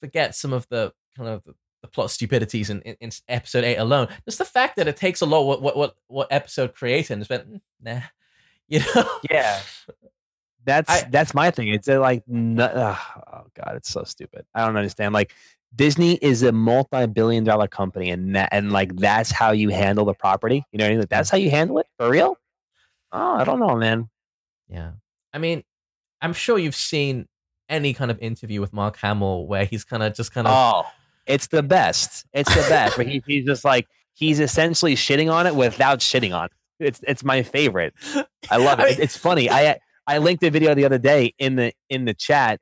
forget 0.00 0.34
some 0.34 0.52
of 0.52 0.66
the 0.68 0.92
kind 1.16 1.28
of 1.28 1.44
the 1.82 1.88
plot 1.88 2.10
stupidities 2.10 2.70
in, 2.70 2.80
in, 2.82 2.96
in 3.00 3.10
episode 3.28 3.64
eight 3.64 3.76
alone. 3.76 4.08
Just 4.24 4.38
the 4.38 4.44
fact 4.44 4.76
that 4.76 4.88
it 4.88 4.96
takes 4.96 5.20
a 5.20 5.26
lot 5.26 5.44
what 5.44 5.62
what 5.62 5.76
what, 5.76 5.96
what 6.06 6.28
episode 6.30 6.74
created 6.74 7.14
and 7.14 7.24
spent 7.24 7.62
nah, 7.80 8.00
you 8.68 8.80
know. 8.80 9.08
Yeah. 9.30 9.60
That's 10.64 10.90
I- 10.90 11.08
that's 11.10 11.34
my 11.34 11.50
thing. 11.50 11.68
It's 11.68 11.88
uh, 11.88 12.00
like 12.00 12.22
oh 12.28 13.46
god, 13.54 13.74
it's 13.74 13.90
so 13.90 14.04
stupid. 14.04 14.44
I 14.54 14.64
don't 14.64 14.76
understand. 14.76 15.12
Like 15.12 15.32
Disney 15.74 16.14
is 16.14 16.42
a 16.42 16.52
multi-billion 16.52 17.44
dollar 17.44 17.66
company, 17.66 18.10
and 18.10 18.36
that, 18.36 18.50
and 18.52 18.70
like 18.72 18.94
that's 18.96 19.30
how 19.30 19.52
you 19.52 19.70
handle 19.70 20.04
the 20.04 20.14
property. 20.14 20.64
You 20.70 20.78
know, 20.78 20.84
what 20.84 20.88
I 20.88 20.90
mean? 20.90 21.00
like, 21.00 21.08
that's 21.08 21.30
how 21.30 21.38
you 21.38 21.50
handle 21.50 21.78
it 21.78 21.86
for 21.98 22.10
real. 22.10 22.36
Oh, 23.10 23.34
I 23.34 23.44
don't 23.44 23.58
know, 23.58 23.76
man. 23.76 24.08
Yeah. 24.68 24.92
I 25.32 25.38
mean, 25.38 25.64
I'm 26.20 26.32
sure 26.32 26.58
you've 26.58 26.74
seen 26.76 27.26
any 27.72 27.94
kind 27.94 28.10
of 28.10 28.18
interview 28.20 28.60
with 28.60 28.72
Mark 28.72 28.96
Hamill 28.98 29.46
where 29.46 29.64
he's 29.64 29.84
kind 29.84 30.02
of 30.02 30.14
just 30.14 30.32
kind 30.32 30.46
of 30.46 30.52
Oh, 30.54 30.88
it's 31.26 31.48
the 31.48 31.62
best. 31.62 32.26
It's 32.32 32.54
the 32.54 32.60
best. 32.68 32.96
but 32.96 33.06
he, 33.08 33.22
he's 33.26 33.44
just 33.44 33.64
like 33.64 33.88
he's 34.14 34.38
essentially 34.38 34.94
shitting 34.94 35.32
on 35.32 35.46
it 35.46 35.54
without 35.56 36.00
shitting 36.00 36.36
on. 36.36 36.46
It. 36.46 36.52
It's 36.86 37.00
it's 37.06 37.24
my 37.24 37.42
favorite. 37.42 37.94
I 38.50 38.56
love 38.58 38.80
it. 38.80 38.98
It's 38.98 39.16
funny. 39.16 39.50
I 39.50 39.78
I 40.06 40.18
linked 40.18 40.42
a 40.44 40.50
video 40.50 40.74
the 40.74 40.84
other 40.84 40.98
day 40.98 41.34
in 41.38 41.56
the 41.56 41.72
in 41.88 42.04
the 42.04 42.14
chat, 42.14 42.60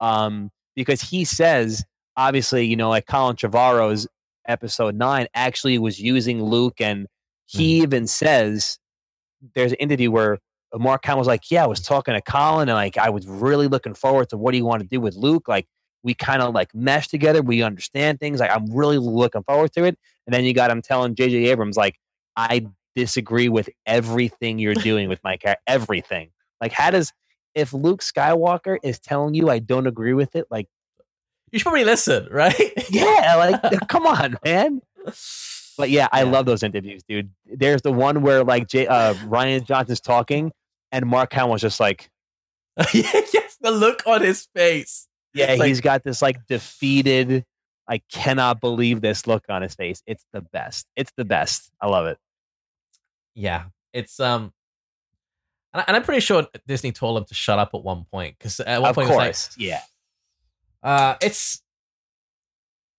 um, 0.00 0.50
because 0.74 1.00
he 1.02 1.24
says 1.24 1.84
obviously 2.16 2.66
you 2.66 2.76
know 2.76 2.88
like 2.88 3.06
Colin 3.06 3.36
Trevorrow's 3.36 4.06
episode 4.48 4.94
nine 4.94 5.26
actually 5.34 5.78
was 5.78 6.00
using 6.00 6.42
Luke, 6.42 6.80
and 6.80 7.06
he 7.46 7.82
even 7.82 8.06
says 8.06 8.78
there's 9.54 9.72
an 9.72 9.78
interview 9.78 10.10
where 10.10 10.38
Mark 10.74 11.04
Hamill 11.04 11.18
was 11.18 11.26
like, 11.28 11.50
"Yeah, 11.50 11.64
I 11.64 11.66
was 11.66 11.80
talking 11.80 12.14
to 12.14 12.20
Colin, 12.22 12.68
and 12.68 12.76
like 12.76 12.96
I 12.98 13.10
was 13.10 13.26
really 13.26 13.68
looking 13.68 13.94
forward 13.94 14.28
to 14.30 14.36
what 14.36 14.52
do 14.52 14.58
you 14.58 14.64
want 14.64 14.82
to 14.82 14.88
do 14.88 15.00
with 15.00 15.16
Luke, 15.16 15.48
like." 15.48 15.66
We 16.02 16.14
kind 16.14 16.40
of 16.40 16.54
like 16.54 16.74
mesh 16.74 17.08
together. 17.08 17.42
We 17.42 17.62
understand 17.62 18.20
things. 18.20 18.40
Like 18.40 18.50
I'm 18.50 18.72
really 18.74 18.96
looking 18.96 19.42
forward 19.42 19.70
to 19.74 19.84
it. 19.84 19.98
And 20.26 20.32
then 20.32 20.44
you 20.46 20.54
got 20.54 20.70
him 20.70 20.80
telling 20.80 21.14
J.J. 21.14 21.50
Abrams 21.50 21.76
like, 21.76 21.98
I 22.36 22.68
disagree 22.96 23.50
with 23.50 23.68
everything 23.84 24.58
you're 24.58 24.72
doing 24.82 25.10
with 25.10 25.22
my 25.22 25.36
character. 25.36 25.60
Everything. 25.66 26.30
Like, 26.58 26.72
how 26.72 26.90
does 26.90 27.12
if 27.54 27.74
Luke 27.74 28.00
Skywalker 28.00 28.78
is 28.82 28.98
telling 28.98 29.34
you 29.34 29.50
I 29.50 29.58
don't 29.58 29.86
agree 29.86 30.14
with 30.14 30.36
it? 30.36 30.46
Like, 30.50 30.68
you 31.52 31.58
should 31.58 31.64
probably 31.64 31.84
listen, 31.84 32.28
right? 32.30 32.72
yeah, 32.90 33.34
like 33.36 33.86
come 33.88 34.06
on, 34.06 34.38
man. 34.42 34.80
But 35.76 35.90
yeah, 35.90 36.08
I 36.12 36.22
Yeah. 36.22 36.30
love 36.30 36.46
those 36.46 36.62
interviews, 36.62 37.02
dude. 37.06 37.30
There's 37.44 37.82
the 37.82 37.92
one 37.92 38.22
where 38.22 38.42
like 38.42 38.68
J- 38.68 38.86
uh, 38.86 39.12
Rian 39.16 39.64
Johnson's 39.66 40.00
talking, 40.00 40.50
and 40.92 41.06
Mark 41.06 41.32
Hamill 41.32 41.52
was 41.52 41.60
just 41.62 41.80
like, 41.80 42.10
yes, 42.94 43.56
the 43.60 43.70
look 43.70 44.02
on 44.06 44.22
his 44.22 44.46
face. 44.54 45.06
yeah, 45.34 45.46
It's 45.52 45.60
like- 45.60 45.68
he's 45.68 45.80
got 45.80 46.02
this 46.04 46.22
like 46.22 46.46
defeated. 46.46 47.44
I 47.88 48.00
cannot 48.12 48.60
believe 48.60 49.00
this 49.00 49.26
look 49.26 49.44
on 49.48 49.62
his 49.62 49.74
face. 49.74 50.00
It's 50.06 50.24
the 50.32 50.40
best. 50.40 50.86
It's 50.94 51.10
the 51.16 51.24
best. 51.24 51.70
I 51.80 51.88
love 51.88 52.06
it. 52.06 52.18
Yeah, 53.34 53.64
it's 53.92 54.20
um, 54.20 54.52
and, 55.72 55.80
I- 55.82 55.84
and 55.88 55.96
I'm 55.96 56.02
pretty 56.04 56.20
sure 56.20 56.46
Disney 56.66 56.92
told 56.92 57.18
him 57.18 57.24
to 57.24 57.34
shut 57.34 57.58
up 57.58 57.70
at 57.74 57.82
one 57.82 58.04
point 58.12 58.36
because 58.38 58.60
at 58.60 58.80
one 58.80 58.90
of 58.90 58.94
point 58.94 59.08
it 59.10 59.16
was 59.16 59.16
like, 59.56 59.60
yeah. 59.66 59.80
Uh, 60.82 61.16
it's, 61.20 61.60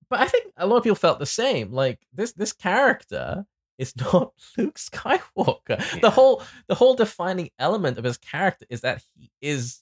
but 0.10 0.20
I 0.20 0.28
think 0.28 0.52
a 0.58 0.68
lot 0.68 0.78
of 0.78 0.84
people 0.84 0.96
felt 0.96 1.20
the 1.20 1.26
same. 1.26 1.72
Like 1.72 2.00
this, 2.14 2.34
this 2.34 2.54
character 2.54 3.46
is 3.82 3.94
not 3.98 4.34
Luke 4.58 4.78
Skywalker. 4.78 5.80
Yeah. 5.80 6.00
The 6.02 6.12
whole, 6.12 6.44
the 6.68 6.76
whole 6.76 6.94
defining 6.96 7.50
element 7.60 7.98
of 7.98 8.04
his 8.06 8.18
character 8.18 8.66
is 8.70 8.82
that 8.82 9.04
he 9.18 9.32
is 9.42 9.82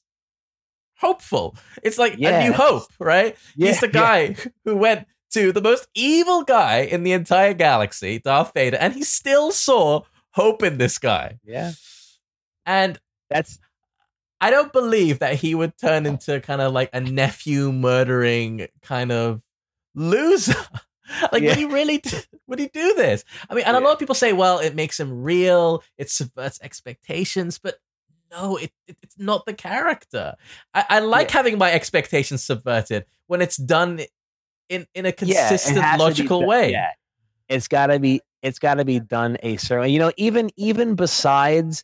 hopeful. 0.98 1.56
It's 1.84 1.98
like 1.98 2.14
a 2.14 2.44
new 2.44 2.54
hope, 2.54 2.92
right? 3.00 3.36
He's 3.58 3.80
the 3.80 3.88
Yeah, 3.88 3.92
guy 3.92 4.36
who 4.66 4.76
went 4.76 5.08
to 5.32 5.52
the 5.52 5.62
most 5.62 5.88
evil 5.94 6.44
guy 6.44 6.80
in 6.80 7.04
the 7.04 7.12
entire 7.14 7.54
galaxy, 7.54 8.20
Darth 8.20 8.54
Vader, 8.54 8.78
and 8.78 8.94
he 8.94 9.04
still 9.04 9.52
saw 9.52 10.02
hope 10.32 10.64
in 10.64 10.78
this 10.78 10.98
guy. 10.98 11.40
Yeah, 11.44 11.74
And 12.66 12.98
that's 13.30 13.60
I 14.42 14.50
don't 14.52 14.72
believe 14.74 15.20
that 15.20 15.36
he 15.36 15.54
would 15.54 15.78
turn 15.78 16.06
into 16.06 16.40
kind 16.42 16.62
of 16.62 16.72
like 16.74 16.90
a 16.94 17.02
nephew 17.02 17.72
murdering 17.74 18.68
kind 18.82 19.12
of 19.12 19.42
loser. 19.96 20.56
like, 21.32 21.42
Yeah. 21.42 21.50
would 21.50 21.58
he 21.58 21.66
really? 21.66 21.98
Do, 22.00 22.18
would 22.48 22.60
he 22.60 22.68
do 22.68 22.94
this? 22.96 23.24
I 23.50 23.56
mean, 23.56 23.64
and 23.66 23.76
a 23.76 23.80
Yeah. 23.80 23.86
lot 23.86 23.94
of 23.94 24.00
people 24.00 24.16
say, 24.16 24.34
well, 24.34 24.60
it 24.60 24.76
makes 24.76 25.00
him 25.00 25.24
real. 25.24 25.84
It 25.98 26.10
subverts 26.10 26.60
expectations, 26.62 27.60
but 27.60 27.76
no, 28.32 28.58
it, 28.58 28.72
it 28.88 28.98
it's 29.02 29.18
not 29.18 29.46
the 29.46 29.54
character. 29.54 30.36
I, 30.74 30.86
I 30.90 31.00
like 31.00 31.30
Yeah. 31.30 31.34
having 31.38 31.58
my 31.58 31.72
expectations 31.72 32.44
subverted 32.44 33.06
when 33.28 33.42
it's 33.42 33.58
done 33.58 34.02
in 34.70 34.86
in 34.94 35.06
a 35.06 35.12
consistent, 35.12 35.78
logical 35.98 36.46
way. 36.46 36.72
Yeah, 36.72 36.92
it's 37.48 37.68
got 37.68 37.88
to 37.88 38.00
be. 38.00 38.22
It's 38.42 38.60
got 38.60 38.76
to 38.76 38.86
be 38.86 39.00
done 39.00 39.38
a 39.44 39.58
certain. 39.58 39.90
You 39.90 40.00
know, 40.00 40.12
even 40.18 40.50
even 40.58 40.96
besides 40.96 41.84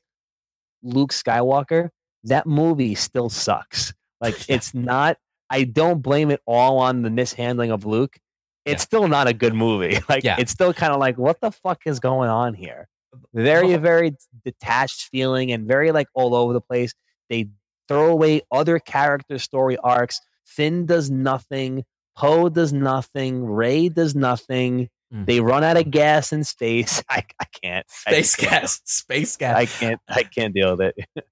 Luke 0.84 1.12
Skywalker, 1.12 1.90
that 2.26 2.46
movie 2.46 2.94
still 2.96 3.30
sucks. 3.30 3.94
Like 4.22 4.36
it's 4.50 4.74
not. 4.74 5.18
I 5.50 5.64
don't 5.64 6.02
blame 6.02 6.32
it 6.32 6.42
all 6.46 6.78
on 6.80 7.02
the 7.02 7.10
mishandling 7.10 7.72
of 7.72 7.86
Luke. 7.86 8.18
It's 8.66 8.84
still 8.84 9.08
not 9.08 9.28
a 9.28 9.34
good 9.34 9.54
movie. 9.54 10.00
Like 10.10 10.24
Yeah. 10.24 10.36
it's 10.40 10.52
still 10.52 10.74
kind 10.74 10.92
of 10.94 11.00
like 11.00 11.18
what 11.18 11.40
the 11.42 11.52
fuck 11.52 11.82
is 11.86 12.00
going 12.00 12.30
on 12.30 12.54
here? 12.54 12.88
Very 13.34 13.76
very 13.78 14.16
detached 14.44 15.04
feeling 15.12 15.52
and 15.52 15.68
very 15.68 15.92
like 15.92 16.08
all 16.14 16.36
over 16.36 16.52
the 16.54 16.62
place. 16.62 16.94
They 17.30 17.50
throw 17.88 18.12
away 18.12 18.42
other 18.52 18.80
character 18.80 19.38
story 19.40 19.78
arcs. 19.78 20.20
Finn 20.46 20.86
does 20.86 21.10
nothing. 21.10 21.84
Poe 22.18 22.50
does 22.50 22.72
nothing. 22.74 23.46
Rey 23.46 23.90
does 23.90 24.16
nothing. 24.16 24.90
Mm. 25.14 25.26
They 25.26 25.40
run 25.40 25.64
out 25.64 25.78
of 25.78 25.92
gas 25.92 26.34
in 26.34 26.44
space. 26.44 27.04
I, 27.10 27.24
I 27.40 27.46
can't. 27.62 27.86
I 28.08 28.12
Space 28.12 28.36
can't. 28.36 28.52
gas, 28.52 28.82
space 28.86 29.38
gas. 29.38 29.56
I 29.58 29.66
can't. 29.66 30.02
I 30.08 30.24
can't 30.24 30.54
deal 30.54 30.76
with 30.76 30.94
it. 30.98 31.26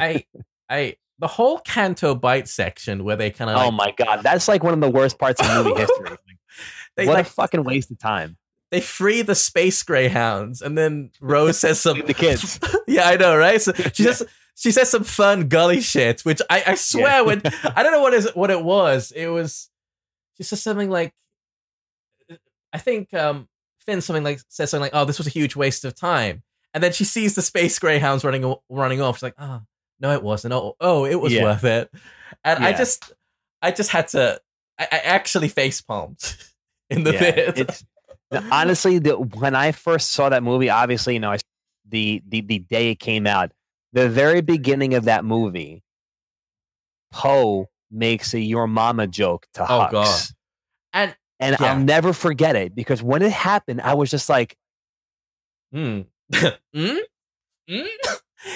I, 0.00 0.24
I, 0.68 0.96
the 1.18 1.26
whole 1.28 1.58
Canto 1.58 2.14
Bight 2.14 2.48
section 2.48 3.04
where 3.04 3.16
they 3.16 3.30
kind 3.30 3.50
of 3.50 3.56
oh 3.56 3.70
my 3.70 3.92
god, 3.96 4.22
that's 4.22 4.48
like 4.48 4.62
one 4.64 4.74
of 4.74 4.80
the 4.80 4.90
worst 4.90 5.18
parts 5.18 5.40
of 5.40 5.64
movie 5.64 5.80
history. 5.80 6.10
Like, 6.10 6.18
they 6.96 7.06
what 7.06 7.14
like 7.14 7.26
a 7.26 7.30
fucking 7.30 7.64
waste 7.64 7.90
of 7.90 7.98
time. 7.98 8.36
they 8.70 8.80
free 8.80 9.22
the 9.22 9.34
space 9.34 9.82
greyhounds, 9.82 10.60
and 10.62 10.76
then 10.76 11.10
Rose 11.20 11.58
says 11.58 11.80
some 11.80 12.02
The 12.06 12.14
kids. 12.14 12.58
yeah, 12.86 13.08
I 13.08 13.16
know, 13.16 13.36
right? 13.36 13.60
So 13.60 13.72
she 13.92 14.02
just 14.02 14.22
she 14.56 14.70
says 14.70 14.90
some 14.90 15.04
fun 15.04 15.48
gully 15.48 15.80
shit, 15.80 16.20
which 16.22 16.40
I, 16.50 16.62
I 16.68 16.74
swear 16.76 17.04
Yeah. 17.08 17.20
when 17.22 17.42
I 17.64 17.82
don't 17.82 17.92
know 17.92 18.02
what 18.02 18.14
is 18.14 18.30
what 18.34 18.50
it 18.50 18.62
was. 18.62 19.12
It 19.14 19.26
was 19.28 19.68
she 20.36 20.42
says 20.44 20.62
something 20.62 20.90
like 20.90 21.12
I 22.72 22.78
think 22.78 23.12
um 23.14 23.48
Finn 23.80 24.00
something 24.00 24.24
like 24.24 24.40
says 24.48 24.70
something 24.70 24.82
like, 24.82 24.94
"Oh, 24.94 25.04
this 25.04 25.18
was 25.18 25.26
a 25.26 25.30
huge 25.30 25.54
waste 25.56 25.84
of 25.84 25.94
time," 25.94 26.42
and 26.72 26.82
then 26.82 26.92
she 26.92 27.04
sees 27.04 27.34
the 27.34 27.42
space 27.42 27.78
greyhounds 27.78 28.24
running 28.24 28.54
running 28.68 29.00
off. 29.00 29.16
She's 29.18 29.22
like, 29.24 29.34
"Oh, 29.38 29.60
no, 30.00 30.12
it 30.12 30.22
wasn't. 30.22 30.54
Oh, 30.54 30.76
oh, 30.80 31.04
it 31.04 31.16
was 31.20 31.32
Yeah. 31.32 31.42
worth 31.44 31.64
it." 31.64 31.92
And 32.44 32.64
I 32.64 32.72
just 32.72 33.12
I 33.62 33.70
just 33.70 33.90
had 33.90 34.08
to. 34.08 34.40
I, 34.78 34.88
I 34.90 34.98
actually 34.98 35.48
face 35.48 35.80
palmed 35.80 36.36
in 36.90 37.04
the 37.04 37.12
Yeah, 37.12 37.52
theater. 37.52 37.66
honestly 38.50 38.98
the, 38.98 39.16
when 39.16 39.54
I 39.54 39.72
first 39.72 40.10
saw 40.12 40.28
that 40.28 40.42
movie. 40.42 40.70
Obviously, 40.70 41.14
you 41.14 41.20
know, 41.20 41.32
I, 41.32 41.38
the 41.88 42.22
the 42.28 42.40
the 42.40 42.58
day 42.58 42.90
it 42.90 42.98
came 42.98 43.26
out, 43.26 43.52
the 43.92 44.08
very 44.08 44.40
beginning 44.40 44.94
of 44.94 45.04
that 45.04 45.24
movie, 45.24 45.82
Poe 47.12 47.68
makes 47.90 48.34
a 48.34 48.40
"your 48.40 48.66
mama" 48.66 49.06
joke 49.06 49.46
to 49.54 49.62
Oh, 49.68 49.80
Hux, 49.80 49.90
God. 49.92 50.22
And 50.92 51.16
and 51.40 51.56
Yeah. 51.60 51.72
I'll 51.72 51.78
never 51.80 52.12
forget 52.12 52.56
it 52.56 52.74
because 52.74 53.02
when 53.02 53.22
it 53.22 53.32
happened, 53.32 53.80
I 53.80 53.94
was 53.94 54.10
just 54.10 54.28
like, 54.28 54.56
"Hmm, 55.72 56.00
mm? 56.32 56.98
Mm? 57.70 57.86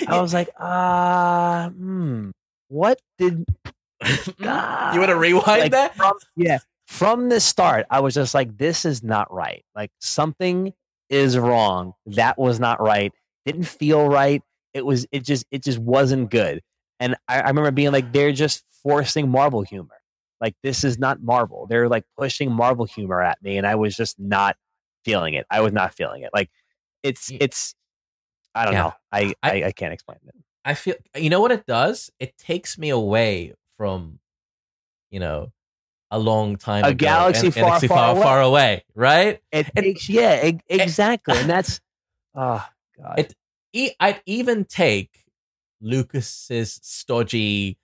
I 0.06 0.20
was 0.20 0.34
like, 0.34 0.50
ah, 0.58 1.70
hmm, 1.74 2.30
what 2.68 3.00
did 3.18 3.44
Mm? 4.02 4.94
you 4.94 5.00
want 5.00 5.10
to 5.10 5.16
rewind 5.16 5.62
like, 5.62 5.72
that? 5.72 5.96
From, 5.96 6.12
yeah, 6.36 6.58
from 6.86 7.28
the 7.28 7.40
start, 7.40 7.86
I 7.90 8.00
was 8.00 8.14
just 8.14 8.32
like, 8.34 8.56
this 8.56 8.84
is 8.84 9.02
not 9.02 9.32
right. 9.32 9.64
Like 9.74 9.90
something 9.98 10.72
is 11.10 11.36
wrong. 11.36 11.94
That 12.06 12.38
was 12.38 12.60
not 12.60 12.80
right. 12.80 13.12
Didn't 13.44 13.64
feel 13.64 14.08
right. 14.08 14.42
It 14.74 14.86
was. 14.86 15.06
It 15.10 15.24
just. 15.24 15.46
It 15.50 15.64
just 15.64 15.78
wasn't 15.78 16.30
good. 16.30 16.60
And 17.00 17.16
I, 17.26 17.40
I 17.40 17.48
remember 17.48 17.70
being 17.70 17.90
like, 17.92 18.12
they're 18.12 18.32
just 18.32 18.64
forcing 18.82 19.28
Marvel 19.28 19.62
humor. 19.62 19.96
Like 20.40 20.54
this 20.62 20.84
is 20.84 20.98
not 20.98 21.20
Marvel. 21.22 21.66
They're 21.68 21.88
like 21.88 22.04
pushing 22.16 22.52
Marvel 22.52 22.84
humor 22.84 23.20
at 23.20 23.42
me, 23.42 23.56
and 23.56 23.66
I 23.66 23.74
was 23.74 23.96
just 23.96 24.18
not 24.20 24.56
feeling 25.04 25.34
it. 25.34 25.46
I 25.50 25.60
was 25.60 25.72
not 25.72 25.94
feeling 25.94 26.22
it. 26.22 26.30
Like 26.32 26.50
it's. 27.02 27.32
It's. 27.40 27.74
I 28.58 28.64
don't 28.64 28.74
Yeah. 28.74 28.82
know. 28.82 28.92
I, 29.12 29.34
I- 29.42 29.50
I 29.62 29.64
I 29.66 29.72
can't 29.72 29.92
explain 29.92 30.18
it. 30.26 30.34
I 30.64 30.74
feel 30.74 30.96
you 31.16 31.30
know 31.30 31.40
what 31.40 31.52
it 31.52 31.64
does? 31.66 32.10
It 32.18 32.36
takes 32.36 32.76
me 32.78 32.90
away 32.90 33.54
from, 33.76 34.18
you 35.10 35.20
know, 35.20 35.52
a 36.10 36.18
long 36.18 36.56
time 36.56 36.84
A 36.84 36.88
ago. 36.88 36.96
galaxy 37.06 37.46
and- 37.46 37.54
far, 37.54 37.64
galaxy 37.64 37.88
far 37.88 37.96
far, 37.98 38.10
away. 38.12 38.22
far 38.22 38.40
away, 38.42 38.84
right? 38.94 39.42
It 39.52 39.66
And- 39.76 39.84
takes. 39.84 40.08
Yeah. 40.08 40.44
e- 40.46 40.60
Exactly. 40.68 41.38
and 41.38 41.48
that's. 41.50 41.80
Oh 42.34 42.66
God. 42.96 43.18
It- 43.20 43.34
E- 43.74 43.92
I'd 44.00 44.22
even 44.24 44.64
take 44.64 45.10
Lucas's 45.82 46.80
stodgy, 46.82 47.78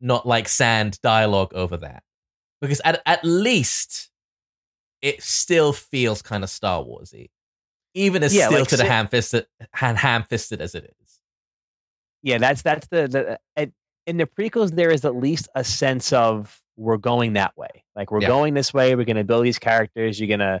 not 0.00 0.26
like 0.26 0.48
sand 0.48 1.00
dialogue 1.02 1.52
over 1.54 1.78
that, 1.78 2.02
because 2.60 2.80
at 2.84 3.00
at 3.06 3.24
least 3.24 4.10
it 5.02 5.22
still 5.22 5.72
feels 5.72 6.20
kind 6.22 6.44
of 6.44 6.50
Star 6.50 6.82
Warsy, 6.84 7.30
even 7.94 8.22
as 8.22 8.34
Yeah, 8.34 8.46
still 8.48 8.60
like 8.60 8.68
to 8.68 8.76
the 8.76 8.84
ham 8.84 9.08
fisted 9.08 9.46
ham 9.72 9.96
ham 9.96 10.24
fisted 10.28 10.60
as 10.60 10.74
it 10.74 10.84
is. 11.02 11.20
yeah 12.22 12.38
that's 12.38 12.62
that's 12.62 12.86
the 12.88 13.08
the 13.08 13.38
uh, 13.62 13.66
in 14.06 14.16
the 14.18 14.26
prequels 14.26 14.74
there 14.74 14.90
is 14.90 15.04
at 15.04 15.14
least 15.16 15.48
a 15.54 15.64
sense 15.64 16.12
of 16.12 16.60
we're 16.76 16.96
going 16.96 17.34
that 17.34 17.56
way 17.56 17.84
like 17.96 18.10
we're 18.10 18.20
Yeah. 18.22 18.28
going 18.28 18.54
this 18.54 18.74
way 18.74 18.94
we're 18.94 19.04
going 19.04 19.16
to 19.16 19.24
build 19.24 19.44
these 19.44 19.58
characters 19.58 20.18
you're 20.20 20.28
going 20.28 20.40
to 20.40 20.60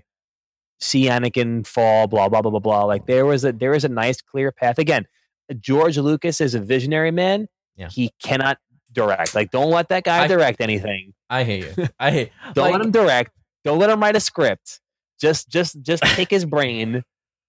see 0.80 1.06
anakin 1.06 1.66
fall 1.66 2.06
blah 2.06 2.28
blah 2.28 2.40
blah 2.42 2.50
blah 2.50 2.60
blah 2.60 2.84
like 2.84 3.06
there 3.06 3.26
was 3.26 3.44
a 3.44 3.52
there 3.52 3.74
is 3.74 3.84
a 3.84 3.88
nice 3.88 4.20
clear 4.20 4.52
path 4.52 4.78
again 4.78 5.06
george 5.60 5.98
lucas 5.98 6.40
is 6.40 6.54
a 6.54 6.60
visionary 6.60 7.10
man 7.10 7.48
Yeah. 7.76 7.88
he 7.90 8.10
cannot 8.22 8.58
direct 8.92 9.34
like 9.34 9.50
don't 9.50 9.70
let 9.70 9.88
that 9.88 10.04
guy 10.04 10.24
I- 10.24 10.26
direct 10.28 10.60
anything 10.60 11.14
I 11.30 11.42
hear 11.44 11.72
you. 11.76 11.88
I 11.98 12.10
hear. 12.12 12.30
don't 12.54 12.64
like, 12.66 12.72
let 12.74 12.80
him 12.82 12.90
direct 12.92 13.32
don't 13.64 13.78
let 13.78 13.90
him 13.90 14.00
write 14.00 14.14
a 14.14 14.20
script 14.20 14.80
just 15.20 15.48
just 15.48 15.80
just 15.82 16.02
take 16.04 16.30
his 16.30 16.44
brain 16.44 17.02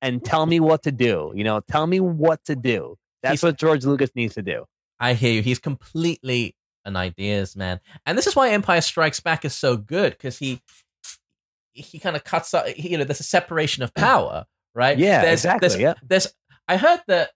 and 0.05 0.23
tell 0.23 0.45
me 0.45 0.59
what 0.59 0.83
to 0.83 0.91
do 0.91 1.31
you 1.35 1.43
know 1.43 1.59
tell 1.59 1.87
me 1.87 1.99
what 1.99 2.43
to 2.45 2.55
do 2.55 2.95
that's 3.23 3.41
He's- 3.41 3.43
what 3.43 3.57
george 3.57 3.83
lucas 3.85 4.11
needs 4.15 4.35
to 4.35 4.41
do 4.41 4.65
I 4.97 5.13
hear 5.13 5.33
you. 5.33 5.41
He's 5.41 5.59
completely 5.59 6.55
an 6.85 6.95
ideas 6.95 7.53
man, 7.57 7.81
and 8.05 8.17
this 8.17 8.27
is 8.27 8.33
why 8.35 8.51
Empire 8.51 8.79
Strikes 8.79 9.19
Back 9.19 9.43
is 9.43 9.53
so 9.53 9.75
good 9.75 10.11
because 10.13 10.37
he 10.37 10.61
he 11.73 11.99
kind 11.99 12.15
of 12.15 12.23
cuts 12.23 12.53
out. 12.53 12.69
he- 12.69 12.91
You 12.91 12.97
know, 12.97 13.03
there's 13.03 13.19
a 13.19 13.23
separation 13.23 13.83
of 13.83 13.93
power, 13.93 14.45
right? 14.73 14.97
Yeah, 14.97 15.21
there's, 15.21 15.39
exactly. 15.41 15.67
There's, 15.67 15.81
yeah. 15.81 15.93
there's. 16.01 16.27
I 16.69 16.77
heard 16.77 17.01
that 17.07 17.31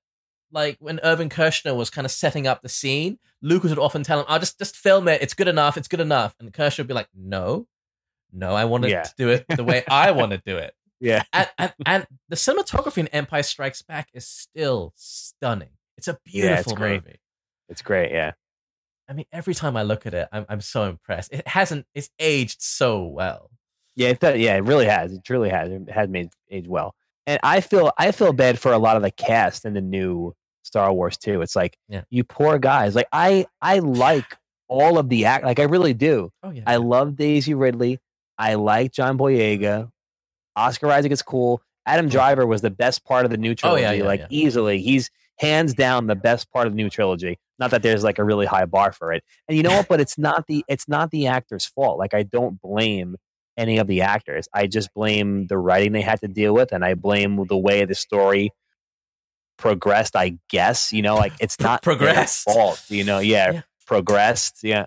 like 0.54 0.78
when 0.80 1.02
Irvin 1.04 1.28
Kershner 1.30 1.76
was 1.76 1.90
kind 1.90 2.06
of 2.06 2.12
setting 2.12 2.48
up 2.48 2.62
the 2.62 2.70
scene, 2.70 3.20
Lucas 3.42 3.70
would 3.72 3.80
often 3.80 4.04
tell 4.04 4.20
him, 4.20 4.26
"I'll 4.30 4.40
just 4.40 4.58
just 4.58 4.78
film 4.78 5.10
it. 5.10 5.22
It's 5.22 5.34
good 5.34 5.50
enough. 5.50 5.76
It's 5.78 5.90
good 5.90 6.00
enough." 6.00 6.36
And 6.40 6.54
Kershner 6.54 6.80
would 6.80 6.88
be 6.88 6.94
like, 6.94 7.10
"No, 7.14 7.68
no, 8.32 8.54
I 8.56 8.64
want 8.66 8.86
Yeah. 8.86 9.04
to 9.04 9.14
do 9.18 9.28
it 9.30 9.46
the 9.50 9.66
way 9.66 9.84
I 9.90 10.12
want 10.12 10.32
to 10.32 10.42
do 10.46 10.56
it." 10.56 10.74
Yeah. 11.02 11.24
and, 11.34 11.48
and 11.58 11.74
and 11.86 12.08
the 12.30 12.36
cinematography 12.36 12.98
in 13.00 13.08
Empire 13.10 13.44
Strikes 13.44 13.82
Back 13.82 14.10
is 14.14 14.28
still 14.28 14.94
stunning. 14.96 15.70
It's 15.98 16.08
a 16.08 16.18
beautiful 16.26 16.50
Yeah, 16.54 16.60
it's 16.60 16.74
great. 16.74 17.04
movie. 17.06 17.20
It's 17.70 17.82
great. 17.82 18.12
Yeah. 18.12 18.32
I 19.08 19.14
mean, 19.14 19.26
every 19.32 19.54
time 19.56 19.76
I 19.78 19.84
look 19.84 20.06
at 20.06 20.14
it, 20.14 20.28
I'm 20.32 20.46
I'm 20.50 20.62
so 20.62 20.84
impressed. 20.84 21.34
It 21.34 21.48
hasn't. 21.48 21.86
It's 21.96 22.10
aged 22.20 22.62
so 22.62 23.04
well. 23.06 23.50
Yeah. 23.96 24.10
It, 24.10 24.22
yeah. 24.40 24.56
It 24.56 24.64
really 24.64 24.86
has. 24.86 25.12
It 25.14 25.24
truly 25.24 25.50
has. 25.50 25.70
It 25.72 25.90
has 25.90 26.10
made 26.10 26.30
age 26.52 26.68
well. 26.68 26.96
And 27.28 27.40
I 27.44 27.62
feel 27.62 27.92
I 27.98 28.12
feel 28.12 28.34
bad 28.34 28.60
for 28.60 28.72
a 28.74 28.78
lot 28.78 28.96
of 28.98 29.04
the 29.04 29.12
cast 29.12 29.66
in 29.66 29.74
the 29.74 29.82
new 29.82 30.34
Star 30.64 30.92
Wars 30.94 31.18
too. 31.18 31.42
It's 31.42 31.56
like 31.56 31.78
Yeah. 31.88 32.02
you 32.10 32.24
poor 32.24 32.60
guys. 32.60 32.96
Like 32.96 33.08
I 33.12 33.46
I 33.62 33.80
like 33.80 34.38
all 34.68 34.98
of 35.00 35.10
the 35.10 35.26
act. 35.26 35.44
Like 35.44 35.60
I 35.60 35.64
really 35.64 35.94
do. 35.94 36.32
Oh 36.44 36.52
yeah. 36.52 36.64
I 36.68 36.76
love 36.78 37.16
Daisy 37.16 37.54
Ridley. 37.54 38.00
I 38.38 38.54
like 38.56 38.92
John 38.94 39.18
Boyega. 39.18 39.90
Oscar 40.60 40.92
Isaac 40.92 41.12
is 41.12 41.22
cool. 41.22 41.62
Adam 41.86 42.10
Driver 42.10 42.46
was 42.46 42.62
the 42.62 42.70
best 42.70 43.04
part 43.06 43.26
of 43.26 43.32
the 43.32 43.38
new 43.38 43.52
Oh, 43.52 43.56
trilogy. 43.56 43.82
yeah, 43.84 43.92
yeah, 43.94 44.04
like 44.04 44.20
yeah. 44.22 44.28
easily, 44.30 44.82
he's 44.82 45.10
hands 45.38 45.74
down 45.74 46.08
the 46.08 46.16
best 46.16 46.52
part 46.52 46.68
of 46.68 46.74
the 46.74 46.78
new 46.78 46.90
trilogy. 46.90 47.40
Not 47.58 47.72
that 47.72 47.82
there's 47.82 48.04
like 48.04 48.20
a 48.20 48.24
really 48.24 48.46
high 48.46 48.66
bar 48.66 48.92
for 48.92 49.12
it. 49.14 49.24
And 49.48 49.56
you 49.58 49.64
know 49.64 49.72
what? 49.76 49.88
But 49.88 50.00
it's 50.02 50.18
not 50.28 50.46
the 50.48 50.64
it's 50.68 50.88
not 50.88 51.12
the 51.12 51.28
actor's 51.28 51.66
fault. 51.66 51.98
Like 51.98 52.14
I 52.14 52.24
don't 52.24 52.62
blame 52.62 53.16
any 53.58 53.78
of 53.80 53.88
the 53.88 54.02
actors. 54.02 54.48
I 54.54 54.68
just 54.68 54.94
blame 54.94 55.48
the 55.48 55.58
writing 55.58 55.92
they 55.94 56.02
had 56.02 56.20
to 56.22 56.28
deal 56.28 56.54
with, 56.54 56.72
and 56.72 56.86
I 56.86 56.94
blame 56.94 57.46
the 57.48 57.58
way 57.58 57.86
the 57.86 57.96
story 57.96 58.52
progressed. 59.58 60.16
I 60.16 60.38
guess 60.50 60.92
you 60.94 61.02
know, 61.02 61.16
like 61.16 61.34
it's 61.40 61.60
not 61.62 61.82
progressed. 61.82 62.44
fault. 62.44 62.84
You 62.90 63.04
know, 63.04 63.20
yeah, 63.20 63.52
Yeah. 63.52 63.62
progressed. 63.88 64.60
Yeah. 64.64 64.86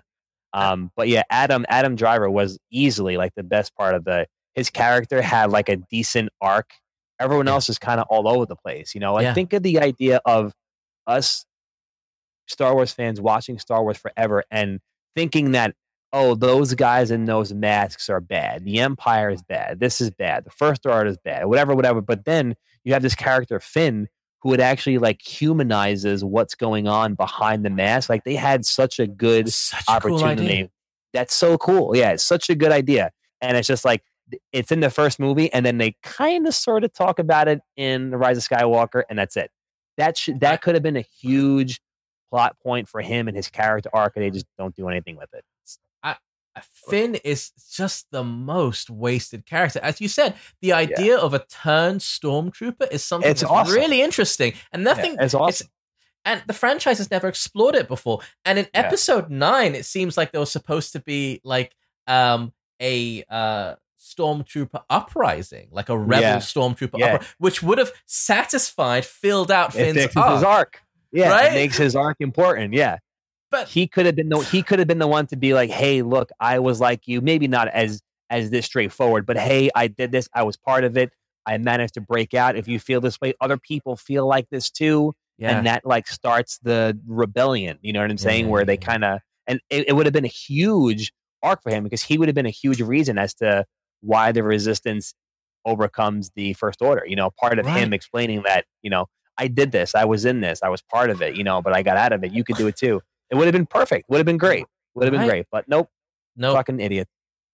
Um, 0.53 0.91
but 0.95 1.07
yeah, 1.07 1.23
Adam 1.29 1.65
Adam 1.67 1.95
Driver 1.95 2.29
was 2.29 2.57
easily 2.71 3.17
like 3.17 3.33
the 3.35 3.43
best 3.43 3.75
part 3.75 3.95
of 3.95 4.03
the. 4.05 4.27
His 4.55 4.69
character 4.69 5.21
had 5.21 5.51
like 5.51 5.69
a 5.69 5.77
decent 5.77 6.29
arc. 6.41 6.71
Everyone 7.19 7.47
Yeah. 7.47 7.53
else 7.53 7.69
is 7.69 7.79
kind 7.79 7.99
of 7.99 8.07
all 8.09 8.27
over 8.27 8.45
the 8.45 8.55
place. 8.55 8.93
You 8.93 9.01
know, 9.01 9.19
Yeah. 9.19 9.33
think 9.33 9.53
of 9.53 9.63
the 9.63 9.79
idea 9.79 10.19
of 10.25 10.53
us 11.07 11.45
Star 12.47 12.73
Wars 12.75 12.91
fans 12.91 13.21
watching 13.21 13.57
Star 13.59 13.83
Wars 13.83 13.97
forever 13.97 14.43
and 14.51 14.79
thinking 15.15 15.51
that 15.51 15.75
oh 16.11 16.35
those 16.35 16.75
guys 16.75 17.09
in 17.09 17.25
those 17.25 17.53
masks 17.53 18.09
are 18.09 18.19
bad. 18.21 18.63
The 18.65 18.79
Empire 18.79 19.29
is 19.29 19.41
bad. 19.41 19.79
This 19.79 20.01
is 20.01 20.11
bad. 20.11 20.43
The 20.45 20.51
First 20.51 20.85
Order 20.85 21.09
is 21.09 21.17
bad. 21.17 21.45
Whatever, 21.45 21.73
whatever. 21.75 22.01
But 22.01 22.25
then 22.25 22.55
you 22.83 22.93
have 22.93 23.01
this 23.01 23.15
character 23.15 23.59
Finn 23.59 24.09
who 24.41 24.53
it 24.53 24.59
actually 24.59 24.97
like 24.97 25.21
humanizes 25.21 26.23
what's 26.23 26.53
going 26.53 26.87
on 26.87 27.15
behind 27.15 27.65
the 27.65 27.69
mask. 27.69 28.09
Like 28.09 28.25
they 28.25 28.35
had 28.35 28.65
such 28.65 28.99
a 28.99 29.07
good 29.07 29.51
Such 29.51 29.79
a 29.87 30.01
cool 30.01 30.15
opportunity. 30.15 30.69
That's 31.13 31.33
so 31.33 31.57
cool. 31.57 31.95
Yeah, 31.95 32.11
it's 32.11 32.23
such 32.23 32.49
a 32.49 32.55
good 32.55 32.71
idea. 32.71 33.11
And 33.41 33.55
it's 33.55 33.67
just 33.67 33.85
like 33.85 34.03
it's 34.51 34.71
in 34.71 34.79
the 34.79 34.89
first 34.89 35.19
movie, 35.19 35.51
and 35.53 35.65
then 35.65 35.77
they 35.77 35.95
kind 36.03 36.47
of 36.47 36.55
sort 36.55 36.83
of 36.83 36.93
talk 36.93 37.19
about 37.19 37.47
it 37.47 37.61
in 37.75 38.09
The 38.09 38.17
Rise 38.17 38.37
of 38.37 38.43
Skywalker, 38.43 39.03
and 39.09 39.17
that's 39.19 39.37
it. 39.37 39.51
That 39.97 40.17
should 40.17 40.39
that 40.39 40.61
could 40.61 40.73
have 40.75 40.83
been 40.83 40.97
a 40.97 41.01
huge 41.01 41.79
plot 42.31 42.55
point 42.63 42.87
for 42.89 43.01
him 43.01 43.27
and 43.27 43.37
his 43.37 43.47
character 43.49 43.89
arc, 43.93 44.13
and 44.15 44.23
they 44.25 44.31
just 44.31 44.45
don't 44.57 44.75
do 44.75 44.87
anything 44.89 45.15
with 45.17 45.33
it. 45.33 45.43
Finn 46.87 47.15
is 47.23 47.49
just 47.71 48.05
the 48.11 48.23
most 48.23 48.91
wasted 48.91 49.43
character. 49.43 49.79
As 49.81 49.99
you 49.99 50.07
said, 50.07 50.35
the 50.61 50.71
idea 50.71 51.17
of 51.17 51.33
a 51.33 51.39
turned 51.45 52.01
stormtrooper 52.01 52.91
is 52.91 53.03
something 53.03 53.31
It's 53.31 53.41
that's 53.41 53.51
awesome. 53.51 53.73
really 53.73 54.03
interesting, 54.03 54.53
and 54.71 54.83
nothing. 54.83 55.15
Yeah, 55.15 55.23
it's 55.25 55.33
awesome. 55.33 55.67
and 56.25 56.43
the 56.45 56.53
franchise 56.53 56.99
has 56.99 57.09
never 57.09 57.27
explored 57.27 57.73
it 57.73 57.87
before. 57.87 58.19
And 58.45 58.59
in 58.59 58.65
Yeah. 58.65 58.81
episode 58.81 59.31
nine, 59.31 59.73
it 59.73 59.85
seems 59.87 60.15
like 60.15 60.31
there 60.31 60.39
was 60.39 60.51
supposed 60.51 60.91
to 60.93 60.99
be 60.99 61.41
like 61.43 61.75
um 62.05 62.53
a 62.79 63.23
uh 63.29 63.73
stormtrooper 64.03 64.83
uprising, 64.89 65.69
like 65.71 65.89
a 65.89 65.97
rebel 65.97 66.21
Yeah. 66.21 66.37
stormtrooper 66.37 66.97
Yeah. 66.99 67.05
uprising, 67.15 67.33
which 67.37 67.63
would 67.63 67.77
have 67.77 67.91
satisfied, 68.05 69.05
filled 69.05 69.51
out 69.51 69.73
Finn's 69.73 69.95
fixes 69.95 70.17
arc. 70.17 70.33
his 70.33 70.43
arc. 70.43 70.81
Yeah, 71.11 71.29
Right? 71.29 71.51
it 71.51 71.55
makes 71.55 71.77
his 71.77 71.95
arc 71.95 72.17
important. 72.19 72.73
Yeah. 72.73 72.97
But 73.51 73.67
he 73.67 73.87
could 73.87 74.05
have 74.07 74.15
been 74.15 74.29
the 74.29 74.39
he 74.39 74.63
could 74.63 74.79
have 74.79 74.87
been 74.87 74.97
the 74.99 75.07
one 75.07 75.27
to 75.27 75.35
be 75.35 75.53
like, 75.53 75.69
"Hey, 75.69 76.01
look, 76.01 76.31
I 76.39 76.57
was 76.57 76.79
like 76.79 77.07
you. 77.07 77.21
Maybe 77.21 77.47
not 77.47 77.67
as 77.67 78.01
as 78.31 78.49
this 78.49 78.65
straightforward, 78.65 79.27
but 79.27 79.37
hey, 79.37 79.69
I 79.75 79.85
did 79.87 80.11
this. 80.11 80.27
I 80.33 80.41
was 80.41 80.57
part 80.57 80.83
of 80.83 80.97
it. 80.97 81.11
I 81.45 81.57
managed 81.59 81.93
to 81.95 82.01
break 82.01 82.33
out. 82.33 82.55
If 82.55 82.67
you 82.67 82.79
feel 82.79 82.99
this 82.99 83.21
way, 83.21 83.35
other 83.39 83.57
people 83.57 83.95
feel 83.95 84.25
like 84.27 84.47
this 84.49 84.71
too, 84.71 85.13
yeah, 85.37 85.55
and 85.55 85.67
that 85.67 85.85
like 85.85 86.07
starts 86.07 86.57
the 86.63 86.99
rebellion. 87.05 87.77
You 87.83 87.93
know 87.93 88.01
what 88.01 88.09
I'm 88.09 88.17
saying? 88.17 88.45
yeah, 88.45 88.51
Where 88.51 88.65
they 88.65 88.77
mm. 88.77 88.81
kind 88.85 89.03
of 89.05 89.19
and 89.45 89.59
it, 89.69 89.89
it 89.89 89.93
would 89.93 90.07
have 90.07 90.13
been 90.13 90.25
a 90.25 90.27
huge 90.29 91.13
arc 91.43 91.61
for 91.61 91.69
him 91.69 91.83
because 91.83 92.01
he 92.01 92.17
would 92.17 92.27
have 92.29 92.35
been 92.35 92.47
a 92.47 92.49
huge 92.49 92.81
reason 92.81 93.19
as 93.19 93.35
to 93.35 93.65
why 94.03 94.31
the 94.31 94.43
resistance 94.43 95.13
overcomes 95.65 96.29
the 96.35 96.53
first 96.53 96.81
order. 96.81 97.03
You 97.07 97.15
know, 97.15 97.31
part 97.39 97.57
of 97.59 97.65
Right. 97.65 97.77
him 97.77 97.93
explaining 97.93 98.43
that 98.45 98.65
you 98.81 98.89
know 98.89 99.07
I 99.37 99.47
did 99.47 99.71
this, 99.71 99.95
I 99.95 100.05
was 100.05 100.25
in 100.25 100.41
this, 100.41 100.61
I 100.61 100.69
was 100.69 100.81
part 100.81 101.09
of 101.09 101.21
it. 101.21 101.35
You 101.35 101.43
know, 101.43 101.61
but 101.61 101.73
I 101.73 101.81
got 101.83 101.97
out 101.97 102.11
of 102.13 102.23
it. 102.23 102.31
You 102.31 102.43
could 102.43 102.57
do 102.57 102.67
it 102.67 102.75
too. 102.75 103.01
It 103.29 103.35
would 103.35 103.45
have 103.45 103.53
been 103.53 103.65
perfect. 103.65 104.09
Would 104.09 104.17
have 104.17 104.25
been 104.25 104.37
great. 104.37 104.65
Would 104.95 105.05
have 105.05 105.11
been 105.11 105.21
Right. 105.21 105.29
great. 105.29 105.45
But 105.51 105.67
nope, 105.67 105.89
no, 106.35 106.53
fucking 106.53 106.79
idiot. 106.79 107.07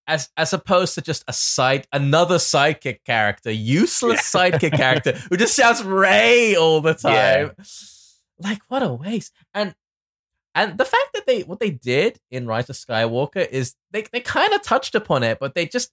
as 0.08 0.30
as 0.36 0.52
opposed 0.54 0.96
to 0.96 1.02
just 1.02 1.24
a 1.28 1.34
side 1.34 1.88
another 1.94 2.36
sidekick 2.38 3.04
character, 3.06 3.52
useless 3.52 4.22
sidekick 4.22 4.74
character 4.76 5.14
who 5.30 5.38
just 5.38 5.56
shouts 5.56 5.84
Rey 5.84 6.56
all 6.56 6.82
the 6.82 6.98
Yeah. 7.04 7.48
time. 7.50 7.56
like 8.40 8.62
what 8.70 8.82
a 8.84 8.92
waste. 8.92 9.32
And 9.54 9.76
and 10.56 10.78
the 10.80 10.86
fact 10.86 11.10
that 11.14 11.28
they 11.28 11.44
what 11.44 11.60
they 11.60 11.70
did 11.70 12.20
in 12.32 12.48
Rise 12.48 12.70
of 12.70 12.76
Skywalker 12.76 13.48
is 13.48 13.76
they 13.92 14.02
they 14.12 14.20
kind 14.20 14.52
of 14.54 14.64
touched 14.64 14.96
upon 14.96 15.22
it, 15.24 15.38
but 15.40 15.54
they 15.54 15.66
just 15.68 15.92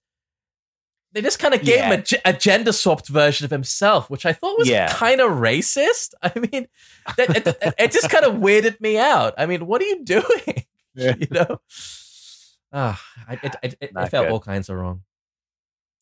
they 1.16 1.22
just 1.22 1.38
kind 1.38 1.54
of 1.54 1.62
gave 1.62 1.76
Yeah. 1.76 1.94
him 1.94 2.04
a, 2.24 2.30
a 2.30 2.32
gender 2.32 2.72
swapped 2.72 3.08
version 3.08 3.44
of 3.44 3.50
himself, 3.50 4.10
which 4.10 4.26
I 4.26 4.32
thought 4.32 4.58
was 4.58 4.68
Yeah. 4.68 4.88
kind 4.92 5.20
of 5.20 5.30
racist. 5.32 6.12
I 6.22 6.32
mean, 6.38 6.68
that, 7.16 7.36
it, 7.36 7.74
it- 7.78 7.92
just 7.92 8.10
kind 8.10 8.24
of 8.24 8.34
weirded 8.34 8.80
me 8.80 8.98
out. 8.98 9.34
I 9.38 9.46
mean, 9.46 9.66
what 9.66 9.80
are 9.82 9.86
you 9.86 10.04
doing? 10.04 10.64
you 10.94 11.26
know, 11.30 11.60
ah, 12.72 13.02
I, 13.28 13.34
it, 13.42 13.54
it, 13.62 13.74
it, 13.80 14.08
felt 14.10 14.28
all 14.28 14.40
kinds 14.40 14.68
of 14.68 14.76
wrong. 14.76 15.02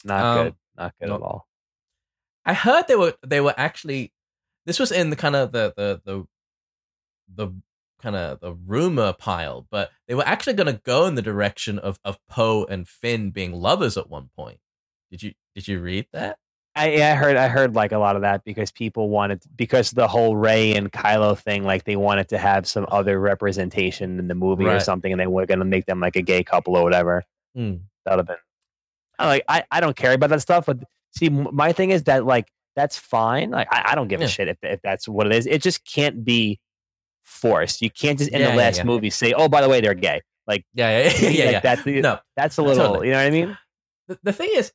Not 0.05 0.25
Um, 0.25 0.45
good. 0.45 0.55
Not 0.77 0.95
good 1.01 1.09
no. 1.09 1.15
at 1.17 1.23
all. 1.23 1.49
I 2.45 2.53
heard 2.55 2.87
they 2.89 2.97
were 2.97 3.15
they 3.27 3.41
were 3.41 3.55
actually 3.57 4.13
this 4.67 4.79
was 4.79 4.93
in 4.93 5.11
the 5.11 5.17
kind 5.17 5.35
of 5.37 5.53
the 5.53 5.73
the 5.77 6.01
the 6.05 6.27
the 7.35 7.49
kind 8.03 8.15
of 8.17 8.41
the 8.41 8.53
rumor 8.53 9.13
pile, 9.15 9.67
but 9.71 9.91
they 10.07 10.15
were 10.15 10.27
actually 10.27 10.53
going 10.53 10.67
to 10.73 10.81
go 10.85 11.07
in 11.07 11.15
the 11.15 11.23
direction 11.23 11.79
of 11.79 11.99
of 12.05 12.19
Poe 12.29 12.65
and 12.67 12.87
Finn 12.87 13.31
being 13.31 13.53
lovers 13.53 13.97
at 13.97 14.11
one 14.11 14.29
point. 14.37 14.59
Did 15.11 15.23
you 15.23 15.33
did 15.55 15.69
you 15.69 15.81
read 15.81 16.07
that? 16.13 16.39
I, 16.77 17.01
I 17.03 17.15
heard 17.15 17.37
I 17.37 17.47
heard 17.47 17.75
like 17.77 17.93
a 17.93 17.99
lot 17.99 18.17
of 18.17 18.23
that 18.23 18.43
because 18.45 18.73
people 18.73 19.09
wanted 19.09 19.43
because 19.55 19.93
the 19.93 20.09
whole 20.09 20.35
Rey 20.37 20.75
and 20.75 20.91
Kylo 20.91 21.39
thing, 21.39 21.63
like 21.65 21.85
they 21.85 21.95
wanted 21.95 22.29
to 22.31 22.39
have 22.39 22.67
some 22.67 22.85
other 22.91 23.21
representation 23.21 24.19
in 24.19 24.27
the 24.27 24.35
movie 24.35 24.65
or 24.67 24.81
something, 24.81 25.13
and 25.13 25.21
they 25.21 25.29
were 25.29 25.47
gonna 25.47 25.65
make 25.65 25.87
them 25.87 26.01
like 26.01 26.17
a 26.17 26.23
gay 26.23 26.43
couple 26.43 26.77
or 26.77 26.83
whatever. 26.83 27.23
Hmm. 27.55 27.77
That'd 28.05 28.19
have 28.19 28.27
been. 28.27 28.37
I 29.21 29.27
like 29.29 29.45
I, 29.49 29.63
I 29.71 29.81
don't 29.81 29.97
care 29.97 30.13
about 30.15 30.31
that 30.31 30.41
stuff, 30.43 30.67
but 30.67 30.79
see, 31.17 31.29
my 31.29 31.73
thing 31.73 31.91
is 31.91 32.03
that 32.05 32.27
like 32.27 32.49
that's 32.75 32.99
fine. 32.99 33.51
Like 33.53 33.69
I, 33.71 33.91
I 33.93 33.95
don't 33.95 34.09
give 34.09 34.19
Yeah. 34.21 34.27
a 34.27 34.31
shit 34.31 34.49
if 34.49 34.59
if 34.63 34.81
that's 34.83 35.07
what 35.09 35.27
it 35.29 35.33
is. 35.33 35.47
It 35.47 35.63
just 35.63 35.85
can't 35.85 36.25
be 36.25 36.59
forced. 37.23 37.83
You 37.83 37.91
can't 37.91 38.19
just 38.19 38.31
in 38.33 38.41
Yeah, 38.41 38.51
the 38.51 38.57
last 38.57 38.79
yeah. 38.79 38.85
movie 38.85 39.11
say, 39.11 39.33
oh, 39.33 39.49
by 39.49 39.61
the 39.63 39.69
way, 39.69 39.81
they're 39.81 39.95
gay. 39.95 40.23
Yeah, 40.49 40.57
yeah, 40.75 40.99
yeah, 41.21 41.29
yeah. 41.29 41.45
Like, 41.45 41.53
yeah. 41.53 41.61
That's 41.61 41.83
the, 41.85 42.01
No, 42.01 42.19
that's 42.37 42.59
a 42.59 42.63
little. 42.63 42.85
totally. 42.89 43.07
You 43.07 43.13
know 43.13 43.19
what 43.21 43.27
I 43.27 43.31
mean? 43.31 43.59
the, 44.09 44.19
the 44.25 44.33
thing 44.33 44.51
is, 44.55 44.73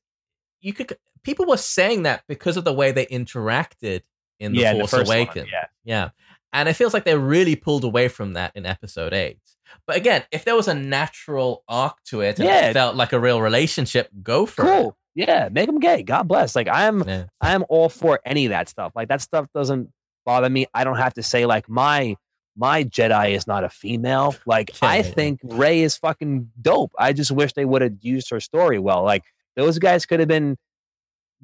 you 0.61 0.73
could 0.73 0.97
people 1.23 1.45
were 1.45 1.57
saying 1.57 2.03
that 2.03 2.23
because 2.27 2.57
of 2.57 2.63
the 2.63 2.73
way 2.73 2.91
they 2.91 3.05
interacted 3.07 4.01
in 4.39 4.53
the 4.53 4.59
yeah, 4.59 4.71
in 4.71 4.77
Force 4.77 4.91
the 4.91 4.97
first 4.97 5.07
one, 5.09 5.17
Awakens. 5.17 5.47
yeah. 5.51 5.65
Yeah. 5.83 6.09
And 6.53 6.67
it 6.69 6.73
feels 6.73 6.93
like 6.93 7.03
they 7.05 7.17
really 7.17 7.55
pulled 7.55 7.83
away 7.83 8.07
from 8.07 8.33
that 8.33 8.51
in 8.55 8.65
episode 8.65 9.13
eight. 9.13 9.39
But 9.85 9.97
again, 9.97 10.23
if 10.31 10.45
there 10.45 10.55
was 10.55 10.67
a 10.67 10.73
natural 10.73 11.63
arc 11.67 12.01
to 12.05 12.21
it 12.21 12.39
and 12.39 12.47
Yeah. 12.47 12.69
it 12.69 12.73
felt 12.73 12.95
like 12.95 13.13
a 13.13 13.19
real 13.19 13.41
relationship, 13.41 14.09
go 14.23 14.45
for 14.45 14.63
it. 14.63 14.65
Cool. 14.65 14.97
Yeah, 15.15 15.49
make 15.51 15.65
them 15.67 15.79
gay. 15.79 16.01
God 16.03 16.27
bless. 16.27 16.55
Like 16.55 16.67
I'm. 16.69 17.07
Yeah. 17.07 17.25
I'm 17.41 17.65
all 17.69 17.89
for 17.89 18.19
any 18.25 18.45
of 18.45 18.49
that 18.51 18.69
stuff. 18.69 18.93
Like 18.95 19.09
that 19.09 19.21
stuff 19.21 19.47
doesn't 19.53 19.89
bother 20.25 20.49
me. 20.49 20.65
I 20.73 20.83
don't 20.83 20.97
have 20.97 21.13
to 21.15 21.23
say 21.23 21.45
like 21.45 21.67
my 21.69 22.15
my 22.55 22.83
Jedi 22.83 23.31
is 23.31 23.45
not 23.45 23.63
a 23.63 23.69
female. 23.69 24.35
Like 24.45 24.69
Yeah, 24.81 24.89
I 24.89 25.01
think 25.01 25.39
Rey 25.43 25.81
is 25.81 25.97
fucking 25.97 26.49
dope. 26.61 26.91
I 26.97 27.13
just 27.13 27.31
wish 27.31 27.53
they 27.53 27.65
would 27.65 27.81
have 27.81 27.95
used 28.01 28.29
her 28.31 28.39
story 28.39 28.79
well. 28.79 29.03
Like 29.03 29.23
those 29.59 29.79
guys 29.79 30.05
could 30.05 30.19
have 30.19 30.29
been 30.29 30.57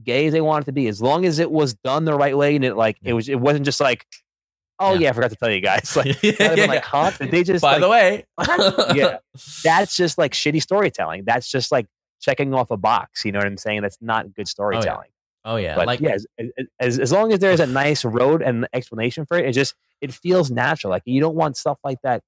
gay 0.04 0.28
as 0.28 0.34
they 0.34 0.42
wanted 0.42 0.66
to 0.66 0.72
be, 0.72 0.88
as 0.88 1.02
long 1.02 1.26
as 1.26 1.40
it 1.40 1.52
was 1.52 1.74
done 1.74 2.06
the 2.06 2.14
right 2.14 2.38
way 2.38 2.56
and 2.56 2.66
it 2.66 2.76
like 2.76 2.98
it 3.04 3.14
was 3.14 3.30
it 3.30 3.40
wasn't 3.40 3.66
just 3.66 3.80
like, 3.80 4.06
oh 4.80 4.94
Yeah. 4.94 5.00
yeah, 5.00 5.10
I 5.10 5.14
forgot 5.14 5.32
to 5.32 5.36
tell 5.36 5.52
you 5.52 5.62
guys. 5.62 5.96
Like 5.96 6.22
yeah, 6.24 6.56
been 6.56 6.70
like, 6.70 6.84
huh? 6.84 7.12
Did 7.20 7.32
they 7.32 7.44
just 7.44 7.62
By 7.62 7.78
like, 7.78 7.82
the 7.82 7.90
way, 7.90 8.26
Yeah. 8.96 9.18
that's 9.64 9.96
just 9.96 10.18
like 10.18 10.34
shitty 10.34 10.62
storytelling. 10.62 11.24
That's 11.26 11.50
just 11.50 11.72
like 11.72 11.88
checking 12.22 12.54
off 12.54 12.72
a 12.72 12.78
box. 12.78 13.26
You 13.26 13.32
know 13.32 13.40
what 13.40 13.48
I'm 13.48 13.58
saying? 13.58 13.82
That's 13.82 13.98
not 14.02 14.34
good 14.34 14.48
oh, 14.48 14.50
storytelling. 14.50 15.10
Oh 15.48 15.58
yeah, 15.58 15.76
But 15.76 15.86
like 15.86 16.00
yeah, 16.00 16.16
as, 16.16 16.26
as 16.80 17.00
as 17.00 17.12
long 17.12 17.32
as 17.32 17.40
there's 17.40 17.60
a 17.60 17.68
nice 17.68 18.04
road 18.04 18.42
and 18.42 18.68
explanation 18.74 19.26
for 19.26 19.38
it, 19.38 19.46
it 19.46 19.52
just 19.52 19.76
it 20.02 20.12
feels 20.12 20.50
natural. 20.50 20.90
Like 20.90 21.04
you 21.06 21.22
don't 21.22 21.36
want 21.36 21.56
stuff 21.56 21.78
like 21.84 22.00
that, 22.02 22.24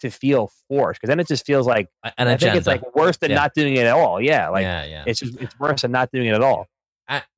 to 0.00 0.10
feel 0.10 0.50
forced, 0.68 1.00
because 1.00 1.08
then 1.08 1.20
it 1.20 1.26
just 1.26 1.46
feels 1.46 1.66
like 1.66 1.88
an 2.18 2.28
I 2.28 2.36
think 2.36 2.54
it's 2.54 2.66
like 2.66 2.94
worse 2.94 3.16
than 3.16 3.30
Yeah. 3.30 3.36
not 3.36 3.54
doing 3.54 3.74
it 3.76 3.86
at 3.86 3.92
all. 3.92 4.20
Yeah, 4.20 4.48
like 4.50 4.62
yeah, 4.62 4.84
yeah. 4.84 5.04
it's 5.06 5.20
just 5.20 5.40
it's 5.40 5.58
worse 5.58 5.82
than 5.82 5.92
not 5.92 6.10
doing 6.12 6.26
it 6.26 6.34
at 6.34 6.42
all. 6.42 6.66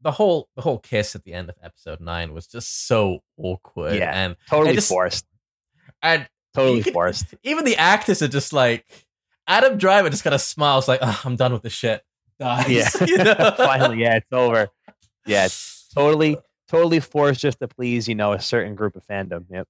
The 0.03 0.11
whole 0.13 0.49
the 0.57 0.63
whole 0.63 0.79
kiss 0.79 1.15
at 1.15 1.25
the 1.25 1.35
end 1.35 1.49
of 1.51 1.57
episode 1.63 2.01
nine 2.01 2.33
was 2.33 2.47
just 2.47 2.87
so 2.87 3.21
awkward. 3.37 3.95
Yeah. 3.95 4.11
and 4.13 4.37
Totally 4.49 4.75
just- 4.75 4.89
forced. 4.89 5.27
and 6.03 6.29
Totally 6.55 6.83
could- 6.83 6.95
forced. 6.95 7.35
even 7.43 7.65
the 7.65 7.77
actors 7.77 8.23
are 8.23 8.29
just 8.29 8.53
like 8.53 8.85
Adam 9.47 9.77
Driver 9.79 10.09
just 10.11 10.25
kind 10.25 10.35
of 10.35 10.41
smiles 10.41 10.89
like, 10.89 11.01
oh, 11.03 11.21
I'm 11.25 11.37
done 11.37 11.53
with 11.53 11.63
this 11.63 11.73
shit. 11.73 12.03
Dies. 12.39 12.69
Yeah. 12.69 12.89
you 13.07 13.19
know? 13.19 13.35
Finally, 13.57 14.01
yeah, 14.01 14.17
it's 14.17 14.27
over. 14.33 14.69
Yeah, 15.27 15.45
it's 15.47 15.89
totally 15.95 16.37
totally 16.69 17.01
forced 17.01 17.41
just 17.41 17.59
to 17.61 17.69
please 17.69 18.09
you 18.09 18.15
know 18.15 18.33
a 18.33 18.41
certain 18.41 18.75
group 18.75 18.97
of 18.97 19.07
fandom. 19.07 19.45
Yep. 19.51 19.69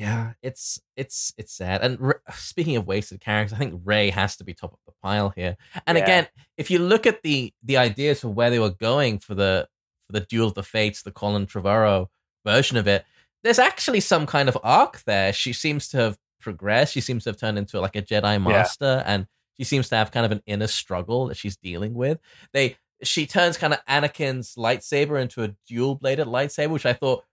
Yeah, 0.00 0.32
it's 0.42 0.80
it's 0.96 1.34
it's 1.36 1.52
sad. 1.52 1.82
And 1.82 1.98
R- 2.00 2.22
speaking 2.32 2.76
of 2.76 2.86
wasted 2.86 3.20
characters, 3.20 3.52
I 3.52 3.58
think 3.58 3.82
Rey 3.84 4.08
has 4.08 4.36
to 4.36 4.44
be 4.44 4.54
top 4.54 4.72
of 4.72 4.78
the 4.86 4.92
pile 5.02 5.28
here. 5.36 5.58
And 5.86 5.98
Yeah. 5.98 6.04
again, 6.04 6.28
if 6.56 6.70
you 6.70 6.78
look 6.78 7.06
at 7.06 7.22
the 7.22 7.52
the 7.62 7.76
ideas 7.76 8.20
for 8.22 8.28
where 8.30 8.48
they 8.48 8.58
were 8.58 8.70
going 8.70 9.18
for 9.18 9.34
the 9.34 9.68
for 10.06 10.12
the 10.12 10.20
Duel 10.20 10.48
of 10.48 10.54
the 10.54 10.62
Fates, 10.62 11.02
the 11.02 11.12
Colin 11.12 11.46
Trevorrow 11.46 12.06
version 12.46 12.78
of 12.78 12.88
it, 12.88 13.04
there's 13.44 13.58
actually 13.58 14.00
some 14.00 14.24
kind 14.26 14.48
of 14.48 14.56
arc 14.64 15.02
there. 15.02 15.34
She 15.34 15.52
seems 15.52 15.88
to 15.88 15.98
have 15.98 16.18
progressed. 16.40 16.94
She 16.94 17.02
seems 17.02 17.24
to 17.24 17.30
have 17.30 17.36
turned 17.36 17.58
into 17.58 17.78
like 17.78 17.94
a 17.94 18.00
Jedi 18.02 18.42
master, 18.42 19.02
and 19.04 19.26
she 19.58 19.64
seems 19.64 19.90
to 19.90 19.96
have 19.96 20.10
kind 20.12 20.24
of 20.24 20.32
an 20.32 20.42
inner 20.46 20.66
struggle 20.66 21.26
that 21.26 21.36
she's 21.36 21.58
dealing 21.58 21.92
with. 21.92 22.18
They 22.54 22.76
she 23.02 23.26
turns 23.26 23.58
kind 23.58 23.74
of 23.74 23.84
Anakin's 23.86 24.54
lightsaber 24.56 25.20
into 25.20 25.42
a 25.42 25.54
dual 25.68 25.94
bladed 25.96 26.26
lightsaber, 26.26 26.70
which 26.70 26.86
I 26.86 26.94
thought 26.94 27.24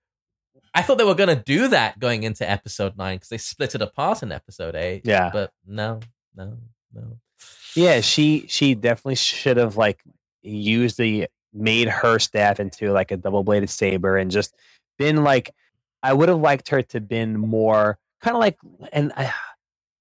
I 0.73 0.81
thought 0.81 0.97
they 0.97 1.03
were 1.03 1.15
going 1.15 1.35
to 1.35 1.43
do 1.43 1.67
that 1.69 1.99
going 1.99 2.23
into 2.23 2.49
episode 2.49 2.97
nine 2.97 3.17
because 3.17 3.29
they 3.29 3.37
split 3.37 3.75
it 3.75 3.81
apart 3.81 4.21
in 4.23 4.31
episode 4.31 4.75
eight. 4.75 5.01
Yeah. 5.05 5.29
but 5.33 5.51
no, 5.65 5.99
no, 6.35 6.57
no. 6.93 7.17
Yeah, 7.75 8.01
she 8.01 8.45
she 8.47 8.73
definitely 8.75 9.15
should 9.15 9.57
have 9.57 9.77
like 9.77 10.01
used 10.41 10.97
the 10.97 11.27
made 11.53 11.87
her 11.89 12.19
staff 12.19 12.59
into 12.59 12.91
like 12.91 13.11
a 13.11 13.17
double 13.17 13.43
bladed 13.43 13.69
saber 13.69 14.17
and 14.17 14.29
just 14.31 14.55
been 14.97 15.23
like 15.23 15.51
I 16.03 16.13
would 16.13 16.29
have 16.29 16.39
liked 16.39 16.69
her 16.69 16.81
to 16.83 16.99
been 16.99 17.39
more 17.39 17.97
kind 18.21 18.35
of 18.35 18.39
like 18.41 18.57
and 18.93 19.11
I 19.15 19.33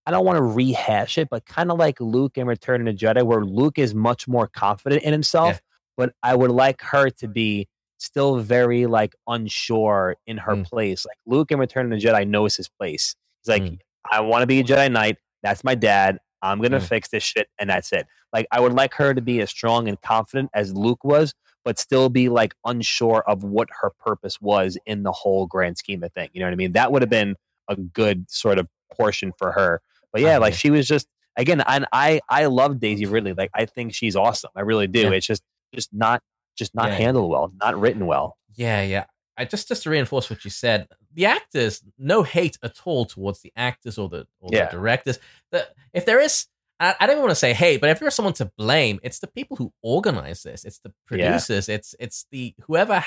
I 0.06 0.10
don't 0.12 0.24
want 0.24 0.36
to 0.36 0.42
rehash 0.42 1.18
it, 1.18 1.28
but 1.30 1.44
kind 1.46 1.70
of 1.70 1.78
like 1.78 2.00
Luke 2.00 2.38
in 2.38 2.46
Return 2.46 2.86
of 2.86 2.96
the 2.98 3.06
Jedi, 3.06 3.24
where 3.24 3.44
Luke 3.44 3.76
is 3.78 3.92
much 3.94 4.28
more 4.28 4.46
confident 4.46 5.02
in 5.02 5.12
himself, 5.12 5.54
Yeah. 5.54 5.58
but 5.96 6.12
I 6.22 6.36
would 6.36 6.52
like 6.52 6.80
her 6.82 7.10
to 7.10 7.26
be 7.28 7.66
still 8.06 8.36
very 8.38 8.86
like 8.86 9.14
unsure 9.26 10.16
in 10.26 10.38
her 10.38 10.56
Mm. 10.56 10.64
place. 10.64 11.04
Like 11.04 11.18
Luke 11.26 11.50
in 11.50 11.58
Return 11.58 11.92
of 11.92 11.98
the 11.98 12.04
Jedi 12.06 12.26
knows 12.26 12.56
his 12.56 12.68
place. 12.68 13.14
He's 13.42 13.48
like, 13.52 13.62
Mm. 13.62 13.78
I 14.10 14.20
want 14.20 14.42
to 14.42 14.46
be 14.46 14.60
a 14.60 14.64
Jedi 14.64 14.90
Knight. 14.90 15.18
That's 15.42 15.62
my 15.64 15.74
dad. 15.74 16.18
I'm 16.42 16.60
gonna 16.60 16.78
Mm. 16.80 16.88
fix 16.88 17.08
this 17.08 17.22
shit, 17.22 17.48
and 17.58 17.68
that's 17.70 17.92
it. 17.92 18.06
Like 18.32 18.46
I 18.52 18.60
would 18.60 18.72
like 18.72 18.94
her 18.94 19.14
to 19.14 19.20
be 19.20 19.40
as 19.40 19.50
strong 19.50 19.88
and 19.88 20.00
confident 20.00 20.50
as 20.54 20.72
Luke 20.74 21.02
was, 21.04 21.34
but 21.64 21.78
still 21.78 22.08
be 22.08 22.28
like 22.28 22.54
unsure 22.64 23.24
of 23.26 23.42
what 23.42 23.68
her 23.82 23.90
purpose 23.90 24.40
was 24.40 24.78
in 24.86 25.02
the 25.02 25.12
whole 25.12 25.46
grand 25.46 25.76
scheme 25.78 26.02
of 26.04 26.12
thing. 26.12 26.28
You 26.32 26.40
know 26.40 26.46
what 26.46 26.52
I 26.52 26.56
mean? 26.56 26.72
That 26.72 26.92
would 26.92 27.02
have 27.02 27.10
been 27.10 27.36
a 27.68 27.76
good 27.76 28.30
sort 28.30 28.58
of 28.58 28.68
portion 28.92 29.32
for 29.36 29.52
her. 29.52 29.80
But 30.12 30.22
yeah, 30.22 30.34
I 30.34 30.38
like 30.38 30.54
she 30.54 30.70
was 30.70 30.86
just 30.86 31.08
again, 31.36 31.62
and 31.66 31.86
I 31.92 32.20
I 32.28 32.46
love 32.46 32.78
Daisy 32.80 33.06
Ridley. 33.06 33.32
Like 33.32 33.50
I 33.54 33.64
think 33.66 33.92
she's 33.94 34.14
awesome. 34.14 34.50
I 34.54 34.60
really 34.60 34.86
do. 34.86 35.00
Yeah. 35.02 35.10
It's 35.10 35.26
just 35.26 35.42
just 35.74 35.92
not 35.92 36.22
just 36.56 36.74
not 36.74 36.88
Yeah. 36.88 36.94
handled 36.96 37.30
well, 37.30 37.52
not 37.60 37.78
written 37.78 38.06
well. 38.06 38.36
Yeah, 38.54 38.82
yeah. 38.82 39.04
I 39.36 39.44
just 39.44 39.68
just 39.68 39.82
to 39.84 39.90
reinforce 39.90 40.30
what 40.30 40.44
you 40.44 40.50
said, 40.50 40.88
the 41.12 41.26
actors, 41.26 41.82
no 41.98 42.22
hate 42.22 42.58
at 42.62 42.80
all 42.86 43.04
towards 43.04 43.40
the 43.42 43.52
actors 43.56 43.98
or 43.98 44.08
the 44.08 44.26
or 44.40 44.50
Yeah. 44.52 44.64
the 44.66 44.72
directors. 44.72 45.18
The, 45.52 45.68
if 45.92 46.06
there 46.06 46.20
is, 46.20 46.46
I, 46.80 46.94
I 47.00 47.06
don't 47.06 47.18
want 47.20 47.30
to 47.30 47.34
say 47.36 47.52
hate, 47.52 47.80
but 47.82 47.90
if 47.90 48.00
there's 48.00 48.14
someone 48.14 48.32
to 48.34 48.50
blame, 48.56 48.98
it's 49.02 49.18
the 49.18 49.26
people 49.26 49.56
who 49.56 49.72
organize 49.82 50.42
this. 50.42 50.64
It's 50.64 50.78
the 50.80 50.88
Yeah. 50.88 50.94
producers. 51.28 51.68
It's 51.68 51.94
it's 52.00 52.26
the 52.30 52.54
whoever 52.66 53.04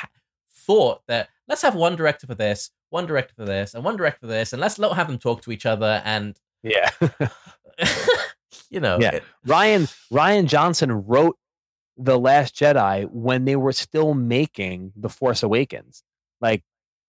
thought 0.54 1.02
that 1.08 1.30
let's 1.48 1.62
have 1.64 1.74
one 1.76 1.96
director 1.96 2.28
for 2.28 2.36
this, 2.36 2.70
one 2.92 3.06
director 3.08 3.34
for 3.36 3.46
this, 3.46 3.74
and 3.74 3.84
one 3.84 3.98
director 3.98 4.20
for 4.22 4.28
this, 4.28 4.54
and 4.54 4.62
let's 4.62 4.78
not 4.78 4.96
have 4.96 5.08
them 5.08 5.18
talk 5.18 5.42
to 5.44 5.52
each 5.52 5.66
other. 5.66 6.02
And 6.06 6.38
Yeah. 6.62 6.92
you 8.70 8.80
know, 8.80 9.00
Yeah. 9.00 9.16
it- 9.16 9.24
Rian 9.48 9.92
Rian 10.12 10.46
Johnson 10.46 10.92
wrote 11.06 11.38
The 12.02 12.18
Last 12.18 12.56
Jedi 12.56 13.10
when 13.12 13.46
they 13.46 13.56
were 13.58 13.74
still 13.74 14.14
making 14.14 14.94
The 14.96 15.10
Force 15.10 15.44
Awakens. 15.44 16.02
Like 16.42 16.64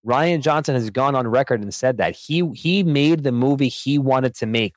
Rian 0.07 0.41
Johnson 0.43 0.75
has 0.75 0.91
gone 0.91 1.15
on 1.15 1.29
record 1.29 1.62
and 1.62 1.73
said 1.73 1.99
that 1.99 2.17
he 2.17 2.47
he 2.55 2.83
made 2.83 3.23
the 3.23 3.33
movie 3.33 3.69
he 3.69 3.99
wanted 3.99 4.35
to 4.37 4.47
make 4.47 4.75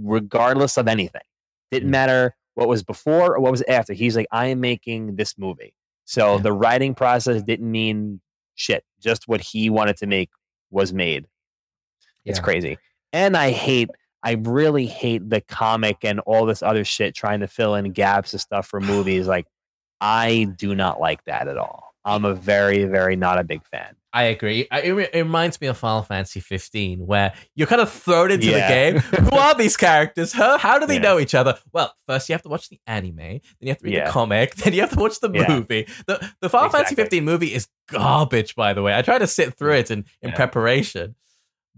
regardless 0.00 0.76
of 0.76 0.86
anything. 0.88 1.22
Didn't 1.70 1.88
Mm. 1.88 1.92
matter 1.92 2.36
what 2.54 2.68
was 2.68 2.82
before 2.82 3.34
or 3.36 3.40
what 3.40 3.50
was 3.50 3.62
after. 3.68 3.92
He's 3.92 4.16
like, 4.16 4.28
I 4.30 4.46
am 4.46 4.60
making 4.60 5.16
this 5.16 5.36
movie. 5.36 5.74
So 6.04 6.36
Yeah. 6.36 6.42
the 6.42 6.52
writing 6.52 6.94
process 6.94 7.42
didn't 7.42 7.70
mean 7.70 8.20
shit. 8.54 8.84
Just 9.00 9.26
what 9.28 9.40
he 9.40 9.68
wanted 9.68 9.96
to 9.98 10.06
make 10.06 10.30
was 10.70 10.92
made. 10.92 11.26
It's 12.24 12.38
Yeah. 12.38 12.44
crazy. 12.44 12.78
And 13.12 13.36
I 13.36 13.50
hate, 13.50 13.90
I 14.22 14.32
really 14.32 14.86
hate 14.86 15.28
the 15.28 15.40
comic 15.40 15.98
and 16.04 16.20
all 16.20 16.46
this 16.46 16.62
other 16.62 16.84
shit 16.84 17.14
trying 17.14 17.40
to 17.40 17.46
fill 17.48 17.74
in 17.74 17.92
gaps 17.92 18.32
and 18.32 18.40
stuff 18.40 18.66
for 18.66 18.80
movies. 18.80 19.26
Like, 19.26 19.46
I 20.00 20.48
do 20.56 20.74
not 20.74 21.00
like 21.00 21.24
that 21.24 21.48
at 21.48 21.56
all. 21.58 21.94
I'm 22.04 22.24
a 22.24 22.34
very, 22.34 22.84
very 22.84 23.16
not 23.16 23.38
a 23.38 23.44
big 23.44 23.64
fan. 23.66 23.96
I 24.12 24.24
agree. 24.24 24.66
It, 24.72 24.92
re- 24.94 25.08
it 25.12 25.22
reminds 25.22 25.60
me 25.60 25.66
of 25.66 25.76
Final 25.76 26.02
Fantasy 26.02 26.40
15, 26.40 27.04
where 27.06 27.34
you're 27.54 27.66
kind 27.66 27.82
of 27.82 27.90
thrown 27.90 28.30
into 28.30 28.46
Yeah. 28.46 28.92
the 28.92 29.00
game. 29.00 29.00
Who 29.24 29.36
are 29.36 29.54
these 29.54 29.76
characters? 29.76 30.32
How, 30.32 30.56
how 30.56 30.78
do 30.78 30.86
they 30.86 30.94
Yeah. 30.94 31.00
know 31.00 31.18
each 31.18 31.34
other? 31.34 31.58
Well, 31.72 31.92
first 32.06 32.28
you 32.28 32.32
have 32.34 32.42
to 32.42 32.48
watch 32.48 32.68
the 32.70 32.80
anime, 32.86 33.16
then 33.16 33.40
you 33.60 33.68
have 33.68 33.78
to 33.78 33.84
read 33.84 33.94
Yeah. 33.94 34.04
the 34.06 34.10
comic, 34.12 34.54
then 34.54 34.72
you 34.72 34.80
have 34.80 34.90
to 34.90 34.98
watch 35.00 35.20
the 35.20 35.28
movie. 35.28 35.86
The 36.06 36.30
the 36.40 36.48
Final 36.48 36.70
Fantasy 36.70 36.94
15 36.94 37.24
movie 37.24 37.52
is 37.52 37.68
garbage, 37.88 38.54
by 38.54 38.72
the 38.72 38.82
way. 38.82 38.94
I 38.96 39.02
tried 39.02 39.18
to 39.18 39.26
sit 39.26 39.54
through 39.58 39.74
it 39.74 39.90
in, 39.90 40.04
in 40.22 40.32
preparation, 40.32 41.14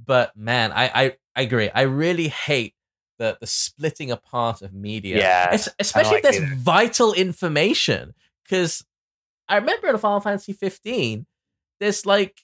but 0.05 0.37
man, 0.37 0.71
I, 0.73 0.91
I 0.95 1.17
I 1.35 1.43
agree. 1.43 1.71
I 1.75 1.83
really 1.83 2.29
hate 2.29 2.75
the 3.19 3.37
the 3.41 3.47
splitting 3.47 4.11
apart 4.11 4.63
of 4.63 4.73
media. 4.73 5.19
Yeah, 5.19 5.49
Es- 5.53 5.69
especially 5.79 6.17
like 6.17 6.25
if 6.25 6.31
there's 6.33 6.43
either. 6.45 6.55
vital 6.57 7.13
information. 7.13 8.15
Because 8.45 8.85
I 9.49 9.57
remember 9.57 9.89
in 9.89 9.99
Final 9.99 10.21
Fantasy 10.21 10.53
15, 10.53 11.27
there's 11.81 12.07
like, 12.07 12.41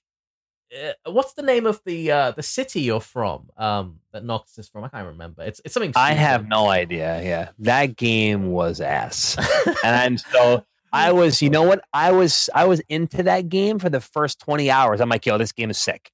uh, 0.75 1.11
what's 1.13 1.35
the 1.35 1.43
name 1.43 1.67
of 1.67 1.81
the 1.87 2.11
uh, 2.11 2.31
the 2.33 2.43
city 2.43 2.81
you're 2.81 3.01
from? 3.01 3.49
Um, 3.57 4.01
that 4.13 4.25
Nox 4.25 4.59
is 4.59 4.69
from. 4.69 4.85
I 4.85 4.89
can't 4.89 5.07
remember. 5.07 5.43
It's 5.43 5.61
it's 5.65 5.73
something. 5.75 5.93
I 5.97 6.13
have 6.13 6.47
no 6.49 6.69
idea. 6.69 7.23
Yeah, 7.23 7.49
that 7.61 7.97
game 7.97 8.51
was 8.51 8.81
ass, 8.81 9.37
and 9.85 9.97
I'm 9.97 10.19
so 10.19 10.65
I 10.93 11.13
was. 11.13 11.41
You 11.41 11.51
know 11.51 11.63
what? 11.63 11.85
I 11.93 12.11
was. 12.13 12.51
I 12.55 12.65
was 12.65 12.81
into 12.89 13.23
that 13.25 13.49
game 13.49 13.79
for 13.79 13.89
the 13.91 14.01
first 14.01 14.41
twenty 14.41 14.71
hours. 14.71 15.01
I'm 15.01 15.09
like, 15.09 15.25
yo, 15.27 15.39
this 15.39 15.53
game 15.53 15.71
is 15.71 15.79
sick. 15.79 16.11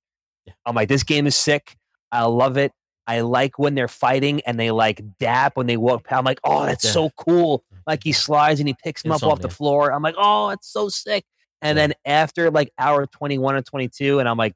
I'm 0.66 0.74
like, 0.74 0.88
this 0.88 1.04
game 1.04 1.26
is 1.26 1.36
sick. 1.36 1.76
I 2.12 2.24
love 2.24 2.56
it. 2.56 2.72
I 3.10 3.20
like 3.22 3.58
when 3.58 3.74
they're 3.74 3.88
fighting 3.88 4.40
and 4.42 4.58
they 4.58 4.70
like 4.70 5.02
dap 5.18 5.56
when 5.56 5.66
they 5.66 5.76
walk. 5.76 6.06
I'm 6.12 6.24
like, 6.24 6.40
oh, 6.44 6.64
that's 6.66 6.84
Yeah. 6.84 6.92
so 6.92 7.10
cool. 7.16 7.64
Like 7.86 8.04
he 8.04 8.12
slides 8.12 8.60
and 8.60 8.68
he 8.68 8.74
picks 8.84 9.04
him 9.04 9.10
up 9.12 9.22
off 9.24 9.40
the 9.40 9.48
floor. 9.48 9.92
I'm 9.92 10.02
like, 10.02 10.14
oh, 10.16 10.50
it's 10.50 10.68
so 10.68 10.88
sick. 10.88 11.24
And 11.62 11.76
Yeah. 11.76 11.88
then 11.88 11.94
after 12.04 12.50
like 12.50 12.70
hour 12.78 13.06
21 13.06 13.56
and 13.56 13.66
22, 13.66 14.18
and 14.20 14.28
I'm 14.28 14.36
like, 14.38 14.54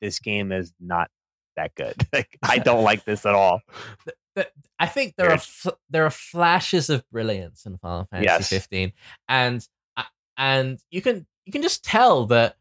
this 0.00 0.18
game 0.18 0.52
is 0.52 0.72
not 0.78 1.08
that 1.56 1.74
good. 1.76 1.94
like, 2.12 2.36
I 2.42 2.58
don't 2.58 2.84
like 2.84 3.04
this 3.04 3.24
at 3.24 3.34
all. 3.34 3.60
But 4.36 4.50
I 4.80 4.86
think 4.86 5.14
there 5.16 5.30
are 5.30 5.38
fl- 5.38 5.78
there 5.90 6.04
are 6.04 6.10
flashes 6.10 6.90
of 6.90 7.08
brilliance 7.10 7.66
in 7.66 7.78
Final 7.78 8.08
Fantasy 8.10 8.26
Yes. 8.26 8.48
15, 8.48 8.92
and 9.28 9.64
uh, 9.96 10.02
and 10.36 10.80
you 10.90 11.00
can 11.00 11.24
you 11.46 11.52
can 11.52 11.62
just 11.62 11.84
tell 11.84 12.26
that. 12.26 12.56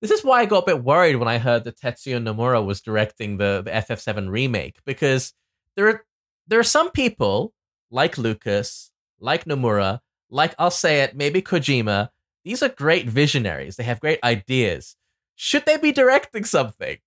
This 0.00 0.10
is 0.12 0.24
why 0.24 0.40
I 0.40 0.46
got 0.46 0.62
a 0.62 0.66
bit 0.66 0.84
worried 0.84 1.16
when 1.16 1.28
I 1.28 1.38
heard 1.38 1.64
that 1.64 1.78
Tetsuya 1.80 2.22
Nomura 2.22 2.64
was 2.64 2.80
directing 2.80 3.36
the, 3.36 3.62
the 3.64 3.70
FF7 3.70 4.30
remake 4.30 4.76
because 4.84 5.32
there 5.76 5.88
are 5.88 6.04
there 6.46 6.60
are 6.60 6.64
some 6.64 6.90
people 6.92 7.52
like 7.90 8.16
Lucas, 8.16 8.90
like 9.20 9.44
Nomura, 9.44 10.00
like 10.30 10.54
I'll 10.58 10.70
say 10.70 11.00
it, 11.02 11.16
maybe 11.16 11.42
Kojima. 11.42 12.10
These 12.44 12.62
are 12.62 12.68
great 12.68 13.08
visionaries. 13.08 13.76
They 13.76 13.82
have 13.84 14.00
great 14.00 14.20
ideas. 14.22 14.96
Should 15.34 15.66
they 15.66 15.76
be 15.76 15.92
directing 15.92 16.44
something? 16.44 16.98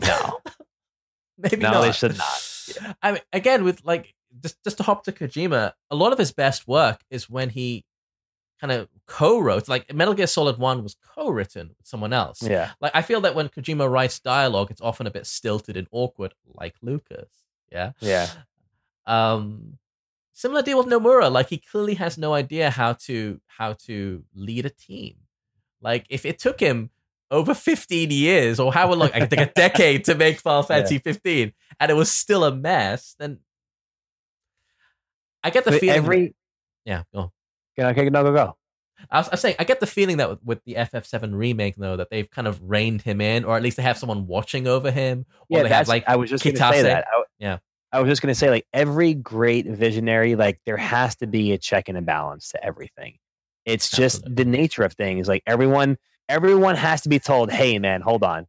No. 0.00 0.38
Maybe 1.38 1.56
No, 1.58 1.72
not. 1.72 1.80
they 1.82 1.92
should 1.92 2.16
not. 2.18 2.96
I 3.02 3.12
mean, 3.12 3.20
again, 3.32 3.64
with 3.64 3.84
like 3.84 4.14
just 4.42 4.62
just 4.64 4.76
to 4.78 4.82
hop 4.82 5.04
to 5.04 5.12
Kojima, 5.12 5.72
a 5.90 5.96
lot 5.96 6.12
of 6.12 6.18
his 6.18 6.32
best 6.32 6.66
work 6.68 7.00
is 7.10 7.28
when 7.28 7.50
he 7.50 7.84
kind 8.62 8.72
of 8.72 8.88
co-wrote. 9.06 9.66
Like 9.68 9.92
Metal 9.92 10.14
Gear 10.14 10.26
Solid 10.28 10.56
One 10.56 10.82
was 10.84 10.94
co-written 11.16 11.68
with 11.76 11.86
someone 11.86 12.12
else. 12.12 12.42
Yeah. 12.42 12.70
Like 12.80 12.92
I 12.94 13.02
feel 13.02 13.20
that 13.22 13.34
when 13.34 13.48
Kojima 13.48 13.90
writes 13.90 14.20
dialogue, 14.20 14.70
it's 14.70 14.80
often 14.80 15.06
a 15.06 15.10
bit 15.10 15.26
stilted 15.26 15.76
and 15.76 15.88
awkward, 15.90 16.32
like 16.54 16.74
Lucas. 16.80 17.28
Yeah. 17.72 17.92
Yeah. 18.00 18.28
Um, 19.06 19.78
similar 20.32 20.62
deal 20.62 20.78
with 20.78 20.86
Nomura. 20.86 21.30
Like 21.30 21.48
he 21.48 21.58
clearly 21.58 21.94
has 21.94 22.16
no 22.16 22.32
idea 22.34 22.70
how 22.70 22.92
to 23.06 23.40
how 23.48 23.72
to 23.86 24.24
lead 24.34 24.64
a 24.64 24.70
team. 24.70 25.16
Like 25.80 26.06
if 26.08 26.24
it 26.24 26.38
took 26.38 26.60
him 26.60 26.90
over 27.32 27.54
15 27.54 28.10
years 28.12 28.60
or 28.60 28.72
how 28.72 28.92
long, 28.92 29.10
I 29.12 29.26
think 29.26 29.42
a 29.42 29.52
decade 29.52 30.04
to 30.04 30.14
make 30.14 30.38
Final 30.38 30.62
Fantasy 30.70 30.98
15, 30.98 31.52
and 31.80 31.90
it 31.90 31.94
was 31.94 32.10
still 32.12 32.44
a 32.44 32.54
mess, 32.54 33.16
then 33.18 33.38
I 35.42 35.50
get 35.50 35.64
the 35.64 35.72
But 35.72 35.80
feeling. 35.80 35.96
every 35.96 36.34
yeah, 36.84 37.02
go 37.12 37.18
on. 37.20 37.30
Okay, 37.78 38.08
no, 38.10 38.22
go 38.22 38.32
go. 38.32 38.56
I 39.10 39.18
was, 39.18 39.28
I 39.28 39.30
was 39.32 39.40
saying, 39.40 39.56
I 39.58 39.64
get 39.64 39.80
the 39.80 39.86
feeling 39.86 40.18
that 40.18 40.30
with, 40.30 40.38
with 40.44 40.64
the 40.64 40.74
FF7 40.74 41.34
remake, 41.34 41.74
though, 41.76 41.96
that 41.96 42.10
they've 42.10 42.30
kind 42.30 42.46
of 42.46 42.62
reined 42.62 43.02
him 43.02 43.20
in, 43.20 43.44
or 43.44 43.56
at 43.56 43.62
least 43.62 43.76
they 43.76 43.82
have 43.82 43.98
someone 43.98 44.26
watching 44.28 44.68
over 44.68 44.90
him, 44.92 45.26
or 45.50 45.58
Yeah, 45.58 45.62
they 45.64 45.68
have 45.70 45.88
like 45.88 46.04
I 46.06 46.14
was 46.16 46.30
just 46.30 46.44
going 46.44 46.54
to 46.54 46.60
say 46.70 46.82
that. 46.82 47.04
I, 47.08 47.22
Yeah. 47.38 47.58
I 47.92 48.00
was 48.00 48.08
just 48.08 48.22
going 48.22 48.32
to 48.32 48.38
say 48.38 48.48
like 48.48 48.64
every 48.72 49.12
great 49.14 49.66
visionary, 49.66 50.34
like 50.36 50.60
there 50.66 50.76
has 50.76 51.16
to 51.16 51.26
be 51.26 51.52
a 51.52 51.58
check 51.58 51.88
and 51.88 51.98
a 51.98 52.02
balance 52.02 52.48
to 52.50 52.64
everything. 52.64 53.18
It's 53.66 53.90
just 53.90 54.20
Absolutely. 54.20 54.44
the 54.44 54.50
nature 54.50 54.82
of 54.84 54.92
things. 54.94 55.28
Like 55.28 55.42
everyone, 55.46 55.98
everyone 56.28 56.76
has 56.76 57.02
to 57.02 57.08
be 57.08 57.18
told, 57.18 57.50
"Hey, 57.50 57.78
man, 57.78 58.00
hold 58.00 58.22
on, 58.24 58.46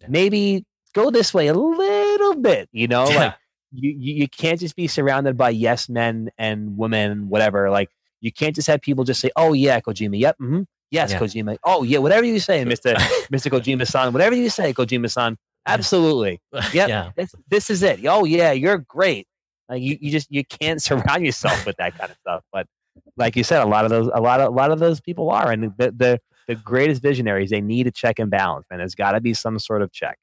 Yeah. 0.00 0.06
maybe 0.10 0.64
go 0.94 1.10
this 1.10 1.32
way 1.32 1.46
a 1.46 1.54
little 1.54 2.34
bit." 2.36 2.68
You 2.72 2.88
know, 2.88 3.08
Yeah. 3.08 3.16
like 3.16 3.34
you, 3.72 3.90
you 3.96 4.14
you 4.22 4.28
can't 4.28 4.58
just 4.58 4.74
be 4.74 4.88
surrounded 4.88 5.36
by 5.36 5.50
yes 5.50 5.88
men 5.88 6.30
and 6.36 6.76
women, 6.76 7.28
whatever. 7.28 7.70
Like 7.70 7.90
you 8.22 8.32
can't 8.32 8.54
just 8.54 8.68
have 8.68 8.80
people 8.80 9.04
just 9.04 9.20
say, 9.20 9.30
"Oh 9.36 9.52
yeah, 9.52 9.78
Kojima, 9.80 10.18
yep, 10.18 10.36
hmm 10.38 10.62
yes, 10.90 11.10
Yeah. 11.10 11.18
Kojima, 11.18 11.58
oh 11.64 11.82
yeah, 11.82 11.98
whatever 11.98 12.24
you 12.24 12.40
say, 12.40 12.64
Mister 12.72 12.96
Mister 13.30 13.50
Kojima-san, 13.50 14.12
whatever 14.14 14.34
you 14.34 14.48
say, 14.48 14.72
Kojima-san, 14.72 15.36
absolutely." 15.66 16.40
Yep. 16.72 16.88
yeah, 16.88 17.10
this, 17.16 17.34
this 17.50 17.68
is 17.68 17.82
it. 17.82 18.06
Oh 18.06 18.24
yeah, 18.24 18.52
you're 18.52 18.78
great. 18.78 19.26
Like 19.68 19.82
you, 19.82 19.98
you 20.00 20.10
just 20.10 20.30
you 20.30 20.44
can't 20.44 20.82
surround 20.88 21.24
yourself 21.26 21.66
with 21.66 21.76
that 21.76 21.98
kind 21.98 22.10
of 22.10 22.16
stuff. 22.18 22.42
But 22.52 22.66
like 23.16 23.36
you 23.36 23.44
said, 23.44 23.62
a 23.62 23.66
lot 23.66 23.84
of 23.84 23.90
those 23.90 24.10
a 24.14 24.20
lot 24.20 24.40
of 24.40 24.48
a 24.48 24.56
lot 24.56 24.70
of 24.70 24.78
those 24.78 25.00
people 25.00 25.30
are, 25.30 25.50
and 25.50 25.72
the 25.76 25.90
the 25.92 26.20
the 26.48 26.54
greatest 26.56 27.00
visionaries 27.02 27.50
they 27.50 27.60
need 27.60 27.86
a 27.86 27.90
check 27.90 28.18
and 28.18 28.30
balance, 28.30 28.66
and 28.70 28.80
there's 28.80 28.94
got 28.94 29.12
to 29.12 29.20
be 29.20 29.32
some 29.34 29.58
sort 29.58 29.80
of 29.82 29.92
check. 29.92 30.18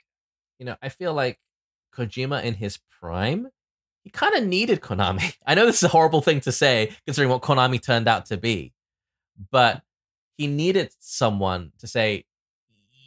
you 0.59 0.65
know, 0.65 0.75
I 0.81 0.89
feel 0.89 1.13
like 1.13 1.39
Kojima 1.95 2.43
in 2.43 2.55
his 2.55 2.77
prime, 2.99 3.47
he 4.03 4.09
kind 4.09 4.35
of 4.35 4.43
needed 4.45 4.81
Konami. 4.81 5.35
I 5.45 5.55
know 5.55 5.65
this 5.65 5.77
is 5.77 5.83
a 5.83 5.89
horrible 5.89 6.21
thing 6.21 6.41
to 6.41 6.51
say 6.51 6.91
considering 7.05 7.29
what 7.31 7.41
Konami 7.41 7.81
turned 7.81 8.07
out 8.07 8.27
to 8.27 8.37
be, 8.37 8.73
but 9.51 9.81
he 10.37 10.47
needed 10.47 10.93
someone 10.99 11.71
to 11.79 11.87
say, 11.87 12.25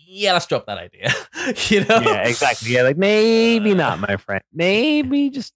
"Yeah, 0.07 0.35
let's 0.35 0.47
drop 0.47 0.67
that 0.67 0.79
idea." 0.79 1.13
you 1.69 1.85
know? 1.85 2.01
Yeah, 2.01 2.29
exactly. 2.29 2.73
Yeah, 2.73 2.83
like 2.83 2.97
maybe 2.99 3.73
uh, 3.73 3.75
not, 3.75 4.01
my 4.01 4.17
friend. 4.17 4.43
Maybe 4.53 5.31
just 5.31 5.55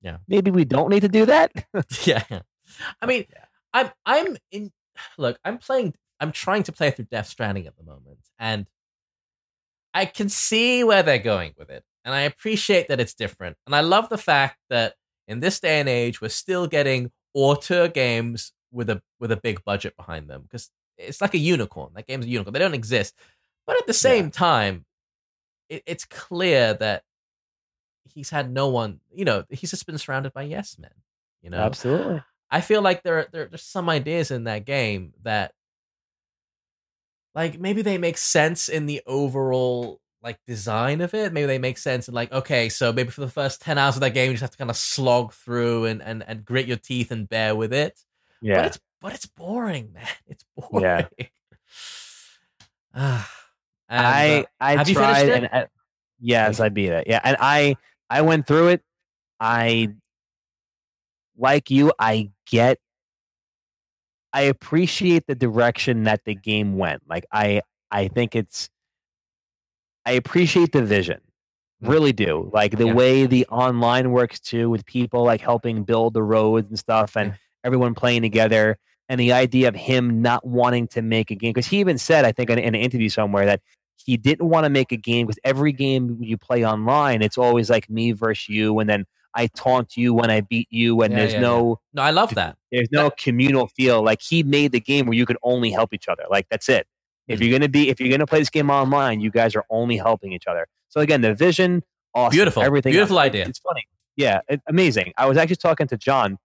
Yeah. 0.00 0.18
Maybe 0.26 0.50
we 0.50 0.64
don't 0.64 0.88
need 0.90 1.00
to 1.00 1.08
do 1.08 1.26
that. 1.26 1.52
yeah. 2.04 2.24
I 3.02 3.06
mean, 3.06 3.26
Yeah. 3.30 3.44
I'm 3.74 3.90
I'm 4.06 4.36
in 4.50 4.72
look, 5.18 5.38
I'm 5.44 5.58
playing 5.58 5.94
I'm 6.20 6.32
trying 6.32 6.62
to 6.64 6.72
play 6.72 6.90
through 6.90 7.06
Death 7.10 7.28
Stranding 7.28 7.66
at 7.66 7.76
the 7.76 7.84
moment 7.84 8.18
and 8.38 8.66
I 9.94 10.06
can 10.06 10.28
see 10.28 10.82
where 10.84 11.02
they're 11.02 11.18
going 11.18 11.54
with 11.58 11.70
it. 11.70 11.84
And 12.08 12.14
I 12.14 12.22
appreciate 12.22 12.88
that 12.88 13.00
it's 13.00 13.12
different. 13.12 13.58
And 13.66 13.76
I 13.76 13.82
love 13.82 14.08
the 14.08 14.16
fact 14.16 14.56
that 14.70 14.94
in 15.26 15.40
this 15.40 15.60
day 15.60 15.78
and 15.78 15.90
age 15.90 16.22
we're 16.22 16.30
still 16.30 16.66
getting 16.66 17.10
auteur 17.34 17.86
games 17.86 18.50
with 18.72 18.88
a 18.88 19.02
with 19.20 19.30
a 19.30 19.36
big 19.36 19.62
budget 19.62 19.94
behind 19.94 20.26
them 20.26 20.40
because 20.40 20.70
it's 20.96 21.20
like 21.20 21.34
a 21.34 21.38
unicorn. 21.38 21.90
That 21.94 22.06
game's 22.06 22.24
a 22.24 22.30
unicorn. 22.30 22.54
They 22.54 22.60
don't 22.60 22.72
exist. 22.72 23.14
But 23.66 23.76
at 23.76 23.86
the 23.86 23.92
same 23.92 24.30
time, 24.30 24.86
it, 25.68 25.82
it's 25.84 26.06
clear 26.06 26.72
that 26.72 27.02
he's 28.04 28.30
had 28.30 28.50
no 28.50 28.68
one, 28.68 29.00
you 29.12 29.26
know, 29.26 29.44
he's 29.50 29.68
just 29.68 29.84
been 29.84 29.98
surrounded 29.98 30.32
by 30.32 30.44
yes 30.44 30.78
men. 30.78 30.94
You 31.42 31.50
know, 31.50 31.58
Absolutely. 31.58 32.22
I 32.50 32.62
feel 32.62 32.80
like 32.80 33.02
there, 33.02 33.28
there 33.30 33.48
there's 33.48 33.62
some 33.62 33.90
ideas 33.90 34.30
in 34.30 34.44
that 34.44 34.64
game 34.64 35.12
that 35.24 35.52
like 37.34 37.60
maybe 37.60 37.82
they 37.82 37.98
make 37.98 38.16
sense 38.16 38.70
in 38.70 38.86
the 38.86 39.02
overall 39.06 40.00
like 40.22 40.38
design 40.46 41.00
of 41.00 41.14
it. 41.14 41.32
Maybe 41.32 41.46
they 41.46 41.58
make 41.58 41.78
sense 41.78 42.08
in 42.08 42.14
like, 42.14 42.32
okay, 42.32 42.68
so 42.68 42.92
maybe 42.92 43.10
for 43.10 43.20
the 43.20 43.28
first 43.28 43.62
10 43.62 43.78
hours 43.78 43.96
of 43.96 44.00
that 44.00 44.14
game, 44.14 44.26
you 44.28 44.34
just 44.34 44.42
have 44.42 44.50
to 44.50 44.58
kind 44.58 44.70
of 44.70 44.76
slog 44.76 45.32
through 45.32 45.84
and 45.86 46.02
and, 46.02 46.24
and 46.26 46.44
grit 46.44 46.66
your 46.66 46.76
teeth 46.76 47.10
and 47.10 47.28
bear 47.28 47.54
with 47.54 47.72
it. 47.72 48.00
But 48.40 48.48
Yeah. 48.48 48.66
it's 48.66 48.78
but 49.00 49.14
it's 49.14 49.26
boring, 49.26 49.92
man. 49.94 50.06
It's 50.26 50.44
boring. 50.56 50.84
Yeah. 50.84 51.06
Ah, 52.94 53.30
and, 53.88 54.06
I 54.06 54.40
uh, 54.40 54.44
I 54.60 54.72
finished 54.84 54.92
tried 54.94 55.28
and 55.28 55.46
I, 55.52 55.66
yes, 56.20 56.58
I 56.58 56.68
beat 56.68 56.90
it. 56.90 57.06
Yeah, 57.06 57.20
and 57.22 57.36
I 57.38 57.76
I 58.10 58.22
went 58.22 58.46
through 58.46 58.68
it. 58.68 58.82
I 59.38 59.90
like 61.36 61.70
you. 61.70 61.92
I 61.98 62.30
get. 62.50 62.78
I 64.32 64.42
appreciate 64.42 65.26
the 65.26 65.34
direction 65.34 66.02
that 66.04 66.24
the 66.24 66.34
game 66.34 66.76
went. 66.76 67.02
Like 67.08 67.24
I 67.32 67.62
I 67.90 68.08
think 68.08 68.34
it's. 68.34 68.68
I 70.08 70.12
appreciate 70.12 70.72
the 70.72 70.82
vision. 70.82 71.20
Really 71.82 72.12
do. 72.12 72.50
Like 72.52 72.76
the 72.76 72.86
Yeah. 72.86 72.94
way 72.94 73.26
the 73.26 73.46
online 73.46 74.10
works 74.10 74.40
too, 74.40 74.68
with 74.70 74.84
people 74.86 75.22
like 75.24 75.40
helping 75.40 75.84
build 75.84 76.14
the 76.14 76.22
roads 76.22 76.68
and 76.68 76.78
stuff, 76.78 77.16
and 77.16 77.30
Yeah. 77.30 77.36
everyone 77.64 77.94
playing 77.94 78.22
together 78.22 78.78
and 79.08 79.18
the 79.20 79.32
idea 79.32 79.68
of 79.68 79.74
him 79.74 80.22
not 80.22 80.46
wanting 80.46 80.86
to 80.88 81.02
make 81.02 81.30
a 81.30 81.34
game 81.34 81.52
because 81.52 81.66
he 81.66 81.78
even 81.80 81.96
said 81.98 82.24
i 82.24 82.32
think 82.32 82.50
in, 82.50 82.58
in 82.58 82.74
an 82.74 82.80
interview 82.80 83.08
somewhere 83.08 83.46
that 83.46 83.60
he 83.96 84.16
didn't 84.16 84.48
want 84.48 84.64
to 84.64 84.70
make 84.70 84.92
a 84.92 84.96
game 84.96 85.26
because 85.26 85.38
every 85.44 85.72
game 85.72 86.18
you 86.20 86.36
play 86.36 86.64
online 86.64 87.22
it's 87.22 87.38
always 87.38 87.70
like 87.70 87.88
me 87.90 88.12
versus 88.12 88.48
you 88.48 88.78
and 88.78 88.88
then 88.88 89.04
i 89.34 89.46
taunt 89.48 89.96
you 89.96 90.12
when 90.14 90.30
i 90.30 90.40
beat 90.42 90.68
you 90.70 91.00
and 91.02 91.12
Yeah, 91.12 91.18
there's 91.20 91.32
yeah, 91.34 91.40
no 91.40 91.80
no, 91.94 92.02
I 92.02 92.10
love 92.10 92.34
that. 92.34 92.56
there's 92.70 92.88
no 92.92 93.10
communal 93.10 93.68
feel 93.68 94.02
like 94.02 94.20
he 94.20 94.42
made 94.42 94.72
the 94.72 94.80
game 94.80 95.06
where 95.06 95.16
you 95.16 95.26
could 95.26 95.38
only 95.42 95.70
help 95.70 95.92
each 95.94 96.08
other 96.08 96.24
like 96.30 96.46
that's 96.50 96.68
it 96.68 96.86
If 97.28 97.40
you're 97.40 97.56
gonna 97.56 97.68
be, 97.68 97.88
if 97.90 98.00
you're 98.00 98.10
gonna 98.10 98.26
play 98.26 98.38
this 98.40 98.50
game 98.50 98.70
online, 98.70 99.20
you 99.20 99.30
guys 99.30 99.54
are 99.54 99.64
only 99.70 99.96
helping 99.96 100.32
each 100.32 100.46
other. 100.46 100.66
So 100.88 101.00
again, 101.00 101.20
the 101.20 101.34
vision, 101.34 101.82
awesome, 102.14 102.36
Beautiful. 102.36 102.62
everything, 102.62 102.92
Beautiful 102.92 103.18
else. 103.18 103.26
idea. 103.26 103.46
It's 103.46 103.58
funny, 103.58 103.86
yeah, 104.16 104.40
it, 104.48 104.60
amazing. 104.66 105.12
I 105.16 105.26
was 105.26 105.36
actually 105.36 105.56
talking 105.56 105.86
to 105.88 105.96
John 105.96 106.38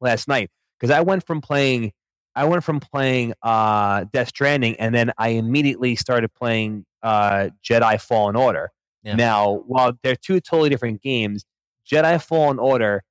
last 0.00 0.28
night 0.28 0.50
because 0.78 0.90
I 0.90 1.00
went 1.00 1.26
from 1.26 1.40
playing, 1.40 1.92
I 2.36 2.44
went 2.44 2.62
from 2.64 2.80
playing 2.80 3.34
uh, 3.42 4.04
Death 4.12 4.28
Stranding, 4.28 4.76
and 4.76 4.94
then 4.94 5.12
I 5.18 5.30
immediately 5.30 5.96
started 5.96 6.32
playing 6.34 6.84
uh, 7.02 7.48
Jedi 7.64 8.00
Fallen 8.00 8.36
Order. 8.36 8.70
Yeah. 9.02 9.16
Now, 9.16 9.62
while 9.66 9.92
they're 10.02 10.14
two 10.14 10.40
totally 10.40 10.68
different 10.68 11.02
games, 11.02 11.44
Jedi 11.90 12.22
Fallen 12.22 12.58
Order 12.58 13.02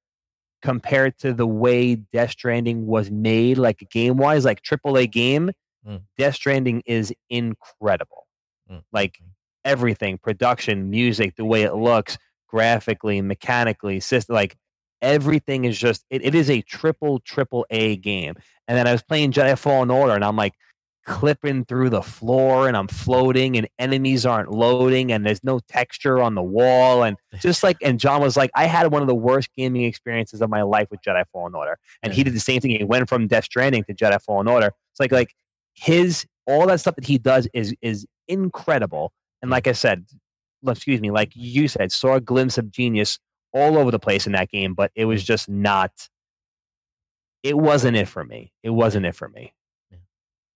compared 0.61 1.17
to 1.17 1.33
the 1.33 1.47
way 1.47 1.95
Death 1.95 2.31
Stranding 2.31 2.85
was 2.85 3.11
made, 3.11 3.57
like 3.57 3.85
game 3.89 4.17
wise, 4.17 4.45
like 4.45 4.61
AAA 4.63 5.11
game, 5.11 5.51
Mm. 5.87 6.01
Death 6.17 6.35
Stranding 6.35 6.83
is 6.85 7.13
incredible. 7.29 8.27
Mm. 8.69 8.83
Like 8.91 9.19
everything, 9.65 10.17
production, 10.17 10.89
music, 10.89 11.35
the 11.35 11.45
way 11.45 11.63
it 11.63 11.73
looks, 11.73 12.17
graphically, 12.47 13.21
mechanically, 13.21 13.99
system, 13.99 14.35
like 14.35 14.57
everything 15.01 15.65
is 15.65 15.77
just 15.77 16.05
it, 16.09 16.23
it 16.23 16.35
is 16.35 16.49
a 16.49 16.61
triple 16.61 17.19
triple 17.19 17.65
A 17.69 17.97
game. 17.97 18.35
And 18.67 18.77
then 18.77 18.87
I 18.87 18.91
was 18.91 19.01
playing 19.01 19.31
Jedi 19.31 19.57
Fallen 19.57 19.91
Order, 19.91 20.13
and 20.13 20.23
I'm 20.23 20.35
like 20.35 20.53
clipping 21.05 21.65
through 21.65 21.89
the 21.89 22.01
floor, 22.01 22.67
and 22.67 22.77
I'm 22.77 22.87
floating, 22.87 23.57
and 23.57 23.67
enemies 23.79 24.25
aren't 24.25 24.51
loading, 24.51 25.11
and 25.11 25.25
there's 25.25 25.43
no 25.43 25.59
texture 25.67 26.21
on 26.21 26.35
the 26.35 26.43
wall, 26.43 27.03
and 27.03 27.17
just 27.39 27.63
like 27.63 27.77
and 27.81 27.99
John 27.99 28.21
was 28.21 28.37
like, 28.37 28.51
I 28.55 28.65
had 28.65 28.91
one 28.91 29.01
of 29.01 29.07
the 29.07 29.15
worst 29.15 29.49
gaming 29.57 29.83
experiences 29.83 30.41
of 30.41 30.49
my 30.49 30.61
life 30.61 30.87
with 30.91 31.01
Jedi 31.01 31.23
Fallen 31.31 31.55
Order, 31.55 31.77
and 32.03 32.13
he 32.13 32.23
did 32.23 32.33
the 32.33 32.39
same 32.39 32.61
thing. 32.61 32.71
He 32.71 32.83
went 32.83 33.09
from 33.09 33.27
Death 33.27 33.45
Stranding 33.45 33.83
to 33.85 33.93
Jedi 33.93 34.21
Fallen 34.21 34.47
Order. 34.47 34.71
It's 34.91 34.99
like 34.99 35.11
like 35.11 35.33
his 35.81 36.25
all 36.45 36.67
that 36.67 36.79
stuff 36.79 36.95
that 36.95 37.05
he 37.05 37.17
does 37.17 37.47
is 37.53 37.73
is 37.81 38.05
incredible. 38.27 39.11
And 39.41 39.49
like 39.49 39.67
I 39.67 39.71
said, 39.71 40.05
excuse 40.67 41.01
me, 41.01 41.09
like 41.09 41.31
you 41.33 41.67
said, 41.67 41.91
saw 41.91 42.15
a 42.15 42.21
glimpse 42.21 42.57
of 42.59 42.69
genius 42.69 43.17
all 43.51 43.77
over 43.77 43.89
the 43.89 43.99
place 43.99 44.27
in 44.27 44.33
that 44.33 44.49
game, 44.49 44.75
but 44.75 44.91
it 44.95 45.05
was 45.05 45.23
just 45.23 45.49
not. 45.49 46.07
It 47.41 47.57
wasn't 47.57 47.97
it 47.97 48.07
for 48.07 48.23
me. 48.23 48.53
It 48.61 48.69
wasn't 48.69 49.07
it 49.07 49.15
for 49.15 49.27
me. 49.27 49.53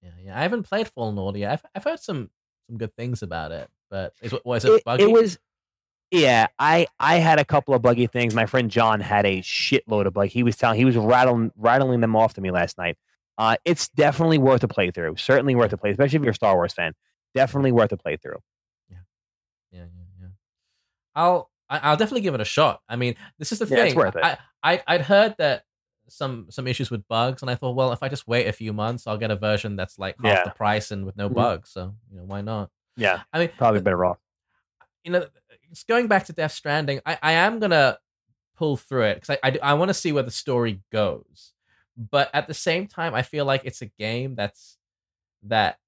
Yeah, 0.04 0.12
yeah. 0.24 0.38
I 0.40 0.44
haven't 0.44 0.64
played 0.64 0.88
Fallen 0.88 1.18
Order 1.18 1.40
yet. 1.40 1.52
I've, 1.54 1.66
I've 1.74 1.84
heard 1.84 2.00
some 2.00 2.30
some 2.68 2.78
good 2.78 2.94
things 2.94 3.24
about 3.24 3.52
it, 3.52 3.68
but 3.90 4.14
is 4.22 4.34
was 4.46 4.64
it, 4.66 4.74
It, 4.74 4.84
buggy? 4.84 5.04
it 5.04 5.12
was. 5.12 5.40
Yeah, 6.12 6.48
I 6.60 6.86
I 7.00 7.16
had 7.16 7.40
a 7.40 7.46
couple 7.46 7.74
of 7.74 7.82
buggy 7.82 8.06
things. 8.06 8.36
My 8.36 8.46
friend 8.46 8.70
John 8.70 9.00
had 9.02 9.26
a 9.26 9.42
shitload 9.42 10.06
of 10.06 10.14
bug. 10.14 10.28
He 10.28 10.44
was 10.44 10.56
telling 10.56 10.78
he 10.78 10.86
was 10.86 10.96
rattling 10.96 11.52
rattling 11.58 12.02
them 12.02 12.16
off 12.16 12.36
to 12.36 12.42
me 12.42 12.52
last 12.52 12.78
night. 12.78 12.96
Uh, 13.38 13.58
it's 13.66 13.90
definitely 13.90 14.38
worth 14.38 14.64
a 14.64 14.68
playthrough. 14.68 15.20
Certainly 15.20 15.56
worth 15.56 15.74
a 15.74 15.78
play, 15.78 15.92
especially 15.92 16.18
if 16.18 16.24
you're 16.24 16.32
a 16.32 16.36
Star 16.36 16.56
Wars 16.56 16.74
fan. 16.74 16.94
Definitely 17.34 17.72
worth 17.74 17.92
a 17.92 17.98
playthrough. 17.98 18.40
yeah, 18.90 18.98
yeah, 19.72 19.86
yeah. 20.22 20.28
I'll 21.16 21.50
I'll 21.70 21.98
definitely 21.98 22.22
give 22.22 22.34
it 22.36 22.42
a 22.42 22.46
shot. 22.46 22.82
I 22.88 22.96
mean, 22.96 23.16
this 23.40 23.52
is 23.52 23.60
the 23.60 23.66
Yeah, 23.66 23.84
it's 23.84 23.94
thing. 23.94 23.98
worth 23.98 24.16
it. 24.16 24.24
I, 24.24 24.38
I 24.64 24.84
I'd 24.88 25.02
heard 25.02 25.36
that 25.40 25.64
some 26.08 26.48
some 26.50 26.68
issues 26.68 26.92
with 26.92 27.08
bugs, 27.08 27.42
and 27.42 27.50
I 27.52 27.56
thought, 27.56 27.76
well, 27.76 27.92
if 27.92 28.04
I 28.04 28.08
just 28.10 28.28
wait 28.28 28.48
a 28.48 28.54
few 28.54 28.72
months, 28.72 29.08
I'll 29.08 29.18
get 29.18 29.32
a 29.32 29.36
version 29.36 29.76
that's 29.76 29.98
like 30.00 30.16
half 30.24 30.38
Yeah. 30.38 30.44
the 30.46 30.52
price 30.52 30.92
and 30.92 31.06
with 31.06 31.18
no 31.18 31.30
Mhm. 31.30 31.34
bugs. 31.36 31.72
So 31.72 31.96
you 32.12 32.18
know, 32.18 32.24
why 32.24 32.42
not? 32.42 32.70
Yeah, 32.96 33.24
I 33.34 33.40
mean, 33.40 33.50
probably 33.58 33.82
better 33.82 34.06
off. 34.06 34.20
you 35.04 35.12
know, 35.12 35.26
it's 35.72 35.84
going 35.84 36.08
back 36.08 36.26
to 36.28 36.34
Death 36.34 36.54
Stranding. 36.54 37.02
I, 37.06 37.18
I 37.22 37.32
am 37.34 37.60
gonna 37.60 37.98
pull 38.56 38.78
through 38.78 39.04
it 39.06 39.16
because 39.16 39.32
I 39.44 39.50
I, 39.50 39.60
I 39.62 39.74
want 39.74 39.90
to 39.90 39.94
see 39.94 40.12
where 40.14 40.24
the 40.24 40.32
story 40.32 40.82
goes, 40.92 41.54
but 41.98 42.30
at 42.34 42.48
the 42.48 42.54
same 42.54 42.88
time, 42.88 43.14
I 43.16 43.22
feel 43.22 43.46
like 43.46 43.62
it's 43.66 43.82
a 43.82 43.88
game 43.88 44.36
that's 44.36 44.78
that 45.44 45.80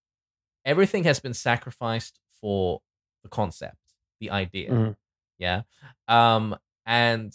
everything 0.65 1.03
has 1.05 1.19
been 1.19 1.33
sacrificed 1.33 2.19
for 2.41 2.81
the 3.23 3.29
concept, 3.29 3.77
the 4.19 4.31
idea. 4.31 4.71
Mhm. 4.71 4.95
Yeah, 5.39 5.63
um, 6.07 6.57
and 6.85 7.33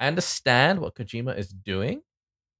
I 0.00 0.06
understand 0.08 0.80
what 0.80 0.94
Kojima 0.94 1.36
is 1.38 1.48
doing, 1.48 2.02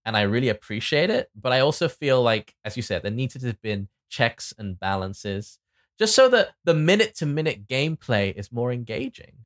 and 0.04 0.16
I 0.16 0.22
really 0.22 0.48
appreciate 0.48 1.10
it. 1.10 1.30
But 1.34 1.52
I 1.52 1.60
also 1.60 1.88
feel 1.88 2.22
like, 2.22 2.54
as 2.64 2.76
you 2.76 2.82
said, 2.82 3.02
there 3.02 3.10
needs 3.12 3.34
to 3.34 3.46
have 3.46 3.60
been 3.62 3.88
checks 4.08 4.54
and 4.58 4.78
balances 4.78 5.58
just 5.98 6.14
so 6.14 6.28
that 6.28 6.54
the 6.64 6.74
minute 6.74 7.14
to 7.16 7.26
minute 7.26 7.66
gameplay 7.66 8.32
is 8.34 8.52
more 8.52 8.72
engaging. 8.72 9.44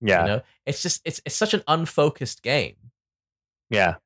Yeah, 0.00 0.20
You 0.22 0.26
know, 0.28 0.42
it's 0.66 0.82
just 0.82 1.02
it's 1.04 1.20
it's 1.24 1.36
such 1.36 1.54
an 1.54 1.62
unfocused 1.68 2.42
game. 2.42 2.76
yeah. 3.70 3.96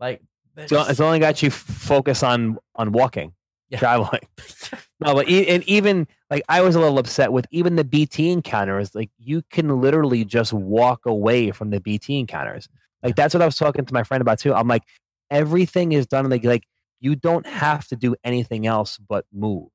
Like 0.00 0.22
So 0.66 0.84
it's 0.88 1.00
only 1.00 1.18
got 1.18 1.42
you 1.42 1.50
focus 1.50 2.22
on 2.22 2.58
on 2.74 2.92
walking, 2.92 3.32
Yeah. 3.70 3.78
traveling. 3.78 4.20
No, 5.00 5.14
but 5.14 5.28
e- 5.28 5.46
and 5.46 5.62
even 5.68 6.08
like 6.28 6.42
I 6.48 6.60
was 6.60 6.74
a 6.74 6.80
little 6.80 6.98
upset 6.98 7.32
with 7.32 7.46
even 7.52 7.76
the 7.76 7.84
BT 7.84 8.32
encounters. 8.32 8.96
Like 8.96 9.10
you 9.16 9.42
can 9.52 9.80
literally 9.80 10.24
just 10.24 10.52
walk 10.52 11.06
away 11.06 11.52
from 11.52 11.70
the 11.70 11.78
BT 11.80 12.18
encounters. 12.18 12.68
Like 13.04 13.14
that's 13.14 13.32
what 13.32 13.40
I 13.42 13.46
was 13.46 13.54
talking 13.54 13.84
to 13.84 13.94
my 13.94 14.02
friend 14.02 14.20
about 14.20 14.40
too. 14.40 14.52
I'm 14.52 14.66
like, 14.66 14.82
everything 15.30 15.92
is 15.92 16.04
done 16.08 16.28
like 16.28 16.42
like 16.42 16.64
you 16.98 17.14
don't 17.14 17.46
have 17.46 17.86
to 17.88 17.96
do 17.96 18.16
anything 18.24 18.66
else 18.66 18.98
but 18.98 19.24
move. 19.32 19.68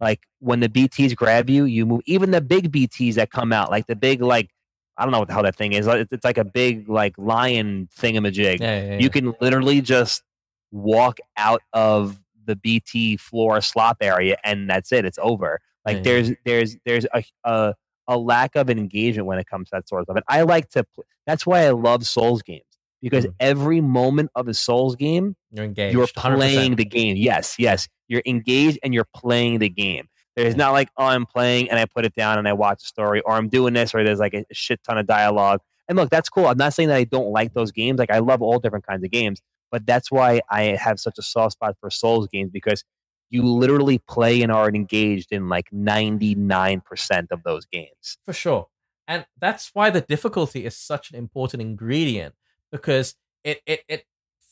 Like 0.00 0.20
when 0.38 0.60
the 0.60 0.68
BTs 0.68 1.16
grab 1.16 1.50
you, 1.50 1.64
you 1.64 1.84
move. 1.84 2.02
Even 2.06 2.30
the 2.30 2.40
big 2.40 2.70
BTs 2.70 3.14
that 3.14 3.32
come 3.32 3.52
out, 3.52 3.68
like 3.68 3.88
the 3.88 3.96
big 3.96 4.22
like 4.22 4.50
I 4.98 5.04
don't 5.04 5.12
know 5.12 5.18
what 5.20 5.28
the 5.28 5.34
hell 5.34 5.42
that 5.44 5.56
thing 5.56 5.72
is. 5.72 5.86
It's, 5.86 6.24
like 6.24 6.38
a 6.38 6.44
big 6.44 6.88
like 6.88 7.14
lion 7.18 7.88
thingamajig 7.98 8.60
yeah, 8.60 8.80
yeah, 8.80 8.90
yeah. 8.92 8.98
you 8.98 9.08
can 9.10 9.34
literally 9.40 9.80
just 9.80 10.22
walk 10.70 11.18
out 11.36 11.62
of 11.72 12.18
the 12.44 12.56
BT 12.56 13.16
floor 13.16 13.60
slop 13.60 13.98
area 14.00 14.36
and 14.44 14.68
that's 14.68 14.92
it. 14.92 15.04
It's 15.04 15.18
over. 15.20 15.60
Like 15.86 15.98
Yeah. 15.98 16.02
there's 16.02 16.30
there's 16.44 16.76
there's 16.84 17.06
a, 17.14 17.24
a 17.44 17.74
a 18.08 18.18
lack 18.18 18.56
of 18.56 18.68
engagement 18.68 19.26
when 19.26 19.38
it 19.38 19.46
comes 19.46 19.68
to 19.70 19.76
that 19.76 19.88
sort 19.88 20.00
of 20.02 20.06
stuff. 20.06 20.16
And 20.16 20.24
I 20.28 20.42
like 20.42 20.68
to. 20.70 20.84
That's 21.26 21.46
why 21.46 21.64
I 21.66 21.70
love 21.70 22.04
Souls 22.06 22.42
games 22.42 22.64
because 23.00 23.26
Mhm. 23.26 23.34
every 23.40 23.80
moment 23.80 24.30
of 24.34 24.48
a 24.48 24.54
Souls 24.54 24.96
game, 24.96 25.36
you're 25.52 25.64
engaged. 25.64 25.94
you're 25.94 26.06
100%. 26.08 26.36
playing 26.36 26.74
the 26.76 26.84
game. 26.84 27.16
Yes, 27.16 27.54
yes, 27.58 27.88
you're 28.08 28.22
engaged 28.26 28.78
and 28.82 28.92
you're 28.92 29.06
playing 29.14 29.58
the 29.60 29.68
game. 29.68 30.08
There's 30.36 30.56
not 30.56 30.72
like 30.72 30.88
oh 30.96 31.04
I'm 31.04 31.26
playing 31.26 31.70
and 31.70 31.78
I 31.78 31.84
put 31.86 32.04
it 32.04 32.14
down 32.14 32.38
and 32.38 32.48
I 32.48 32.52
watch 32.54 32.82
a 32.82 32.86
story 32.86 33.20
or 33.22 33.34
I'm 33.34 33.48
doing 33.48 33.74
this 33.74 33.94
or 33.94 34.02
there's 34.02 34.18
like 34.18 34.34
a 34.34 34.44
shit 34.52 34.80
ton 34.82 34.98
of 34.98 35.06
dialogue. 35.06 35.60
And 35.88 35.98
look, 35.98 36.10
that's 36.10 36.28
cool. 36.28 36.46
I'm 36.46 36.56
not 36.56 36.72
saying 36.72 36.88
that 36.88 36.96
I 36.96 37.04
don't 37.04 37.30
like 37.32 37.52
those 37.54 37.70
games. 37.72 37.98
Like 37.98 38.10
I 38.10 38.18
love 38.20 38.40
all 38.40 38.58
different 38.58 38.86
kinds 38.86 39.04
of 39.04 39.10
games, 39.10 39.42
but 39.70 39.84
that's 39.84 40.10
why 40.10 40.40
I 40.50 40.76
have 40.80 40.98
such 41.00 41.18
a 41.18 41.22
soft 41.22 41.52
spot 41.52 41.76
for 41.80 41.90
Souls 41.90 42.28
games 42.32 42.50
because 42.50 42.82
you 43.28 43.42
literally 43.44 43.98
play 43.98 44.42
and 44.42 44.52
are 44.52 44.68
engaged 44.68 45.32
in 45.32 45.48
like 45.48 45.66
99% 45.70 47.26
of 47.30 47.42
those 47.42 47.64
games. 47.66 48.18
for 48.24 48.32
sure. 48.32 48.68
And 49.08 49.26
that's 49.40 49.70
why 49.74 49.90
the 49.90 50.00
difficulty 50.00 50.64
is 50.64 50.76
such 50.76 51.10
an 51.10 51.16
important 51.16 51.60
ingredient 51.60 52.34
because 52.70 53.16
it 53.44 53.60
it, 53.66 53.80
it 53.88 54.04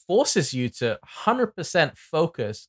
forces 0.06 0.52
you 0.52 0.68
to 0.68 0.98
100% 1.24 1.96
focus 1.96 2.68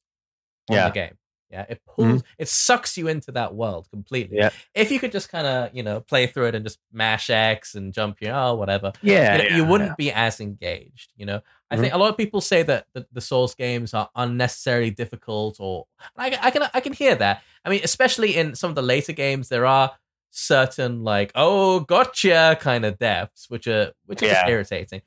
on 0.69 0.75
Yeah. 0.75 0.89
the 0.89 0.93
game. 0.93 1.17
Yeah, 1.51 1.65
it 1.67 1.81
pulls, 1.85 2.23
it 2.37 2.47
sucks 2.47 2.97
you 2.97 3.09
into 3.09 3.33
that 3.33 3.53
world 3.53 3.89
completely. 3.89 4.37
Yeah. 4.37 4.51
If 4.73 4.89
you 4.89 4.99
could 4.99 5.11
just 5.11 5.29
kind 5.29 5.45
of, 5.45 5.75
you 5.75 5.83
know, 5.83 5.99
play 5.99 6.25
through 6.27 6.45
it 6.45 6.55
and 6.55 6.63
just 6.65 6.79
mash 6.93 7.29
X 7.29 7.75
and 7.75 7.93
jump 7.93 8.17
here, 8.21 8.33
oh, 8.33 8.55
whatever, 8.55 8.93
Yeah. 9.01 9.35
you, 9.35 9.49
know, 9.49 9.55
you 9.57 9.65
wouldn't 9.65 9.97
be 9.97 10.11
as 10.13 10.39
engaged. 10.39 11.11
You 11.17 11.25
know, 11.25 11.41
I 11.69 11.75
Mhm. 11.75 11.79
think 11.81 11.93
a 11.93 11.97
lot 11.97 12.09
of 12.09 12.15
people 12.15 12.39
say 12.39 12.63
that 12.63 12.87
the, 12.93 13.05
the 13.11 13.19
Souls 13.19 13.53
games 13.53 13.93
are 13.93 14.09
unnecessarily 14.15 14.91
difficult, 14.91 15.57
or 15.59 15.87
I, 16.15 16.37
I 16.41 16.51
can 16.51 16.63
I 16.73 16.79
can 16.79 16.93
hear 16.93 17.15
that. 17.15 17.43
I 17.65 17.69
mean, 17.69 17.81
especially 17.83 18.37
in 18.37 18.55
some 18.55 18.69
of 18.69 18.75
the 18.75 18.81
later 18.81 19.11
games, 19.13 19.49
there 19.49 19.65
are 19.65 19.91
certain 20.29 21.03
like 21.03 21.31
oh 21.35 21.81
gotcha 21.81 22.57
kind 22.61 22.85
of 22.85 22.97
depths, 22.97 23.49
which 23.49 23.67
are 23.67 23.91
which 24.05 24.23
are 24.23 24.27
Yeah. 24.27 24.47
irritating. 24.47 25.01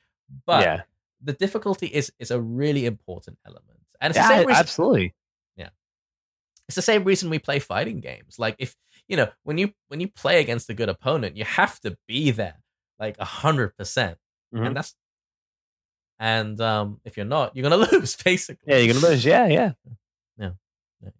But 0.46 0.62
yeah. 0.62 0.82
the 1.22 1.32
difficulty 1.32 1.86
is 1.86 2.12
is 2.18 2.30
a 2.30 2.40
really 2.40 2.84
important 2.84 3.38
element, 3.46 3.80
and 4.00 4.10
it's 4.10 4.18
the 4.18 4.28
same 4.28 4.46
reason 4.46 4.60
absolutely. 4.60 5.14
It's 6.68 6.76
the 6.76 6.82
same 6.82 7.04
reason 7.04 7.30
we 7.30 7.38
play 7.38 7.58
fighting 7.58 8.00
games. 8.00 8.38
Like 8.38 8.56
if 8.58 8.74
you 9.08 9.16
know 9.16 9.28
when 9.42 9.58
you 9.58 9.72
when 9.88 10.00
you 10.00 10.08
play 10.08 10.40
against 10.40 10.70
a 10.70 10.74
good 10.74 10.88
opponent, 10.88 11.36
you 11.36 11.44
have 11.44 11.78
to 11.80 11.96
be 12.08 12.30
there 12.30 12.62
like 12.98 13.16
a 13.18 13.24
hundred 13.24 13.76
percent, 13.76 14.18
and 14.66 14.76
that's 14.76 14.94
and 16.18 16.60
um 16.60 17.00
if 17.04 17.16
you're 17.16 17.26
not, 17.26 17.54
you're 17.56 17.68
gonna 17.68 17.76
lose 17.92 18.16
basically. 18.16 18.72
Yeah, 18.72 18.78
you're 18.78 18.94
gonna 18.94 19.06
lose. 19.06 19.24
Yeah, 19.24 19.46
yeah. 19.46 19.72
Yeah, 20.38 20.50
yeah. 21.02 21.10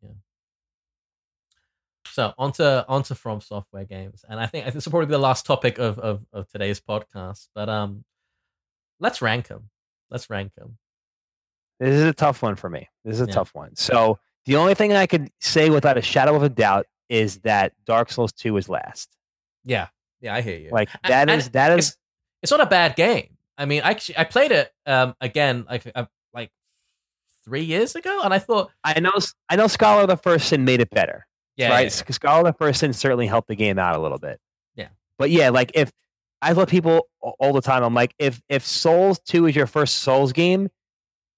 So 2.06 2.32
onto 2.38 2.62
onto 2.62 3.14
From 3.14 3.40
Software 3.40 3.84
games, 3.84 4.24
and 4.28 4.38
I 4.38 4.46
think 4.46 4.62
I 4.62 4.66
think 4.66 4.74
this 4.76 4.84
will 4.86 4.92
probably 4.92 5.06
be 5.06 5.12
the 5.12 5.18
last 5.18 5.44
topic 5.46 5.78
of 5.78 5.98
of, 5.98 6.24
of 6.32 6.48
today's 6.48 6.80
podcast. 6.80 7.48
But 7.54 7.68
um, 7.68 8.04
let's 9.00 9.20
rank 9.20 9.48
them. 9.48 9.68
Let's 10.10 10.30
rank 10.30 10.54
them. 10.54 10.78
This 11.80 11.94
is 11.94 12.04
a 12.04 12.12
tough 12.12 12.40
one 12.40 12.54
for 12.54 12.70
me. 12.70 12.88
This 13.04 13.14
is 13.16 13.22
a 13.22 13.26
Yeah. 13.26 13.34
tough 13.34 13.52
one. 13.54 13.74
So 13.74 14.20
the 14.46 14.56
only 14.56 14.74
thing 14.74 14.92
I 14.92 15.06
could 15.06 15.30
say 15.40 15.70
without 15.70 15.96
a 15.98 16.02
shadow 16.02 16.34
of 16.34 16.42
a 16.42 16.48
doubt 16.48 16.86
is 17.08 17.38
that 17.40 17.72
Dark 17.86 18.10
Souls 18.10 18.32
Two 18.32 18.56
is 18.56 18.68
last. 18.68 19.10
Yeah, 19.64 19.88
yeah, 20.20 20.34
I 20.34 20.40
hear 20.42 20.58
you. 20.58 20.70
Like 20.70 20.88
And- 21.02 21.12
that 21.12 21.28
and 21.30 21.40
is 21.40 21.50
that 21.50 21.78
is 21.78 21.88
it's, 21.88 21.96
it's 22.44 22.50
not 22.52 22.60
a 22.60 22.66
bad 22.66 22.96
game. 22.96 23.36
I 23.56 23.66
mean, 23.66 23.82
I 23.82 23.90
actually 23.90 24.18
I 24.18 24.24
played 24.24 24.50
it 24.52 24.72
um 24.86 25.14
again 25.20 25.64
like 25.68 25.90
uh, 25.94 26.06
like 26.32 26.50
three 27.44 27.62
years 27.64 27.94
ago, 27.94 28.20
and 28.22 28.32
I 28.34 28.38
thought, 28.38 28.70
I 28.82 29.00
know 29.00 29.12
I 29.48 29.56
know 29.56 29.66
Scholar 29.66 30.02
of 30.02 30.08
the 30.08 30.16
First 30.16 30.48
Sin 30.48 30.64
made 30.64 30.80
it 30.80 30.90
better. 30.90 31.26
yeah, 31.56 31.68
right? 31.70 31.80
yeah, 31.82 31.86
S- 31.86 32.04
Scholar 32.10 32.40
of 32.48 32.54
the 32.54 32.64
First 32.64 32.80
Sin 32.80 32.92
certainly 32.92 33.26
helped 33.26 33.48
the 33.48 33.54
game 33.56 33.78
out 33.78 33.94
a 33.96 34.00
little 34.00 34.18
bit. 34.18 34.40
Yeah. 34.74 34.88
But 35.18 35.30
yeah, 35.30 35.50
like 35.50 35.70
if 35.74 35.92
I 36.42 36.52
tell 36.52 36.66
people 36.66 37.08
all 37.20 37.52
the 37.52 37.60
time, 37.62 37.82
I'm 37.84 37.94
like, 37.94 38.14
if 38.18 38.40
if 38.48 38.66
Souls 38.66 39.20
2 39.26 39.46
is 39.46 39.56
your 39.56 39.66
first 39.66 39.98
Souls 39.98 40.32
game, 40.32 40.68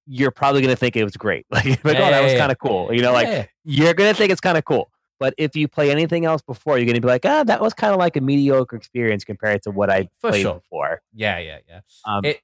you're 0.07 0.31
probably 0.31 0.61
gonna 0.61 0.75
think 0.75 0.95
it 0.95 1.03
was 1.03 1.17
great. 1.17 1.45
Like, 1.51 1.65
like 1.83 1.97
Yeah, 1.97 2.07
oh, 2.07 2.11
that 2.11 2.23
was 2.23 2.33
kind 2.33 2.51
of 2.51 2.57
cool. 2.59 2.93
You 2.93 3.01
know, 3.01 3.11
like 3.13 3.49
you're 3.63 3.93
gonna 3.93 4.13
think 4.13 4.31
it's 4.31 4.41
kind 4.41 4.57
of 4.57 4.65
cool. 4.65 4.89
But 5.19 5.33
if 5.37 5.55
you 5.55 5.67
play 5.67 5.89
anything 5.91 6.25
else 6.25 6.41
before, 6.43 6.77
you're 6.77 6.85
gonna 6.85 7.01
be 7.01 7.07
like, 7.07 7.25
ah, 7.25 7.43
that 7.43 7.59
was 7.61 7.73
kind 7.73 7.91
of 7.93 7.99
like 7.99 8.15
a 8.15 8.21
mediocre 8.21 8.75
experience 8.75 9.23
compared 9.23 9.61
to 9.63 9.71
what 9.71 9.89
I 9.89 10.09
For 10.21 10.29
played 10.29 10.43
sure. 10.43 10.55
before. 10.55 11.01
yeah, 11.13 11.39
yeah, 11.39 11.57
yeah. 11.67 11.79
Um, 12.05 12.23
It- 12.25 12.41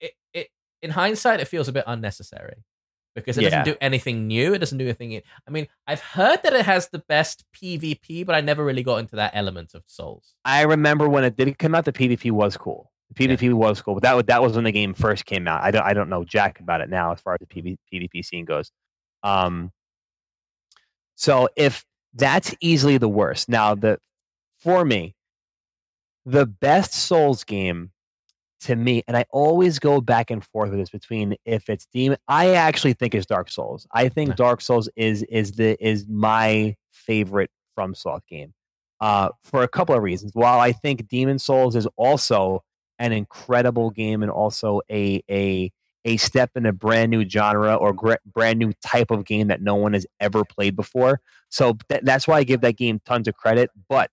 It, 0.00 0.12
it, 0.34 0.48
in 0.82 0.90
hindsight, 0.90 1.40
it 1.40 1.46
feels 1.48 1.68
a 1.68 1.72
bit 1.72 1.84
unnecessary 1.86 2.64
because 3.14 3.36
it 3.38 3.42
Yeah. 3.44 3.50
doesn't 3.50 3.74
do 3.74 3.78
anything 3.80 4.26
new. 4.26 4.54
It 4.54 4.58
doesn't 4.58 4.78
do 4.78 4.84
anything. 4.86 5.20
I 5.46 5.50
mean, 5.50 5.68
I've 5.86 6.00
heard 6.00 6.42
that 6.42 6.52
it 6.54 6.64
has 6.64 6.88
the 6.88 7.00
best 7.00 7.44
PvP, 7.54 8.24
but 8.26 8.34
I 8.34 8.40
never 8.40 8.64
really 8.64 8.82
got 8.82 8.96
into 8.96 9.14
that 9.16 9.32
element 9.34 9.74
of 9.74 9.84
Souls. 9.86 10.34
I 10.44 10.62
remember 10.62 11.08
when 11.08 11.24
it 11.24 11.36
did 11.36 11.58
come 11.58 11.74
out, 11.74 11.84
the 11.84 11.92
PvP 11.92 12.30
was 12.32 12.56
cool. 12.56 12.90
The 13.14 13.28
PvP 13.28 13.52
was 13.52 13.82
cool, 13.82 13.94
but 13.94 14.02
that 14.04 14.14
was, 14.14 14.24
that 14.26 14.42
was 14.42 14.54
when 14.54 14.64
the 14.64 14.72
game 14.72 14.94
first 14.94 15.26
came 15.26 15.48
out. 15.48 15.62
I 15.62 15.70
don't 15.70 15.82
I 15.82 15.92
don't 15.92 16.08
know 16.08 16.24
jack 16.24 16.60
about 16.60 16.80
it 16.80 16.88
now 16.88 17.12
as 17.12 17.20
far 17.20 17.34
as 17.34 17.40
the 17.40 17.46
PV, 17.46 17.76
PvP 17.92 18.24
scene 18.24 18.44
goes. 18.44 18.70
Um, 19.22 19.72
so 21.16 21.48
if 21.56 21.84
that's 22.14 22.54
easily 22.60 22.98
the 22.98 23.08
worst, 23.08 23.48
now 23.48 23.74
the 23.74 23.98
for 24.60 24.84
me, 24.84 25.14
the 26.24 26.46
best 26.46 26.94
Souls 26.94 27.44
game 27.44 27.90
to 28.60 28.76
me, 28.76 29.02
and 29.08 29.16
I 29.16 29.24
always 29.30 29.78
go 29.78 30.00
back 30.00 30.30
and 30.30 30.44
forth 30.44 30.70
with 30.70 30.78
this 30.78 30.90
between 30.90 31.36
if 31.44 31.68
it's 31.68 31.86
Demon. 31.92 32.18
I 32.28 32.54
actually 32.54 32.92
think 32.92 33.14
it's 33.14 33.26
Dark 33.26 33.50
Souls. 33.50 33.86
I 33.92 34.08
think 34.08 34.36
Dark 34.36 34.60
Souls 34.60 34.88
is 34.96 35.22
is 35.24 35.52
the 35.52 35.76
is 35.84 36.06
my 36.06 36.76
favorite 36.92 37.50
from 37.74 37.94
Soft 37.94 38.28
game 38.28 38.52
uh, 39.00 39.30
for 39.42 39.62
a 39.62 39.68
couple 39.68 39.94
of 39.94 40.02
reasons. 40.02 40.32
While 40.34 40.60
I 40.60 40.72
think 40.72 41.08
Demon 41.08 41.38
Souls 41.38 41.74
is 41.74 41.86
also 41.96 42.62
an 43.00 43.10
incredible 43.12 43.90
game 43.90 44.22
and 44.22 44.30
also 44.30 44.80
a 44.90 45.20
a 45.28 45.72
a 46.04 46.16
step 46.16 46.50
in 46.54 46.64
a 46.64 46.72
brand 46.72 47.10
new 47.10 47.28
genre 47.28 47.74
or 47.74 47.92
gr- 47.92 48.14
brand 48.24 48.58
new 48.58 48.72
type 48.82 49.10
of 49.10 49.24
game 49.24 49.48
that 49.48 49.60
no 49.60 49.74
one 49.74 49.92
has 49.92 50.06
ever 50.20 50.44
played 50.44 50.74
before. 50.76 51.20
So 51.50 51.76
th- 51.90 52.00
that's 52.04 52.26
why 52.28 52.36
I 52.38 52.44
give 52.44 52.60
that 52.62 52.76
game 52.78 53.00
tons 53.04 53.26
of 53.28 53.34
credit. 53.34 53.70
But 53.88 54.10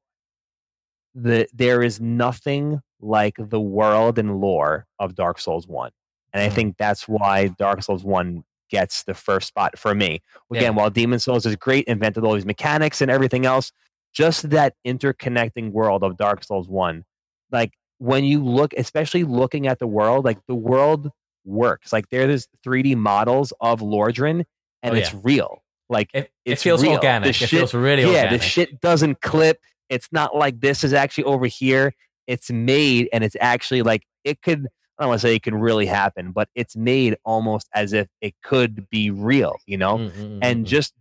the 1.16 1.48
there 1.54 1.82
is 1.84 2.00
nothing 2.02 2.82
like 3.00 3.36
the 3.38 3.60
world 3.62 4.18
and 4.20 4.40
lore 4.42 4.86
of 5.00 5.16
Dark 5.16 5.40
Souls 5.40 5.68
One, 5.68 5.92
and 6.34 6.42
I 6.44 6.50
Mm. 6.50 6.54
think 6.54 6.78
that's 6.78 7.08
why 7.08 7.48
Dark 7.48 7.84
Souls 7.84 8.04
One 8.04 8.44
gets 8.70 9.04
the 9.04 9.14
first 9.14 9.48
spot 9.48 9.78
for 9.80 9.96
me. 9.96 10.22
Again, 10.52 10.64
Yeah. 10.64 10.70
while 10.72 10.90
Demon 10.90 11.20
Souls 11.20 11.46
is 11.46 11.56
great, 11.56 11.86
invented 11.86 12.24
all 12.26 12.34
these 12.34 12.46
mechanics 12.46 13.02
and 13.02 13.10
everything 13.10 13.46
else, 13.46 13.72
just 14.14 14.50
that 14.50 14.76
interconnecting 14.86 15.72
world 15.72 16.04
of 16.04 16.18
Dark 16.18 16.44
Souls 16.44 16.68
1. 16.68 17.06
Like 17.52 17.72
when 18.00 18.24
you 18.24 18.44
look, 18.44 18.74
especially 18.74 19.24
looking 19.24 19.68
at 19.68 19.80
the 19.80 19.88
world, 19.88 20.26
like 20.26 20.40
the 20.48 20.56
world 20.56 21.10
works. 21.46 21.92
Like 21.94 22.10
there's 22.10 22.48
3D 22.66 22.96
models 22.96 23.54
of 23.62 23.80
Lordran 23.82 24.46
and 24.84 24.94
Oh, 24.94 24.98
it's 24.98 25.14
yeah. 25.14 25.20
real. 25.24 25.64
Like 25.90 26.10
It, 26.14 26.32
it 26.46 26.60
feels 26.60 26.84
real. 26.84 26.94
organic. 26.94 27.24
The 27.26 27.30
it 27.30 27.36
shit- 27.36 27.50
feels 27.50 27.74
really 27.74 28.04
yeah, 28.04 28.24
organic. 28.24 28.42
the 28.42 28.46
shit 28.48 28.82
doesn't 28.82 29.22
clip. 29.22 29.60
It's 29.90 30.10
not 30.12 30.36
like 30.36 30.60
this 30.60 30.84
is 30.84 30.94
actually 30.94 31.24
over 31.24 31.46
here. 31.46 31.94
It's 32.28 32.52
made 32.52 33.08
and 33.14 33.24
it's 33.24 33.38
actually 33.40 33.82
like 33.84 34.04
it 34.24 34.42
could 34.42 34.68
I 35.00 35.04
don't 35.04 35.10
want 35.10 35.22
to 35.22 35.28
say 35.28 35.36
it 35.36 35.44
could 35.44 35.54
really 35.54 35.86
happen, 35.86 36.32
but 36.32 36.50
it's 36.56 36.76
made 36.76 37.18
almost 37.24 37.70
as 37.74 37.94
if 37.94 38.08
it 38.20 38.34
could 38.44 38.90
be 38.90 39.12
real, 39.12 39.56
you 39.68 39.78
know? 39.78 40.00
Mm, 40.00 40.10
mm, 40.12 40.30
mm, 40.30 40.40
and 40.42 40.66
mm. 40.66 40.68
just 40.68 40.94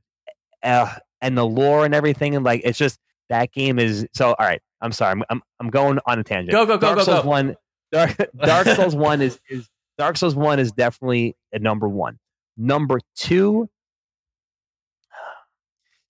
uh, 0.63 0.95
and 1.23 1.37
the 1.37 1.47
lore 1.47 1.85
and 1.85 1.95
everything 1.95 2.37
and 2.37 2.45
like 2.45 2.61
it's 2.65 2.79
just 2.79 2.99
that 3.31 3.53
game 3.53 3.79
is 3.79 4.07
so 4.15 4.35
all 4.39 4.47
right 4.47 4.61
i'm 4.81 4.93
sorry 4.93 5.13
i'm 5.13 5.25
i'm, 5.31 5.43
I'm 5.61 5.71
going 5.71 5.99
on 6.07 6.19
a 6.19 6.25
tangent. 6.25 6.53
Go, 6.53 6.67
go, 6.67 6.77
go, 6.77 6.95
dark 6.95 6.99
go, 6.99 7.05
souls 7.05 7.23
go. 7.23 7.29
1 7.29 7.57
dark, 7.93 8.17
dark 8.45 8.67
souls 8.69 8.95
1 8.97 9.23
is 9.23 9.41
is 9.49 9.69
dark 9.99 10.17
souls 10.17 10.35
1 10.35 10.59
is 10.59 10.73
definitely 10.73 11.37
a 11.53 11.59
number 11.59 11.89
1 11.89 12.19
number 12.57 13.01
2 13.17 13.69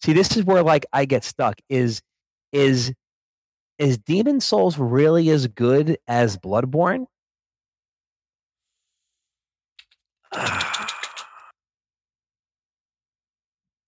see 0.02 0.12
this 0.12 0.36
is 0.36 0.44
where 0.44 0.62
like 0.62 0.86
i 0.93 1.05
get 1.05 1.24
stuck 1.24 1.59
is 1.68 2.02
is 2.52 2.93
is 3.78 3.98
demon 3.98 4.40
souls 4.40 4.78
really 4.78 5.28
as 5.30 5.47
good 5.48 5.98
as 6.09 6.36
bloodborne? 6.36 7.06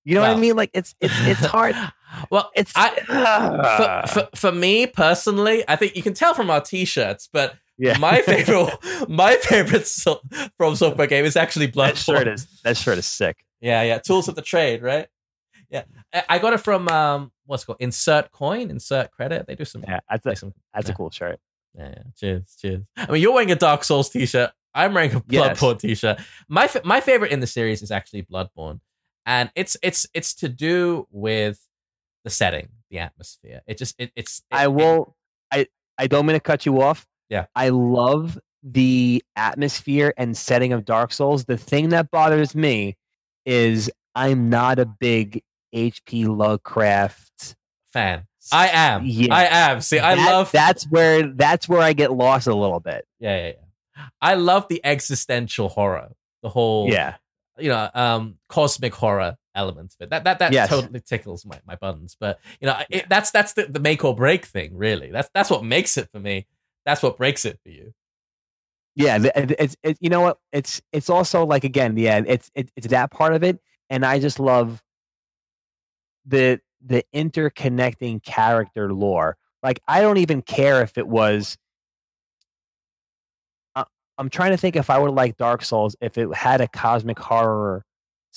You 0.05 0.15
know 0.15 0.23
what 0.23 0.31
i 0.31 0.37
mean? 0.37 0.57
Like 0.57 0.71
it's 0.73 0.95
it's 1.03 1.13
it's 1.27 1.45
hard 1.45 1.75
well, 2.31 2.51
it's 2.55 2.73
I, 2.77 4.07
for, 4.07 4.13
for, 4.33 4.37
for 4.37 4.53
me 4.53 4.87
personally, 4.87 5.65
I 5.69 5.77
think 5.77 5.97
you 5.97 6.03
can 6.03 6.15
tell 6.15 6.35
from 6.35 6.51
our 6.51 6.61
t-shirts, 6.61 7.29
but 7.33 7.55
yeah 7.79 7.97
my 7.99 8.21
favorite, 8.27 8.77
my 9.09 9.37
favorite 9.37 9.87
so- 9.87 10.21
from 10.57 10.75
software 10.77 11.07
game 11.07 11.25
is 11.25 11.37
actually 11.37 11.69
Bloodborne. 11.69 11.87
that 11.95 11.97
shirt 11.99 12.29
is 12.29 12.47
that 12.65 12.77
shirt 12.77 12.99
is 12.99 13.07
sick 13.07 13.45
Yeah, 13.61 13.83
yeah. 13.83 13.99
Tools 13.99 14.29
of 14.29 14.35
the 14.35 14.43
trade, 14.43 14.83
right? 14.83 15.07
Yeah, 15.71 15.85
I- 16.13 16.25
I 16.29 16.39
got 16.39 16.53
it 16.55 16.59
from 16.59 16.89
um, 16.89 17.31
what's 17.47 17.63
it 17.63 17.67
called 17.67 17.79
Insert 17.81 18.31
Coin, 18.33 18.71
Insert 18.71 19.11
Credit. 19.13 19.47
They 19.47 19.55
do 19.55 19.65
some. 19.65 19.85
yeah 19.87 20.01
that's 20.11 20.27
a, 20.27 20.35
some 20.37 20.55
that's 20.75 20.89
a 20.89 20.95
cool 20.95 21.11
shirt 21.11 21.39
Yeah, 21.77 21.89
yeah. 21.97 22.03
Cheers, 22.19 22.57
cheers. 22.61 22.83
I 22.97 23.11
mean, 23.13 23.23
you're 23.23 23.33
wearing 23.33 23.51
a 23.53 23.57
Dark 23.57 23.85
Souls 23.85 24.09
t-shirt. 24.11 24.51
I'm 24.75 24.95
wearing 24.95 25.15
a 25.15 25.23
Yes. 25.29 25.59
Bloodborne 25.61 25.79
t-shirt. 25.79 26.21
My 26.49 26.69
my 26.85 27.01
favorite 27.01 27.33
in 27.33 27.41
the 27.41 27.47
series 27.47 27.83
is 27.83 27.91
actually 27.91 28.23
Bloodborne, 28.23 28.81
and 29.27 29.51
it's 29.55 29.77
it's 29.83 30.07
it's 30.15 30.35
to 30.37 30.49
do 30.49 31.07
with 31.11 31.61
the 32.24 32.31
setting, 32.31 32.69
the 32.90 32.99
atmosphere. 33.01 33.62
It 33.66 33.78
just 33.78 33.95
it, 33.99 34.12
it's. 34.16 34.39
it- 34.51 34.55
I 34.57 34.65
it- 34.65 34.73
will. 34.73 35.16
I 35.53 35.66
I 35.99 36.07
don't 36.07 36.27
mean 36.27 36.35
to 36.35 36.40
cut 36.40 36.66
you 36.66 36.81
off. 36.82 37.07
Yeah. 37.28 37.47
I 37.55 37.69
love 37.70 38.39
the 38.62 39.23
atmosphere 39.36 40.12
and 40.16 40.36
setting 40.36 40.73
of 40.73 40.85
Dark 40.85 41.12
Souls. 41.12 41.45
The 41.45 41.57
thing 41.57 41.90
that 41.90 42.11
bothers 42.11 42.55
me 42.55 42.97
is 43.47 43.90
I'm 44.15 44.49
not 44.51 44.78
a 44.78 44.86
big 44.86 45.43
HP 45.74 46.27
Lovecraft 46.27 47.57
fan. 47.93 48.24
I 48.53 48.69
am. 48.69 49.03
Yeah. 49.05 49.35
I 49.35 49.45
am. 49.70 49.81
See, 49.81 49.99
I 49.99 50.15
That- 50.15 50.31
love. 50.31 50.53
That's 50.53 50.85
where 50.85 51.27
that's 51.28 51.69
where 51.69 51.81
I 51.82 51.93
get 51.93 52.12
lost 52.12 52.47
a 52.47 52.55
little 52.55 52.81
bit. 52.81 53.05
Yeah, 53.20 53.36
yeah, 53.36 53.47
yeah. 53.97 54.05
I 54.23 54.35
love 54.35 54.66
the 54.69 54.81
existential 54.85 55.69
horror, 55.69 56.11
the 56.43 56.49
whole. 56.49 56.89
Yeah. 56.90 57.16
you 57.59 57.69
know, 57.70 57.90
um, 57.93 58.39
cosmic 58.49 58.95
horror 58.95 59.36
elements 59.59 59.97
of 59.97 60.03
it. 60.03 60.11
That 60.11 60.25
that 60.25 60.39
that 60.39 60.53
Yes. 60.53 60.69
totally 60.69 61.01
tickles 61.01 61.45
my, 61.45 61.61
my 61.67 61.75
buttons. 61.75 62.17
But 62.19 62.39
you 62.61 62.67
know, 62.67 62.81
it, 62.89 63.09
that's 63.09 63.31
that's 63.31 63.53
the, 63.53 63.67
the 63.67 63.81
make 63.81 64.05
or 64.05 64.15
break 64.15 64.47
thing, 64.47 64.77
really. 64.77 65.11
That's 65.11 65.29
that's 65.35 65.51
what 65.51 65.65
makes 65.65 65.99
it 65.99 66.11
for 66.11 66.21
me. 66.21 66.47
That's 66.87 67.03
what 67.03 67.19
breaks 67.19 67.45
it 67.45 67.59
for 67.63 67.69
you. 67.69 67.93
Yeah, 68.95 69.19
it's 69.23 69.77
it, 69.83 69.99
you 70.01 70.09
know 70.09 70.23
what? 70.23 70.39
It's 70.53 70.81
it's 70.93 71.11
also 71.11 71.45
like 71.45 71.65
again, 71.65 71.97
yeah, 71.97 72.23
it's 72.27 72.51
it, 72.55 72.71
it's 72.77 72.89
that 72.89 73.11
part 73.11 73.35
of 73.35 73.43
it, 73.45 73.61
and 73.91 74.05
I 74.07 74.19
just 74.19 74.41
love 74.41 74.83
the 76.25 76.61
the 76.85 77.05
interconnecting 77.15 78.23
character 78.23 78.93
lore. 78.93 79.37
Like 79.63 79.81
I 79.87 80.01
don't 80.01 80.19
even 80.19 80.43
care 80.43 80.83
if 80.83 80.97
it 80.99 81.07
was. 81.07 81.59
I'm 84.21 84.31
trying 84.31 84.51
to 84.51 84.57
think 84.57 84.75
if 84.75 84.91
I 84.91 84.99
would 84.99 85.13
like 85.13 85.37
Dark 85.37 85.63
Souls 85.63 85.95
if 86.01 86.19
it 86.19 86.35
had 86.35 86.61
a 86.61 86.67
cosmic 86.67 87.21
horror 87.21 87.85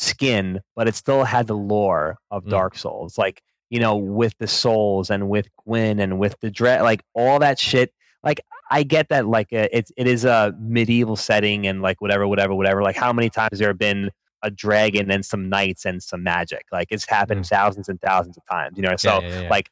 skin, 0.01 0.59
but 0.75 0.87
it 0.87 0.95
still 0.95 1.23
had 1.23 1.47
the 1.47 1.55
lore 1.55 2.17
of 2.31 2.43
Mm. 2.45 2.49
Dark 2.49 2.77
Souls, 2.77 3.17
like 3.17 3.41
you 3.69 3.79
know, 3.79 3.95
with 3.95 4.33
the 4.37 4.47
souls 4.47 5.09
and 5.09 5.29
with 5.29 5.47
Gwyn 5.65 5.99
and 6.01 6.19
with 6.19 6.35
the 6.41 6.51
dread, 6.51 6.81
like 6.81 7.01
all 7.15 7.39
that 7.39 7.57
shit. 7.57 7.93
Like 8.21 8.41
I 8.69 8.83
get 8.83 9.07
that, 9.09 9.27
like 9.27 9.53
uh, 9.53 9.67
it's 9.71 9.91
it 9.95 10.07
is 10.07 10.25
a 10.25 10.53
medieval 10.59 11.15
setting 11.15 11.65
and 11.67 11.81
like 11.81 12.01
whatever, 12.01 12.27
whatever, 12.27 12.53
whatever. 12.53 12.83
Like 12.83 12.97
how 12.97 13.13
many 13.13 13.29
times 13.29 13.59
there 13.59 13.69
have 13.69 13.77
been 13.77 14.11
a 14.43 14.51
dragon 14.51 15.09
and 15.11 15.23
some 15.25 15.47
knights 15.49 15.85
and 15.85 16.03
some 16.03 16.21
magic? 16.23 16.65
Like 16.71 16.87
it's 16.91 17.07
happened 17.07 17.45
thousands 17.47 17.87
and 17.87 17.99
thousands 18.01 18.35
of 18.37 18.43
times, 18.51 18.75
you 18.75 18.83
know. 18.83 18.95
So 18.97 19.09
Mm. 19.11 19.21
Yeah, 19.21 19.27
yeah, 19.29 19.41
yeah. 19.43 19.49
like 19.49 19.69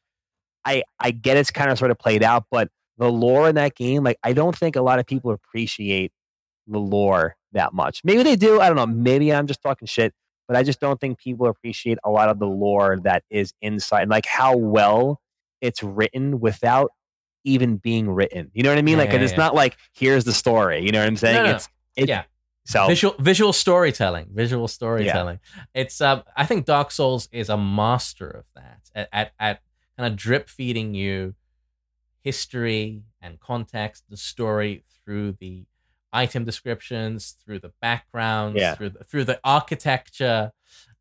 I 0.66 0.84
I 1.00 1.12
get 1.12 1.36
it's 1.38 1.52
kind 1.52 1.70
of 1.70 1.78
sort 1.78 1.92
of 1.92 2.00
played 2.00 2.24
out, 2.24 2.46
but 2.50 2.70
the 2.98 3.12
lore 3.12 3.50
in 3.50 3.56
that 3.56 3.76
game, 3.76 4.04
like 4.04 4.18
I 4.24 4.32
don't 4.34 4.56
think 4.56 4.76
a 4.78 4.82
lot 4.82 5.00
of 5.00 5.06
people 5.06 5.32
appreciate 5.32 6.12
the 6.68 6.80
lore 6.80 7.36
that 7.52 7.74
much. 7.74 8.02
Maybe 8.04 8.24
they 8.24 8.36
do. 8.36 8.60
I 8.62 8.68
don't 8.68 8.76
know. 8.78 8.86
Maybe 8.88 9.34
I'm 9.34 9.48
just 9.48 9.62
talking 9.62 9.88
shit, 9.88 10.14
but 10.50 10.58
I 10.58 10.64
just 10.64 10.80
don't 10.80 11.00
think 11.00 11.20
people 11.20 11.46
appreciate 11.46 12.00
a 12.04 12.10
lot 12.10 12.28
of 12.28 12.40
the 12.40 12.48
lore 12.48 12.98
that 13.04 13.24
is 13.30 13.54
inside, 13.62 14.10
like 14.10 14.26
how 14.26 14.58
well 14.58 15.22
it's 15.62 15.84
written 15.84 16.40
without 16.40 16.90
even 17.44 17.78
being 17.78 18.10
written. 18.10 18.50
You 18.56 18.64
know 18.64 18.70
what 18.70 18.80
I 18.80 18.82
mean? 18.82 18.98
Yeah, 18.98 19.04
like 19.04 19.14
yeah, 19.14 19.20
it's 19.20 19.34
yeah. 19.34 19.38
not 19.38 19.54
like 19.54 19.78
here's 19.94 20.24
the 20.24 20.34
story. 20.34 20.84
You 20.84 20.92
know 20.92 20.98
what 20.98 21.08
I'm 21.08 21.18
saying? 21.18 21.36
No, 21.36 21.44
no. 21.44 21.56
It's 21.56 21.70
it's 21.96 22.10
Yeah. 22.10 22.24
so 22.66 22.88
Visual 22.88 23.14
visual 23.20 23.54
storytelling, 23.54 24.30
visual 24.34 24.68
storytelling. 24.68 25.40
It's 25.76 26.02
um, 26.02 26.24
I 26.36 26.48
think 26.48 26.66
Dark 26.66 26.90
Souls 26.90 27.30
is 27.32 27.50
a 27.50 27.58
master 27.58 28.28
of 28.28 28.46
that 28.56 28.90
at 28.96 29.10
at, 29.14 29.32
at 29.40 29.62
kind 29.98 30.12
of 30.12 30.18
drip 30.18 30.50
feeding 30.50 30.96
you 30.96 31.36
history 32.24 33.04
and 33.22 33.40
context, 33.40 34.06
the 34.10 34.18
story 34.18 34.84
through 35.06 35.34
the 35.34 35.66
item 36.14 36.46
descriptions, 36.46 37.36
through 37.46 37.60
the 37.60 37.72
backgrounds, 37.82 38.58
Yeah. 38.60 38.76
through 38.76 38.90
the, 38.92 39.04
through 39.04 39.26
the 39.26 39.40
architecture, 39.44 40.52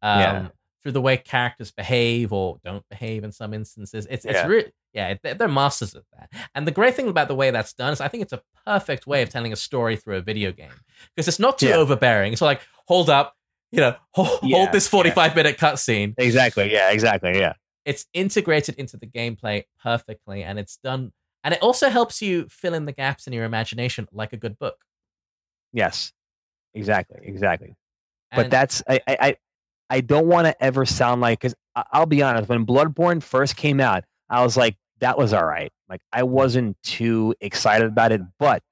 um, 0.02 0.20
Yeah. 0.20 0.48
through 0.82 0.93
the 0.93 1.01
way 1.01 1.16
characters 1.16 1.70
behave 1.72 2.32
or 2.32 2.59
don't 2.64 2.85
behave 2.89 3.24
in 3.24 3.32
some 3.32 3.52
instances. 3.55 4.06
It's 4.10 4.24
it's 4.24 4.35
Yeah. 4.35 4.47
really 4.47 4.72
yeah, 4.94 5.14
they're, 5.22 5.35
they're 5.35 5.48
masters 5.48 5.94
of 5.94 6.05
that. 6.18 6.30
And 6.55 6.66
the 6.66 6.70
great 6.72 6.94
thing 6.94 7.09
about 7.09 7.28
the 7.28 7.35
way 7.35 7.51
that's 7.51 7.72
done 7.74 7.93
is 7.93 8.01
I 8.01 8.09
think 8.09 8.22
it's 8.22 8.32
a 8.32 8.40
perfect 8.66 9.06
way 9.06 9.22
of 9.22 9.28
telling 9.28 9.52
a 9.52 9.56
story 9.56 9.97
through 9.97 10.16
a 10.16 10.22
video 10.22 10.51
game 10.51 10.72
because 11.14 11.28
it's 11.28 11.39
not 11.39 11.59
too 11.59 11.70
overbearing. 11.72 12.32
It's 12.32 12.40
like 12.43 12.62
hold 12.86 13.10
up, 13.10 13.35
you 13.70 13.80
know, 13.80 13.97
hold, 14.12 14.40
hold 14.43 14.72
this 14.72 14.89
forty-five 14.89 15.36
minute 15.36 15.59
cutscene 15.59 16.14
Exactly. 16.18 16.72
Yeah. 16.72 16.90
Exactly. 16.90 17.39
Yeah. 17.39 17.52
it's 17.85 18.06
integrated 18.14 18.74
into 18.76 18.97
the 18.97 19.06
gameplay 19.06 19.64
perfectly 19.82 20.43
and 20.43 20.59
it's 20.59 20.76
done 20.78 21.12
and 21.44 21.55
it 21.55 21.62
also 21.62 21.89
helps 21.89 22.20
you 22.20 22.47
fill 22.51 22.74
in 22.74 22.85
the 22.86 22.93
gaps 22.93 23.26
in 23.26 23.32
your 23.32 23.44
imagination 23.44 24.06
like 24.12 24.32
a 24.32 24.36
good 24.36 24.59
book 24.59 24.76
Yes. 25.73 26.12
Exactly. 26.74 27.20
Exactly. 27.23 27.74
but 28.35 28.51
that's 28.51 28.82
I 28.89 29.01
I 29.09 29.36
I, 29.90 30.01
don't 30.03 30.27
want 30.27 30.47
to 30.47 30.62
ever 30.62 30.85
sound 30.85 31.20
like 31.23 31.40
because 31.40 31.55
I'll 31.93 32.05
be 32.07 32.23
honest. 32.23 32.49
When 32.49 32.66
Bloodborne 32.66 33.23
first 33.23 33.57
came 33.57 33.81
out, 33.81 34.05
I 34.28 34.43
was 34.43 34.55
like, 34.57 34.77
that 35.01 35.16
was 35.16 35.32
all 35.32 35.45
right. 35.47 35.73
Like 35.89 36.03
I 36.12 36.24
wasn't 36.24 36.77
too 36.82 37.35
excited 37.40 37.86
about 37.86 38.12
it, 38.12 38.20
but 38.39 38.62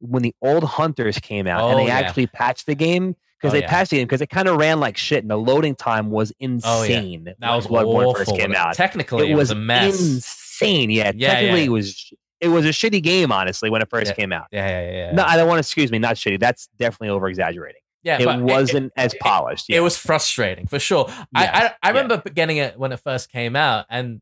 when 0.00 0.22
the 0.24 0.34
old 0.42 0.64
hunters 0.64 1.18
came 1.20 1.46
out 1.46 1.62
Oh, 1.62 1.70
and 1.70 1.78
they 1.80 1.86
yeah. 1.86 1.98
actually 1.98 2.26
patched 2.26 2.66
the 2.66 2.74
game 2.74 3.14
because 3.40 3.52
Oh, 3.52 3.56
they 3.56 3.62
yeah. 3.62 3.70
patched 3.70 3.90
the 3.90 3.98
game 3.98 4.06
because 4.06 4.20
it 4.20 4.30
kind 4.30 4.48
of 4.48 4.56
ran 4.56 4.80
like 4.80 4.96
shit 4.96 5.22
and 5.22 5.30
the 5.30 5.36
loading 5.36 5.74
time 5.76 6.10
was 6.10 6.32
Oh, 6.40 6.82
yeah. 6.82 6.98
insane. 6.98 7.24
that 7.24 7.36
when 7.40 7.50
was 7.56 7.66
Bloodborne 7.68 8.06
awful 8.06 8.14
first 8.14 8.36
came 8.36 8.54
out. 8.54 8.74
technically 8.74 9.30
it, 9.30 9.34
was, 9.34 9.50
a 9.50 9.54
mess 9.54 10.00
insane. 10.00 10.90
Yeah, 10.90 11.12
Yeah, 11.14 11.34
technically 11.34 11.64
it 11.64 11.68
was 11.70 12.12
it 12.40 12.48
was 12.48 12.64
a 12.64 12.68
shitty 12.70 13.02
game 13.02 13.32
honestly 13.32 13.68
when 13.70 13.82
it 13.82 13.90
first 13.90 14.08
Yeah. 14.10 14.14
came 14.14 14.32
out. 14.32 14.46
yeah 14.52 14.68
yeah 14.68 14.80
yeah, 14.90 14.96
yeah. 15.06 15.12
No, 15.12 15.24
I 15.24 15.36
don't 15.36 15.48
want 15.48 15.56
to 15.58 15.60
excuse 15.60 15.90
me, 15.90 15.98
not 15.98 16.16
shitty. 16.16 16.38
That's 16.38 16.68
definitely 16.78 17.08
over 17.10 17.28
exaggerating. 17.28 17.80
yeah 18.02 18.18
it 18.20 18.40
wasn't 18.42 18.92
as 18.96 19.12
it- 19.14 19.20
polished. 19.20 19.68
it, 19.68 19.74
yeah. 19.74 19.80
was 19.80 19.96
frustrating 19.96 20.66
for 20.66 20.78
sure 20.78 21.06
Yeah, 21.08 21.24
I, 21.34 21.66
I 21.66 21.72
i 21.82 21.88
remember 21.90 22.18
getting 22.30 22.58
it 22.58 22.78
when 22.78 22.92
it 22.92 23.00
first 23.00 23.30
came 23.32 23.56
out 23.56 23.86
and 23.90 24.20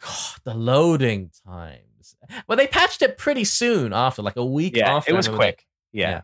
God, 0.00 0.40
the 0.44 0.54
loading 0.54 1.30
times 1.46 2.16
well 2.46 2.56
they 2.58 2.66
patched 2.66 3.02
it 3.02 3.16
pretty 3.18 3.44
soon 3.44 3.92
after 3.92 4.20
like 4.22 4.36
a 4.36 4.44
week 4.44 4.76
yeah, 4.76 4.94
after 4.96 5.12
it 5.12 5.16
was 5.16 5.28
quick. 5.28 5.64
Yeah. 5.92 6.10
Yeah. 6.10 6.20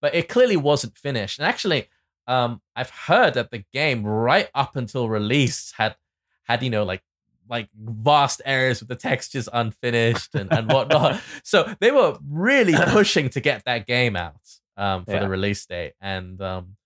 but 0.00 0.14
it 0.14 0.28
clearly 0.28 0.56
wasn't 0.56 0.96
finished. 0.96 1.38
And 1.38 1.46
actually, 1.46 1.88
um, 2.26 2.60
I've 2.74 2.90
heard 2.90 3.34
that 3.34 3.50
the 3.50 3.64
game 3.72 4.04
right 4.04 4.48
up 4.54 4.76
until 4.76 5.08
release 5.08 5.72
had 5.76 5.96
had 6.44 6.62
you 6.62 6.70
know 6.70 6.84
like 6.84 7.02
like 7.50 7.68
vast 7.76 8.40
areas 8.46 8.80
with 8.80 8.88
the 8.88 8.96
textures 8.96 9.48
unfinished 9.52 10.34
and, 10.34 10.50
and 10.52 10.70
whatnot. 10.72 11.20
so 11.44 11.70
they 11.80 11.90
were 11.90 12.16
really 12.26 12.74
pushing 12.88 13.28
to 13.30 13.40
get 13.40 13.64
that 13.66 13.86
game 13.86 14.16
out 14.16 14.36
um, 14.76 15.04
for 15.04 15.12
Yeah. 15.12 15.20
the 15.20 15.28
release 15.28 15.66
date. 15.66 15.92
And 16.00 16.40
um, 16.40 16.76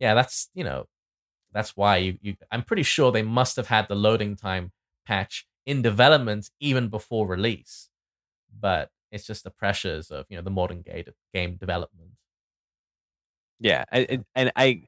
yeah, 0.00 0.14
that's 0.14 0.50
you 0.54 0.64
know 0.64 0.86
that's 1.52 1.76
why 1.76 1.96
you, 1.98 2.18
you 2.20 2.36
I'm 2.50 2.62
pretty 2.62 2.82
sure 2.82 3.12
they 3.12 3.22
must 3.22 3.56
have 3.56 3.68
had 3.68 3.88
the 3.88 3.94
loading 3.94 4.36
time 4.36 4.72
patch 5.06 5.46
in 5.64 5.80
development 5.82 6.50
even 6.60 6.88
before 6.88 7.26
release. 7.26 7.88
But 8.60 8.90
it's 9.12 9.26
just 9.26 9.44
the 9.44 9.50
pressures 9.50 10.10
of 10.10 10.26
you 10.28 10.36
know 10.36 10.42
the 10.42 10.50
modern 10.50 10.82
game 10.82 11.04
game 11.32 11.56
development. 11.56 12.10
Yeah, 13.60 13.84
and 13.90 14.52
I, 14.54 14.82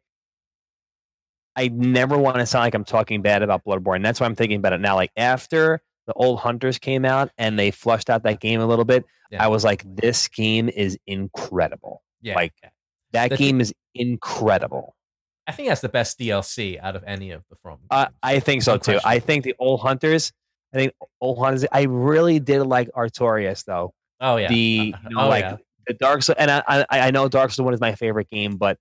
I 1.59 1.69
never 1.75 2.17
want 2.17 2.37
to 2.37 2.47
sound 2.47 2.63
like 2.63 2.75
I'm 2.75 2.85
talking 2.85 3.21
bad 3.21 3.43
about 3.43 3.65
Bloodborne. 3.65 4.01
That's 4.05 4.21
why 4.21 4.27
I'm 4.27 4.37
thinking 4.37 4.59
about 4.59 4.75
it 4.75 4.81
now. 4.81 4.95
Like 4.95 5.11
after 5.17 5.83
the 6.07 6.13
old 6.13 6.39
Hunters 6.39 6.79
came 6.79 7.05
out 7.05 7.31
and 7.37 7.59
they 7.59 7.73
flushed 7.73 8.09
out 8.09 8.23
that 8.23 8.39
game 8.39 8.61
a 8.61 8.67
little 8.67 8.85
bit, 8.85 9.05
Yeah. 9.33 9.45
I 9.45 9.49
was 9.49 9.65
like, 9.65 9.83
this 9.85 10.29
game 10.29 10.69
is 10.69 10.97
incredible. 11.09 12.05
Yeah, 12.23 12.37
Like, 12.37 12.53
That 13.11 13.37
game 13.37 13.61
is 13.61 13.75
incredible. 13.93 14.95
I 15.49 15.53
think 15.53 15.69
that's 15.69 15.81
the 15.81 15.89
best 15.89 16.17
DLC 16.21 16.79
out 16.81 16.95
of 16.95 17.03
any 17.05 17.33
of 17.33 17.43
the 17.51 17.57
From. 17.57 17.79
Uh. 17.91 18.07
I 18.23 18.39
think 18.39 18.63
so 18.63 18.75
No 18.75 18.79
too. 18.79 19.01
I 19.05 19.19
think 19.19 19.43
the 19.43 19.57
old 19.59 19.81
Hunters. 19.81 20.33
I 20.73 20.77
think 20.77 20.93
old 21.21 21.39
Hunters. 21.39 21.67
I 21.73 21.83
really 21.83 22.39
did 22.39 22.63
like 22.63 22.89
Artorias 22.93 23.65
though. 23.65 23.95
oh 24.21 24.37
yeah, 24.37 24.49
the 24.49 24.95
Uh, 24.95 25.09
you 25.09 25.17
know, 25.17 25.25
oh, 25.25 25.29
like 25.29 25.43
yeah. 25.43 25.57
the 25.89 25.95
Dark 25.95 26.23
Souls, 26.23 26.37
and 26.39 26.51
I, 26.53 26.63
I 26.69 26.87
I 26.91 27.11
know 27.11 27.29
Dark 27.29 27.51
Souls 27.51 27.65
one 27.65 27.75
is 27.75 27.81
my 27.81 27.95
favorite 27.95 28.31
game, 28.31 28.59
but 28.59 28.79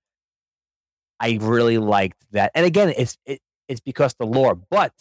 I 1.20 1.38
really 1.42 1.78
liked 1.78 2.26
that. 2.32 2.52
And 2.56 2.66
again, 2.66 2.94
it's 2.98 3.18
it, 3.26 3.42
it's 3.68 3.80
because 3.82 4.14
the 4.16 4.26
lore, 4.26 4.56
but 4.56 4.94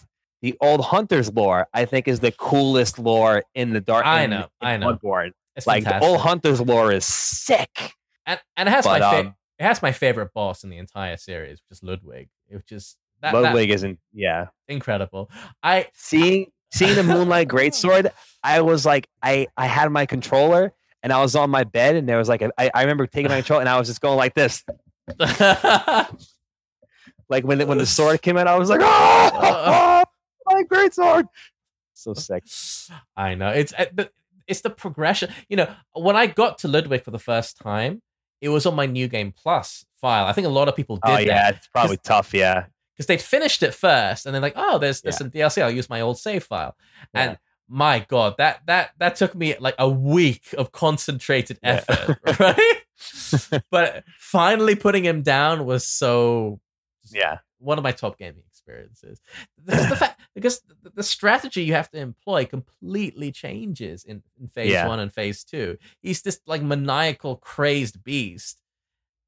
the 0.42 0.56
old 0.60 0.84
Hunters 0.84 1.32
lore, 1.32 1.66
I 1.72 1.84
think, 1.84 2.08
is 2.08 2.20
the 2.20 2.32
coolest 2.32 2.98
lore 2.98 3.42
in 3.54 3.72
the 3.72 3.80
Dark. 3.80 4.04
I 4.06 4.26
know, 4.26 4.48
in 4.60 4.68
I 4.68 4.76
know. 4.76 4.94
Bloodborne. 4.94 5.32
It's 5.56 5.66
Like 5.66 5.84
the 5.84 5.98
old 6.00 6.20
Hunters 6.20 6.60
lore 6.60 6.92
is 6.92 7.04
sick. 7.04 7.92
and, 8.26 8.38
and 8.56 8.68
it 8.68 8.72
has 8.72 8.84
But 8.84 9.00
my 9.00 9.10
fa- 9.10 9.20
um, 9.28 9.34
it 9.58 9.64
has 9.64 9.80
my 9.80 9.92
favorite 9.92 10.34
boss 10.34 10.64
in 10.64 10.70
the 10.70 10.76
entire 10.76 11.16
series, 11.16 11.60
which 11.68 11.78
is 11.78 11.82
Ludwig, 11.82 12.28
which 12.48 12.72
is 12.72 12.96
that, 13.22 13.32
Ludwig 13.32 13.70
that's 13.70 13.80
isn't. 13.80 13.98
Yeah, 14.12 14.48
incredible. 14.68 15.30
I 15.62 15.88
seeing 15.94 16.50
seeing 16.70 16.94
the 16.94 17.02
Moonlight 17.02 17.48
Greatsword, 17.56 18.10
I 18.42 18.60
was 18.60 18.84
like, 18.84 19.08
I 19.22 19.46
I 19.56 19.66
had 19.66 19.90
my 19.90 20.06
controller. 20.06 20.72
And 21.02 21.12
I 21.12 21.20
was 21.20 21.36
on 21.36 21.50
my 21.50 21.62
bed, 21.62 21.94
and 21.94 22.08
there 22.08 22.18
was 22.18 22.28
like, 22.28 22.42
a, 22.42 22.50
I, 22.58 22.68
I 22.74 22.80
remember 22.80 23.06
taking 23.06 23.28
my 23.28 23.36
control, 23.36 23.60
and 23.60 23.68
I 23.68 23.78
was 23.78 23.86
just 23.86 24.00
going 24.00 24.16
like 24.16 24.34
this. 24.34 24.64
Like 27.28 27.44
when 27.44 27.58
the, 27.58 27.66
when 27.66 27.78
the 27.78 27.86
sword 27.98 28.22
came 28.22 28.36
out, 28.36 28.46
I 28.46 28.56
was 28.56 28.70
like, 28.70 28.80
oh, 28.82 30.02
my 30.46 30.62
great 30.64 30.94
sword. 30.94 31.26
So 31.94 32.14
sick. 32.14 32.44
I 33.16 33.34
know 33.34 33.48
it's 33.48 33.72
eh, 33.76 33.86
the- 33.92 34.10
it's 34.46 34.60
the 34.60 34.70
progression. 34.70 35.32
You 35.48 35.56
know, 35.56 35.74
when 35.94 36.14
I 36.14 36.26
got 36.28 36.58
to 36.58 36.68
Ludwig 36.68 37.02
for 37.02 37.10
the 37.10 37.18
first 37.18 37.56
time, 37.58 38.00
it 38.40 38.48
was 38.48 38.64
on 38.64 38.76
my 38.76 38.86
New 38.86 39.08
Game 39.08 39.32
Plus 39.32 39.84
file. 40.00 40.26
I 40.26 40.32
think 40.32 40.46
a 40.46 40.50
lot 40.50 40.68
of 40.68 40.76
people 40.76 41.00
oh, 41.02 41.16
did 41.16 41.28
Oh 41.28 41.32
yeah, 41.32 41.48
it's 41.48 41.66
probably 41.66 41.96
tough. 41.96 42.32
Yeah, 42.32 42.66
because 42.94 43.06
they'd 43.06 43.20
finished 43.20 43.64
it 43.64 43.74
first, 43.74 44.24
and 44.24 44.32
they're 44.32 44.42
like, 44.42 44.52
"Oh, 44.54 44.78
there's 44.78 45.00
there's 45.00 45.16
Yeah. 45.16 45.18
some 45.18 45.30
DLC. 45.32 45.62
I'll 45.62 45.70
use 45.70 45.90
my 45.90 46.00
old 46.00 46.18
save 46.18 46.44
file." 46.44 46.76
Yeah. 47.12 47.22
And 47.30 47.38
my 47.68 48.06
God, 48.06 48.36
that 48.38 48.60
that 48.66 48.90
that 48.98 49.16
took 49.16 49.34
me 49.34 49.56
like 49.58 49.74
a 49.80 49.88
week 49.88 50.54
of 50.56 50.70
concentrated 50.70 51.58
Yeah. 51.60 51.82
effort, 51.88 52.18
right? 52.38 52.82
but 53.70 54.04
finally 54.18 54.74
putting 54.74 55.04
him 55.04 55.22
down 55.22 55.64
was 55.66 55.86
so 55.86 56.60
yeah, 57.10 57.38
one 57.58 57.78
of 57.78 57.84
my 57.84 57.92
top 57.92 58.18
gaming 58.18 58.42
experiences. 58.48 59.20
Because 59.64 59.88
the 59.88 59.96
fact 59.96 60.20
because 60.34 60.60
the- 60.94 61.02
strategy 61.02 61.62
you 61.62 61.74
have 61.74 61.90
to 61.90 61.98
employ 61.98 62.44
completely 62.46 63.30
changes 63.32 64.04
in, 64.04 64.22
in 64.40 64.48
phase 64.48 64.72
Yeah. 64.72 64.88
one 64.88 64.98
and 65.00 65.12
phase 65.12 65.44
two. 65.44 65.78
He's 66.02 66.22
this 66.22 66.40
like 66.46 66.62
maniacal, 66.62 67.36
crazed 67.36 68.02
beast 68.02 68.60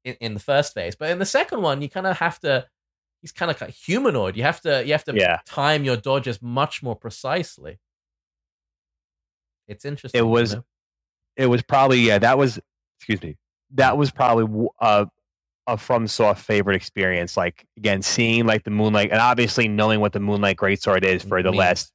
in, 0.03 0.15
in 0.19 0.33
the 0.33 0.39
first 0.39 0.73
phase, 0.73 0.95
but 0.95 1.09
in 1.09 1.19
the 1.19 1.25
second 1.25 1.61
one, 1.61 1.81
you 1.81 1.89
kind 1.89 2.07
of 2.07 2.17
have 2.17 2.39
to. 2.41 2.65
He's 3.21 3.31
kind 3.33 3.51
of 3.51 3.59
like 3.59 3.71
humanoid. 3.71 4.35
You 4.37 4.43
have 4.43 4.61
to 4.61 4.83
you 4.85 4.91
have 4.93 5.03
to 5.05 5.13
Yeah. 5.15 5.39
time 5.45 5.83
your 5.83 5.97
dodges 5.97 6.41
much 6.41 6.81
more 6.83 6.95
precisely. 6.95 7.79
It's 9.67 9.85
interesting. 9.85 10.19
It 10.19 10.23
you 10.23 10.27
was- 10.29 10.55
know? 10.55 10.63
it 11.37 11.45
was 11.47 11.61
probably 11.61 11.99
yeah. 11.99 12.17
That 12.19 12.37
was 12.37 12.59
excuse 12.99 13.21
me. 13.21 13.37
That 13.71 13.97
was 13.97 14.11
probably 14.11 14.69
a, 14.81 14.83
uh, 14.83 15.05
a 15.67 15.75
FromSoft 15.75 16.39
favorite 16.39 16.75
experience. 16.75 17.37
Like 17.37 17.65
again, 17.77 18.01
seeing 18.01 18.45
like 18.45 18.63
the 18.63 18.71
Moonlight, 18.71 19.11
and 19.11 19.19
obviously 19.19 19.67
knowing 19.67 19.99
what 19.99 20.13
the 20.13 20.19
Moonlight 20.19 20.57
Greatsword 20.57 21.03
is 21.03 21.23
for 21.23 21.43
the 21.43 21.51
last 21.51 21.91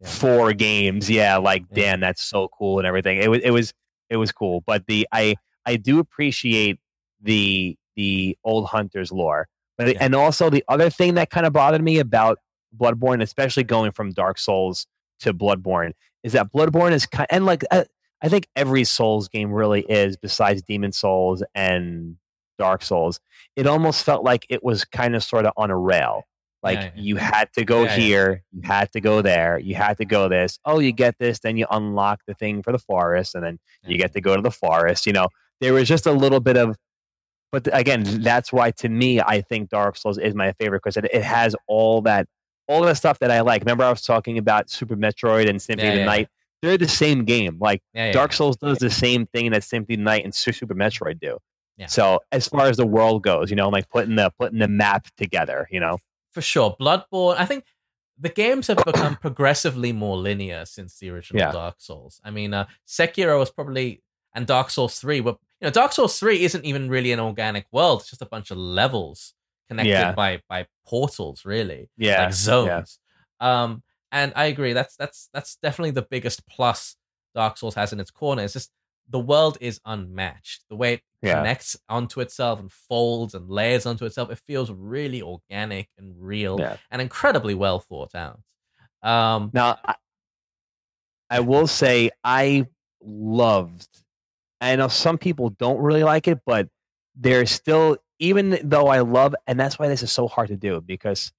Yeah. 0.00 0.08
four 0.08 0.52
games. 0.54 1.10
Yeah, 1.10 1.36
like 1.36 1.64
Yeah. 1.70 1.90
damn, 1.92 2.00
that's 2.00 2.22
so 2.22 2.48
cool 2.48 2.78
and 2.78 2.86
everything. 2.86 3.18
It 3.18 3.28
was 3.30 3.40
it 3.42 3.50
was 3.50 3.74
it 4.08 4.16
was 4.16 4.32
cool. 4.32 4.62
But 4.66 4.86
the 4.86 5.06
I 5.12 5.34
I 5.66 5.76
do 5.76 5.98
appreciate 5.98 6.78
the 7.20 7.76
the 7.96 8.38
old 8.44 8.68
hunters 8.68 9.12
lore. 9.12 9.48
But 9.76 9.88
Yeah. 9.88 9.98
and 10.00 10.14
also 10.14 10.48
the 10.50 10.64
other 10.68 10.88
thing 10.88 11.14
that 11.14 11.30
kind 11.30 11.44
of 11.46 11.52
bothered 11.52 11.82
me 11.82 11.98
about 11.98 12.38
Bloodborne, 12.76 13.22
especially 13.22 13.64
going 13.64 13.92
from 13.92 14.12
Dark 14.12 14.38
Souls 14.38 14.86
to 15.20 15.34
Bloodborne, 15.34 15.92
is 16.22 16.32
that 16.32 16.50
Bloodborne 16.52 16.92
is 16.92 17.04
kind 17.06 17.26
and 17.30 17.44
like 17.44 17.64
uh, 17.70 17.84
I 18.22 18.28
think 18.28 18.48
every 18.56 18.84
Souls 18.84 19.28
game 19.28 19.52
really 19.52 19.82
is, 19.82 20.16
besides 20.16 20.62
Demon 20.62 20.92
Souls 20.92 21.42
and 21.54 22.16
Dark 22.58 22.82
Souls. 22.82 23.20
It 23.56 23.66
almost 23.66 24.04
felt 24.04 24.24
like 24.24 24.46
it 24.50 24.62
was 24.64 24.84
kind 24.84 25.14
of 25.14 25.22
sort 25.22 25.46
of 25.46 25.52
on 25.56 25.70
a 25.70 25.76
rail. 25.76 26.24
Like 26.62 26.78
Yeah, 26.78 26.84
yeah. 26.96 27.02
you 27.02 27.16
had 27.16 27.52
to 27.52 27.64
go 27.64 27.84
Yeah, 27.84 27.94
yeah. 27.94 27.96
here, 28.00 28.42
you 28.52 28.62
had 28.64 28.90
to 28.92 29.00
go 29.00 29.22
there, 29.22 29.58
you 29.58 29.76
had 29.76 29.96
to 29.98 30.04
go 30.04 30.28
this. 30.28 30.58
Oh, 30.64 30.80
you 30.80 30.90
get 30.90 31.16
this, 31.18 31.38
then 31.38 31.56
you 31.56 31.66
unlock 31.70 32.22
the 32.26 32.34
thing 32.34 32.62
for 32.62 32.72
the 32.72 32.78
forest, 32.78 33.36
and 33.36 33.44
then 33.44 33.58
you 33.86 33.96
get 33.96 34.12
to 34.14 34.20
go 34.20 34.34
to 34.34 34.42
the 34.42 34.50
forest. 34.50 35.06
You 35.06 35.12
know, 35.12 35.28
there 35.60 35.72
was 35.72 35.86
just 35.86 36.06
a 36.06 36.12
little 36.12 36.40
bit 36.40 36.56
of, 36.56 36.76
but 37.52 37.68
again, 37.72 38.02
that's 38.22 38.52
why 38.52 38.72
to 38.72 38.88
me, 38.88 39.20
I 39.20 39.40
think 39.40 39.70
Dark 39.70 39.96
Souls 39.96 40.18
is 40.18 40.34
my 40.34 40.52
favorite 40.52 40.82
because 40.82 40.96
it, 40.96 41.04
it 41.12 41.22
has 41.22 41.54
all 41.68 42.02
that, 42.02 42.26
all 42.66 42.82
the 42.82 42.94
stuff 42.94 43.20
that 43.20 43.30
I 43.30 43.40
like. 43.42 43.62
Remember, 43.62 43.84
I 43.84 43.90
was 43.90 44.02
talking 44.02 44.36
about 44.36 44.68
Super 44.68 44.96
Metroid 44.96 45.48
and 45.48 45.62
Symphony 45.62 45.86
Yeah, 45.86 45.92
of 45.92 45.94
the 45.94 46.00
yeah, 46.00 46.06
Night. 46.06 46.28
They're 46.62 46.76
the 46.78 46.88
same 46.88 47.24
game. 47.24 47.58
Like 47.60 47.82
Yeah, 47.94 48.06
yeah, 48.06 48.12
Dark. 48.12 48.32
Souls 48.32 48.56
does 48.56 48.78
the 48.78 48.90
same 48.90 49.26
thing 49.26 49.50
that 49.52 49.64
Symphony 49.64 49.96
Night 49.96 50.24
and 50.24 50.34
Super 50.34 50.66
Metroid 50.74 51.20
do. 51.20 51.38
Yeah. 51.76 51.86
So 51.86 52.20
as 52.32 52.48
far 52.48 52.66
as 52.66 52.76
the 52.76 52.86
world 52.86 53.22
goes, 53.22 53.50
you 53.50 53.56
know, 53.56 53.68
like 53.68 53.88
putting 53.90 54.16
the 54.16 54.30
putting 54.38 54.58
the 54.58 54.66
map 54.68 55.06
together, 55.16 55.68
you 55.70 55.78
know, 55.80 55.98
for 56.32 56.40
sure. 56.42 56.76
Bloodborne. 56.80 57.36
I 57.38 57.44
think 57.46 57.64
the 58.18 58.28
games 58.28 58.66
have 58.66 58.78
become 58.84 59.14
progressively 59.16 59.92
more 59.92 60.16
linear 60.16 60.64
since 60.66 60.98
the 60.98 61.08
original 61.10 61.40
Yeah. 61.40 61.52
Dark 61.52 61.76
Souls. 61.78 62.20
I 62.24 62.30
mean, 62.32 62.52
uh, 62.52 62.66
Sekiro 62.86 63.38
was 63.38 63.50
probably 63.52 64.02
and 64.34 64.44
Dark 64.46 64.70
Souls 64.70 64.98
three 64.98 65.20
were 65.20 65.36
you 65.60 65.66
know, 65.66 65.70
Dark 65.70 65.92
Souls 65.92 66.18
three 66.18 66.42
isn't 66.44 66.64
even 66.64 66.88
really 66.88 67.12
an 67.12 67.20
organic 67.20 67.66
world; 67.72 68.00
it's 68.00 68.10
just 68.10 68.22
a 68.22 68.26
bunch 68.26 68.50
of 68.50 68.56
levels 68.58 69.34
connected 69.68 69.90
Yeah. 69.90 70.12
by 70.12 70.42
by 70.48 70.66
portals, 70.86 71.44
really, 71.44 71.88
Yeah. 71.96 72.24
like 72.24 72.32
zones. 72.34 72.98
Um, 73.40 73.82
and 74.12 74.32
I 74.36 74.46
agree. 74.46 74.72
That's 74.72 74.96
that's 74.96 75.28
that's 75.32 75.56
definitely 75.62 75.92
the 75.92 76.02
biggest 76.10 76.46
plus 76.46 76.96
Dark 77.34 77.56
Souls 77.58 77.74
has 77.74 77.92
in 77.92 78.00
its 78.00 78.10
corner. 78.10 78.42
It's 78.42 78.52
just 78.54 78.70
the 79.08 79.18
world 79.18 79.58
is 79.60 79.80
unmatched. 79.84 80.64
The 80.68 80.76
way 80.76 80.94
it 80.94 81.02
Yeah. 81.22 81.38
connects 81.38 81.76
onto 81.88 82.20
itself 82.20 82.60
and 82.60 82.70
folds 82.70 83.34
and 83.34 83.48
layers 83.48 83.86
onto 83.86 84.04
itself, 84.04 84.30
it 84.30 84.38
feels 84.46 84.70
really 84.70 85.22
organic 85.22 85.88
and 85.98 86.14
real 86.18 86.58
Yeah. 86.58 86.76
and 86.90 87.00
incredibly 87.02 87.54
well 87.54 87.80
thought 87.80 88.14
out. 88.14 88.40
Um, 89.02 89.50
Now, 89.54 89.78
I, 89.84 89.94
I 91.30 91.40
will 91.40 91.66
say 91.66 92.10
I 92.24 92.66
loved. 93.02 93.88
I 94.60 94.76
know 94.76 94.88
some 94.88 95.18
people 95.18 95.50
don't 95.50 95.78
really 95.78 96.02
like 96.02 96.26
it, 96.28 96.40
but 96.44 96.68
there's 97.14 97.50
still, 97.50 97.98
even 98.18 98.58
though 98.64 98.88
I 98.88 99.00
love, 99.00 99.34
and 99.46 99.58
that's 99.58 99.78
why 99.78 99.88
this 99.88 100.02
is 100.02 100.10
so 100.10 100.26
hard 100.28 100.48
to 100.48 100.56
do 100.56 100.80
because 100.80 101.32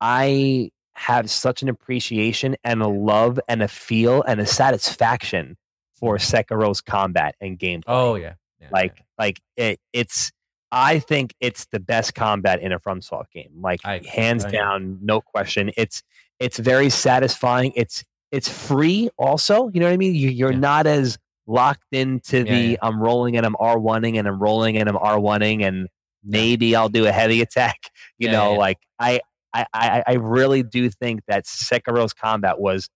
I 0.00 0.70
have 0.94 1.30
such 1.30 1.62
an 1.62 1.68
appreciation 1.68 2.56
and 2.64 2.82
a 2.82 2.88
love 2.88 3.38
and 3.48 3.62
a 3.62 3.68
feel 3.68 4.22
and 4.22 4.40
a 4.40 4.46
satisfaction 4.46 5.56
for 5.94 6.16
Sekiro's 6.16 6.80
combat 6.80 7.34
and 7.40 7.58
gameplay. 7.58 7.82
oh 7.86 8.14
yeah, 8.14 8.34
yeah 8.60 8.68
like 8.72 8.94
yeah. 8.96 9.02
like 9.18 9.40
it, 9.56 9.80
it's 9.92 10.32
i 10.72 10.98
think 10.98 11.34
it's 11.40 11.66
the 11.72 11.80
best 11.80 12.14
combat 12.14 12.60
in 12.60 12.72
a 12.72 12.78
fromsoft 12.78 13.30
game. 13.32 13.50
Like 13.60 13.80
I- 13.84 14.00
hands 14.08 14.44
I- 14.44 14.50
down 14.50 14.98
no 15.02 15.20
question. 15.20 15.70
It's 15.76 16.02
it's 16.38 16.58
very 16.58 16.88
satisfying. 16.90 17.72
It's 17.76 18.04
it's 18.32 18.48
free 18.48 19.10
also 19.18 19.68
you 19.74 19.80
know 19.80 19.86
what 19.86 19.92
i 19.92 19.96
mean? 19.96 20.14
You, 20.14 20.28
you're 20.30 20.52
Yeah. 20.52 20.58
not 20.58 20.86
as 20.86 21.18
locked 21.46 21.82
into 21.92 22.44
the 22.44 22.78
i'm 22.80 23.02
rolling 23.02 23.36
and 23.36 23.44
i'm 23.44 23.56
r1ing 23.56 24.16
and 24.16 24.28
i'm 24.28 24.38
rolling 24.40 24.76
and 24.78 24.88
i'm 24.88 24.94
r1ing 24.94 25.64
and 25.66 25.88
maybe 26.22 26.76
i'll 26.76 26.88
do 26.88 27.06
a 27.06 27.10
heavy 27.12 27.42
attack 27.46 27.90
you 28.18 28.30
know? 28.30 28.52
like 28.52 28.78
I, 29.00 29.20
I 29.54 29.66
i 29.72 30.02
i 30.06 30.12
really 30.14 30.62
do 30.62 30.90
think 30.90 31.22
that 31.28 31.44
sekiro's 31.44 32.12
combat 32.12 32.60
was 32.60 32.88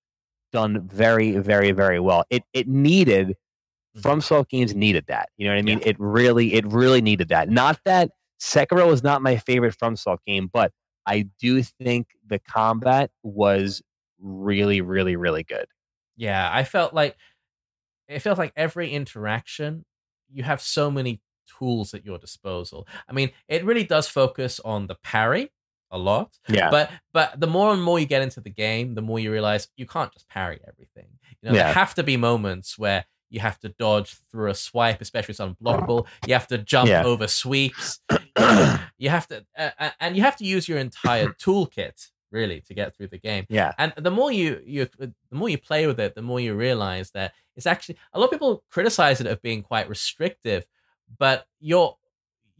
done 0.52 0.86
very 0.88 1.36
very 1.38 1.72
very 1.72 1.98
well 1.98 2.24
it 2.30 2.44
it 2.52 2.68
needed 2.68 3.36
from 4.00 4.18
mm-hmm. 4.18 4.26
Soul 4.26 4.44
Games 4.44 4.74
needed 4.74 5.04
that. 5.08 5.28
You 5.36 5.46
know 5.46 5.54
what 5.54 5.58
I 5.58 5.62
mean? 5.62 5.80
It 5.84 5.96
really, 5.98 6.54
it 6.54 6.66
really 6.66 7.00
needed 7.00 7.28
that. 7.28 7.48
Not 7.48 7.80
that 7.84 8.10
Sekiro 8.40 8.92
is 8.92 9.02
not 9.02 9.22
my 9.22 9.36
favorite 9.36 9.74
from 9.74 9.96
Soul 9.96 10.18
game, 10.26 10.50
but 10.52 10.72
I 11.06 11.28
do 11.38 11.62
think 11.62 12.08
the 12.26 12.38
combat 12.38 13.10
was 13.22 13.82
really, 14.20 14.80
really, 14.80 15.16
really 15.16 15.44
good. 15.44 15.66
Yeah, 16.16 16.48
I 16.52 16.64
felt 16.64 16.94
like 16.94 17.16
it 18.08 18.20
felt 18.20 18.38
like 18.38 18.52
every 18.56 18.90
interaction 18.90 19.84
you 20.30 20.42
have 20.42 20.60
so 20.60 20.90
many 20.90 21.20
tools 21.58 21.94
at 21.94 22.04
your 22.04 22.18
disposal. 22.18 22.86
I 23.08 23.12
mean, 23.12 23.30
it 23.48 23.64
really 23.64 23.84
does 23.84 24.08
focus 24.08 24.60
on 24.64 24.86
the 24.86 24.96
parry 24.96 25.50
a 25.94 25.98
lot, 25.98 26.30
Yeah. 26.48 26.70
but 26.70 26.90
but 27.12 27.40
the 27.40 27.46
more 27.46 27.72
and 27.72 27.82
more 27.82 27.98
you 27.98 28.06
get 28.06 28.22
into 28.22 28.40
the 28.40 28.50
game, 28.50 28.94
the 28.94 29.02
more 29.02 29.18
you 29.18 29.30
realize 29.32 29.68
you 29.76 29.86
can't 29.86 30.12
just 30.12 30.28
parry 30.28 30.60
everything. 30.68 31.08
You 31.40 31.48
know, 31.50 31.54
Yeah. 31.56 31.64
there 31.64 31.74
have 31.74 31.94
to 31.94 32.02
be 32.02 32.16
moments 32.16 32.76
where 32.78 33.04
you 33.30 33.40
have 33.40 33.58
to 33.60 33.68
dodge 33.70 34.16
through 34.30 34.50
a 34.50 34.54
swipe, 34.54 35.00
especially 35.00 35.32
if 35.32 35.40
it's 35.40 35.40
unblockable. 35.40 36.06
You 36.26 36.34
have 36.34 36.46
to 36.48 36.58
jump 36.58 36.88
Yeah. 36.88 37.04
over 37.04 37.26
sweeps. 37.26 38.00
you 38.98 39.08
have 39.10 39.26
to, 39.28 39.44
uh, 39.58 39.70
uh, 39.78 39.90
and 40.00 40.16
you 40.16 40.22
have 40.22 40.36
to 40.36 40.44
use 40.44 40.68
your 40.68 40.78
entire 40.78 41.28
toolkit 41.44 42.10
really 42.30 42.60
to 42.62 42.74
get 42.74 42.96
through 42.96 43.06
the 43.06 43.18
game 43.18 43.46
yeah. 43.48 43.70
and 43.78 43.92
the 43.96 44.10
more 44.10 44.32
you 44.32 44.60
you 44.66 44.88
the 44.98 45.12
more 45.30 45.48
you 45.48 45.56
play 45.56 45.86
with 45.86 46.00
it 46.00 46.16
the 46.16 46.22
more 46.22 46.40
you 46.40 46.52
realize 46.52 47.12
that 47.12 47.32
it's 47.54 47.64
actually 47.66 47.96
a 48.12 48.18
lot 48.18 48.24
of 48.24 48.32
people 48.32 48.64
criticize 48.72 49.20
it 49.20 49.28
of 49.28 49.40
being 49.40 49.62
quite 49.62 49.88
restrictive 49.88 50.66
but 51.16 51.46
you're 51.60 51.96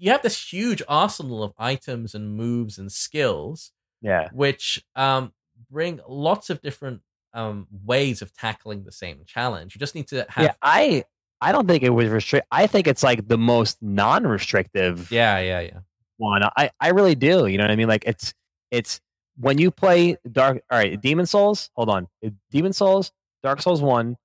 you 0.05 0.11
have 0.13 0.23
this 0.23 0.53
huge 0.53 0.83
arsenal 0.89 1.43
of 1.43 1.53
items 1.59 2.15
and 2.15 2.37
moves 2.37 2.79
and 2.79 2.91
skills 2.93 3.73
Yeah. 4.03 4.29
which 4.33 4.85
um 4.95 5.33
bring 5.71 6.01
lots 6.09 6.51
of 6.51 6.61
different 6.61 7.01
um 7.33 7.67
ways 7.85 8.23
of 8.23 8.33
tackling 8.33 8.85
the 8.85 8.93
same 8.93 9.23
challenge 9.27 9.75
you 9.75 9.79
just 9.79 9.95
need 9.95 10.09
to 10.09 10.27
have 10.29 10.45
Yeah. 10.45 10.53
I, 10.63 11.05
I 11.41 11.53
don't 11.53 11.67
think 11.67 11.83
it 11.83 11.91
was 11.91 12.09
restrict. 12.09 12.47
I 12.51 12.67
think 12.67 12.87
it's 12.87 13.03
like 13.03 13.27
the 13.29 13.39
most 13.39 13.83
non-restrictive 13.83 15.11
yeah 15.11 15.39
yeah 15.39 15.61
yeah 15.61 15.79
one. 16.17 16.43
I, 16.57 16.71
I 16.81 16.91
really 16.91 17.17
do. 17.17 17.47
You 17.47 17.59
know 17.59 17.65
what 17.65 17.71
I 17.73 17.77
mean? 17.77 17.89
Like 17.89 18.05
it's, 18.07 18.33
it's 18.71 19.01
when 19.37 19.59
you 19.59 19.71
play 19.73 20.17
Dark. 20.31 20.63
All 20.71 20.79
right, 20.79 21.01
Demon 21.01 21.27
Souls. 21.27 21.71
Hold 21.75 21.91
on, 21.91 22.07
Demon 22.51 22.73
Souls, 22.73 23.11
Dark 23.43 23.61
Souls 23.61 23.83
one, 23.83 24.17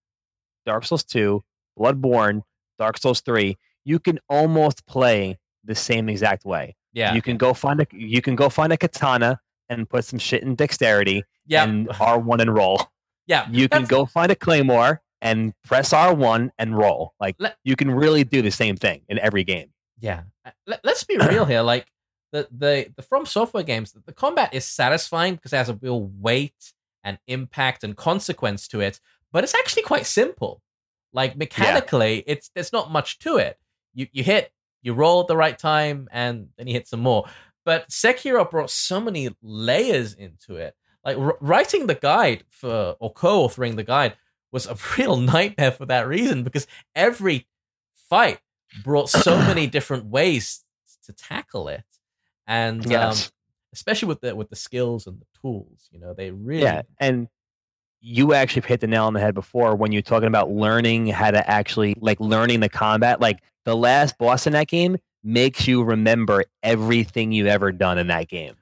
Dark 0.68 0.86
Souls 0.86 1.04
two, 1.04 1.44
Bloodborne, 1.78 2.44
Dark 2.78 3.00
Souls 3.00 3.22
three. 3.22 3.58
You 3.86 3.98
can 4.00 4.20
almost 4.30 4.86
play 4.86 5.40
the 5.64 5.76
same 5.76 6.10
exact 6.10 6.46
way. 6.46 6.76
yeah 6.94 7.14
You 7.14 7.22
can 7.22 7.38
go 7.38 7.54
find 7.54 7.80
a 7.82 7.88
you 7.92 8.22
can 8.22 8.36
go 8.36 8.50
find 8.50 8.72
a 8.74 8.78
katana 8.78 9.40
and 9.70 9.88
put 9.90 10.06
some 10.06 10.20
shit 10.20 10.42
in 10.44 10.56
dexterity 10.56 11.24
yeah 11.46 11.64
and 11.64 11.90
R 12.00 12.18
one 12.20 12.40
and 12.42 12.54
roll. 12.54 12.82
yeah 13.28 13.48
You 13.52 13.68
can 13.70 13.86
go 13.86 14.06
find 14.06 14.32
a 14.32 14.36
claymore 14.36 15.02
and 15.22 15.54
press 15.66 15.92
R 15.94 16.14
one 16.14 16.52
and 16.58 16.78
roll. 16.78 17.14
Like 17.20 17.36
Let- 17.40 17.58
you 17.64 17.76
can 17.76 17.92
really 17.92 18.24
do 18.24 18.42
the 18.42 18.52
same 18.52 18.76
thing 18.78 19.02
in 19.10 19.20
every 19.20 19.44
game. 19.44 19.70
yeah 20.00 20.24
Uh, 20.46 20.52
Let, 20.66 20.80
let's 20.84 21.04
be 21.04 21.18
real 21.18 21.46
here 21.46 21.62
like 21.62 21.88
the 22.32 22.48
the 22.52 22.92
the 22.96 23.02
from 23.02 23.26
software 23.26 23.64
games 23.64 23.92
the 24.06 24.14
combat 24.14 24.54
is 24.54 24.64
satisfying 24.66 25.36
because 25.36 25.52
it 25.54 25.58
has 25.58 25.70
a 25.70 25.74
real 25.82 26.02
weight 26.22 26.74
and 27.04 27.18
impact 27.28 27.84
and 27.84 27.96
consequence 27.98 28.68
to 28.68 28.80
it 28.82 29.00
but 29.32 29.44
it's 29.44 29.56
actually 29.56 29.84
quite 29.84 30.06
simple 30.06 30.62
like 31.12 31.36
mechanically 31.36 32.24
it's 32.28 32.50
there's 32.54 32.72
not 32.72 32.92
much 32.92 33.18
to 33.20 33.38
it 33.38 33.58
you 33.94 34.06
you 34.12 34.24
hit 34.24 34.52
you 34.82 34.94
roll 34.94 35.22
at 35.22 35.28
the 35.28 35.38
right 35.38 35.58
time 35.58 36.08
and 36.12 36.50
then 36.58 36.68
you 36.68 36.74
hit 36.74 36.88
some 36.88 37.02
more. 37.02 37.26
But 37.66 37.90
sekiro 37.90 38.50
brought 38.50 38.70
so 38.70 39.00
many 39.00 39.30
layers 39.42 40.14
into 40.14 40.56
it. 40.56 40.76
Like 41.04 41.18
r- 41.18 41.38
writing 41.40 41.88
the 41.88 41.96
guide 41.96 42.44
for 42.50 42.96
or 43.00 43.14
co-authoring 43.14 43.76
the 43.76 43.84
guide 43.84 44.16
was 44.52 44.66
a 44.66 44.78
real 44.98 45.18
nightmare 45.18 45.72
for 45.72 45.86
that 45.86 46.08
reason 46.08 46.44
because 46.44 46.68
every 46.96 47.48
fight 48.10 48.40
brought 48.84 49.10
so 49.10 49.38
many 49.48 49.68
different 49.68 50.06
ways 50.06 50.64
to 51.06 51.14
tackle 51.14 51.68
it. 51.68 51.84
And 52.48 52.92
um, 52.94 53.16
especially 53.74 54.08
with 54.08 54.22
the 54.22 54.36
with 54.36 54.50
the 54.50 54.56
skills 54.56 55.06
and 55.06 55.20
the 55.20 55.26
tools 55.40 55.90
you 55.92 56.00
know 56.00 56.14
they 56.14 56.32
really 56.32 56.64
Yeah, 56.64 56.82
and 57.00 57.28
you 58.02 58.34
actually 58.34 58.62
hit 58.66 58.80
the 58.80 58.88
nail 58.88 59.06
on 59.06 59.14
the 59.14 59.20
head 59.20 59.36
before 59.36 59.76
when 59.76 59.92
you're 59.92 60.02
talking 60.02 60.28
about 60.28 60.50
learning 60.50 61.08
how 61.08 61.32
to 61.32 61.50
actually 61.50 61.96
like 62.00 62.20
learning 62.20 62.62
the 62.62 62.70
combat. 62.70 63.20
Like 63.20 63.40
the 63.70 63.76
last 63.76 64.18
boss 64.18 64.48
in 64.48 64.54
that 64.54 64.68
game 64.68 64.98
makes 65.24 65.68
you 65.68 65.84
remember 65.84 66.44
everything 66.64 67.32
you've 67.32 67.48
ever 67.48 67.72
done 67.72 67.98
in 67.98 68.08
that 68.08 68.28
game. 68.28 68.56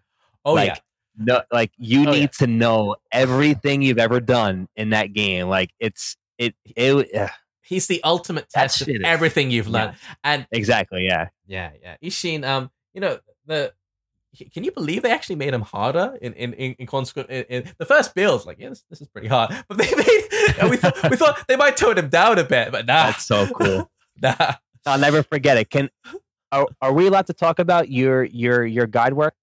oh 0.46 0.54
like, 0.54 0.70
yeah 0.70 0.78
No, 1.18 1.42
like 1.52 1.72
you 1.78 2.02
Oh, 2.08 2.12
need 2.12 2.22
yeah. 2.22 2.28
to 2.40 2.48
know 2.48 2.96
everything 3.12 3.82
you've 3.82 4.00
ever 4.00 4.20
done 4.20 4.68
in 4.76 4.90
that 4.92 5.14
game. 5.14 5.48
Like 5.50 5.72
it's 5.80 6.16
it 6.38 6.56
it 6.76 7.10
ugh, 7.16 7.30
he's 7.62 7.88
the 7.88 8.02
ultimate 8.04 8.50
test 8.50 8.82
of 8.82 8.90
everything 9.04 9.52
you've 9.52 9.68
yeah. 9.68 9.74
learned 9.74 9.96
and 10.24 10.48
exactly 10.52 11.06
yeah. 11.06 11.28
yeah 11.48 11.72
yeah 11.82 11.96
isshin 12.04 12.46
um 12.46 12.70
you 12.94 13.02
know 13.02 13.20
the 13.46 13.74
can 14.54 14.64
you 14.64 14.72
believe 14.72 15.02
they 15.02 15.12
actually 15.12 15.36
made 15.36 15.54
him 15.54 15.62
harder 15.62 16.18
in 16.22 16.34
in 16.34 16.54
in, 16.54 16.74
in 16.74 16.86
consequence 16.88 17.28
in, 17.30 17.44
in 17.50 17.74
the 17.80 17.86
first 17.86 18.14
builds 18.14 18.46
like 18.46 18.58
yeah 18.60 18.70
this, 18.70 18.84
this 18.90 19.02
is 19.02 19.08
pretty 19.08 19.28
hard 19.28 19.50
but 19.68 19.78
they 19.78 19.90
made 19.96 20.70
we 20.70 20.78
thought 20.78 21.10
we 21.10 21.18
thought 21.18 21.44
they 21.48 21.56
might 21.56 21.76
tone 21.76 21.98
him 21.98 22.10
down 22.10 22.38
a 22.38 22.44
bit 22.44 22.72
but 22.72 22.86
nah 22.86 23.08
That's 23.08 23.26
so 23.26 23.48
cool. 23.48 23.90
nah 24.22 24.54
I'll 24.86 25.00
never 25.00 25.24
forget 25.24 25.58
it. 25.58 25.70
Can 25.70 25.90
are, 26.52 26.68
are 26.82 26.94
we 26.94 27.08
allowed 27.08 27.28
to 27.28 27.34
talk 27.34 27.60
about 27.60 27.90
your 27.90 28.24
your 28.24 28.66
your 28.66 28.88
guide 28.88 29.14
work? 29.14 29.34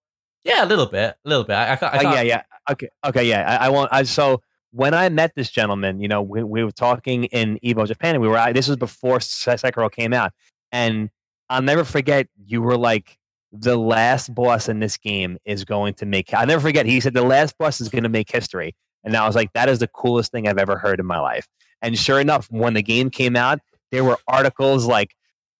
yeah 0.45 0.63
a 0.63 0.67
little 0.67 0.85
bit 0.87 1.17
a 1.25 1.29
little 1.29 1.45
bit 1.45 1.55
I, 1.55 1.65
I 1.65 1.71
I 1.71 1.75
Oh, 1.75 2.01
can't 2.01 2.15
yeah, 2.17 2.21
yeah. 2.23 2.43
Okay, 2.71 2.89
okay, 3.07 3.25
yeah. 3.25 3.59
I, 3.61 3.67
I 3.67 3.69
won't. 3.71 3.91
I, 3.93 4.03
so 4.05 4.41
when 4.73 4.93
I 4.95 5.09
met 5.11 5.33
this 5.37 5.51
gentleman, 5.51 6.01
you 6.01 6.09
know, 6.09 6.21
we, 6.23 6.43
we 6.43 6.65
were 6.65 6.71
talking 6.71 7.25
in 7.25 7.59
Evo 7.65 7.87
Japan, 7.87 8.15
and 8.15 8.23
we 8.23 8.29
were. 8.29 8.53
This 8.53 8.69
was 8.69 8.77
before 8.79 9.21
Se- 9.21 9.55
Sekiro 9.55 9.91
came 9.93 10.13
out, 10.15 10.33
and 10.73 11.11
I'll 11.51 11.63
never 11.63 11.85
forget. 11.85 12.27
You 12.47 12.61
were 12.63 12.77
like 12.79 13.19
the 13.53 13.77
last 13.77 14.35
boss 14.35 14.69
in 14.69 14.81
this 14.81 14.97
game 14.97 15.39
is 15.45 15.65
going 15.65 15.95
to 15.95 16.07
make. 16.07 16.33
I'll 16.35 16.47
never 16.47 16.61
forget. 16.63 16.87
He 16.87 17.01
said 17.01 17.13
the 17.15 17.23
last 17.23 17.57
boss 17.59 17.81
is 17.81 17.89
going 17.91 18.03
to 18.05 18.09
make 18.11 18.31
history, 18.31 18.75
and 19.05 19.15
I 19.17 19.27
was 19.27 19.37
like, 19.37 19.53
that 19.53 19.69
is 19.69 19.79
the 19.79 19.89
coolest 19.89 20.33
thing 20.33 20.49
I've 20.49 20.59
ever 20.59 20.77
heard 20.79 21.01
in 21.01 21.07
my 21.07 21.21
life. 21.21 21.47
And 21.83 21.99
sure 21.99 22.19
enough, 22.19 22.49
when 22.51 22.73
the 22.75 22.83
game 22.83 23.11
came 23.11 23.37
out, 23.37 23.61
there 23.93 24.05
were 24.05 24.19
articles 24.29 24.87
like. 24.87 25.15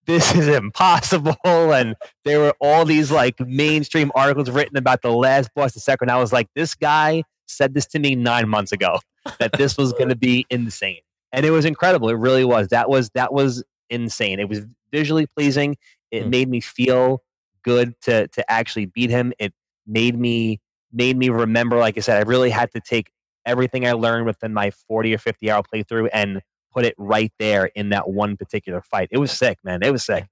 This 0.07 0.35
is 0.35 0.49
impossible, 0.49 1.37
and 1.45 1.97
there 2.25 2.41
were 2.41 2.55
all 2.61 2.85
these 2.85 3.11
like 3.11 3.41
mainstream 3.41 4.13
articles 4.15 4.51
written 4.51 4.77
about 4.77 5.03
the 5.03 5.11
last 5.11 5.51
Sekiro. 5.57 6.03
And 6.03 6.11
I 6.11 6.19
was 6.19 6.33
like, 6.33 6.49
this 6.55 6.75
guy 6.75 7.23
said 7.47 7.75
this 7.75 7.87
to 7.89 7.99
me 7.99 8.15
nine 8.15 8.49
months 8.49 8.73
ago 8.73 8.99
that 9.39 9.53
this 9.55 9.77
was 9.79 9.93
going 9.99 10.11
to 10.11 10.17
be 10.17 10.47
insane, 10.51 11.01
and 11.33 11.47
it 11.47 11.51
was 11.51 11.65
incredible. 11.65 12.09
It 12.11 12.15
really 12.19 12.45
was. 12.45 12.69
That 12.69 12.89
was 12.91 13.11
that 13.15 13.33
was 13.33 13.65
insane. 13.91 14.41
It 14.41 14.49
was 14.49 14.61
visually 14.93 15.27
pleasing. 15.27 15.77
It 16.11 16.25
Hmm. 16.25 16.31
made 16.31 16.49
me 16.49 16.61
feel 16.61 17.23
good 17.63 17.95
to 18.03 18.29
to 18.29 18.51
actually 18.51 18.87
beat 18.87 19.11
him. 19.11 19.33
It 19.39 19.55
made 19.87 20.19
me 20.19 20.61
made 20.93 21.17
me 21.17 21.29
remember. 21.31 21.79
Like 21.79 21.97
I 21.97 22.01
said, 22.01 22.19
I 22.19 22.29
really 22.29 22.51
had 22.51 22.71
to 22.73 22.81
take 22.81 23.11
everything 23.47 23.87
I 23.87 23.93
learned 23.93 24.27
within 24.27 24.53
my 24.53 24.71
forty 24.71 25.15
or 25.15 25.19
fifty 25.19 25.51
hour 25.51 25.63
playthrough 25.63 26.09
and 26.13 26.43
put 26.75 26.85
it 26.85 26.95
right 26.99 27.33
there 27.39 27.67
in 27.67 27.91
that 27.91 28.09
one 28.09 28.37
particular 28.37 28.83
fight. 28.83 29.09
It 29.11 29.19
was 29.19 29.31
sick, 29.33 29.59
man. 29.65 29.83
It 29.83 29.93
was 29.93 30.05
sick. 30.05 30.27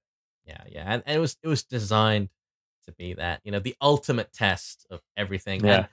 Yeah, 0.46 0.62
yeah, 0.68 0.84
and, 0.86 1.02
and 1.06 1.16
it 1.16 1.20
was 1.20 1.36
it 1.42 1.48
was 1.48 1.62
designed 1.64 2.28
to 2.86 2.92
be 2.92 3.14
that 3.14 3.40
you 3.44 3.52
know 3.52 3.60
the 3.60 3.76
ultimate 3.80 4.32
test 4.32 4.86
of 4.90 5.00
everything. 5.16 5.64
Yeah. 5.64 5.86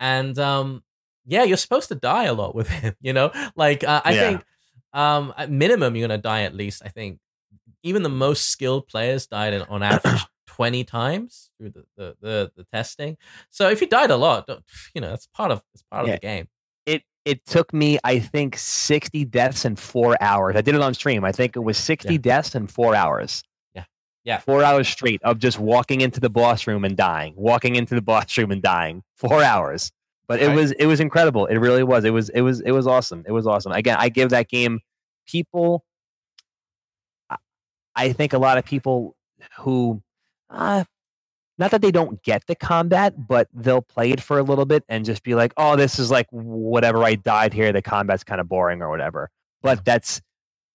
And, 0.00 0.28
and 0.28 0.38
um, 0.38 0.82
yeah, 1.26 1.44
you're 1.44 1.56
supposed 1.56 1.88
to 1.88 1.94
die 1.94 2.24
a 2.24 2.34
lot 2.34 2.54
with 2.54 2.68
him. 2.80 2.94
You 3.00 3.12
know, 3.12 3.30
like 3.54 3.84
uh, 3.84 4.02
I 4.04 4.12
Yeah. 4.12 4.28
think 4.28 4.44
um, 4.92 5.32
at 5.36 5.50
minimum 5.50 5.94
you're 5.94 6.08
gonna 6.08 6.18
die 6.18 6.42
at 6.42 6.54
least. 6.54 6.82
I 6.84 6.88
think 6.88 7.20
even 7.82 8.02
the 8.02 8.08
most 8.08 8.46
skilled 8.50 8.88
players 8.88 9.26
died 9.28 9.54
in, 9.54 9.62
on 9.62 9.82
average. 9.82 10.20
20 10.48 10.84
times 10.84 11.50
through 11.58 11.68
the, 11.68 11.84
the, 11.98 12.16
the, 12.22 12.52
the 12.56 12.64
testing. 12.72 13.18
So 13.50 13.68
if 13.68 13.82
you 13.82 13.86
died 13.86 14.10
a 14.10 14.16
lot, 14.16 14.46
don't- 14.46 14.64
you 14.94 15.02
know, 15.02 15.12
it's 15.12 15.26
part 15.26 15.50
of 15.50 15.62
it's 15.74 15.82
part 15.82 16.06
Yeah. 16.06 16.14
of 16.14 16.20
the 16.20 16.26
game. 16.26 16.48
It 17.26 17.44
took 17.44 17.74
me, 17.74 17.98
I 18.04 18.18
think, 18.20 18.56
sixty 18.56 19.24
deaths 19.26 19.64
in 19.66 19.76
four 19.76 20.16
hours. 20.22 20.56
I 20.56 20.62
did 20.62 20.74
it 20.74 20.80
on 20.80 20.94
stream. 20.94 21.24
I 21.24 21.32
think 21.32 21.56
it 21.56 21.60
was 21.60 21.76
sixty 21.76 22.14
Yeah. 22.14 22.20
deaths 22.20 22.54
in 22.54 22.66
four 22.68 22.94
hours. 22.94 23.42
Yeah. 23.74 23.84
Yeah. 24.24 24.38
Four 24.38 24.62
hours 24.62 24.88
straight 24.88 25.20
of 25.24 25.38
just 25.38 25.58
walking 25.58 26.00
into 26.00 26.20
the 26.20 26.30
boss 26.30 26.66
room 26.66 26.84
and 26.84 26.96
dying, 26.96 27.34
walking 27.36 27.74
into 27.76 27.94
the 27.96 28.00
boss 28.12 28.38
room 28.38 28.50
and 28.52 28.62
dying. 28.62 29.02
Four 29.16 29.42
hours. 29.42 29.90
But 30.28 30.40
it 30.40 30.46
Right. 30.46 30.56
was 30.56 30.72
it 30.72 30.86
was 30.86 31.00
incredible. 31.00 31.46
It 31.46 31.56
really 31.58 31.82
was. 31.82 32.04
It 32.04 32.10
was 32.10 32.28
it 32.30 32.40
was 32.42 32.60
it 32.60 32.70
was 32.72 32.86
awesome. 32.86 33.24
It 33.26 33.32
was 33.32 33.46
awesome. 33.46 33.72
Again, 33.72 33.96
I 33.98 34.08
give 34.08 34.30
that 34.30 34.48
game 34.48 34.80
people 35.26 35.84
I- 37.28 37.36
I 37.96 38.12
think 38.12 38.32
a 38.32 38.38
lot 38.38 38.56
of 38.58 38.64
people 38.64 39.16
who 39.58 40.00
uh, 40.50 40.84
not 41.58 41.70
that 41.70 41.82
they 41.82 41.90
don't 41.90 42.22
get 42.22 42.46
the 42.46 42.54
combat, 42.54 43.26
but 43.26 43.48
they'll 43.54 43.82
play 43.82 44.10
it 44.10 44.20
for 44.20 44.38
a 44.38 44.42
little 44.42 44.66
bit 44.66 44.84
and 44.88 45.04
just 45.04 45.22
be 45.22 45.34
like, 45.34 45.52
"Oh, 45.56 45.76
this 45.76 45.98
is 45.98 46.10
like 46.10 46.26
whatever 46.30 47.02
I 47.04 47.14
died 47.14 47.52
here. 47.54 47.72
The 47.72 47.82
combat's 47.82 48.24
kind 48.24 48.40
of 48.40 48.48
boring 48.48 48.82
or 48.82 48.90
whatever." 48.90 49.30
But 49.62 49.84
that's 49.84 50.20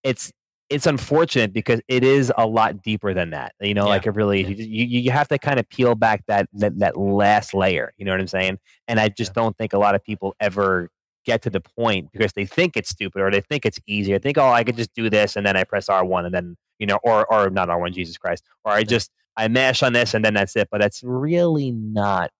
it's 0.03 0.31
it's 0.69 0.85
unfortunate 0.87 1.51
because 1.51 1.81
it 1.89 2.03
is 2.03 2.31
a 2.37 2.47
lot 2.47 2.81
deeper 2.81 3.13
than 3.13 3.31
that. 3.31 3.53
You 3.59 3.73
know, 3.73 3.83
Yeah. 3.85 3.89
like 3.89 4.07
it 4.07 4.11
really 4.15 4.45
you, 4.45 4.85
you 4.85 4.99
you 5.01 5.11
have 5.11 5.27
to 5.29 5.37
kind 5.37 5.59
of 5.59 5.67
peel 5.69 5.95
back 5.95 6.23
that, 6.27 6.47
that 6.53 6.79
that 6.79 6.97
last 6.97 7.53
layer. 7.53 7.93
You 7.97 8.05
know 8.05 8.11
what 8.11 8.21
I'm 8.21 8.27
saying? 8.27 8.57
And 8.87 8.99
I 8.99 9.09
just 9.09 9.33
don't 9.33 9.57
think 9.57 9.73
a 9.73 9.77
lot 9.77 9.95
of 9.95 10.03
people 10.03 10.35
ever 10.39 10.89
get 11.25 11.41
to 11.43 11.49
the 11.51 11.61
point 11.61 12.11
because 12.11 12.33
they 12.33 12.45
think 12.45 12.75
it's 12.75 12.89
stupid 12.89 13.21
or 13.21 13.29
they 13.29 13.41
think 13.41 13.65
it's 13.65 13.79
easy. 13.85 14.15
I 14.15 14.17
think, 14.17 14.37
oh, 14.39 14.49
I 14.49 14.63
could 14.63 14.75
just 14.77 14.93
do 14.95 15.09
this 15.09 15.35
and 15.35 15.45
then 15.45 15.55
I 15.55 15.63
press 15.65 15.87
R1 15.87 16.25
and 16.25 16.33
then 16.33 16.55
you 16.79 16.87
know, 16.87 16.97
or 17.03 17.31
or 17.31 17.49
not 17.51 17.67
R1, 17.69 17.93
Jesus 17.93 18.17
Christ, 18.17 18.43
or 18.65 18.71
I 18.71 18.83
just 18.83 19.11
I 19.37 19.47
mash 19.47 19.81
on 19.83 19.93
this 19.93 20.13
and 20.13 20.23
then 20.25 20.33
that's 20.33 20.55
it. 20.55 20.67
But 20.71 20.81
that's 20.81 21.01
really 21.03 21.71
not 21.71 22.31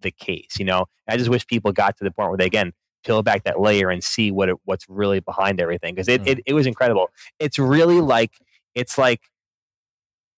the 0.00 0.10
case. 0.10 0.56
You 0.58 0.64
know, 0.64 0.86
I 1.08 1.16
just 1.16 1.30
wish 1.30 1.46
people 1.46 1.72
got 1.72 1.96
to 1.98 2.04
the 2.04 2.10
point 2.10 2.30
where 2.30 2.38
they 2.38 2.46
again 2.46 2.72
peel 3.04 3.22
back 3.22 3.44
that 3.44 3.60
layer 3.60 3.88
and 3.90 4.04
see 4.04 4.30
what 4.30 4.48
it, 4.50 4.56
what's 4.64 4.88
really 4.88 5.20
behind 5.20 5.60
everything 5.60 5.94
because 5.94 6.08
it, 6.08 6.22
Mm. 6.22 6.28
it 6.28 6.40
it 6.46 6.54
was 6.54 6.66
incredible. 6.66 7.08
It's 7.38 7.58
really 7.58 8.00
like 8.00 8.32
it's 8.74 8.98
like 8.98 9.20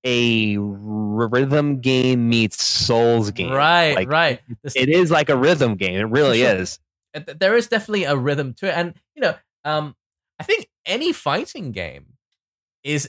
a 0.05 0.57
r- 0.57 0.63
rhythm 1.29 1.81
game 1.81 2.29
meets 2.29 2.63
Souls 2.65 3.31
game. 3.31 3.53
Right, 3.53 3.95
Like, 3.95 4.09
right. 4.11 4.41
It 4.75 4.89
is 4.89 5.11
like 5.11 5.29
a 5.29 5.37
rhythm 5.37 5.77
game. 5.77 5.95
It 5.97 6.05
really 6.09 6.41
sure. 6.41 6.57
is. 6.57 6.79
there 7.39 7.57
is 7.57 7.69
definitely 7.69 8.05
a 8.05 8.17
rhythm 8.17 8.55
to 8.55 8.67
it 8.69 8.75
and 8.75 8.95
you 9.15 9.21
know 9.21 9.35
um 9.67 9.95
i 10.41 10.43
think 10.43 10.67
any 10.87 11.13
fighting 11.13 11.71
game 11.71 12.07
is 12.83 13.07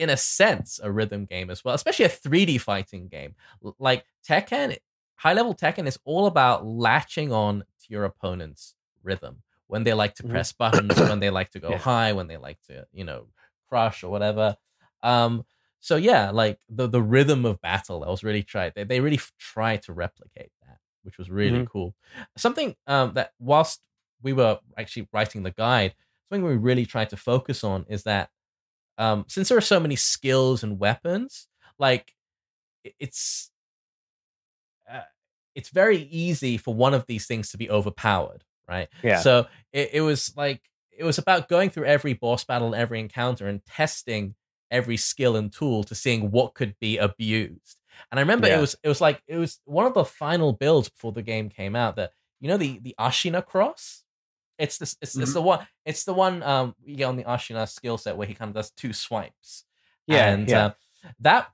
in 0.00 0.10
a 0.10 0.16
sense 0.16 0.80
a 0.82 0.90
rhythm 0.90 1.24
game 1.24 1.50
as 1.50 1.64
well 1.64 1.74
especially 1.74 2.04
a 2.06 2.08
3d 2.08 2.58
fighting 2.58 3.08
game 3.08 3.34
like 3.78 4.04
tekken 4.28 4.76
high 5.16 5.34
level 5.34 5.54
tekken 5.54 5.86
is 5.86 5.98
all 6.04 6.26
about 6.26 6.64
latching 6.66 7.32
on 7.32 7.60
to 7.80 7.86
your 7.88 8.04
opponent's 8.04 8.74
rhythm 9.02 9.42
when 9.68 9.84
they 9.84 9.94
like 9.94 10.14
to 10.14 10.22
Mhm. 10.24 10.30
press 10.30 10.52
buttons 10.52 10.96
when 11.08 11.20
they 11.20 11.30
like 11.30 11.50
to 11.50 11.60
go 11.66 11.72
Yeah. 11.72 11.78
high 11.78 12.12
when 12.12 12.26
they 12.28 12.36
like 12.38 12.60
to 12.68 12.86
you 12.92 13.04
know 13.04 13.26
crush 13.68 14.02
or 14.04 14.10
whatever 14.10 14.56
um 15.02 15.44
so 15.80 15.96
yeah 15.96 16.30
like 16.30 16.58
the 16.68 16.86
the 16.88 17.02
rhythm 17.02 17.44
of 17.44 17.60
battle 17.60 18.00
that 18.00 18.08
was 18.08 18.24
really 18.24 18.42
tried 18.42 18.72
they, 18.74 18.84
they 18.84 19.00
really 19.00 19.16
f- 19.16 19.32
try 19.38 19.76
to 19.76 19.92
replicate 19.92 20.52
that 20.66 20.78
which 21.02 21.16
was 21.18 21.30
really 21.30 21.62
Mhm. 21.62 21.68
cool 21.72 21.94
something 22.36 22.74
um, 22.86 23.12
that 23.14 23.32
whilst 23.38 23.80
we 24.22 24.32
were 24.34 24.58
actually 24.76 25.08
writing 25.14 25.42
the 25.44 25.50
guide, 25.50 25.94
something 26.28 26.44
we 26.44 26.56
really 26.56 26.84
tried 26.84 27.08
to 27.10 27.16
focus 27.16 27.64
on 27.64 27.86
is 27.88 28.02
that 28.02 28.28
um, 29.00 29.24
since 29.28 29.48
there 29.48 29.58
are 29.58 29.62
so 29.62 29.80
many 29.80 29.96
skills 29.96 30.62
and 30.62 30.78
weapons, 30.78 31.48
like 31.78 32.14
it's 32.98 33.50
uh, 34.90 35.00
it's 35.54 35.70
very 35.70 36.02
easy 36.10 36.56
for 36.56 36.74
one 36.74 36.94
of 36.94 37.06
these 37.06 37.26
things 37.26 37.50
to 37.50 37.58
be 37.58 37.70
overpowered, 37.70 38.44
right? 38.68 38.88
Yeah. 39.02 39.20
So 39.20 39.46
it, 39.72 39.90
it 39.94 40.00
was 40.00 40.32
like 40.36 40.60
it 40.96 41.04
was 41.04 41.18
about 41.18 41.48
going 41.48 41.70
through 41.70 41.86
every 41.86 42.12
boss 42.12 42.44
battle 42.44 42.68
and 42.68 42.76
every 42.76 43.00
encounter 43.00 43.48
and 43.48 43.64
testing 43.64 44.34
every 44.70 44.96
skill 44.96 45.34
and 45.36 45.52
tool 45.52 45.82
to 45.84 45.94
seeing 45.94 46.30
what 46.30 46.54
could 46.54 46.74
be 46.80 46.98
abused. 46.98 47.78
And 48.10 48.18
I 48.18 48.22
remember 48.22 48.46
Yeah. 48.48 48.58
it 48.58 48.60
was 48.60 48.76
it 48.82 48.88
was 48.88 49.00
like 49.00 49.22
it 49.26 49.36
was 49.36 49.60
one 49.64 49.86
of 49.86 49.94
the 49.94 50.04
final 50.04 50.52
builds 50.52 50.88
before 50.88 51.12
the 51.12 51.22
game 51.22 51.48
came 51.48 51.74
out 51.74 51.96
that 51.96 52.12
you 52.40 52.48
know 52.48 52.56
the 52.56 52.78
the 52.80 52.94
Ashina 52.98 53.44
cross. 53.44 54.04
It's 54.60 54.78
this 54.78 54.96
it's, 55.00 55.16
it's 55.16 55.30
Mhm. 55.30 55.34
the 55.34 55.42
one 55.42 55.66
it's 55.84 56.04
the 56.04 56.14
one 56.14 56.42
um 56.42 56.74
you 56.84 56.96
get 56.96 57.04
on 57.04 57.16
the 57.16 57.24
Ashina 57.24 57.68
skill 57.68 57.98
set 57.98 58.16
where 58.16 58.26
he 58.26 58.34
kind 58.34 58.50
of 58.50 58.54
does 58.54 58.70
two 58.70 58.92
swipes. 58.92 59.64
Yeah, 60.06 60.32
and 60.32 60.48
yeah. 60.48 60.66
Uh, 60.66 60.70
that 61.20 61.48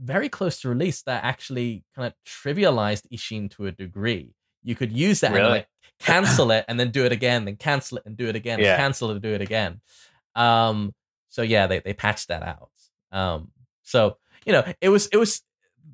very 0.00 0.28
close 0.28 0.60
to 0.60 0.68
release 0.68 1.02
that 1.02 1.24
actually 1.24 1.84
kind 1.94 2.06
of 2.06 2.14
trivialized 2.26 3.06
Isshin 3.12 3.50
to 3.52 3.66
a 3.66 3.72
degree. 3.72 4.34
You 4.62 4.74
could 4.76 4.92
use 4.92 5.20
that 5.20 5.28
and 5.28 5.36
Really? 5.36 5.50
like 5.50 5.68
cancel 5.98 6.50
it 6.52 6.64
and 6.68 6.78
then 6.78 6.90
do 6.90 7.04
it 7.04 7.12
again, 7.12 7.44
then 7.44 7.56
cancel 7.56 7.98
it 7.98 8.04
and 8.06 8.16
do 8.16 8.28
it 8.28 8.36
again, 8.36 8.60
Yeah. 8.60 8.76
cancel 8.76 9.08
it 9.10 9.14
and 9.14 9.22
do 9.22 9.32
it 9.34 9.40
again. 9.40 9.80
Um, 10.34 10.94
so 11.28 11.42
yeah, 11.42 11.66
they 11.66 11.80
they 11.80 11.94
patched 11.94 12.28
that 12.28 12.42
out. 12.42 12.70
Um, 13.10 13.50
so 13.82 14.18
you 14.44 14.52
know, 14.52 14.64
it 14.80 14.88
was 14.90 15.06
it 15.08 15.16
was 15.16 15.42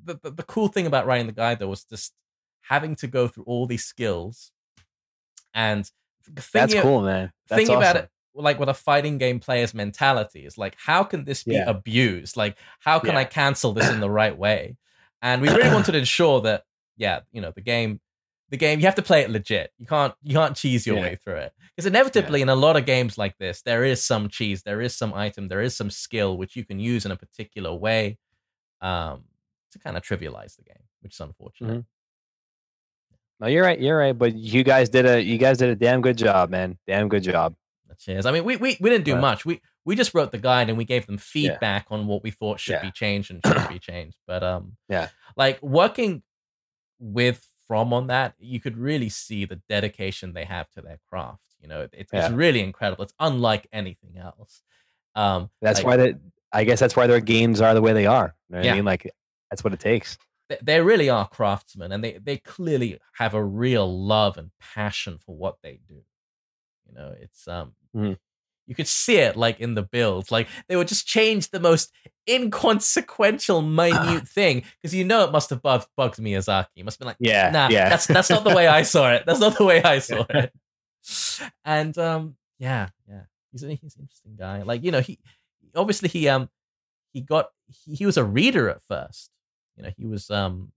the, 0.03 0.19
the 0.21 0.31
the 0.31 0.43
cool 0.43 0.67
thing 0.67 0.85
about 0.87 1.07
writing 1.07 1.25
the 1.27 1.31
guide 1.33 1.59
though 1.59 1.67
was 1.67 1.85
just 1.85 2.13
having 2.61 2.95
to 2.97 3.07
go 3.07 3.27
through 3.27 3.43
all 3.45 3.65
these 3.65 3.85
skills 3.85 4.51
and 5.55 5.89
That's 6.53 6.73
cool, 6.75 7.01
man. 7.01 7.31
That's 7.47 7.57
thinking 7.59 7.75
about 7.77 7.95
it 7.95 8.09
like 8.37 8.59
with 8.59 8.67
a 8.67 8.73
fighting 8.73 9.17
game 9.17 9.39
player's 9.39 9.73
mentality 9.73 10.45
is 10.45 10.57
like 10.57 10.75
how 10.77 11.03
can 11.05 11.23
this 11.23 11.43
be 11.45 11.53
Yeah. 11.55 11.69
abused 11.69 12.35
like 12.35 12.57
how 12.81 12.99
can 12.99 13.13
Yeah. 13.13 13.19
i 13.19 13.23
cancel 13.23 13.71
this 13.71 13.89
in 13.89 14.01
the 14.01 14.09
right 14.21 14.37
way 14.37 14.75
and 15.21 15.41
we 15.41 15.47
really 15.49 15.69
wanted 15.73 15.93
to 15.93 15.97
ensure 15.99 16.41
that 16.41 16.65
yeah 16.97 17.21
you 17.31 17.39
know 17.39 17.51
the 17.55 17.61
game 17.61 18.01
the 18.49 18.57
game 18.57 18.79
you 18.81 18.85
have 18.87 18.95
to 18.95 19.01
play 19.01 19.21
it 19.21 19.29
legit 19.29 19.71
you 19.77 19.85
can't 19.85 20.13
you 20.21 20.35
can't 20.35 20.57
cheese 20.57 20.85
your 20.85 20.97
Yeah. 20.97 21.01
way 21.03 21.15
through 21.15 21.37
it 21.37 21.53
because 21.73 21.85
inevitably 21.85 22.41
in 22.41 22.49
a 22.49 22.55
lot 22.55 22.75
of 22.75 22.85
games 22.85 23.17
like 23.17 23.37
this 23.37 23.61
there 23.61 23.85
is 23.85 24.03
some 24.03 24.27
cheese 24.27 24.63
there 24.63 24.81
is 24.81 24.93
some 24.93 25.13
item 25.13 25.47
there 25.47 25.61
is 25.61 25.73
some 25.73 25.89
skill 25.89 26.35
which 26.37 26.57
you 26.57 26.65
can 26.65 26.77
use 26.77 27.05
in 27.05 27.11
a 27.13 27.15
particular 27.15 27.73
way 27.73 28.17
um 28.81 29.23
to 29.71 29.79
kind 29.79 29.95
of 29.95 30.03
trivialize 30.03 30.57
the 30.57 30.63
game 30.63 30.83
which 30.99 31.13
is 31.13 31.19
unfortunate 31.21 31.77
Mhm. 31.79 31.85
No, 33.39 33.47
you're 33.47 33.63
right. 33.63 33.79
You're 33.79 33.97
right. 33.97 34.17
But 34.17 34.35
you 34.35 34.63
guys 34.63 34.89
did 34.89 35.05
a 35.05 35.21
you 35.21 35.37
guys 35.37 35.57
did 35.57 35.69
a 35.69 35.75
damn 35.75 36.01
good 36.01 36.17
job, 36.17 36.49
man. 36.49 36.77
Damn 36.87 37.09
good 37.09 37.23
job. 37.23 37.55
Cheers. 37.97 38.25
I 38.25 38.31
mean, 38.33 38.43
we, 38.43 38.57
we, 38.57 38.75
we 38.81 38.89
didn't 38.89 39.05
do 39.05 39.13
But- 39.13 39.21
much. 39.21 39.45
We 39.45 39.61
we 39.85 39.95
just 39.95 40.13
wrote 40.13 40.31
the 40.31 40.37
guide 40.37 40.67
and 40.67 40.77
we 40.77 40.83
gave 40.83 41.05
them 41.05 41.17
feedback 41.17 41.85
on 41.91 42.07
what 42.07 42.23
we 42.23 42.31
thought 42.31 42.59
should 42.59 42.73
Yeah. 42.73 42.81
be 42.81 42.91
changed 42.91 43.31
and 43.31 43.39
shouldn't 43.45 43.69
be 43.69 43.79
changed. 43.79 44.17
But 44.27 44.43
um, 44.43 44.75
Yeah. 44.89 45.09
like 45.37 45.61
working 45.61 46.23
with 46.99 47.45
From 47.67 47.93
on 47.93 48.07
that, 48.07 48.33
you 48.37 48.59
could 48.59 48.77
really 48.77 49.09
see 49.09 49.45
the 49.45 49.59
dedication 49.69 50.33
they 50.33 50.43
have 50.45 50.69
to 50.71 50.81
their 50.81 50.99
craft. 51.09 51.41
You 51.61 51.67
know, 51.67 51.81
it, 51.81 51.91
it's 51.93 52.11
Yeah. 52.13 52.29
really 52.33 52.61
incredible. 52.61 53.03
It's 53.03 53.13
unlike 53.19 53.67
anything 53.73 54.17
else. 54.17 54.61
Um, 55.15 55.49
That's 55.61 55.79
like, 55.79 55.85
why 55.87 55.97
that 55.97 56.15
I 56.51 56.63
guess 56.63 56.79
that's 56.79 56.95
why 56.95 57.07
their 57.07 57.19
games 57.21 57.61
are 57.61 57.73
the 57.73 57.81
way 57.81 57.93
they 57.93 58.05
are. 58.05 58.35
You 58.49 58.55
know 58.57 58.61
Yeah. 58.63 58.73
I 58.73 58.75
mean? 58.75 58.85
Like 58.85 59.11
that's 59.49 59.63
what 59.63 59.73
it 59.73 59.79
takes. 59.79 60.17
They, 60.63 60.81
really 60.81 61.09
are 61.09 61.27
craftsmen, 61.27 61.91
and 61.91 62.03
they 62.03 62.19
they 62.21 62.37
clearly 62.37 62.99
have 63.13 63.33
a 63.33 63.43
real 63.43 63.87
love 64.05 64.37
and 64.37 64.51
passion 64.59 65.17
for 65.17 65.35
what 65.35 65.57
they 65.63 65.79
do. 65.87 66.01
You 66.87 66.93
know, 66.95 67.13
it's 67.19 67.47
um. 67.47 67.73
Mhm. 67.95 68.17
You 68.67 68.73
could 68.73 68.87
see 68.87 69.17
it 69.17 69.35
like 69.37 69.59
in 69.59 69.75
the 69.75 69.83
builds. 69.83 70.31
Like 70.31 70.47
they 70.67 70.75
would 70.75 70.87
just 70.87 71.05
change 71.05 71.51
the 71.51 71.59
most 71.59 71.91
inconsequential, 72.27 73.61
minute 73.61 74.27
thing 74.27 74.63
because 74.81 74.93
you 74.95 75.03
know 75.03 75.23
it 75.23 75.31
must 75.31 75.51
have 75.51 75.61
bugged, 75.61 75.85
bugged 75.95 76.17
Miyazaki. 76.17 76.67
It 76.77 76.83
must 76.85 76.95
have 76.95 76.99
been 76.99 77.07
like, 77.09 77.17
Yeah. 77.19 77.51
nah, 77.51 77.69
yeah. 77.69 77.89
that's 77.89 78.07
that's 78.07 78.29
not 78.31 78.43
the 78.43 78.55
way 78.55 78.67
I 78.67 78.81
saw 78.81 79.11
it. 79.13 79.23
That's 79.27 79.39
not 79.39 79.57
the 79.57 79.65
way 79.65 79.83
I 79.83 79.99
saw 79.99 80.25
it. 80.29 80.51
And 81.63 81.95
um, 81.99 82.35
yeah, 82.57 82.89
yeah, 83.07 83.21
he's 83.51 83.63
an, 83.63 83.69
he's 83.69 83.95
an 83.95 84.01
interesting 84.01 84.35
guy. 84.35 84.63
Like 84.63 84.83
you 84.83 84.91
know, 84.91 85.01
he 85.01 85.19
obviously 85.75 86.09
he 86.09 86.27
um 86.27 86.49
he 87.13 87.21
got 87.21 87.49
he, 87.85 87.95
he 87.95 88.05
was 88.05 88.17
a 88.17 88.23
reader 88.23 88.69
at 88.69 88.81
first. 88.81 89.29
You 89.77 89.83
know, 89.83 89.91
he 89.97 90.05
was 90.05 90.29
um 90.29 90.71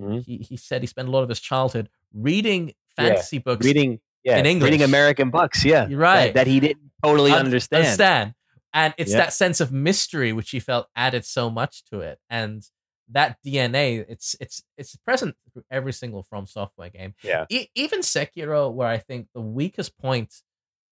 Mhm. 0.00 0.24
he 0.24 0.36
he 0.38 0.56
said 0.56 0.82
he 0.82 0.86
spent 0.86 1.08
a 1.08 1.10
lot 1.10 1.22
of 1.22 1.28
his 1.28 1.40
childhood 1.40 1.88
reading 2.14 2.68
Yeah. 2.68 3.04
fantasy 3.08 3.38
books. 3.38 3.64
reading 3.64 4.00
yeah, 4.24 4.38
in 4.38 4.46
English. 4.46 4.70
reading 4.70 4.84
American 4.84 5.30
books, 5.30 5.64
yeah. 5.64 5.86
Right. 5.90 6.26
That, 6.26 6.34
that 6.34 6.46
he 6.46 6.60
didn't 6.60 6.90
totally 7.02 7.32
Un- 7.32 7.38
understand. 7.46 7.84
understand. 7.84 8.34
And 8.74 8.94
it's 8.98 9.12
Yeah. 9.12 9.18
that 9.18 9.32
sense 9.32 9.60
of 9.60 9.72
mystery 9.72 10.32
which 10.32 10.50
he 10.50 10.60
felt 10.60 10.88
added 10.94 11.24
so 11.24 11.48
much 11.50 11.84
to 11.86 12.00
it. 12.00 12.20
And 12.30 12.62
that 13.10 13.38
DNA, 13.44 14.04
it's 14.08 14.36
it's 14.40 14.62
it's 14.76 14.94
present 14.96 15.34
through 15.52 15.64
every 15.70 15.92
single 15.92 16.22
From 16.22 16.46
Software 16.46 16.90
game. 16.90 17.14
Yeah. 17.24 17.46
E- 17.48 17.68
even 17.74 18.00
Sekiro, 18.00 18.70
where 18.72 18.88
I 18.88 18.98
think 18.98 19.28
the 19.34 19.40
weakest 19.40 19.96
point 19.98 20.42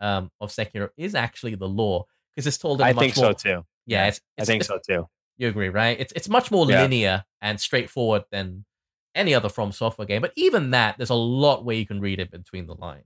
um, 0.01 0.31
of 0.41 0.51
Sekiro 0.51 0.91
is 0.97 1.15
actually 1.15 1.55
the 1.55 1.69
lore 1.69 2.07
because 2.35 2.47
it's 2.47 2.59
told 2.59 2.81
in 2.81 2.87
I 2.87 2.93
much 2.93 3.03
think 3.05 3.17
more, 3.17 3.27
so 3.27 3.33
too. 3.33 3.67
Yeah, 3.87 4.07
it's, 4.09 4.21
I 4.39 4.45
think 4.45 4.63
it's- 4.63 4.69
so 4.69 4.95
too. 4.95 5.09
You 5.39 5.49
agree, 5.49 5.69
right? 5.69 5.99
It's 6.01 6.13
it's 6.15 6.29
much 6.29 6.51
more 6.51 6.67
Yeah. 6.67 6.83
linear 6.83 7.25
and 7.41 7.61
straightforward 7.61 8.25
than 8.31 8.65
any 9.15 9.35
other 9.35 9.49
From 9.49 9.73
Software 9.73 10.07
game. 10.07 10.23
But 10.23 10.33
even 10.37 10.71
that, 10.71 10.97
there's 10.99 11.11
a 11.11 11.15
lot 11.15 11.65
where 11.65 11.77
you 11.77 11.87
can 11.87 12.01
read 12.01 12.21
it 12.21 12.31
between 12.31 12.67
the 12.67 12.75
lines. 12.75 13.05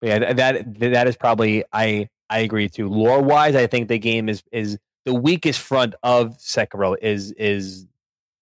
But 0.00 0.08
yeah, 0.08 0.32
that 0.32 0.78
that 0.80 1.08
is 1.08 1.16
probably 1.16 1.64
I 1.72 2.08
I 2.30 2.40
agree 2.40 2.68
too. 2.68 2.88
Lore 2.88 3.22
wise, 3.22 3.54
I 3.54 3.66
think 3.66 3.88
the 3.88 3.98
game 3.98 4.28
is 4.28 4.42
is 4.52 4.78
the 5.04 5.14
weakest 5.14 5.60
front 5.60 5.94
of 6.02 6.36
Sekiro 6.38 6.96
is 7.00 7.32
is 7.32 7.86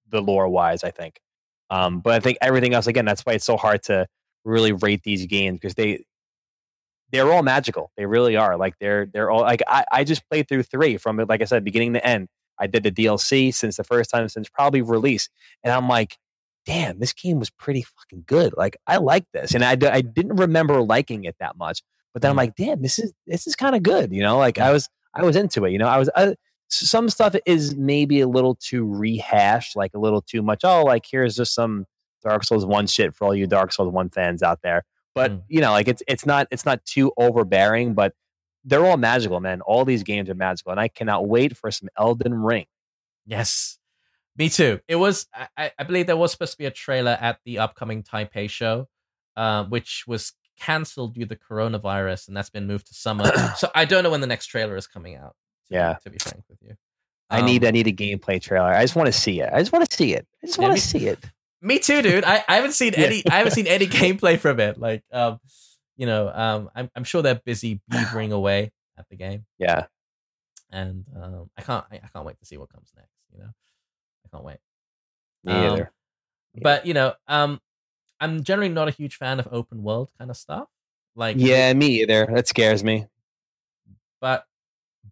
the 0.09 0.21
lore 0.21 0.49
wise. 0.49 0.83
I 0.83 0.91
think, 0.91 1.21
um, 1.71 2.01
but 2.01 2.15
I 2.15 2.21
think 2.21 2.39
everything 2.41 2.75
else 2.75 2.87
again. 2.87 3.05
That's 3.05 3.23
why 3.23 3.35
it's 3.35 3.45
so 3.45 3.57
hard 3.57 3.83
to 3.85 4.07
really 4.45 4.73
rate 4.73 5.03
these 5.05 5.27
games 5.27 5.59
because 5.59 5.75
they 5.75 6.05
they're 7.12 7.32
all 7.32 7.43
magical. 7.43 7.90
They 7.97 8.06
really 8.06 8.36
are. 8.36 8.56
Like 8.56 8.74
they're 8.81 9.06
they're 9.06 9.31
all 9.31 9.40
like 9.43 9.62
I 9.68 9.85
I 9.93 10.05
just 10.05 10.28
played 10.28 10.48
through 10.48 10.64
three 10.64 10.97
from 10.97 11.20
it. 11.20 11.28
Like 11.28 11.43
I 11.43 11.44
said, 11.44 11.64
beginning 11.64 11.94
to 11.94 12.06
end. 12.06 12.28
I 12.59 12.66
did 12.66 12.82
the 12.85 12.90
DLC 12.93 13.52
since 13.52 13.76
the 13.76 13.85
first 13.85 14.10
time 14.10 14.28
since 14.28 14.48
probably 14.48 14.81
release, 14.82 15.28
and 15.62 15.72
I'm 15.72 15.89
like, 15.89 16.16
damn, 16.66 16.98
this 17.01 17.12
game 17.12 17.39
was 17.39 17.51
pretty 17.51 17.82
fucking 17.82 18.24
good. 18.26 18.55
Like 18.56 18.76
I 18.86 18.97
like 18.98 19.24
this, 19.32 19.55
and 19.55 19.64
I 19.64 19.72
I 19.93 20.01
didn't 20.01 20.36
remember 20.36 20.81
liking 20.82 21.24
it 21.24 21.36
that 21.40 21.56
much, 21.56 21.82
but 22.12 22.22
then 22.22 22.31
I'm 22.31 22.36
Mm. 22.36 22.39
like, 22.39 22.56
damn, 22.56 22.81
this 22.82 22.98
is 22.98 23.12
this 23.26 23.47
is 23.47 23.56
kind 23.56 23.74
of 23.76 23.82
good. 23.82 24.12
You 24.12 24.22
know, 24.22 24.39
like 24.39 24.59
I 24.59 24.72
was 24.72 24.89
I 25.14 25.22
was 25.24 25.36
into 25.36 25.64
it. 25.64 25.72
You 25.72 25.78
know, 25.78 25.89
I 25.89 25.98
was 25.98 26.09
I, 26.16 26.26
s- 26.28 26.36
some 26.68 27.09
stuff 27.10 27.35
is 27.44 27.76
maybe 27.76 28.20
a 28.20 28.28
little 28.28 28.55
too 28.56 28.85
rehashed, 28.86 29.76
like 29.76 29.93
a 29.94 29.98
little 29.98 30.22
too 30.22 30.43
much. 30.43 30.60
Oh, 30.64 30.82
like 30.85 31.05
here's 31.10 31.36
just 31.36 31.55
some 31.55 31.86
Dark 32.22 32.44
Souls 32.44 32.64
one 32.66 32.86
shit 32.86 33.14
for 33.14 33.26
all 33.26 33.35
you 33.35 33.47
Dark 33.47 33.72
Souls 33.72 33.93
one 33.93 34.10
fans 34.10 34.43
out 34.43 34.60
there. 34.62 34.85
But 35.15 35.31
Mm. 35.32 35.43
you 35.49 35.61
know, 35.61 35.70
like 35.70 35.89
it's 35.89 36.03
it's 36.09 36.27
not 36.27 36.49
it's 36.51 36.65
not 36.66 36.85
too 36.85 37.12
overbearing, 37.16 37.95
but 37.95 38.15
they're 38.65 38.85
all 38.85 38.97
magical, 38.97 39.41
man. 39.41 39.61
All 39.61 39.85
these 39.85 40.03
games 40.03 40.28
are 40.31 40.35
magical, 40.35 40.73
and 40.73 40.81
I 40.81 40.89
cannot 40.89 41.28
wait 41.28 41.57
for 41.57 41.70
some 41.70 41.89
Elden 41.99 42.35
Ring. 42.35 42.66
Yes, 43.27 43.78
me 44.36 44.49
too. 44.49 44.81
It 44.89 44.97
was 44.97 45.27
I- 45.57 45.73
I, 45.78 45.85
believe 45.85 46.07
there 46.07 46.16
was 46.16 46.32
supposed 46.32 46.53
to 46.53 46.59
be 46.59 46.66
a 46.66 46.70
trailer 46.70 47.16
at 47.20 47.39
the 47.45 47.59
upcoming 47.59 48.03
Taipei 48.03 48.49
show, 48.51 48.89
uh, 49.36 49.65
which 49.65 50.05
was 50.07 50.32
cancelled 50.61 51.15
due 51.15 51.23
to 51.23 51.27
the 51.28 51.36
coronavirus, 51.36 52.28
and 52.28 52.36
that's 52.36 52.51
been 52.51 52.66
moved 52.66 52.86
to 52.89 52.95
summer. 52.95 53.24
so 53.57 53.70
I 53.74 53.85
don't 53.85 54.03
know 54.03 54.11
when 54.11 54.20
the 54.20 54.27
next 54.27 54.47
trailer 54.47 54.77
is 54.77 54.86
coming 54.86 55.16
out. 55.16 55.36
To 55.69 55.74
Yeah. 55.74 55.95
to 56.03 56.11
be 56.11 56.19
frank 56.19 56.45
with 56.49 56.59
you, 56.62 56.77
I 57.31 57.41
need 57.43 57.65
Um, 57.65 57.69
I 57.69 57.70
need 57.70 57.86
a 57.86 57.93
gameplay 57.93 58.41
trailer. 58.41 58.69
I 58.73 58.82
just 58.82 58.97
want 58.97 59.07
to 59.07 59.12
see 59.12 59.41
it. 59.41 59.51
I 59.53 59.59
just 59.61 59.73
want 59.73 59.89
to 59.89 59.97
see 59.97 60.15
it. 60.15 60.27
I 60.43 60.47
just 60.47 60.59
want 60.59 60.74
to 60.77 60.81
see 60.82 61.07
it. 61.09 61.19
Me 61.65 61.78
too, 61.78 62.03
dude. 62.03 62.24
I, 62.24 62.45
I 62.47 62.57
haven't 62.57 62.73
seen 62.73 62.93
Yeah. 62.97 63.07
any 63.07 63.23
I 63.31 63.36
haven't 63.39 63.53
seen 63.53 63.66
any 63.66 63.86
gameplay 63.86 64.39
from 64.39 64.61
it. 64.61 64.78
Like 64.78 65.03
um, 65.12 65.41
you 65.97 66.07
know, 66.07 66.28
um, 66.28 66.70
I'm 66.74 66.91
I'm 66.95 67.05
sure 67.05 67.23
they're 67.23 67.41
busy 67.45 67.81
beavering 67.91 68.32
away 68.41 68.70
at 68.99 69.09
the 69.09 69.16
game, 69.16 69.47
Yeah. 69.59 69.86
and 70.70 71.05
um, 71.20 71.51
I 71.57 71.62
can't 71.62 71.85
I, 71.91 71.97
I 71.97 72.09
can't 72.12 72.24
wait 72.27 72.39
to 72.39 72.45
see 72.45 72.57
what 72.59 72.69
comes 72.70 72.93
next. 72.97 73.11
You 73.32 73.39
know, 73.41 73.49
I 74.24 74.28
can't 74.31 74.45
wait. 74.45 74.59
Me 75.45 75.53
Um, 75.53 75.73
either. 75.73 75.93
Yeah. 76.55 76.61
But 76.62 76.86
you 76.86 76.95
know, 76.95 77.15
um, 77.28 77.61
I'm 78.20 78.45
generally 78.45 78.69
not 78.73 78.89
a 78.89 78.93
huge 78.93 79.16
fan 79.16 79.41
of 79.41 79.49
open 79.51 79.82
world 79.82 80.11
kind 80.19 80.31
of 80.31 80.36
stuff. 80.36 80.69
Like 81.16 81.36
Yeah, 81.39 81.73
me 81.73 82.03
either. 82.03 82.27
That 82.32 82.47
scares 82.47 82.85
me. 82.85 83.07
but 84.20 84.45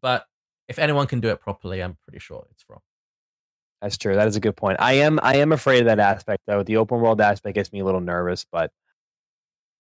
but 0.01 0.27
if 0.69 0.79
anyone 0.79 1.07
can 1.07 1.21
do 1.21 1.29
it 1.29 1.41
properly, 1.41 1.83
I'm 1.83 1.97
pretty 2.05 2.19
sure 2.19 2.47
it's 2.51 2.63
from. 2.63 2.81
That's 3.83 3.99
true. 3.99 4.15
That 4.15 4.29
is 4.29 4.37
a 4.37 4.41
good 4.41 4.57
point. 4.57 4.79
I 4.81 4.95
am 4.95 5.19
I 5.23 5.37
am 5.37 5.51
afraid 5.51 5.81
of 5.81 5.87
that 5.87 5.99
aspect 5.99 6.45
though. 6.47 6.63
The 6.63 6.77
open 6.77 7.01
world 7.01 7.21
aspect 7.21 7.57
gets 7.57 7.73
me 7.73 7.81
a 7.81 7.85
little 7.85 8.01
nervous, 8.01 8.47
but 8.51 8.71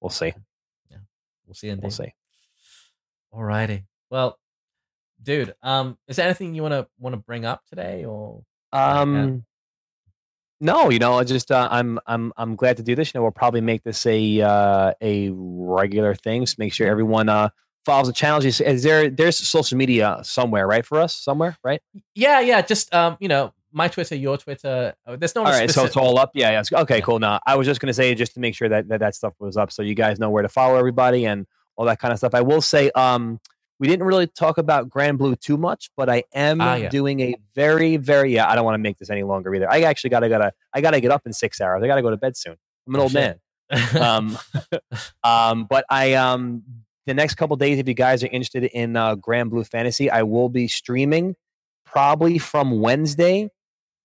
we'll 0.01 0.11
see. 0.11 0.35
Yeah. 0.91 0.99
We'll 1.47 1.55
see. 1.55 1.69
Indeed. 1.69 1.83
We'll 1.85 1.91
see. 1.93 2.15
Alrighty. 3.33 3.85
Well, 4.11 4.39
dude, 5.23 5.55
um, 5.63 5.97
is 6.09 6.17
there 6.17 6.27
anything 6.27 6.55
you 6.55 6.63
wanna 6.63 6.89
wanna 6.99 7.17
bring 7.17 7.45
up 7.45 7.63
today, 7.69 8.05
or 8.05 8.43
Um 8.73 9.45
no, 10.63 10.91
you 10.91 11.01
know, 11.01 11.15
I 11.15 11.25
just 11.25 11.51
uh, 11.51 11.69
I'm 11.71 11.99
I'm 12.07 12.33
I'm 12.37 12.55
glad 12.55 12.77
to 12.77 12.85
do 12.85 12.95
this. 12.95 13.13
You 13.13 13.19
know, 13.19 13.23
we'll 13.23 13.33
probably 13.33 13.61
make 13.61 13.83
this 13.83 14.07
a 14.07 14.41
uh, 14.43 14.93
a 15.01 15.31
regular 15.33 16.15
thing. 16.15 16.47
So 16.47 16.55
make 16.59 16.73
sure 16.73 16.87
everyone 16.87 17.29
uh, 17.29 17.49
follows 17.85 18.07
the 18.07 18.13
channel. 18.13 18.45
Is, 18.45 18.61
is 18.61 18.85
there 18.85 19.11
there's 19.11 19.37
social 19.37 19.77
media 19.77 20.21
somewhere, 20.23 20.69
right? 20.69 20.87
For 20.87 21.01
us, 21.01 21.17
somewhere, 21.17 21.57
right? 21.65 21.83
yeah, 22.15 22.39
yeah, 22.39 22.63
just 22.63 22.95
um, 22.95 23.17
you 23.19 23.27
know, 23.27 23.53
my 23.73 23.89
Twitter, 23.89 24.15
your 24.15 24.37
Twitter. 24.39 24.95
uh, 25.07 25.17
There's 25.17 25.35
no 25.35 25.45
All 25.45 25.51
right, 25.51 25.71
so 25.71 25.85
it's 25.85 25.97
all 25.97 26.19
up. 26.19 26.31
Yeah, 26.35 26.51
yeah. 26.71 26.81
Okay, 26.83 26.97
Yeah. 26.97 27.01
cool. 27.03 27.19
Now, 27.19 27.41
I 27.47 27.57
was 27.57 27.67
just 27.67 27.81
gonna 27.81 27.93
say 27.95 28.15
just 28.15 28.35
to 28.35 28.41
make 28.41 28.55
sure 28.55 28.69
that, 28.69 28.89
that 28.89 29.01
that 29.01 29.15
stuff 29.15 29.35
was 29.39 29.57
up, 29.57 29.73
so 29.73 29.83
you 29.83 29.95
guys 29.95 30.19
know 30.19 30.31
where 30.31 30.43
to 30.43 30.49
follow 30.49 30.77
everybody 30.77 31.25
and 31.27 31.47
all 31.77 31.87
that 31.87 31.99
kind 31.99 32.13
of 32.13 32.19
stuff. 32.19 32.35
I 32.35 32.43
will 32.43 32.61
say, 32.61 32.91
um, 32.93 33.41
we 33.79 33.89
didn't 33.89 34.07
really 34.07 34.27
talk 34.29 34.59
about 34.59 34.89
Granblue 34.91 35.41
too 35.41 35.57
much, 35.57 35.91
but 35.97 36.09
I 36.09 36.23
am 36.35 36.61
Ah, 36.61 36.75
yeah. 36.77 36.89
doing 36.89 37.19
a 37.21 37.35
very, 37.55 37.97
very. 37.97 38.33
Yeah, 38.35 38.49
I 38.49 38.55
don't 38.55 38.65
want 38.65 38.75
to 38.75 38.79
make 38.83 38.99
this 38.99 39.11
any 39.11 39.23
longer 39.25 39.53
either. 39.55 39.69
I 39.71 39.81
actually 39.83 40.11
gotta 40.11 40.29
gotta 40.29 40.53
I 40.73 40.81
gotta 40.81 41.01
get 41.01 41.11
up 41.11 41.23
in 41.27 41.33
six 41.33 41.61
hours. 41.61 41.83
I 41.83 41.87
gotta 41.89 42.03
go 42.03 42.11
to 42.11 42.17
bed 42.17 42.37
soon. 42.37 42.57
I'm 42.87 42.95
an 42.95 43.01
Oh, 43.01 43.03
old 43.05 43.13
shit. 43.13 43.41
man. 43.73 44.03
Um, 44.03 44.39
um, 45.25 45.67
but 45.69 45.85
I 45.91 46.13
um 46.15 46.63
the 47.07 47.15
next 47.15 47.35
couple 47.35 47.57
days, 47.57 47.79
if 47.79 47.89
you 47.89 47.95
guys 47.95 48.23
are 48.23 48.29
interested 48.29 48.63
in 48.65 48.97
uh, 48.97 49.17
Granblue 49.17 49.67
Fantasy, 49.67 50.09
I 50.11 50.23
will 50.23 50.49
be 50.49 50.69
streaming 50.69 51.35
probably 51.85 52.39
from 52.39 52.81
Wednesday 52.81 53.49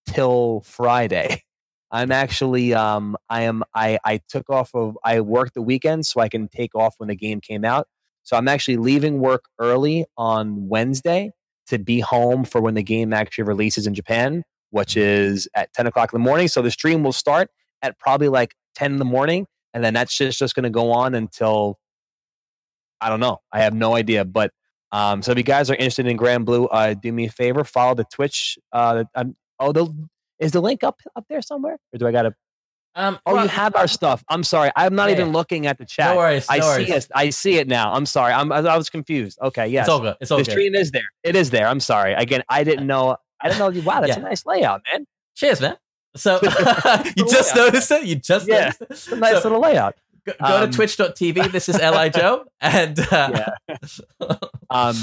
till 0.08 0.62
Friday. 0.62 1.44
I'm 1.92 2.12
actually 2.12 2.74
um 2.74 3.16
I 3.30 3.44
am 3.44 3.64
I 3.74 3.98
I 4.04 4.20
took 4.28 4.50
off 4.50 4.72
of 4.74 4.98
I 5.04 5.22
worked 5.22 5.54
the 5.54 5.62
weekend 5.62 6.06
so 6.06 6.20
I 6.20 6.28
can 6.28 6.48
take 6.48 6.76
off 6.76 6.96
when 6.98 7.08
the 7.08 7.16
game 7.16 7.40
came 7.40 7.64
out. 7.64 7.88
So 8.24 8.36
I'm 8.36 8.48
actually 8.48 8.78
leaving 8.78 9.20
work 9.20 9.46
early 9.58 10.06
on 10.18 10.68
Wednesday 10.68 11.32
to 11.68 11.80
be 11.80 12.02
home 12.02 12.44
for 12.44 12.60
when 12.60 12.74
the 12.74 12.84
game 12.84 13.14
actually 13.14 13.46
releases 13.46 13.88
in 13.88 13.94
Japan, 13.94 14.44
which 14.72 14.98
is 14.98 15.48
at 15.54 15.72
10 15.74 15.88
o'clock 15.88 16.12
in 16.12 16.20
the 16.20 16.24
morning. 16.24 16.50
So 16.50 16.62
the 16.62 16.72
stream 16.72 17.04
will 17.04 17.14
start 17.14 17.50
at 17.82 17.98
probably 18.00 18.28
like 18.28 18.54
10 18.76 18.94
in 18.94 18.98
the 18.98 19.06
morning, 19.06 19.48
and 19.74 19.84
then 19.84 19.94
that's 19.94 20.18
just 20.18 20.40
just 20.40 20.56
going 20.56 20.64
to 20.64 20.70
go 20.70 20.92
on 20.92 21.16
until 21.16 21.80
I 23.00 23.10
don't 23.10 23.20
know. 23.20 23.40
I 23.54 23.62
have 23.62 23.74
no 23.74 23.96
idea, 23.96 24.26
but 24.26 24.52
um, 24.92 25.22
so 25.22 25.32
if 25.32 25.38
you 25.38 25.44
guys 25.44 25.70
are 25.70 25.76
interested 25.76 26.08
in 26.08 26.18
Granblue, 26.18 26.68
uh, 26.72 26.94
do 26.94 27.12
me 27.12 27.26
a 27.26 27.30
favor, 27.30 27.64
follow 27.64 27.94
the 27.94 28.06
Twitch. 28.06 28.58
Uh, 28.72 29.04
um, 29.16 29.36
oh, 29.60 29.72
the, 29.72 29.88
is 30.40 30.52
the 30.52 30.62
link 30.62 30.84
up 30.84 31.00
up 31.16 31.26
there 31.30 31.42
somewhere, 31.42 31.78
or 31.94 31.98
do 31.98 32.08
I 32.08 32.12
got 32.12 32.24
to? 32.24 32.36
um, 32.96 33.20
Oh, 33.26 33.34
well, 33.36 33.44
you 33.44 33.50
have 33.50 33.76
our 33.76 33.88
stuff. 33.88 34.24
I'm 34.30 34.44
sorry, 34.44 34.72
I'm 34.76 34.96
not 34.96 35.10
Yeah, 35.10 35.16
even 35.18 35.32
looking 35.32 35.68
at 35.68 35.78
the 35.78 35.86
chat. 35.86 36.12
No 36.12 36.18
worries. 36.18 36.46
I 36.50 36.60
see 36.60 36.92
it. 36.92 37.08
I 37.14 37.30
see 37.30 37.56
it 37.58 37.68
now. 37.68 37.94
I'm 37.94 38.06
sorry. 38.06 38.34
I'm, 38.34 38.52
I 38.52 38.58
I 38.58 38.78
was 38.78 38.90
confused. 38.90 39.38
Okay, 39.42 39.68
yes, 39.68 39.86
It's 39.86 39.90
all 39.90 40.00
good. 40.00 40.16
It's 40.20 40.32
all 40.32 40.38
the 40.40 40.44
good. 40.46 40.52
stream 40.52 40.74
is 40.76 40.92
there. 40.92 41.04
It 41.24 41.36
is 41.36 41.50
there. 41.52 41.68
I'm 41.68 41.80
sorry. 41.80 42.14
Again, 42.14 42.44
I 42.50 42.64
didn't 42.64 42.88
know. 42.88 43.18
I 43.42 43.50
didn't 43.50 43.60
know. 43.76 43.82
Wow, 43.82 44.02
that's 44.02 44.18
Yeah. 44.18 44.20
a 44.24 44.24
nice 44.24 44.46
layout, 44.46 44.82
man. 44.92 45.06
Cheers, 45.36 45.62
man. 45.62 45.78
So 46.16 46.40
you 47.16 47.26
just 47.30 47.56
Yeah. 47.56 47.64
noticed 47.64 47.92
it. 47.92 48.04
You 48.06 48.16
just 48.16 48.48
Yeah. 48.48 48.60
noticed 48.62 48.82
it. 48.82 48.88
It's 48.90 49.08
a 49.12 49.16
nice 49.16 49.42
So, 49.44 49.50
little 49.50 49.62
layout. 49.62 49.96
go, 50.26 50.34
go 50.40 50.64
Um, 50.64 50.72
to 50.72 50.76
twitch.tv. 50.76 51.52
This 51.52 51.70
is 51.70 51.78
Li 51.78 52.10
Joe, 52.16 52.46
and 52.60 53.00
uh, 53.12 53.52
Um, 54.72 54.96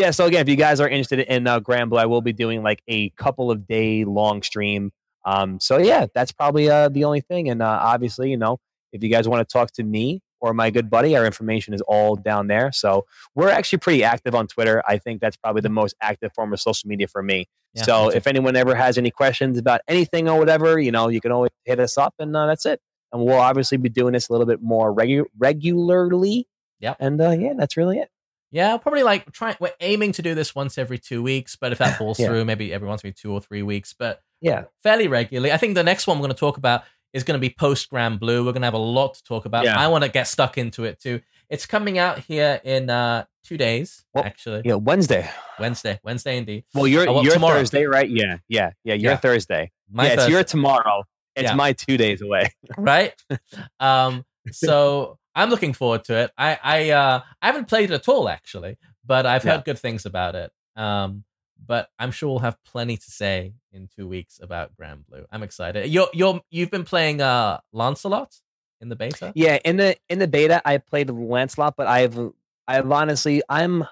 yeah. 0.00 0.10
So 0.10 0.26
again, 0.26 0.40
if 0.40 0.48
you 0.48 0.56
guys 0.56 0.80
are 0.80 0.88
interested 0.88 1.20
in 1.20 1.46
uh, 1.46 1.60
Granblue, 1.60 1.98
I 1.98 2.06
will 2.06 2.22
be 2.22 2.32
doing 2.32 2.62
like 2.62 2.82
a 2.88 3.10
couple 3.10 3.50
of 3.50 3.66
day 3.66 4.04
long 4.04 4.42
stream. 4.42 4.92
Um, 5.24 5.60
so 5.60 5.78
yeah, 5.78 6.06
that's 6.14 6.32
probably 6.32 6.70
uh, 6.70 6.88
the 6.88 7.04
only 7.04 7.20
thing. 7.20 7.50
And 7.50 7.62
uh, 7.62 7.78
obviously, 7.82 8.30
you 8.30 8.36
know, 8.36 8.58
if 8.92 9.02
you 9.02 9.10
guys 9.10 9.28
want 9.28 9.46
to 9.46 9.52
talk 9.52 9.70
to 9.72 9.84
me 9.84 10.22
or 10.40 10.54
my 10.54 10.70
good 10.70 10.88
buddy, 10.88 11.16
our 11.16 11.26
information 11.26 11.74
is 11.74 11.82
all 11.82 12.16
down 12.16 12.46
there. 12.46 12.72
So 12.72 13.04
we're 13.34 13.50
actually 13.50 13.80
pretty 13.80 14.02
active 14.02 14.34
on 14.34 14.46
Twitter. 14.46 14.82
I 14.88 14.96
think 14.96 15.20
that's 15.20 15.36
probably 15.36 15.60
the 15.60 15.68
most 15.68 15.94
active 16.00 16.32
form 16.34 16.52
of 16.52 16.60
social 16.60 16.88
media 16.88 17.06
for 17.06 17.22
me. 17.22 17.46
Yeah, 17.74 17.82
so 17.82 18.08
if 18.08 18.26
anyone 18.26 18.56
ever 18.56 18.74
has 18.74 18.98
any 18.98 19.10
questions 19.10 19.58
about 19.58 19.82
anything 19.86 20.28
or 20.28 20.38
whatever, 20.38 20.80
you 20.80 20.90
know, 20.90 21.08
you 21.08 21.20
can 21.20 21.30
always 21.30 21.52
hit 21.64 21.78
us 21.78 21.96
up, 21.96 22.14
and 22.18 22.34
uh, 22.34 22.46
that's 22.46 22.66
it. 22.66 22.80
And 23.12 23.22
we'll 23.22 23.38
obviously 23.38 23.76
be 23.76 23.88
doing 23.88 24.12
this 24.14 24.28
a 24.28 24.32
little 24.32 24.46
bit 24.46 24.62
more 24.62 24.92
regu- 24.94 25.26
regularly. 25.38 26.48
Yeah. 26.80 26.94
And 26.98 27.20
uh, 27.20 27.30
yeah, 27.30 27.52
that's 27.56 27.76
really 27.76 27.98
it. 27.98 28.08
Yeah, 28.52 28.76
probably 28.78 29.02
like 29.02 29.30
trying. 29.32 29.56
We're 29.60 29.72
aiming 29.80 30.12
to 30.12 30.22
do 30.22 30.34
this 30.34 30.54
once 30.54 30.76
every 30.78 30.98
two 30.98 31.22
weeks, 31.22 31.56
but 31.56 31.72
if 31.72 31.78
that 31.78 31.96
falls 31.98 32.18
Yeah. 32.18 32.26
through, 32.28 32.44
maybe 32.44 32.72
every 32.72 32.88
once 32.88 33.00
every 33.02 33.12
two 33.12 33.32
or 33.32 33.40
three 33.40 33.62
weeks. 33.62 33.94
But 33.98 34.20
Yeah. 34.40 34.64
fairly 34.82 35.08
regularly. 35.08 35.52
I 35.52 35.56
think 35.56 35.74
the 35.74 35.84
next 35.84 36.06
one 36.06 36.18
we're 36.18 36.26
going 36.26 36.34
to 36.34 36.40
talk 36.40 36.56
about 36.56 36.84
is 37.12 37.24
going 37.24 37.38
to 37.38 37.40
be 37.40 37.50
post 37.50 37.90
Granblue. 37.90 38.44
We're 38.44 38.52
going 38.52 38.62
to 38.62 38.66
have 38.66 38.74
a 38.74 38.78
lot 38.78 39.14
to 39.14 39.22
talk 39.24 39.44
about. 39.44 39.64
Yeah. 39.64 39.78
I 39.78 39.88
want 39.88 40.04
to 40.04 40.10
get 40.10 40.28
stuck 40.28 40.58
into 40.58 40.84
it 40.84 41.00
too. 41.00 41.20
It's 41.48 41.66
coming 41.66 41.98
out 41.98 42.20
here 42.20 42.60
in 42.62 42.88
uh, 42.90 43.24
two 43.44 43.56
days, 43.56 44.04
Well, 44.14 44.22
actually. 44.24 44.62
Yeah, 44.64 44.74
Wednesday. 44.74 45.28
Wednesday. 45.58 45.98
Wednesday, 46.04 46.36
indeed. 46.38 46.64
Well, 46.74 46.86
you're 46.86 47.08
Oh, 47.08 47.14
well, 47.14 47.24
you're 47.24 47.32
tomorrow. 47.34 47.58
Thursday, 47.58 47.84
right? 47.86 48.08
Yeah, 48.08 48.36
yeah, 48.48 48.70
yeah. 48.84 48.94
You're 48.94 49.12
Yeah. 49.12 49.16
Thursday. 49.16 49.72
My 49.90 50.06
yeah, 50.06 50.12
it's 50.14 50.28
your 50.28 50.44
tomorrow. 50.44 51.02
It's 51.34 51.52
my 51.54 51.72
two 51.72 51.96
days 51.96 52.22
away. 52.22 52.52
right? 52.78 53.12
um, 53.80 54.24
so 54.52 55.18
I'm 55.34 55.50
looking 55.50 55.72
forward 55.72 56.04
to 56.04 56.14
it. 56.14 56.30
I 56.36 56.58
I 56.62 56.90
uh, 56.90 57.22
I 57.42 57.46
haven't 57.46 57.68
played 57.68 57.90
it 57.90 57.94
at 57.94 58.08
all 58.08 58.28
actually, 58.28 58.78
but 59.04 59.26
I've 59.26 59.44
Yeah. 59.44 59.56
heard 59.56 59.64
good 59.64 59.78
things 59.78 60.06
about 60.06 60.34
it. 60.34 60.50
Um, 60.76 61.24
but 61.64 61.88
I'm 61.98 62.10
sure 62.10 62.30
we'll 62.30 62.38
have 62.40 62.56
plenty 62.64 62.96
to 62.96 63.10
say 63.10 63.52
in 63.72 63.88
two 63.94 64.08
weeks 64.08 64.40
about 64.42 64.72
Granblue. 64.76 65.26
I'm 65.30 65.42
excited. 65.42 65.88
You're 65.88 66.08
you're 66.12 66.40
you've 66.50 66.70
been 66.70 66.84
playing 66.84 67.20
uh 67.20 67.60
Lancelot. 67.72 68.34
in 68.80 68.88
the 68.88 68.96
beta? 68.96 69.32
Yeah, 69.34 69.58
in 69.64 69.76
the 69.76 69.96
in 70.08 70.18
the 70.18 70.26
beta, 70.28 70.62
I 70.64 70.78
played 70.78 71.10
Lancelot, 71.10 71.74
but 71.76 71.86
I've 71.86 72.18
I've 72.66 72.90
honestly 72.90 73.42
I'm 73.48 73.84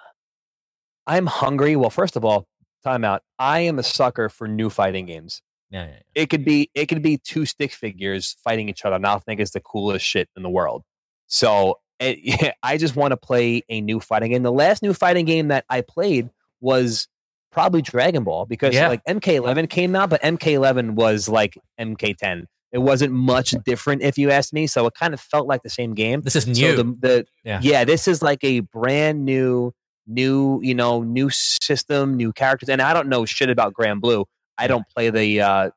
I'm 1.06 1.26
hungry. 1.26 1.76
Well, 1.76 1.90
first 1.90 2.16
of 2.16 2.24
all, 2.24 2.46
time 2.84 3.04
out. 3.04 3.22
I 3.38 3.60
am 3.60 3.78
a 3.78 3.82
sucker 3.82 4.28
for 4.28 4.48
new 4.48 4.70
fighting 4.70 5.06
games. 5.06 5.42
Yeah, 5.70 5.84
yeah, 5.84 5.90
yeah. 5.92 6.22
It 6.22 6.30
could 6.30 6.44
be 6.44 6.70
it 6.74 6.86
could 6.86 7.02
be 7.02 7.18
two 7.18 7.44
stick 7.46 7.72
figures 7.72 8.36
fighting 8.42 8.68
each 8.68 8.84
other, 8.84 8.96
and 8.96 9.06
I'll 9.06 9.18
think 9.20 9.40
it's 9.40 9.50
the 9.52 9.60
coolest 9.60 10.04
shit 10.06 10.28
in 10.36 10.42
the 10.42 10.50
world. 10.50 10.84
So 11.28 11.78
it, 12.00 12.54
I 12.62 12.76
just 12.76 12.96
want 12.96 13.12
to 13.12 13.16
play 13.16 13.62
a 13.68 13.80
new 13.80 14.00
fighting 14.00 14.30
game. 14.32 14.42
The 14.42 14.52
last 14.52 14.82
new 14.82 14.92
fighting 14.94 15.24
game 15.24 15.48
that 15.48 15.64
I 15.70 15.80
played 15.80 16.30
was 16.60 17.08
probably 17.50 17.82
Dragon 17.82 18.24
Ball 18.24 18.46
because 18.46 18.74
Yeah. 18.74 18.88
like 18.88 19.04
MK11 19.04 19.68
came 19.70 19.96
out, 19.96 20.10
but 20.10 20.20
MK11 20.22 20.90
was 20.92 21.28
like 21.28 21.56
MK10. 21.80 22.44
It 22.70 22.78
wasn't 22.78 23.14
much 23.14 23.52
different, 23.64 24.02
if 24.02 24.18
you 24.18 24.30
ask 24.30 24.52
me. 24.52 24.66
So 24.66 24.86
it 24.86 24.94
kind 24.94 25.14
of 25.14 25.20
felt 25.20 25.46
like 25.48 25.62
the 25.62 25.70
same 25.70 25.94
game. 25.94 26.20
This 26.20 26.36
is 26.36 26.44
So 26.44 26.50
new. 26.52 26.76
the, 26.76 26.84
the 27.00 27.26
Yeah. 27.42 27.60
yeah. 27.62 27.84
this 27.84 28.06
is 28.06 28.22
like 28.22 28.44
a 28.44 28.60
brand 28.60 29.24
new, 29.24 29.72
new, 30.06 30.60
you 30.62 30.74
know, 30.74 31.02
new 31.02 31.30
system, 31.30 32.16
new 32.16 32.32
characters. 32.32 32.68
And 32.68 32.82
I 32.82 32.92
don't 32.92 33.08
know 33.08 33.24
shit 33.24 33.48
about 33.48 33.72
Granblue. 33.72 34.26
I 34.58 34.66
don't 34.66 34.84
play 34.88 35.08
the 35.10 35.40
uh 35.40 35.70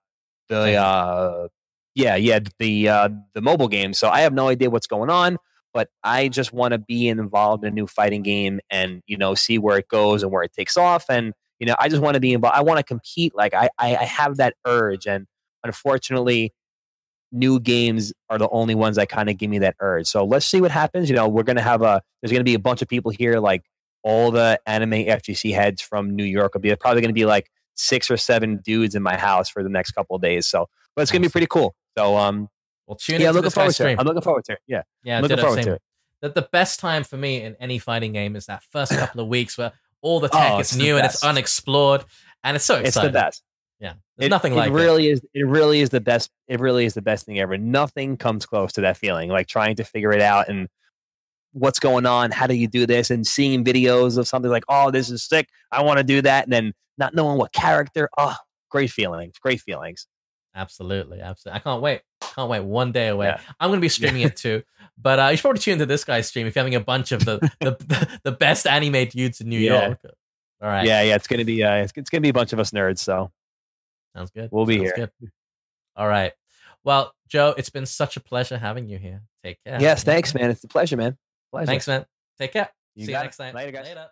the 0.49 0.73
uh 0.75 1.47
yeah, 1.95 2.15
yeah, 2.15 2.39
the 2.59 2.89
uh 2.89 3.09
the 3.33 3.41
mobile 3.41 3.67
game. 3.67 3.93
So 3.93 4.09
I 4.09 4.21
have 4.21 4.33
no 4.33 4.47
idea 4.47 4.69
what's 4.69 4.87
going 4.87 5.09
on, 5.09 5.37
but 5.73 5.89
I 6.03 6.27
just 6.27 6.53
want 6.53 6.73
to 6.73 6.77
be 6.77 7.07
involved 7.07 7.63
in 7.63 7.69
a 7.69 7.75
new 7.75 7.87
fighting 7.87 8.21
game 8.23 8.59
and, 8.69 9.01
you 9.07 9.17
know, 9.17 9.35
see 9.35 9.57
where 9.57 9.77
it 9.77 9.87
goes 9.87 10.23
and 10.23 10.31
where 10.31 10.43
it 10.43 10.53
takes 10.53 10.77
off 10.77 11.05
and 11.09 11.33
you 11.61 11.67
know, 11.67 11.75
I 11.77 11.89
just 11.89 12.01
want 12.01 12.15
to 12.15 12.19
be 12.19 12.33
involved. 12.33 12.57
I 12.57 12.61
want 12.61 12.79
to 12.79 12.83
compete. 12.83 13.35
Like 13.35 13.53
I, 13.53 13.69
I, 13.77 13.95
I 13.95 14.03
have 14.05 14.37
that 14.37 14.55
urge, 14.65 15.05
and 15.05 15.27
unfortunately, 15.63 16.53
new 17.31 17.59
games 17.59 18.11
are 18.31 18.39
the 18.39 18.49
only 18.49 18.73
ones 18.73 18.95
that 18.95 19.09
kind 19.09 19.29
of 19.29 19.37
give 19.37 19.51
me 19.51 19.59
that 19.59 19.75
urge. 19.79 20.07
So 20.07 20.25
let's 20.25 20.47
see 20.47 20.59
what 20.59 20.71
happens. 20.71 21.07
You 21.07 21.15
know, 21.15 21.27
we're 21.29 21.43
gonna 21.43 21.61
have 21.61 21.83
a 21.83 22.01
there's 22.21 22.31
gonna 22.31 22.43
be 22.43 22.55
a 22.55 22.59
bunch 22.59 22.81
of 22.81 22.87
people 22.87 23.11
here, 23.11 23.39
like 23.39 23.61
all 24.03 24.31
the 24.31 24.59
anime 24.65 25.05
FGC 25.05 25.53
heads 25.53 25.83
from 25.83 26.15
New 26.15 26.23
York 26.23 26.55
will 26.55 26.61
be 26.61 26.75
probably 26.75 26.99
gonna 27.01 27.13
be 27.13 27.25
like 27.25 27.51
six 27.75 28.09
or 28.09 28.17
seven 28.17 28.57
dudes 28.57 28.95
in 28.95 29.03
my 29.03 29.15
house 29.15 29.47
for 29.47 29.61
the 29.61 29.69
next 29.69 29.91
couple 29.91 30.15
of 30.15 30.23
days. 30.23 30.47
So, 30.47 30.67
but 30.95 31.03
it's 31.03 31.11
gonna 31.11 31.21
be 31.21 31.29
pretty 31.29 31.47
cool. 31.47 31.75
So, 31.97 32.15
um, 32.17 32.49
Well, 32.87 32.95
tune 32.95 33.21
yeah, 33.21 33.27
into 33.27 33.33
looking 33.33 33.43
this 33.45 33.53
guy's 33.55 33.77
forward 33.77 33.89
to 33.89 33.93
it. 33.93 33.99
I'm 33.99 34.05
looking 34.07 34.21
forward 34.21 34.45
to 34.45 34.53
it. 34.53 34.59
Yeah, 34.67 34.81
Yeah, 35.03 35.19
looking 35.19 35.37
forward 35.37 35.55
same. 35.57 35.65
to 35.65 35.73
it. 35.73 35.81
The, 36.21 36.29
the 36.29 36.47
best 36.51 36.79
time 36.79 37.03
for 37.03 37.17
me 37.17 37.41
in 37.41 37.55
any 37.59 37.79
fighting 37.79 38.13
game 38.13 38.35
is 38.35 38.45
that 38.45 38.63
first 38.71 38.91
couple 38.91 39.21
of 39.21 39.27
weeks 39.27 39.57
where 39.57 39.71
all 40.01 40.19
the 40.19 40.29
tech 40.29 40.51
Oh, 40.53 40.59
is 40.59 40.75
new 40.77 40.97
and 40.97 41.05
it's 41.05 41.23
unexplored, 41.23 42.05
and 42.43 42.55
it's 42.55 42.65
so 42.65 42.75
it's 42.77 42.89
exciting. 42.89 43.11
the 43.11 43.19
best. 43.19 43.43
Yeah, 43.79 43.93
there's 44.17 44.27
It, 44.27 44.29
nothing 44.29 44.53
it 44.53 44.57
like 44.57 44.69
it. 44.69 44.73
really 44.73 45.09
is. 45.09 45.21
It 45.33 45.47
really 45.47 45.81
is 45.81 45.89
the 45.89 45.99
best. 46.01 46.29
It 46.47 46.59
really 46.59 46.85
is 46.85 46.93
the 46.93 47.01
best 47.01 47.25
thing 47.25 47.39
ever. 47.39 47.57
Nothing 47.57 48.17
comes 48.17 48.45
close 48.45 48.71
to 48.73 48.81
that 48.81 48.97
feeling. 48.97 49.29
Like 49.29 49.47
trying 49.47 49.75
to 49.77 49.83
figure 49.83 50.11
it 50.11 50.21
out 50.21 50.47
and 50.49 50.67
what's 51.53 51.79
going 51.79 52.05
on. 52.05 52.29
How 52.31 52.45
do 52.45 52.53
you 52.53 52.67
do 52.67 52.85
this? 52.85 53.09
And 53.09 53.25
seeing 53.25 53.63
videos 53.63 54.17
of 54.19 54.27
something 54.27 54.51
like, 54.51 54.63
oh, 54.69 54.91
this 54.91 55.09
is 55.09 55.23
sick. 55.23 55.49
I 55.71 55.81
want 55.81 55.97
to 55.97 56.03
do 56.03 56.21
that. 56.21 56.43
And 56.45 56.53
then 56.53 56.73
not 56.99 57.15
knowing 57.15 57.37
what 57.39 57.51
character. 57.53 58.07
Oh, 58.17 58.35
great 58.69 58.91
feelings. 58.91 59.39
Great 59.41 59.59
feelings. 59.61 60.05
Absolutely, 60.53 61.21
absolutely. 61.21 61.59
I 61.59 61.63
can't 61.63 61.81
wait. 61.81 62.01
Can't 62.35 62.49
wait 62.49 62.61
one 62.61 62.91
day 62.91 63.07
away. 63.07 63.27
Yeah. 63.27 63.39
I'm 63.59 63.69
going 63.69 63.79
to 63.79 63.81
be 63.81 63.89
streaming 63.89 64.21
it 64.21 64.35
too. 64.35 64.63
But 64.97 65.19
uh, 65.19 65.27
you 65.27 65.37
should 65.37 65.43
probably 65.43 65.59
tune 65.61 65.73
into 65.73 65.85
this 65.85 66.03
guy's 66.03 66.27
stream 66.27 66.45
if 66.47 66.55
you're 66.55 66.61
having 66.63 66.75
a 66.75 66.79
bunch 66.81 67.11
of 67.11 67.23
the 67.25 67.39
the, 67.59 68.19
the, 68.23 68.31
best 68.31 68.67
anime 68.67 69.07
dudes 69.07 69.41
in 69.41 69.49
New 69.49 69.59
Yeah. 69.59 69.87
York. 69.87 69.99
All 70.61 70.69
right. 70.69 70.85
Yeah, 70.85 71.01
yeah. 71.01 71.15
It's 71.15 71.27
gonna 71.27 71.45
be. 71.45 71.63
Uh, 71.63 71.75
it's, 71.75 71.93
it's 71.95 72.09
gonna 72.09 72.21
be 72.21 72.29
a 72.29 72.33
bunch 72.33 72.53
of 72.53 72.59
us 72.59 72.71
nerds. 72.71 72.99
So 72.99 73.31
Sounds 74.15 74.29
good. 74.31 74.49
We'll 74.51 74.65
be 74.65 74.77
Sounds 74.79 74.91
here. 74.95 75.11
Good. 75.19 75.31
All 75.95 76.07
right. 76.07 76.33
Well, 76.83 77.13
Joe, 77.27 77.53
it's 77.57 77.69
been 77.69 77.85
such 77.85 78.17
a 78.17 78.19
pleasure 78.19 78.57
having 78.57 78.87
you 78.87 78.97
here. 78.97 79.21
Take 79.43 79.63
care. 79.63 79.77
yes, 79.81 80.03
thanks, 80.03 80.33
man. 80.33 80.49
It's 80.49 80.63
a 80.63 80.67
pleasure, 80.67 80.97
man. 80.97 81.17
Pleasure. 81.51 81.67
Thanks, 81.67 81.87
man. 81.87 82.05
Take 82.39 82.53
care. 82.53 82.69
You 82.95 83.05
See 83.05 83.11
you 83.11 83.15
got 83.15 83.21
it. 83.21 83.23
next 83.25 83.37
time. 83.37 83.55
Later, 83.55 83.71
guys. 83.71 83.85
Later. 83.85 84.07